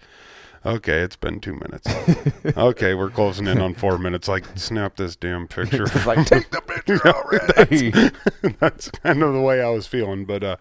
Okay, 0.65 1.01
it's 1.01 1.17
been 1.17 1.39
two 1.41 1.55
minutes. 1.55 1.87
okay, 2.57 2.95
we're 2.95 3.11
closing 3.11 3.47
in 3.47 3.61
on 3.61 3.75
four 3.75 3.99
minutes. 4.07 4.27
Like, 4.27 4.45
snap 4.57 4.97
this 4.97 5.15
damn 5.15 5.47
picture. 5.47 5.85
It's 5.85 6.07
like 6.07 6.27
take 6.27 6.51
the 6.51 6.61
picture 6.61 7.07
already. 8.45 8.55
That's 8.59 8.91
kind 8.91 9.23
of 9.23 9.33
the 9.35 9.41
way 9.41 9.63
I 9.63 9.69
was 9.71 9.87
feeling. 9.87 10.25
But 10.25 10.43
uh, 10.43 10.57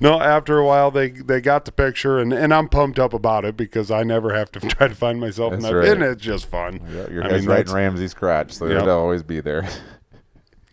no, 0.00 0.20
after 0.20 0.58
a 0.58 0.64
while, 0.66 0.90
they 0.90 1.08
they 1.10 1.40
got 1.40 1.64
the 1.64 1.72
picture, 1.72 2.18
and, 2.18 2.32
and 2.32 2.52
I'm 2.52 2.68
pumped 2.68 2.98
up 2.98 3.12
about 3.14 3.44
it 3.44 3.56
because 3.56 3.90
I 3.90 4.02
never 4.02 4.34
have 4.34 4.50
to 4.52 4.60
try 4.60 4.88
to 4.88 4.94
find 4.94 5.20
myself 5.20 5.52
in 5.54 5.60
That's 5.60 5.72
that, 5.72 5.78
right. 5.78 5.88
and 5.88 6.02
it's 6.02 6.22
just 6.22 6.46
fun. 6.46 6.80
Yeah, 6.90 7.08
your 7.10 7.24
I 7.24 7.28
mean, 7.28 7.46
right 7.46 7.56
that's- 7.58 7.70
in 7.70 7.74
Ramsey's 7.76 8.14
crotch, 8.14 8.52
so 8.52 8.66
Yep. 8.66 8.82
it'll 8.82 8.98
always 8.98 9.22
be 9.22 9.40
there. 9.40 9.68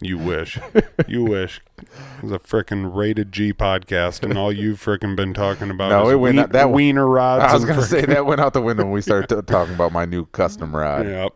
You 0.03 0.17
wish. 0.17 0.59
you 1.07 1.23
wish. 1.23 1.61
It 1.79 2.23
was 2.23 2.31
a 2.31 2.39
freaking 2.39 2.93
rated 2.95 3.31
G 3.31 3.53
podcast, 3.53 4.23
and 4.23 4.37
all 4.37 4.51
you've 4.51 4.79
frickin' 4.83 5.15
been 5.15 5.33
talking 5.33 5.69
about 5.69 5.89
No, 5.89 6.07
is 6.07 6.13
it 6.13 6.15
went 6.17 6.35
ween- 6.35 6.43
out- 6.43 6.51
that 6.51 6.71
wiener 6.71 7.07
rods. 7.07 7.43
I 7.45 7.53
was 7.53 7.65
gonna 7.65 7.81
say 7.83 8.01
that 8.05 8.25
went 8.25 8.41
out 8.41 8.53
the 8.53 8.61
window 8.61 8.83
when 8.83 8.91
we 8.93 9.01
started 9.01 9.27
t- 9.33 9.41
talking 9.51 9.73
about 9.75 9.91
my 9.91 10.05
new 10.05 10.25
custom 10.27 10.75
rod. 10.75 11.05
Yep. 11.05 11.31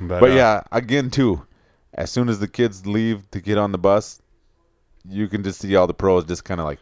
But, 0.00 0.20
But 0.20 0.30
uh, 0.30 0.34
yeah, 0.34 0.62
again 0.72 1.10
too, 1.10 1.46
as 1.94 2.10
soon 2.10 2.28
as 2.28 2.40
the 2.40 2.48
kids 2.48 2.86
leave 2.86 3.30
to 3.30 3.40
get 3.40 3.58
on 3.58 3.72
the 3.72 3.78
bus, 3.78 4.20
you 5.08 5.28
can 5.28 5.42
just 5.42 5.60
see 5.60 5.76
all 5.76 5.86
the 5.86 5.94
pros 5.94 6.24
just 6.24 6.44
kind 6.44 6.60
of 6.60 6.66
like 6.66 6.78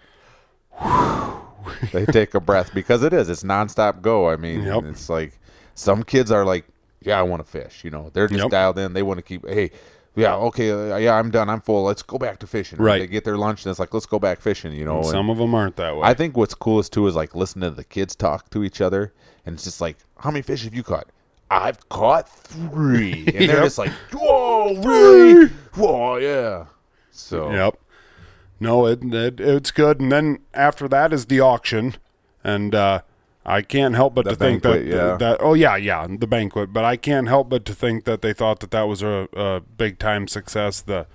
they 1.92 2.04
take 2.06 2.34
a 2.34 2.40
breath 2.40 2.72
because 2.74 3.02
it 3.02 3.12
is 3.12 3.28
it's 3.28 3.42
nonstop 3.42 4.02
go. 4.02 4.28
I 4.28 4.36
mean, 4.36 4.62
Yep. 4.64 4.84
it's 4.84 5.08
like 5.08 5.38
some 5.74 6.02
kids 6.02 6.30
are 6.30 6.44
like, 6.44 6.64
yeah, 7.00 7.18
I 7.18 7.22
want 7.22 7.44
to 7.44 7.48
fish. 7.50 7.84
You 7.84 7.90
know, 7.90 8.10
they're 8.12 8.28
just 8.28 8.42
Yep. 8.42 8.50
dialed 8.50 8.78
in. 8.78 8.92
They 8.92 9.02
want 9.02 9.18
to 9.18 9.22
keep. 9.22 9.46
Hey, 9.46 9.70
yeah, 10.16 10.34
okay, 10.34 10.70
uh, 10.92 10.96
yeah, 10.96 11.14
I'm 11.14 11.30
done. 11.30 11.48
I'm 11.50 11.60
full. 11.60 11.84
Let's 11.84 12.02
go 12.02 12.18
back 12.18 12.38
to 12.40 12.46
fishing. 12.46 12.78
Right. 12.78 13.00
They 13.00 13.06
get 13.06 13.24
their 13.24 13.36
lunch 13.36 13.64
and 13.64 13.70
it's 13.70 13.80
like, 13.80 13.92
let's 13.92 14.06
go 14.06 14.18
back 14.18 14.40
fishing. 14.40 14.72
You 14.72 14.84
know, 14.84 14.98
and- 14.98 15.06
some 15.06 15.28
of 15.30 15.38
them 15.38 15.54
aren't 15.54 15.76
that 15.76 15.96
way. 15.96 16.02
I 16.02 16.14
think 16.14 16.36
what's 16.36 16.54
coolest 16.54 16.92
too 16.92 17.06
is 17.06 17.14
like 17.14 17.34
listening 17.34 17.70
to 17.70 17.74
the 17.76 17.84
kids 17.84 18.14
talk 18.14 18.50
to 18.50 18.62
each 18.64 18.80
other, 18.80 19.12
and 19.44 19.54
it's 19.54 19.64
just 19.64 19.80
like, 19.80 19.96
how 20.18 20.30
many 20.30 20.42
fish 20.42 20.64
have 20.64 20.74
you 20.74 20.82
caught? 20.82 21.08
I've 21.50 21.88
caught 21.88 22.28
three, 22.28 23.24
and 23.26 23.48
they're 23.48 23.56
Yep. 23.56 23.64
just 23.64 23.78
like, 23.78 23.90
whoa, 24.12 24.74
really? 24.82 25.48
Whoa, 25.74 26.16
yeah. 26.16 26.66
So 27.10 27.50
Yep. 27.52 27.78
No, 28.60 28.86
it, 28.86 29.02
it 29.12 29.40
it's 29.40 29.70
good. 29.70 30.00
And 30.00 30.10
then 30.12 30.38
after 30.54 30.88
that 30.88 31.12
is 31.12 31.26
the 31.26 31.40
auction, 31.40 31.96
and 32.42 32.74
uh, 32.74 33.02
I 33.46 33.62
can't 33.62 33.94
help 33.94 34.14
but 34.14 34.24
The 34.24 34.30
to 34.30 34.36
think 34.36 34.62
that 34.62 34.84
yeah. 34.86 35.16
that 35.16 35.36
oh 35.40 35.54
yeah 35.54 35.76
yeah 35.76 36.06
the 36.08 36.26
banquet. 36.26 36.72
But 36.72 36.84
I 36.84 36.96
can't 36.96 37.28
help 37.28 37.48
but 37.48 37.64
to 37.66 37.74
think 37.74 38.04
that 38.04 38.22
they 38.22 38.32
thought 38.32 38.60
that 38.60 38.70
that 38.70 38.84
was 38.88 39.02
a, 39.02 39.28
a 39.34 39.60
big 39.60 39.98
time 39.98 40.28
success. 40.28 40.80
The 40.80 41.06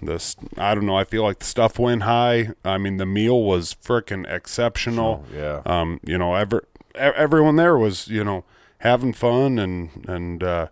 the 0.00 0.34
I 0.56 0.74
don't 0.74 0.86
know. 0.86 0.96
I 0.96 1.04
feel 1.04 1.22
like 1.22 1.38
the 1.40 1.44
stuff 1.44 1.78
went 1.78 2.02
high. 2.02 2.50
I 2.64 2.78
mean, 2.78 2.96
the 2.98 3.06
meal 3.06 3.42
was 3.42 3.74
freaking 3.74 4.32
exceptional. 4.32 5.24
yeah. 5.34 5.62
Um, 5.66 6.00
you 6.04 6.18
know, 6.18 6.34
ever 6.34 6.66
everyone 6.94 7.56
there 7.56 7.76
was 7.76 8.08
you 8.08 8.22
know 8.24 8.44
having 8.78 9.12
fun 9.12 9.58
and 9.58 9.90
and 10.08 10.42
uh, 10.42 10.68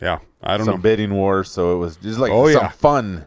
yeah. 0.00 0.18
I 0.42 0.56
don't 0.56 0.66
some 0.66 0.74
know. 0.76 0.80
bidding 0.80 1.14
wars, 1.14 1.50
so 1.50 1.74
it 1.74 1.78
was 1.78 1.96
just 1.96 2.18
like 2.18 2.30
Oh, 2.32 2.50
some 2.50 2.62
yeah. 2.64 2.68
fun. 2.68 3.26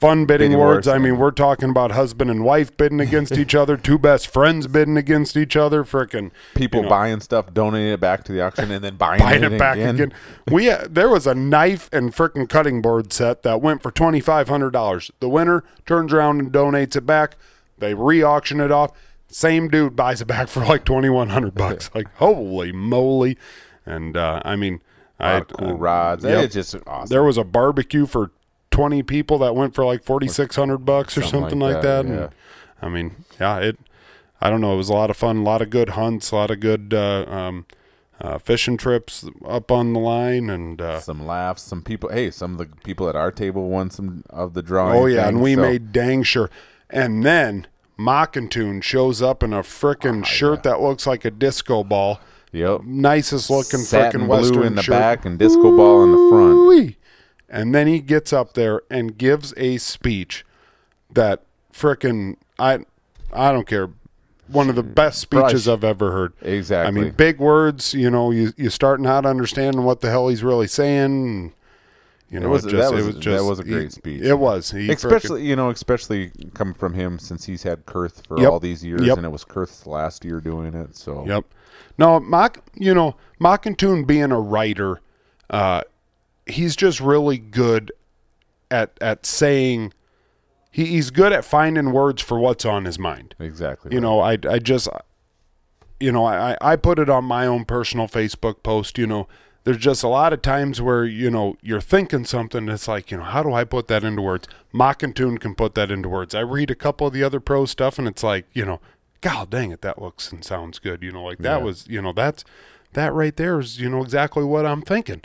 Fun 0.00 0.24
bidding, 0.24 0.48
bidding 0.48 0.58
wars. 0.58 0.88
I 0.88 0.98
mean, 0.98 1.18
we're 1.18 1.30
talking 1.30 1.70
about 1.70 1.92
husband 1.92 2.30
and 2.30 2.42
wife 2.42 2.76
bidding 2.76 3.00
against 3.00 3.36
each 3.36 3.54
other, 3.54 3.76
two 3.76 3.98
best 3.98 4.28
friends 4.28 4.66
bidding 4.66 4.96
against 4.96 5.36
each 5.36 5.56
other, 5.56 5.84
frickin' 5.84 6.30
People 6.54 6.78
you 6.78 6.82
know, 6.84 6.88
buying 6.88 7.20
stuff, 7.20 7.52
donating 7.52 7.92
it 7.92 8.00
back 8.00 8.24
to 8.24 8.32
the 8.32 8.40
auction, 8.40 8.70
and 8.70 8.82
then 8.82 8.96
buying, 8.96 9.20
buying 9.20 9.44
it 9.44 9.58
back 9.58 9.76
again. 9.76 9.94
again. 9.94 10.12
We 10.50 10.70
uh, 10.70 10.86
there 10.88 11.08
was 11.08 11.26
a 11.26 11.34
knife 11.34 11.88
and 11.92 12.14
frickin' 12.14 12.48
cutting 12.48 12.82
board 12.82 13.12
set 13.12 13.42
that 13.42 13.60
went 13.60 13.82
for 13.82 13.90
twenty 13.90 14.20
five 14.20 14.48
hundred 14.48 14.70
dollars. 14.70 15.10
The 15.20 15.28
winner 15.28 15.62
turns 15.86 16.12
around 16.12 16.40
and 16.40 16.52
donates 16.52 16.96
it 16.96 17.06
back. 17.06 17.36
They 17.78 17.94
re-auction 17.94 18.60
it 18.60 18.72
off. 18.72 18.92
Same 19.28 19.68
dude 19.68 19.94
buys 19.94 20.20
it 20.20 20.26
back 20.26 20.48
for 20.48 20.64
like 20.64 20.84
twenty 20.84 21.08
one 21.10 21.28
hundred 21.28 21.54
bucks. 21.54 21.90
Like 21.94 22.12
holy 22.16 22.72
moly! 22.72 23.36
And 23.84 24.16
uh, 24.16 24.40
I 24.44 24.56
mean, 24.56 24.80
I 25.18 25.40
cool 25.40 25.70
uh, 25.70 25.74
rods. 25.74 26.24
yep. 26.24 26.44
It's 26.44 26.54
just 26.54 26.74
awesome. 26.86 27.08
There 27.12 27.22
was 27.22 27.36
a 27.36 27.44
barbecue 27.44 28.06
for 28.06 28.32
twenty 28.80 29.02
people 29.02 29.38
that 29.38 29.54
went 29.54 29.74
for 29.74 29.84
like 29.84 30.02
forty 30.04 30.28
six 30.28 30.56
hundred 30.56 30.78
bucks 30.78 31.16
or 31.18 31.22
Something 31.22 31.40
something 31.40 31.58
like 31.58 31.74
like, 31.74 31.82
that, 31.82 32.06
that. 32.06 32.12
yeah. 32.14 32.22
And, 32.24 32.30
I 32.82 32.88
mean, 32.88 33.16
yeah, 33.40 33.58
it. 33.58 33.78
I 34.40 34.48
don't 34.48 34.60
know. 34.62 34.72
It 34.72 34.76
was 34.78 34.88
a 34.88 34.94
lot 34.94 35.10
of 35.10 35.16
fun. 35.16 35.38
A 35.38 35.42
lot 35.42 35.60
of 35.60 35.68
good 35.70 35.90
hunts. 35.90 36.30
A 36.32 36.36
lot 36.36 36.50
of 36.50 36.60
good 36.60 36.94
uh, 36.94 37.26
um, 37.28 37.66
uh, 38.22 38.38
fishing 38.38 38.78
trips 38.78 39.26
up 39.46 39.70
on 39.70 39.92
the 39.92 40.00
line, 40.00 40.48
and 40.48 40.80
uh, 40.80 40.98
some 41.00 41.26
laughs. 41.26 41.62
Some 41.62 41.82
people. 41.82 42.08
Hey, 42.10 42.30
some 42.30 42.52
of 42.52 42.58
the 42.58 42.74
people 42.84 43.06
at 43.08 43.14
our 43.16 43.30
table 43.30 43.68
won 43.68 43.90
some 43.90 44.24
of 44.30 44.54
the 44.54 44.62
drawing. 44.62 44.98
oh 44.98 45.04
yeah, 45.06 45.28
and 45.28 45.42
we 45.42 45.54
so- 45.56 45.60
made 45.60 45.92
dang 45.92 46.22
sure. 46.22 46.48
And 46.88 47.22
then 47.22 47.66
Mockingtoon 47.98 48.82
shows 48.82 49.20
up 49.22 49.42
in 49.42 49.52
a 49.52 49.60
frickin' 49.62 50.24
shirt 50.24 50.62
that 50.64 50.80
looks 50.80 51.06
like 51.06 51.24
a 51.26 51.30
disco 51.30 51.84
ball. 51.84 52.18
Yep. 52.52 52.80
Nicest 52.84 53.48
looking 53.50 53.78
Satin 53.78 54.22
frickin' 54.22 54.26
blue 54.26 54.36
western 54.38 54.62
in 54.64 54.74
the 54.74 54.82
shirt. 54.82 54.92
back 54.98 55.24
and 55.24 55.38
disco 55.38 55.76
ball 55.76 56.02
in 56.02 56.10
the 56.10 56.30
front. 56.30 56.96
And 57.50 57.74
then 57.74 57.86
he 57.88 58.00
gets 58.00 58.32
up 58.32 58.54
there 58.54 58.82
and 58.90 59.18
gives 59.18 59.52
a 59.56 59.76
speech 59.78 60.44
that 61.12 61.42
frickin' 61.72 62.36
I 62.58 62.80
I 63.32 63.50
don't 63.52 63.66
care. 63.66 63.90
One 64.46 64.68
of 64.68 64.74
the 64.74 64.82
best 64.82 65.20
speeches. 65.20 65.68
I've 65.68 65.84
ever 65.84 66.10
heard. 66.10 66.32
Exactly. 66.42 66.88
I 66.88 67.04
mean, 67.04 67.12
big 67.12 67.38
words. 67.38 67.94
You 67.94 68.10
know, 68.10 68.30
you 68.30 68.52
you 68.56 68.70
start 68.70 69.00
not 69.00 69.24
understanding 69.26 69.84
what 69.84 70.00
the 70.00 70.10
hell 70.10 70.28
he's 70.28 70.42
really 70.42 70.66
saying. 70.66 71.52
You 72.30 72.38
know, 72.38 72.48
was- 72.48 72.64
it, 72.64 72.70
just, 72.70 72.90
that 72.90 72.92
it 72.92 72.96
was- 73.04 73.14
was 73.14 73.24
just 73.24 73.38
that 73.42 73.48
was 73.48 73.58
a 73.60 73.64
he- 73.64 73.70
great 73.70 73.92
speech. 73.92 74.22
It 74.22 74.34
was. 74.38 74.70
He 74.70 74.86
frickin- 74.88 74.92
especially 74.94 75.46
you 75.46 75.56
know, 75.56 75.70
especially 75.70 76.30
coming 76.54 76.74
from 76.74 76.94
him 76.94 77.18
since 77.18 77.46
he's 77.46 77.64
had 77.64 77.86
Kurth 77.86 78.24
for 78.26 78.38
Yep. 78.40 78.50
all 78.50 78.60
these 78.60 78.84
years, 78.84 79.02
Yep. 79.02 79.16
and 79.18 79.26
it 79.26 79.30
was 79.30 79.44
Kurth's 79.44 79.86
last 79.86 80.24
year 80.24 80.40
doing 80.40 80.74
it. 80.74 80.96
So 80.96 81.24
Yep. 81.26 81.44
No, 81.98 82.18
Mock, 82.20 82.58
you 82.74 82.94
know, 82.94 83.16
Mockingtoon 83.40 84.06
being 84.06 84.30
a 84.32 84.40
writer, 84.40 85.00
uh, 85.50 85.82
he's 86.50 86.76
just 86.76 87.00
really 87.00 87.38
good 87.38 87.92
at 88.70 88.96
at 89.00 89.26
saying 89.26 89.92
he, 90.70 90.84
he's 90.86 91.10
good 91.10 91.32
at 91.32 91.44
finding 91.44 91.92
words 91.92 92.22
for 92.22 92.38
what's 92.38 92.64
on 92.64 92.84
his 92.84 92.98
mind. 92.98 93.34
exactly. 93.38 93.92
You 93.92 94.00
know, 94.00 94.20
I 94.20 94.38
I 94.48 94.58
just 94.58 94.88
you 95.98 96.12
know, 96.12 96.24
I 96.24 96.56
I 96.60 96.76
put 96.76 96.98
it 96.98 97.08
on 97.10 97.24
my 97.24 97.46
own 97.46 97.64
personal 97.64 98.06
Facebook 98.08 98.62
post, 98.62 98.96
you 98.98 99.06
know, 99.06 99.28
there's 99.64 99.76
just 99.78 100.02
a 100.02 100.08
lot 100.08 100.32
of 100.32 100.40
times 100.40 100.80
where, 100.80 101.04
you 101.04 101.30
know, 101.30 101.56
you're 101.60 101.80
thinking 101.82 102.24
something 102.24 102.68
it's 102.68 102.88
like, 102.88 103.10
you 103.10 103.18
know, 103.18 103.24
how 103.24 103.42
do 103.42 103.52
I 103.52 103.64
put 103.64 103.88
that 103.88 104.04
into 104.04 104.22
words? 104.22 104.48
Mockingtoon 104.72 105.38
can 105.38 105.54
put 105.54 105.74
that 105.74 105.90
into 105.90 106.08
words. 106.08 106.34
I 106.34 106.40
read 106.40 106.70
a 106.70 106.74
couple 106.74 107.06
of 107.08 107.12
the 107.12 107.22
other 107.22 107.40
pro 107.40 107.66
stuff 107.66 107.98
and 107.98 108.08
it's 108.08 108.22
like, 108.22 108.46
you 108.54 108.64
know, 108.64 108.80
God 109.20 109.50
dang 109.50 109.70
it, 109.70 109.82
that 109.82 110.00
looks 110.00 110.32
and 110.32 110.42
sounds 110.42 110.78
good. 110.78 111.02
You 111.02 111.12
know, 111.12 111.24
like 111.24 111.38
that 111.38 111.58
Yeah. 111.58 111.64
was, 111.64 111.86
you 111.88 112.00
know, 112.00 112.12
that's 112.14 112.42
that 112.94 113.12
right 113.12 113.36
there 113.36 113.60
is, 113.60 113.78
you 113.78 113.90
know, 113.90 114.00
exactly 114.02 114.44
what 114.44 114.64
I'm 114.64 114.80
thinking. 114.80 115.20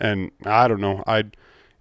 And 0.00 0.30
I 0.44 0.68
don't 0.68 0.80
know, 0.80 1.02
I, 1.06 1.24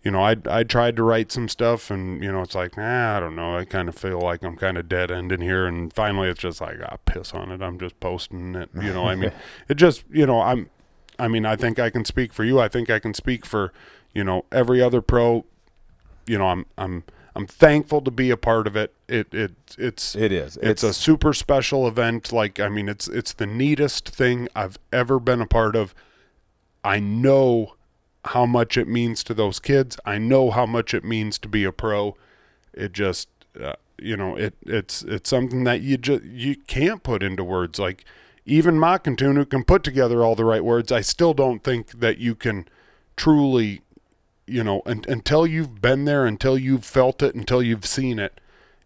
you 0.04 0.12
know, 0.12 0.24
I 0.24 0.38
I 0.50 0.64
tried 0.64 0.96
to 0.96 1.04
write 1.04 1.32
some 1.32 1.50
stuff, 1.50 1.92
and 1.92 2.24
you 2.24 2.32
know, 2.32 2.42
it's 2.42 2.56
like, 2.56 2.78
nah, 2.78 3.18
I 3.18 3.20
don't 3.20 3.36
know. 3.36 3.58
I 3.58 3.66
kind 3.66 3.90
of 3.90 3.96
feel 3.96 4.22
like 4.22 4.44
I'm 4.44 4.56
kind 4.56 4.78
of 4.78 4.88
dead 4.88 5.12
ending 5.12 5.42
here, 5.42 5.66
and 5.66 5.92
finally, 5.92 6.30
it's 6.30 6.40
just 6.40 6.62
like, 6.62 6.78
ah, 6.82 6.98
piss 7.06 7.34
on 7.34 7.52
it. 7.52 7.62
I'm 7.62 7.78
just 7.78 8.00
posting 8.00 8.56
it. 8.56 8.70
You 8.74 8.94
know, 8.94 9.06
I 9.06 9.16
mean, 9.16 9.32
it 9.68 9.76
just, 9.76 10.06
you 10.10 10.26
know, 10.26 10.42
I'm, 10.42 10.70
I 11.20 11.28
mean, 11.28 11.46
I 11.46 11.56
think 11.56 11.78
I 11.78 11.90
can 11.90 12.06
speak 12.06 12.32
for 12.32 12.44
you. 12.44 12.60
I 12.60 12.68
think 12.68 12.90
I 12.90 13.00
can 13.00 13.14
speak 13.14 13.46
for, 13.46 13.74
you 14.14 14.24
know, 14.24 14.46
every 14.52 14.82
other 14.82 15.02
pro. 15.02 15.46
You 16.26 16.38
know, 16.38 16.48
I'm 16.48 16.66
I'm 16.78 17.04
I'm 17.36 17.46
thankful 17.46 18.02
to 18.02 18.10
be 18.10 18.30
a 18.30 18.38
part 18.38 18.66
of 18.66 18.76
it. 18.76 18.94
It 19.08 19.34
it 19.34 19.54
it's 19.78 20.16
it 20.16 20.32
is. 20.32 20.58
it's 20.62 20.84
a 20.84 20.94
super 20.94 21.34
special 21.34 21.88
event. 21.88 22.32
Like 22.32 22.60
I 22.60 22.70
mean, 22.70 22.90
it's 22.90 23.08
it's 23.08 23.34
the 23.34 23.46
neatest 23.46 24.10
thing 24.10 24.48
I've 24.56 24.80
ever 24.92 25.20
been 25.20 25.42
a 25.42 25.46
part 25.46 25.76
of. 25.76 25.94
I 26.84 27.00
know 27.00 27.76
how 28.28 28.46
much 28.46 28.78
it 28.78 28.88
means 28.88 29.24
to 29.26 29.34
those 29.34 29.60
kids. 29.60 29.98
I 30.06 30.18
know 30.18 30.52
how 30.52 30.66
much 30.66 30.94
it 30.94 31.04
means 31.04 31.38
to 31.40 31.48
be 31.48 31.64
a 31.64 31.72
pro. 31.72 32.16
It 32.74 32.94
just 32.94 33.30
uh, 33.60 33.74
you 33.98 34.16
know 34.16 34.36
it 34.36 34.56
it's 34.66 35.04
it's 35.04 35.30
something 35.30 35.64
that 35.64 35.82
you 35.82 35.98
just 35.98 36.24
you 36.24 36.56
can't 36.56 37.04
put 37.04 37.24
into 37.24 37.44
words. 37.44 37.80
Like 37.80 38.06
even 38.46 38.76
Mockingtoon, 38.76 39.36
who 39.36 39.46
can 39.46 39.64
put 39.64 39.84
together 39.84 40.24
all 40.24 40.36
the 40.36 40.46
right 40.46 40.64
words, 40.64 40.92
I 40.92 41.02
still 41.02 41.34
don't 41.34 41.64
think 41.64 42.00
that 42.00 42.18
you 42.18 42.36
can 42.36 42.68
truly 43.16 43.82
you 44.48 44.64
know, 44.64 44.82
un 44.86 45.04
until 45.08 45.46
you've 45.46 45.82
been 45.82 46.06
there, 46.06 46.26
until 46.26 46.58
you've 46.58 46.86
felt 46.86 47.22
it, 47.22 47.36
until 47.36 47.62
you've 47.62 47.86
seen 47.86 48.18
it, 48.18 48.40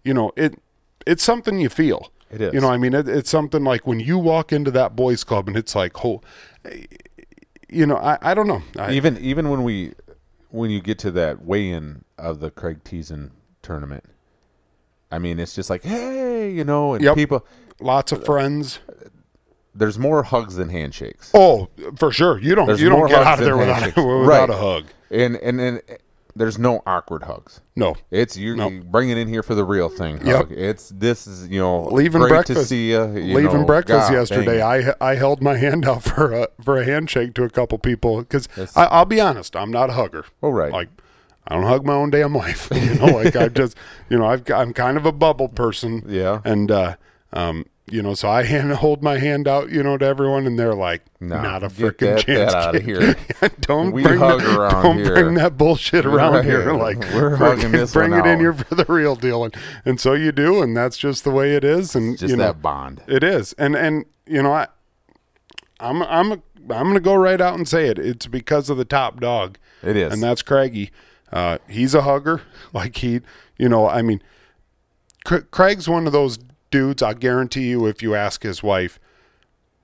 you 0.04 0.14
know, 0.14 0.32
it 0.36 0.60
it's 1.06 1.24
something 1.24 1.60
you 1.60 1.70
feel. 1.70 2.12
It 2.32 2.42
is. 2.42 2.54
You 2.54 2.62
know, 2.62 2.70
I 2.70 2.78
mean, 2.78 2.94
it, 2.94 3.08
it's 3.08 3.30
something 3.30 3.64
like 3.64 3.86
when 3.86 4.00
you 4.00 4.18
walk 4.18 4.52
into 4.52 4.72
that 4.72 4.96
boys' 4.96 5.24
club 5.24 5.48
and 5.48 5.56
it's 5.56 5.76
like, 5.76 6.04
oh, 6.04 6.22
you 7.72 7.86
know, 7.88 7.98
I, 7.98 8.18
I 8.22 8.34
don't 8.34 8.48
know. 8.48 8.62
I, 8.78 8.92
even 8.94 9.18
even 9.18 9.50
when 9.50 9.64
we 9.64 9.94
when 10.50 10.70
you 10.70 10.82
get 10.82 11.00
to 11.00 11.12
that 11.12 11.44
weigh-in 11.44 12.04
of 12.18 12.40
the 12.42 12.52
Craig 12.52 12.84
Teason 12.84 13.32
tournament, 13.62 14.04
I 15.12 15.18
mean, 15.20 15.40
it's 15.40 15.56
just 15.56 15.70
like, 15.70 15.84
hey, 15.84 16.52
you 16.52 16.64
know, 16.64 16.94
and 16.94 17.04
Yep. 17.04 17.16
people. 17.16 17.46
lots 17.80 18.12
of 18.12 18.24
friends. 18.26 18.80
There's 19.74 19.98
more 19.98 20.24
hugs 20.24 20.56
than 20.56 20.68
handshakes, 20.68 21.32
Oh, 21.34 21.70
for 21.98 22.12
sure. 22.12 22.38
You 22.40 22.56
don't 22.56 22.68
There's 22.68 22.82
you 22.82 22.90
don't 22.90 23.08
get 23.08 23.26
out 23.26 23.40
of 23.40 23.46
there 23.46 23.56
without, 23.56 23.86
without 23.96 24.26
Right. 24.28 24.50
a 24.50 24.58
hug. 24.58 24.86
and 25.10 25.38
and 25.38 25.62
and 25.62 25.82
there's 26.36 26.58
no 26.58 26.82
awkward 26.86 27.24
hugs. 27.24 27.62
No. 27.76 27.96
It's 28.10 28.36
you 28.38 28.56
No. 28.56 28.70
you 28.70 28.82
bring 28.82 29.10
it 29.10 29.18
in 29.18 29.28
here 29.28 29.44
for 29.44 29.56
the 29.56 29.64
real 29.64 29.90
thing. 29.90 30.26
Yep. 30.26 30.52
It's 30.52 30.90
this 30.90 31.28
is 31.28 31.48
you 31.48 31.60
know 31.60 31.84
Leaving 31.86 32.22
great 32.22 32.30
breakfast. 32.30 32.60
to 32.62 32.66
see 32.66 32.92
you. 32.92 33.02
you 33.18 33.36
Leaving 33.36 33.62
know, 33.62 33.66
breakfast 33.66 34.10
God 34.10 34.14
yesterday, 34.14 34.58
dang. 34.60 34.90
I 35.02 35.12
I 35.12 35.16
held 35.16 35.42
my 35.42 35.58
hand 35.58 35.86
out 35.86 36.04
for 36.04 36.32
a 36.34 36.48
for 36.64 36.78
a 36.78 36.86
handshake 36.86 37.34
to 37.36 37.44
a 37.44 37.50
couple 37.50 37.78
people 37.78 38.20
because 38.22 38.48
I'll 38.76 39.06
be 39.06 39.20
honest, 39.22 39.56
I'm 39.56 39.72
not 39.72 39.90
a 39.90 39.94
hugger. 39.94 40.26
Oh, 40.44 40.50
right. 40.52 40.72
Like 40.72 40.90
I 41.48 41.56
don't 41.56 41.64
hug 41.64 41.86
my 41.86 41.94
own 41.94 42.12
damn 42.12 42.34
wife. 42.34 42.70
You 42.76 42.96
know, 42.96 43.06
like 43.08 43.36
I 43.36 43.48
just 43.48 43.76
you 44.10 44.18
know 44.18 44.26
I've 44.26 44.50
I'm 44.52 44.74
kind 44.74 44.98
of 44.98 45.06
a 45.06 45.12
bubble 45.12 45.50
person. 45.50 46.04
Yeah. 46.08 46.42
And 46.46 46.70
uh, 46.72 46.96
um, 47.34 47.66
you 47.92 48.02
know, 48.02 48.14
so 48.14 48.30
I 48.30 48.44
hand 48.44 48.72
hold 48.84 49.04
my 49.04 49.18
hand 49.20 49.48
out, 49.48 49.70
you 49.72 49.84
know, 49.84 49.98
to 49.98 50.06
everyone, 50.06 50.48
and 50.48 50.58
they're 50.58 50.74
like, 50.74 51.04
No, 51.20 51.42
not 51.42 51.64
a 51.64 51.68
freaking 51.68 52.18
chance. 52.20 52.52
that 52.54 52.56
outta 52.56 52.80
kid. 52.80 52.86
here. 52.86 53.16
don't 53.62 53.92
We 53.92 54.04
bring 54.04 54.20
hug 54.20 54.40
that, 54.42 54.58
around 54.60 54.84
don't 54.84 54.98
here. 54.98 55.14
bring 55.16 55.34
that 55.36 55.58
bullshit 55.58 56.06
around 56.06 56.34
Right. 56.36 56.46
here. 56.46 56.72
Like 56.74 57.00
We're 57.14 57.36
hugging 57.36 57.72
this 57.72 57.94
bring 57.94 58.14
it 58.14 58.20
in 58.26 58.26
out. 58.28 58.40
here 58.40 58.54
for 58.54 58.76
the 58.76 58.86
real 58.88 59.16
deal, 59.16 59.44
and 59.44 59.56
and 59.86 60.00
so 60.00 60.14
you 60.14 60.32
do, 60.32 60.62
and 60.62 60.76
that's 60.76 60.98
just 60.98 61.24
the 61.24 61.32
way 61.32 61.56
it 61.56 61.64
is, 61.64 61.96
and 61.96 62.18
just 62.18 62.32
you 62.32 62.38
know, 62.38 62.46
that 62.46 62.62
bond. 62.62 63.02
it 63.08 63.24
is, 63.24 63.54
and 63.54 63.76
and 63.76 64.06
you 64.26 64.42
know, 64.42 64.54
I, 64.54 64.68
I'm 65.80 66.02
I'm 66.04 66.32
I'm 66.34 66.44
gonna 66.88 67.00
go 67.00 67.16
right 67.16 67.42
out 67.42 67.56
and 67.56 67.68
say 67.68 67.88
it. 67.88 67.98
It's 68.00 68.28
because 68.28 68.70
of 68.70 68.78
the 68.78 68.86
top 68.86 69.20
dog. 69.20 69.58
It 69.84 69.98
is. 69.98 70.14
and 70.14 70.22
that's 70.22 70.42
Craigie. 70.44 70.92
Uh, 71.34 71.58
he's 71.68 71.96
a 71.96 72.02
hugger. 72.04 72.42
Like 72.74 72.98
he, 72.98 73.22
you 73.58 73.68
know, 73.70 73.88
I 73.90 74.02
mean, 74.02 74.22
Cra- 75.26 75.42
Craig's 75.44 75.88
one 75.90 76.06
of 76.06 76.14
those 76.14 76.38
dudes. 76.72 77.04
I 77.04 77.14
guarantee 77.14 77.70
you, 77.70 77.86
if 77.86 78.02
you 78.02 78.16
ask 78.16 78.44
his 78.44 78.64
wife, 78.64 79.00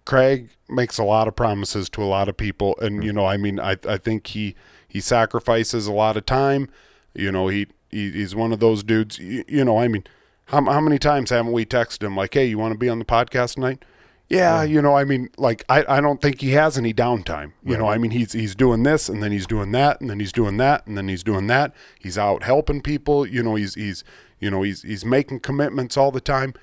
Craig 0.05 0.49
makes 0.69 0.97
a 0.97 1.03
lot 1.03 1.27
of 1.27 1.35
promises 1.35 1.89
to 1.91 2.03
a 2.03 2.05
lot 2.05 2.29
of 2.29 2.37
people, 2.37 2.75
and 2.81 3.03
you 3.03 3.13
know, 3.13 3.25
I 3.25 3.37
mean, 3.37 3.59
I 3.59 3.77
I 3.87 3.97
think 3.97 4.27
he 4.27 4.55
he 4.87 5.01
sacrifices 5.01 5.87
a 5.87 5.93
lot 5.93 6.17
of 6.17 6.25
time. 6.25 6.69
You 7.13 7.31
know, 7.31 7.47
he, 7.47 7.67
he 7.91 8.11
he's 8.11 8.35
one 8.35 8.53
of 8.53 8.59
those 8.59 8.83
dudes. 8.83 9.19
You, 9.19 9.43
you 9.47 9.65
know, 9.65 9.77
I 9.77 9.87
mean, 9.87 10.03
how 10.45 10.63
how 10.63 10.81
many 10.81 10.97
times 10.97 11.29
haven't 11.29 11.51
we 11.51 11.65
texted 11.65 12.03
him 12.03 12.15
like, 12.15 12.33
"Hey, 12.33 12.45
you 12.45 12.57
want 12.57 12.73
to 12.73 12.77
be 12.77 12.89
on 12.89 12.99
the 12.99 13.05
podcast 13.05 13.55
tonight?" 13.55 13.83
Yeah, 14.29 14.63
you 14.63 14.81
know, 14.81 14.93
I 14.93 15.05
mean, 15.05 15.29
like 15.37 15.63
I, 15.69 15.85
I 15.87 16.01
don't 16.01 16.21
think 16.21 16.41
he 16.41 16.51
has 16.51 16.77
any 16.77 16.93
downtime. 16.93 17.53
You 17.63 17.77
know, 17.77 17.87
I 17.87 17.97
mean, 17.97 18.11
he's 18.11 18.33
he's 18.33 18.55
doing 18.55 18.83
this 18.83 19.07
and 19.07 19.23
then 19.23 19.31
he's 19.31 19.47
doing 19.47 19.71
that 19.71 20.01
and 20.01 20.09
then 20.09 20.19
he's 20.19 20.33
doing 20.33 20.57
that 20.57 20.85
and 20.85 20.97
then 20.97 21.07
he's 21.07 21.23
doing 21.23 21.47
that. 21.47 21.73
He's 21.97 22.17
out 22.17 22.43
helping 22.43 22.81
people. 22.81 23.25
You 23.25 23.41
know, 23.41 23.55
he's 23.55 23.75
he's 23.75 24.03
you 24.39 24.51
know 24.51 24.63
he's 24.63 24.81
he's 24.81 25.05
making 25.05 25.39
commitments 25.39 25.95
all 25.95 26.11
the 26.11 26.19
time, 26.19 26.53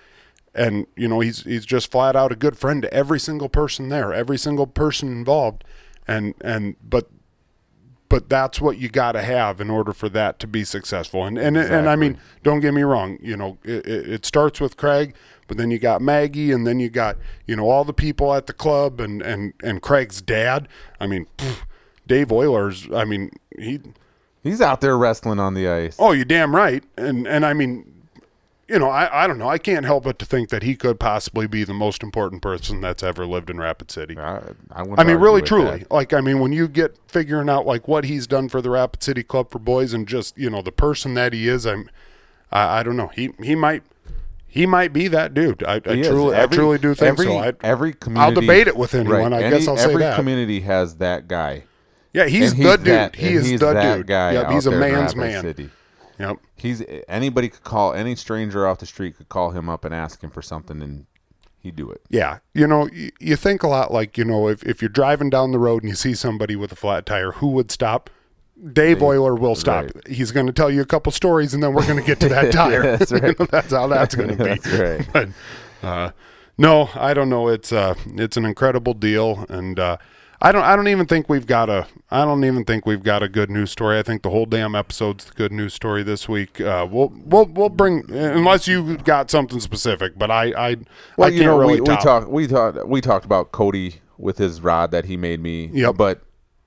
and 0.55 0.87
you 0.97 1.09
know 1.09 1.21
he's 1.21 1.43
he's 1.45 1.67
just 1.67 1.91
flat 1.91 2.17
out 2.17 2.33
a 2.33 2.37
good 2.37 2.57
friend 2.57 2.83
to 2.83 2.93
every 2.93 3.21
single 3.21 3.49
person 3.49 3.89
there, 3.89 4.13
every 4.13 4.39
single 4.39 4.67
person 4.67 5.09
involved, 5.09 5.65
and 6.07 6.35
and 6.41 6.77
but 6.83 7.11
but 8.09 8.29
that's 8.29 8.61
what 8.61 8.79
you 8.79 8.89
got 8.89 9.13
to 9.13 9.23
have 9.23 9.61
in 9.61 9.71
order 9.71 9.93
for 9.93 10.09
that 10.11 10.39
to 10.39 10.47
be 10.47 10.65
successful. 10.65 11.25
And 11.25 11.37
and 11.37 11.57
and 11.57 11.89
I 11.89 11.97
mean, 11.97 12.19
don't 12.43 12.61
get 12.61 12.73
me 12.73 12.83
wrong. 12.83 13.19
You 13.21 13.37
know, 13.37 13.59
it, 13.65 13.87
it 13.87 14.09
it 14.09 14.27
starts 14.27 14.61
with 14.61 14.77
Craig, 14.77 15.15
but 15.49 15.57
then 15.57 15.71
you 15.71 15.79
got 15.79 16.01
Maggie, 16.01 16.53
and 16.53 16.67
then 16.67 16.79
you 16.79 16.91
got 16.91 17.17
you 17.47 17.57
know 17.57 17.69
all 17.69 17.85
the 17.85 17.93
people 17.93 18.33
at 18.35 18.47
the 18.47 18.53
club, 18.53 19.01
and 19.01 19.23
and 19.23 19.55
and 19.63 19.83
Craig's 19.83 20.23
dad. 20.23 20.69
I 21.01 21.07
mean, 21.07 21.27
pff, 21.39 21.63
Dave 22.07 22.31
Oilers. 22.31 22.89
I 22.93 23.05
mean, 23.05 23.31
he. 23.59 23.81
He's 24.43 24.61
out 24.61 24.83
there 24.83 24.99
wrestling 24.99 25.41
on 25.41 25.55
the 25.55 25.67
ice. 25.67 25.97
Oh, 25.99 26.13
you 26.13 26.27
damn 26.27 26.55
right. 26.55 26.85
And 26.99 27.27
and 27.27 27.47
I 27.47 27.55
mean, 27.55 27.94
you 28.75 28.81
know, 28.81 28.89
I 28.91 29.23
I 29.23 29.27
don't 29.29 29.39
know. 29.39 29.49
I 29.49 29.57
can't 29.59 29.87
help 29.87 30.03
but 30.03 30.19
to 30.19 30.27
think 30.27 30.49
that 30.49 30.65
he 30.65 30.75
could 30.75 30.99
possibly 30.99 31.47
be 31.47 31.63
the 31.63 31.73
most 31.73 32.03
important 32.03 32.43
person 32.43 32.81
that's 32.81 33.05
ever 33.05 33.25
lived 33.25 33.49
in 33.49 33.59
Rapid 33.61 33.89
City. 33.93 34.19
I, 34.19 34.39
I, 34.73 34.85
I 34.99 35.05
mean, 35.05 35.19
really, 35.19 35.43
truly. 35.43 35.79
that. 35.79 35.93
Like, 35.93 36.13
I 36.13 36.21
mean, 36.21 36.41
when 36.41 36.53
you 36.53 36.67
get 36.67 36.99
figuring 37.07 37.49
out 37.49 37.67
like 37.67 37.87
what 37.87 38.03
he's 38.05 38.27
done 38.27 38.49
for 38.49 38.61
the 38.61 38.71
Rapid 38.71 39.05
City 39.05 39.23
Club 39.23 39.53
for 39.53 39.61
boys, 39.61 39.95
and 39.95 40.09
just 40.09 40.37
you 40.37 40.51
know 40.51 40.61
the 40.61 40.73
person 40.73 41.15
that 41.15 41.33
he 41.33 41.47
is, 41.47 41.65
I'm, 41.67 41.89
I, 42.51 42.81
I 42.81 42.83
don't 42.83 42.97
know. 42.97 43.13
He 43.15 43.31
he 43.41 43.55
might 43.55 43.85
he 44.45 44.67
might 44.67 44.93
be 44.93 45.07
that 45.07 45.35
dude. 45.35 45.63
I, 45.63 45.77
I 45.77 45.81
truly 45.81 46.35
Every- 46.35 46.57
I 46.57 46.59
truly 46.59 46.79
do 46.79 46.95
think 46.95 47.09
every, 47.11 47.27
so. 47.27 47.39
I, 47.39 47.53
every 47.63 47.93
community, 47.93 48.41
debate 48.41 48.67
it 48.67 48.77
with 48.77 48.93
anyone. 48.97 49.33
I 49.33 49.41
Any- 49.41 49.57
guess 49.57 49.69
I'll 49.69 49.77
say 49.77 49.95
that 49.95 50.03
every 50.03 50.17
community 50.17 50.63
has 50.63 50.97
that 50.97 51.29
guy. 51.29 51.63
yeah, 52.13 52.27
he's 52.27 52.55
and 52.55 52.65
the 52.65 52.77
dude. 52.77 52.87
that- 52.87 53.15
he 53.15 53.35
is 53.35 53.47
he's 53.47 53.61
the 53.61 53.73
that 53.73 53.99
dude. 53.99 54.09
guy 54.09 54.53
he's 54.53 54.67
a 54.67 54.73
man's 54.73 55.15
man. 55.15 55.43
City. 55.43 55.71
Yep. 56.19 56.37
He's 56.57 56.83
anybody 57.09 57.49
could 57.49 57.65
call 57.65 57.93
any 57.93 58.15
stranger 58.17 58.67
off 58.67 58.79
the 58.79 58.87
street 58.87 59.17
could 59.17 59.29
call 59.29 59.51
him 59.51 59.69
up 59.69 59.85
and 59.85 59.95
ask 59.95 60.23
him 60.23 60.31
for 60.31 60.43
something, 60.43 60.81
and 60.83 61.07
he'd 61.59 61.77
do 61.77 61.91
it. 61.91 62.03
Yeah, 62.09 62.39
you 62.53 62.67
know, 62.67 62.89
you, 62.93 63.11
you 63.21 63.37
think 63.37 63.63
a 63.63 63.69
lot 63.69 63.93
like 63.93 64.17
you 64.17 64.25
know, 64.25 64.49
if 64.49 64.63
if 64.65 64.81
you're 64.81 64.89
driving 64.89 65.31
down 65.31 65.53
the 65.53 65.59
road 65.59 65.83
and 65.83 65.91
you 65.91 65.97
see 65.97 66.15
somebody 66.15 66.55
with 66.57 66.71
a 66.73 66.77
flat 66.77 67.07
tire, 67.07 67.33
who 67.33 67.49
would 67.49 67.71
stop? 67.71 68.11
Dave 68.73 69.03
Oiler 69.03 69.35
will 69.35 69.57
stop. 69.57 69.85
right. 69.85 70.07
He's 70.09 70.31
going 70.31 70.47
to 70.47 70.53
tell 70.53 70.71
you 70.71 70.81
a 70.81 70.87
couple 70.87 71.11
stories, 71.11 71.53
and 71.55 71.63
then 71.63 71.75
we're 71.75 71.87
going 71.87 71.99
to 71.99 72.07
get 72.07 72.21
to 72.21 72.29
that 72.29 72.53
tire. 72.53 72.97
That's 72.97 73.11
You 73.13 73.21
know, 73.21 73.47
that's 73.51 73.73
how 73.73 73.89
that's 73.89 74.15
going 74.15 74.29
to 74.29 74.37
be. 74.37 74.45
That's 74.45 74.67
right. 74.69 75.09
But 75.13 75.29
uh, 75.87 76.11
no, 76.57 76.89
I 76.95 77.13
don't 77.15 77.29
know. 77.29 77.49
It's 77.49 77.73
uh, 77.73 77.95
it's 78.07 78.37
an 78.37 78.45
incredible 78.45 78.95
deal, 78.95 79.45
and 79.49 79.79
uh, 79.79 79.97
I 80.45 80.53
don't 80.53 80.63
I 80.63 80.77
don't 80.77 80.89
even 80.89 81.07
think 81.07 81.31
we've 81.31 81.47
got 81.47 81.71
a 81.71 81.87
I 82.11 82.27
don't 82.27 82.45
even 82.45 82.67
think 82.67 82.85
we've 82.85 83.03
got 83.03 83.23
a 83.23 83.29
good 83.29 83.51
news 83.51 83.71
story. 83.71 83.99
I 83.99 84.03
think 84.03 84.23
the 84.23 84.29
whole 84.29 84.45
damn 84.45 84.75
episode's 84.75 85.25
the 85.25 85.33
good 85.33 85.53
news 85.53 85.73
story 85.73 86.03
this 86.03 86.29
week. 86.29 86.61
Uh, 86.61 86.87
we'll 86.91 87.13
we'll 87.25 87.47
we'll 87.47 87.71
bring 87.71 88.05
unless 88.11 88.69
you 88.69 88.99
got 88.99 89.31
something 89.31 89.59
specific, 89.59 90.19
but 90.19 90.31
I 90.31 90.53
I 90.53 90.77
Well, 91.17 91.29
I 91.29 91.33
you 91.33 91.45
know, 91.45 91.59
really 91.59 91.81
we, 91.81 91.81
we 91.81 91.97
talked 91.97 92.29
we 92.29 92.47
talked 92.47 92.87
we 92.87 93.01
talked 93.01 93.25
about 93.25 93.53
Cody 93.53 93.97
with 94.19 94.37
his 94.37 94.61
rod 94.61 94.91
that 94.91 95.07
he 95.07 95.17
made 95.17 95.41
me. 95.41 95.71
Yep. 95.73 95.97
But 95.97 96.21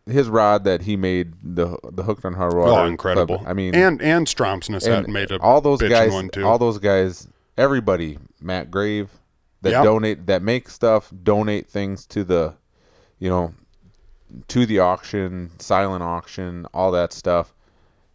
his 0.07 0.27
rod 0.27 0.63
that 0.63 0.81
he 0.81 0.95
made 0.97 1.33
the 1.43 1.77
the 1.91 2.01
Hooked 2.01 2.25
on 2.25 2.33
Hardwater. 2.33 2.69
Oh, 2.69 2.73
club, 2.73 2.87
incredible! 2.87 3.43
I 3.45 3.53
mean, 3.53 3.75
and 3.75 4.01
and 4.01 4.25
Stromsness 4.25 4.87
had 4.87 5.07
made 5.07 5.31
a 5.31 5.39
all 5.39 5.61
those 5.61 5.81
guys, 5.81 6.11
all 6.43 6.57
those 6.57 6.79
guys, 6.79 7.27
everybody, 7.57 8.17
Matt 8.41 8.71
Grave, 8.71 9.11
that 9.61 9.71
Yep. 9.71 9.83
donate, 9.83 10.25
that 10.27 10.41
make 10.41 10.69
stuff, 10.69 11.11
donate 11.23 11.69
things 11.69 12.05
to 12.07 12.23
the, 12.23 12.55
you 13.19 13.29
know, 13.29 13.53
to 14.47 14.65
the 14.65 14.79
auction, 14.79 15.51
silent 15.59 16.03
auction, 16.03 16.65
all 16.73 16.91
that 16.91 17.13
stuff. 17.13 17.53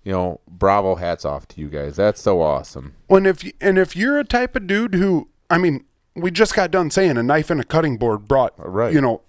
You 0.05 0.13
know, 0.13 0.41
bravo, 0.49 0.97
hats 0.97 1.25
off 1.25 1.47
to 1.49 1.61
you 1.61 1.69
guys. 1.69 1.95
That's 1.97 2.21
so 2.21 2.43
awesome. 2.43 2.95
When 3.07 3.25
if 3.25 3.45
you, 3.45 3.53
and 3.61 3.79
if 3.79 3.95
you're 3.95 4.19
a 4.19 4.25
type 4.25 4.57
of 4.57 4.67
dude 4.67 4.95
who, 4.95 5.29
I 5.49 5.59
mean, 5.59 5.85
we 6.17 6.31
just 6.33 6.55
got 6.57 6.71
done 6.73 6.91
saying 6.91 7.17
a 7.17 7.23
knife 7.23 7.51
and 7.51 7.61
a 7.61 7.65
cutting 7.65 7.97
board 7.99 8.27
brought, 8.27 8.53
Right. 8.57 8.93
you 8.93 9.01
know, 9.01 9.23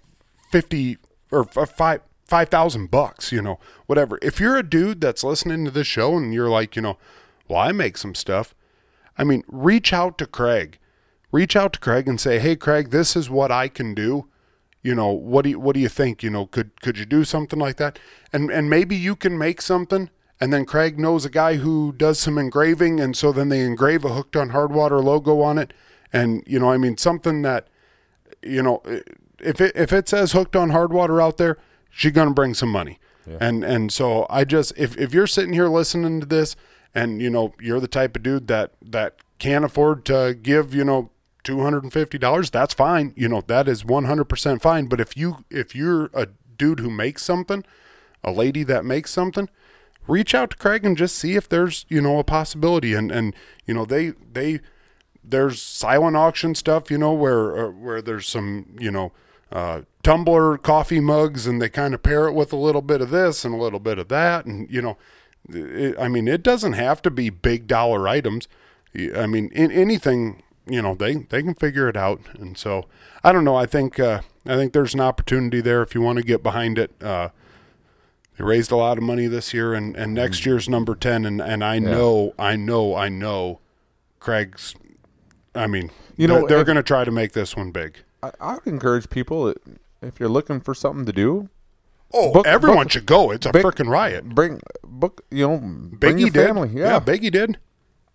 fifty 0.50 0.98
or 1.30 1.46
uh, 1.56 1.64
five 1.66 2.00
five 2.26 2.48
thousand 2.48 2.90
bucks, 2.90 3.30
you 3.30 3.40
know, 3.40 3.60
whatever. 3.86 4.18
If 4.20 4.40
you're 4.40 4.56
a 4.56 4.62
dude 4.68 5.00
that's 5.00 5.22
listening 5.22 5.64
to 5.64 5.70
this 5.70 5.86
show 5.86 6.16
and 6.16 6.34
you're 6.34 6.50
like, 6.50 6.74
you 6.74 6.82
know, 6.82 6.98
well, 7.46 7.60
I 7.60 7.70
make 7.72 7.96
some 7.96 8.14
stuff. 8.14 8.54
I 9.16 9.22
mean, 9.22 9.44
reach 9.46 9.92
out 9.92 10.18
to 10.18 10.26
Craig, 10.26 10.78
reach 11.30 11.54
out 11.54 11.74
to 11.74 11.78
Craig 11.78 12.08
and 12.08 12.20
say, 12.20 12.40
hey, 12.40 12.56
Craig, 12.56 12.90
this 12.90 13.14
is 13.14 13.30
what 13.30 13.52
I 13.52 13.68
can 13.68 13.94
do. 13.94 14.26
You 14.84 14.94
know, 14.94 15.10
what 15.10 15.42
do 15.42 15.50
you, 15.50 15.58
what 15.58 15.74
do 15.74 15.80
you 15.80 15.88
think? 15.88 16.22
You 16.22 16.28
know, 16.28 16.46
could 16.46 16.80
could 16.82 16.98
you 16.98 17.06
do 17.06 17.24
something 17.24 17.58
like 17.58 17.76
that? 17.78 17.98
And 18.32 18.50
and 18.50 18.68
maybe 18.68 18.94
you 18.94 19.16
can 19.16 19.36
make 19.36 19.60
something. 19.62 20.10
And 20.40 20.52
then 20.52 20.66
Craig 20.66 20.98
knows 20.98 21.24
a 21.24 21.30
guy 21.30 21.54
who 21.54 21.92
does 21.92 22.18
some 22.18 22.36
engraving, 22.36 23.00
and 23.00 23.16
so 23.16 23.32
then 23.32 23.48
they 23.48 23.60
engrave 23.60 24.04
a 24.04 24.10
Hooked 24.10 24.36
on 24.36 24.50
Hardwater 24.50 25.02
logo 25.02 25.40
on 25.40 25.58
it. 25.58 25.72
And 26.12 26.44
you 26.46 26.58
know, 26.58 26.70
I 26.70 26.76
mean, 26.76 26.98
something 26.98 27.42
that 27.42 27.68
you 28.42 28.62
know, 28.62 28.82
if 29.40 29.60
it 29.60 29.72
if 29.74 29.90
it 29.90 30.06
says 30.06 30.32
Hooked 30.32 30.54
on 30.54 30.70
Hardwater 30.70 31.22
out 31.22 31.38
there, 31.38 31.56
she's 31.90 32.12
gonna 32.12 32.32
bring 32.32 32.52
some 32.52 32.68
money. 32.70 32.98
And 33.40 33.64
and 33.64 33.90
so 33.90 34.26
I 34.28 34.44
just 34.44 34.74
if 34.76 34.98
if 34.98 35.14
you're 35.14 35.26
sitting 35.26 35.54
here 35.54 35.68
listening 35.68 36.20
to 36.20 36.26
this, 36.26 36.56
and 36.94 37.22
you 37.22 37.30
know 37.30 37.54
you're 37.58 37.80
the 37.80 37.88
type 37.88 38.14
of 38.16 38.22
dude 38.22 38.48
that 38.48 38.72
that 38.82 39.16
can't 39.38 39.64
afford 39.64 40.04
to 40.06 40.36
give 40.42 40.74
you 40.74 40.84
know 40.84 41.10
two 41.44 41.60
hundred 41.60 41.84
and 41.84 41.92
fifty 41.92 42.18
dollars, 42.18 42.50
that's 42.50 42.74
fine. 42.74 43.12
You 43.16 43.28
know 43.28 43.42
that 43.46 43.68
is 43.68 43.84
one 43.84 44.04
hundred 44.04 44.24
percent 44.24 44.62
fine. 44.62 44.86
But 44.86 45.00
if 45.00 45.16
you 45.16 45.44
if 45.50 45.74
you're 45.74 46.10
a 46.14 46.28
dude 46.56 46.80
who 46.80 46.90
makes 46.90 47.22
something, 47.22 47.64
a 48.22 48.32
lady 48.32 48.62
that 48.64 48.84
makes 48.84 49.10
something, 49.10 49.48
reach 50.06 50.34
out 50.34 50.50
to 50.50 50.56
Craig 50.56 50.84
and 50.84 50.96
just 50.96 51.16
see 51.16 51.36
if 51.36 51.48
there's 51.48 51.86
you 51.88 52.00
know 52.00 52.18
a 52.18 52.24
possibility. 52.24 52.94
And 52.94 53.12
and 53.12 53.34
you 53.66 53.74
know 53.74 53.84
they 53.84 54.10
they 54.32 54.60
there's 55.24 55.60
silent 55.62 56.16
auction 56.16 56.54
stuff, 56.54 56.90
you 56.90 56.98
know, 56.98 57.12
where 57.12 57.66
uh, 57.66 57.70
where 57.70 58.02
there's 58.02 58.26
some, 58.26 58.66
you 58.78 58.90
know, 58.90 59.12
uh, 59.50 59.82
tumbler 60.02 60.58
coffee 60.58 61.00
mugs, 61.00 61.46
and 61.46 61.60
they 61.60 61.68
kind 61.68 61.94
of 61.94 62.02
pair 62.02 62.26
it 62.26 62.34
with 62.34 62.52
a 62.52 62.56
little 62.56 62.82
bit 62.82 63.00
of 63.00 63.10
this 63.10 63.44
and 63.44 63.54
a 63.54 63.58
little 63.58 63.80
bit 63.80 63.98
of 63.98 64.08
that, 64.08 64.44
and 64.44 64.70
you 64.70 64.82
know, 64.82 64.98
it, 65.48 65.98
I 65.98 66.08
mean, 66.08 66.28
it 66.28 66.42
doesn't 66.42 66.74
have 66.74 67.00
to 67.02 67.10
be 67.10 67.30
big 67.30 67.66
dollar 67.66 68.06
items. 68.06 68.48
I 69.16 69.26
mean, 69.26 69.50
in 69.52 69.72
anything, 69.72 70.42
you 70.66 70.80
know, 70.82 70.94
they 70.94 71.14
they 71.14 71.42
can 71.42 71.54
figure 71.54 71.88
it 71.88 71.96
out, 71.96 72.20
and 72.38 72.56
so 72.56 72.84
I 73.22 73.32
don't 73.32 73.44
know. 73.44 73.56
I 73.56 73.66
think 73.66 73.98
uh, 74.00 74.20
I 74.46 74.56
think 74.56 74.72
there's 74.72 74.94
an 74.94 75.00
opportunity 75.00 75.60
there 75.60 75.82
if 75.82 75.94
you 75.94 76.00
want 76.00 76.18
to 76.18 76.24
get 76.24 76.42
behind 76.42 76.78
it. 76.78 76.90
Uh, 77.02 77.28
they 78.38 78.44
raised 78.44 78.72
a 78.72 78.76
lot 78.76 78.98
of 78.98 79.04
money 79.04 79.26
this 79.28 79.54
year, 79.54 79.74
and, 79.74 79.94
and 79.96 80.12
next 80.14 80.44
year's 80.44 80.68
number 80.68 80.94
ten, 80.96 81.24
and, 81.24 81.40
and 81.40 81.62
I 81.62 81.78
know, 81.78 82.34
I 82.38 82.56
know, 82.56 82.94
I 82.96 83.08
know, 83.08 83.60
Craig's. 84.18 84.74
I 85.54 85.68
mean, 85.68 85.90
You 86.16 86.26
they're, 86.26 86.40
know, 86.40 86.46
they're 86.48 86.64
going 86.64 86.74
to 86.76 86.82
try 86.82 87.04
to 87.04 87.12
make 87.12 87.30
this 87.32 87.54
one 87.54 87.70
big. 87.70 87.98
I, 88.24 88.32
I 88.40 88.54
would 88.54 88.66
encourage 88.66 89.08
people 89.08 89.44
that 89.44 89.58
if 90.02 90.18
you're 90.18 90.28
looking 90.28 90.60
for 90.60 90.74
something 90.74 91.06
to 91.06 91.12
do, 91.12 91.48
Oh, 92.12 92.32
Book- 92.32 92.46
everyone 92.46 92.84
book- 92.86 92.92
should 92.92 93.06
go. 93.06 93.30
It's 93.30 93.46
a 93.46 93.52
freaking 93.52 93.88
riot. 93.88 94.24
bring 94.34 94.60
book. 94.82 95.24
You 95.30 95.48
know, 95.48 95.58
bring 95.58 96.16
Biggie 96.16 96.32
did. 96.32 96.46
family. 96.46 96.70
Yeah. 96.72 96.98
Biggie 97.00 97.30
did. 97.30 97.58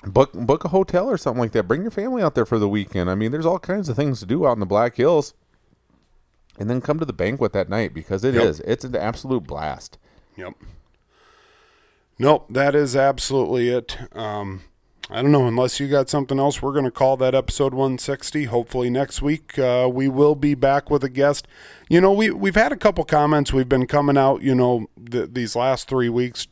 Book 0.03 0.31
book 0.33 0.63
a 0.65 0.69
hotel 0.69 1.09
or 1.09 1.17
something 1.17 1.41
like 1.41 1.51
that. 1.51 1.67
Bring 1.67 1.81
your 1.81 1.91
family 1.91 2.21
out 2.21 2.35
there 2.35 2.45
for 2.45 2.59
the 2.59 2.69
weekend. 2.69 3.09
I 3.09 3.15
mean, 3.15 3.31
there's 3.31 3.45
all 3.45 3.59
kinds 3.59 3.89
of 3.89 3.95
things 3.95 4.19
to 4.19 4.25
do 4.25 4.45
out 4.45 4.53
in 4.53 4.59
the 4.59 4.65
Black 4.65 4.95
Hills. 4.95 5.33
And 6.57 6.69
then 6.69 6.81
come 6.81 6.99
to 6.99 7.05
the 7.05 7.13
banquet 7.13 7.53
that 7.53 7.69
night 7.69 7.93
because 7.93 8.25
it 8.25 8.35
is. 8.35 8.59
Yep. 8.59 8.67
It's 8.67 8.83
an 8.83 8.95
absolute 8.95 9.45
blast. 9.45 9.97
Yep. 10.35 10.55
Nope, 12.17 12.47
that 12.49 12.75
is 12.75 12.97
absolutely 12.97 13.69
it. 13.69 13.97
Um, 14.13 14.63
I 15.11 15.23
don't 15.23 15.31
know. 15.31 15.47
Unless 15.47 15.79
you 15.79 15.87
got 15.87 16.07
something 16.07 16.37
else, 16.37 16.61
we're 16.61 16.71
going 16.71 16.85
to 16.85 16.91
call 16.91 17.17
that 17.17 17.33
episode 17.33 17.73
160. 17.73 18.43
Hopefully 18.45 18.91
next 18.91 19.23
week 19.23 19.57
uh, 19.57 19.89
we 19.91 20.07
will 20.07 20.35
be 20.35 20.53
back 20.53 20.91
with 20.91 21.03
a 21.03 21.09
guest. 21.09 21.47
You 21.89 21.99
know, 21.99 22.11
we 22.13 22.29
we've 22.29 22.55
had 22.55 22.71
a 22.71 22.77
couple 22.77 23.03
comments. 23.05 23.51
We've 23.51 23.67
been 23.67 23.87
coming 23.87 24.17
out. 24.17 24.43
You 24.43 24.53
know, 24.53 24.87
th- 25.09 25.29
these 25.33 25.55
last 25.55 25.87
three 25.87 26.09
weeks, 26.09 26.47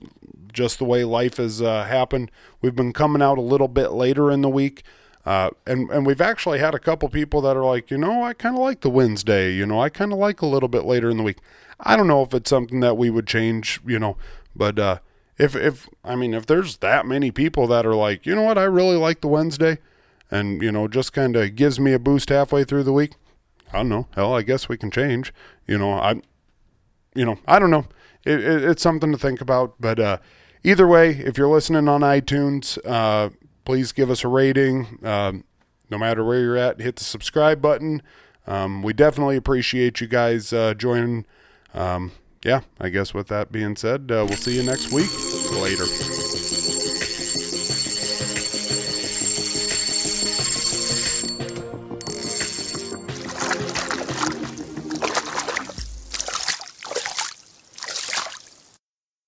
just 0.51 0.79
the 0.79 0.85
way 0.85 1.03
life 1.03 1.37
has 1.37 1.61
uh, 1.61 1.83
happened. 1.83 2.31
We've 2.59 2.75
been 2.75 2.93
coming 2.93 3.21
out 3.21 3.37
a 3.37 3.41
little 3.41 3.67
bit 3.67 3.91
later 3.91 4.31
in 4.31 4.41
the 4.41 4.49
week. 4.49 4.81
Uh, 5.23 5.51
and 5.67 5.91
and 5.91 6.07
we've 6.07 6.21
actually 6.21 6.57
had 6.57 6.73
a 6.73 6.79
couple 6.79 7.07
people 7.09 7.41
that 7.41 7.55
are 7.55 7.65
like, 7.65 7.91
you 7.91 7.97
know, 7.97 8.23
I 8.23 8.33
kind 8.33 8.55
of 8.55 8.61
like 8.61 8.81
the 8.81 8.89
Wednesday. 8.89 9.53
You 9.53 9.67
know, 9.67 9.79
I 9.79 9.89
kind 9.89 10.11
of 10.11 10.17
like 10.17 10.41
a 10.41 10.47
little 10.47 10.69
bit 10.69 10.83
later 10.83 11.11
in 11.11 11.17
the 11.17 11.23
week. 11.23 11.37
I 11.79 11.95
don't 11.95 12.07
know 12.07 12.23
if 12.23 12.33
it's 12.33 12.49
something 12.49 12.79
that 12.79 12.97
we 12.97 13.11
would 13.11 13.27
change. 13.27 13.81
You 13.85 13.99
know, 13.99 14.17
but 14.55 14.79
uh, 14.79 14.97
if 15.37 15.55
if 15.55 15.87
I 16.03 16.15
mean 16.15 16.33
if 16.33 16.45
there's 16.45 16.77
that 16.77 17.05
many 17.05 17.31
people 17.31 17.67
that 17.67 17.85
are 17.85 17.95
like, 17.95 18.25
you 18.25 18.35
know 18.35 18.43
what, 18.43 18.57
I 18.57 18.63
really 18.63 18.97
like 18.97 19.21
the 19.21 19.27
Wednesday, 19.27 19.77
and 20.31 20.61
you 20.61 20.71
know, 20.71 20.87
just 20.87 21.13
kind 21.13 21.35
of 21.35 21.55
gives 21.55 21.79
me 21.79 21.93
a 21.93 21.99
boost 21.99 22.29
halfway 22.29 22.63
through 22.63 22.83
the 22.83 22.93
week. 22.93 23.13
I 23.71 23.77
don't 23.77 23.89
know. 23.89 24.07
Hell, 24.15 24.33
I 24.33 24.41
guess 24.41 24.69
we 24.69 24.77
can 24.77 24.91
change. 24.91 25.33
You 25.67 25.77
know, 25.77 25.93
I, 25.93 26.21
you 27.13 27.25
know, 27.25 27.37
I 27.47 27.59
don't 27.59 27.71
know. 27.71 27.85
It, 28.25 28.39
it, 28.39 28.63
it's 28.63 28.81
something 28.81 29.11
to 29.11 29.17
think 29.17 29.41
about. 29.41 29.75
But 29.79 29.99
uh, 29.99 30.17
either 30.63 30.87
way, 30.87 31.11
if 31.11 31.37
you're 31.37 31.49
listening 31.49 31.87
on 31.87 32.01
iTunes, 32.01 32.77
uh, 32.85 33.29
please 33.65 33.91
give 33.91 34.09
us 34.09 34.23
a 34.23 34.27
rating. 34.27 34.99
Um, 35.03 35.43
no 35.89 35.97
matter 35.97 36.23
where 36.23 36.39
you're 36.39 36.57
at, 36.57 36.81
hit 36.81 36.97
the 36.97 37.03
subscribe 37.03 37.61
button. 37.61 38.01
Um, 38.45 38.81
we 38.81 38.93
definitely 38.93 39.35
appreciate 39.35 39.99
you 40.01 40.07
guys 40.07 40.53
uh, 40.53 40.73
joining. 40.73 41.25
Um, 41.73 42.11
yeah, 42.43 42.61
I 42.79 42.89
guess 42.89 43.13
with 43.13 43.27
that 43.27 43.51
being 43.51 43.75
said, 43.75 44.11
uh, 44.11 44.25
we'll 44.27 44.37
see 44.37 44.55
you 44.55 44.63
next 44.63 44.91
week. 44.91 45.09
Later. 45.51 46.26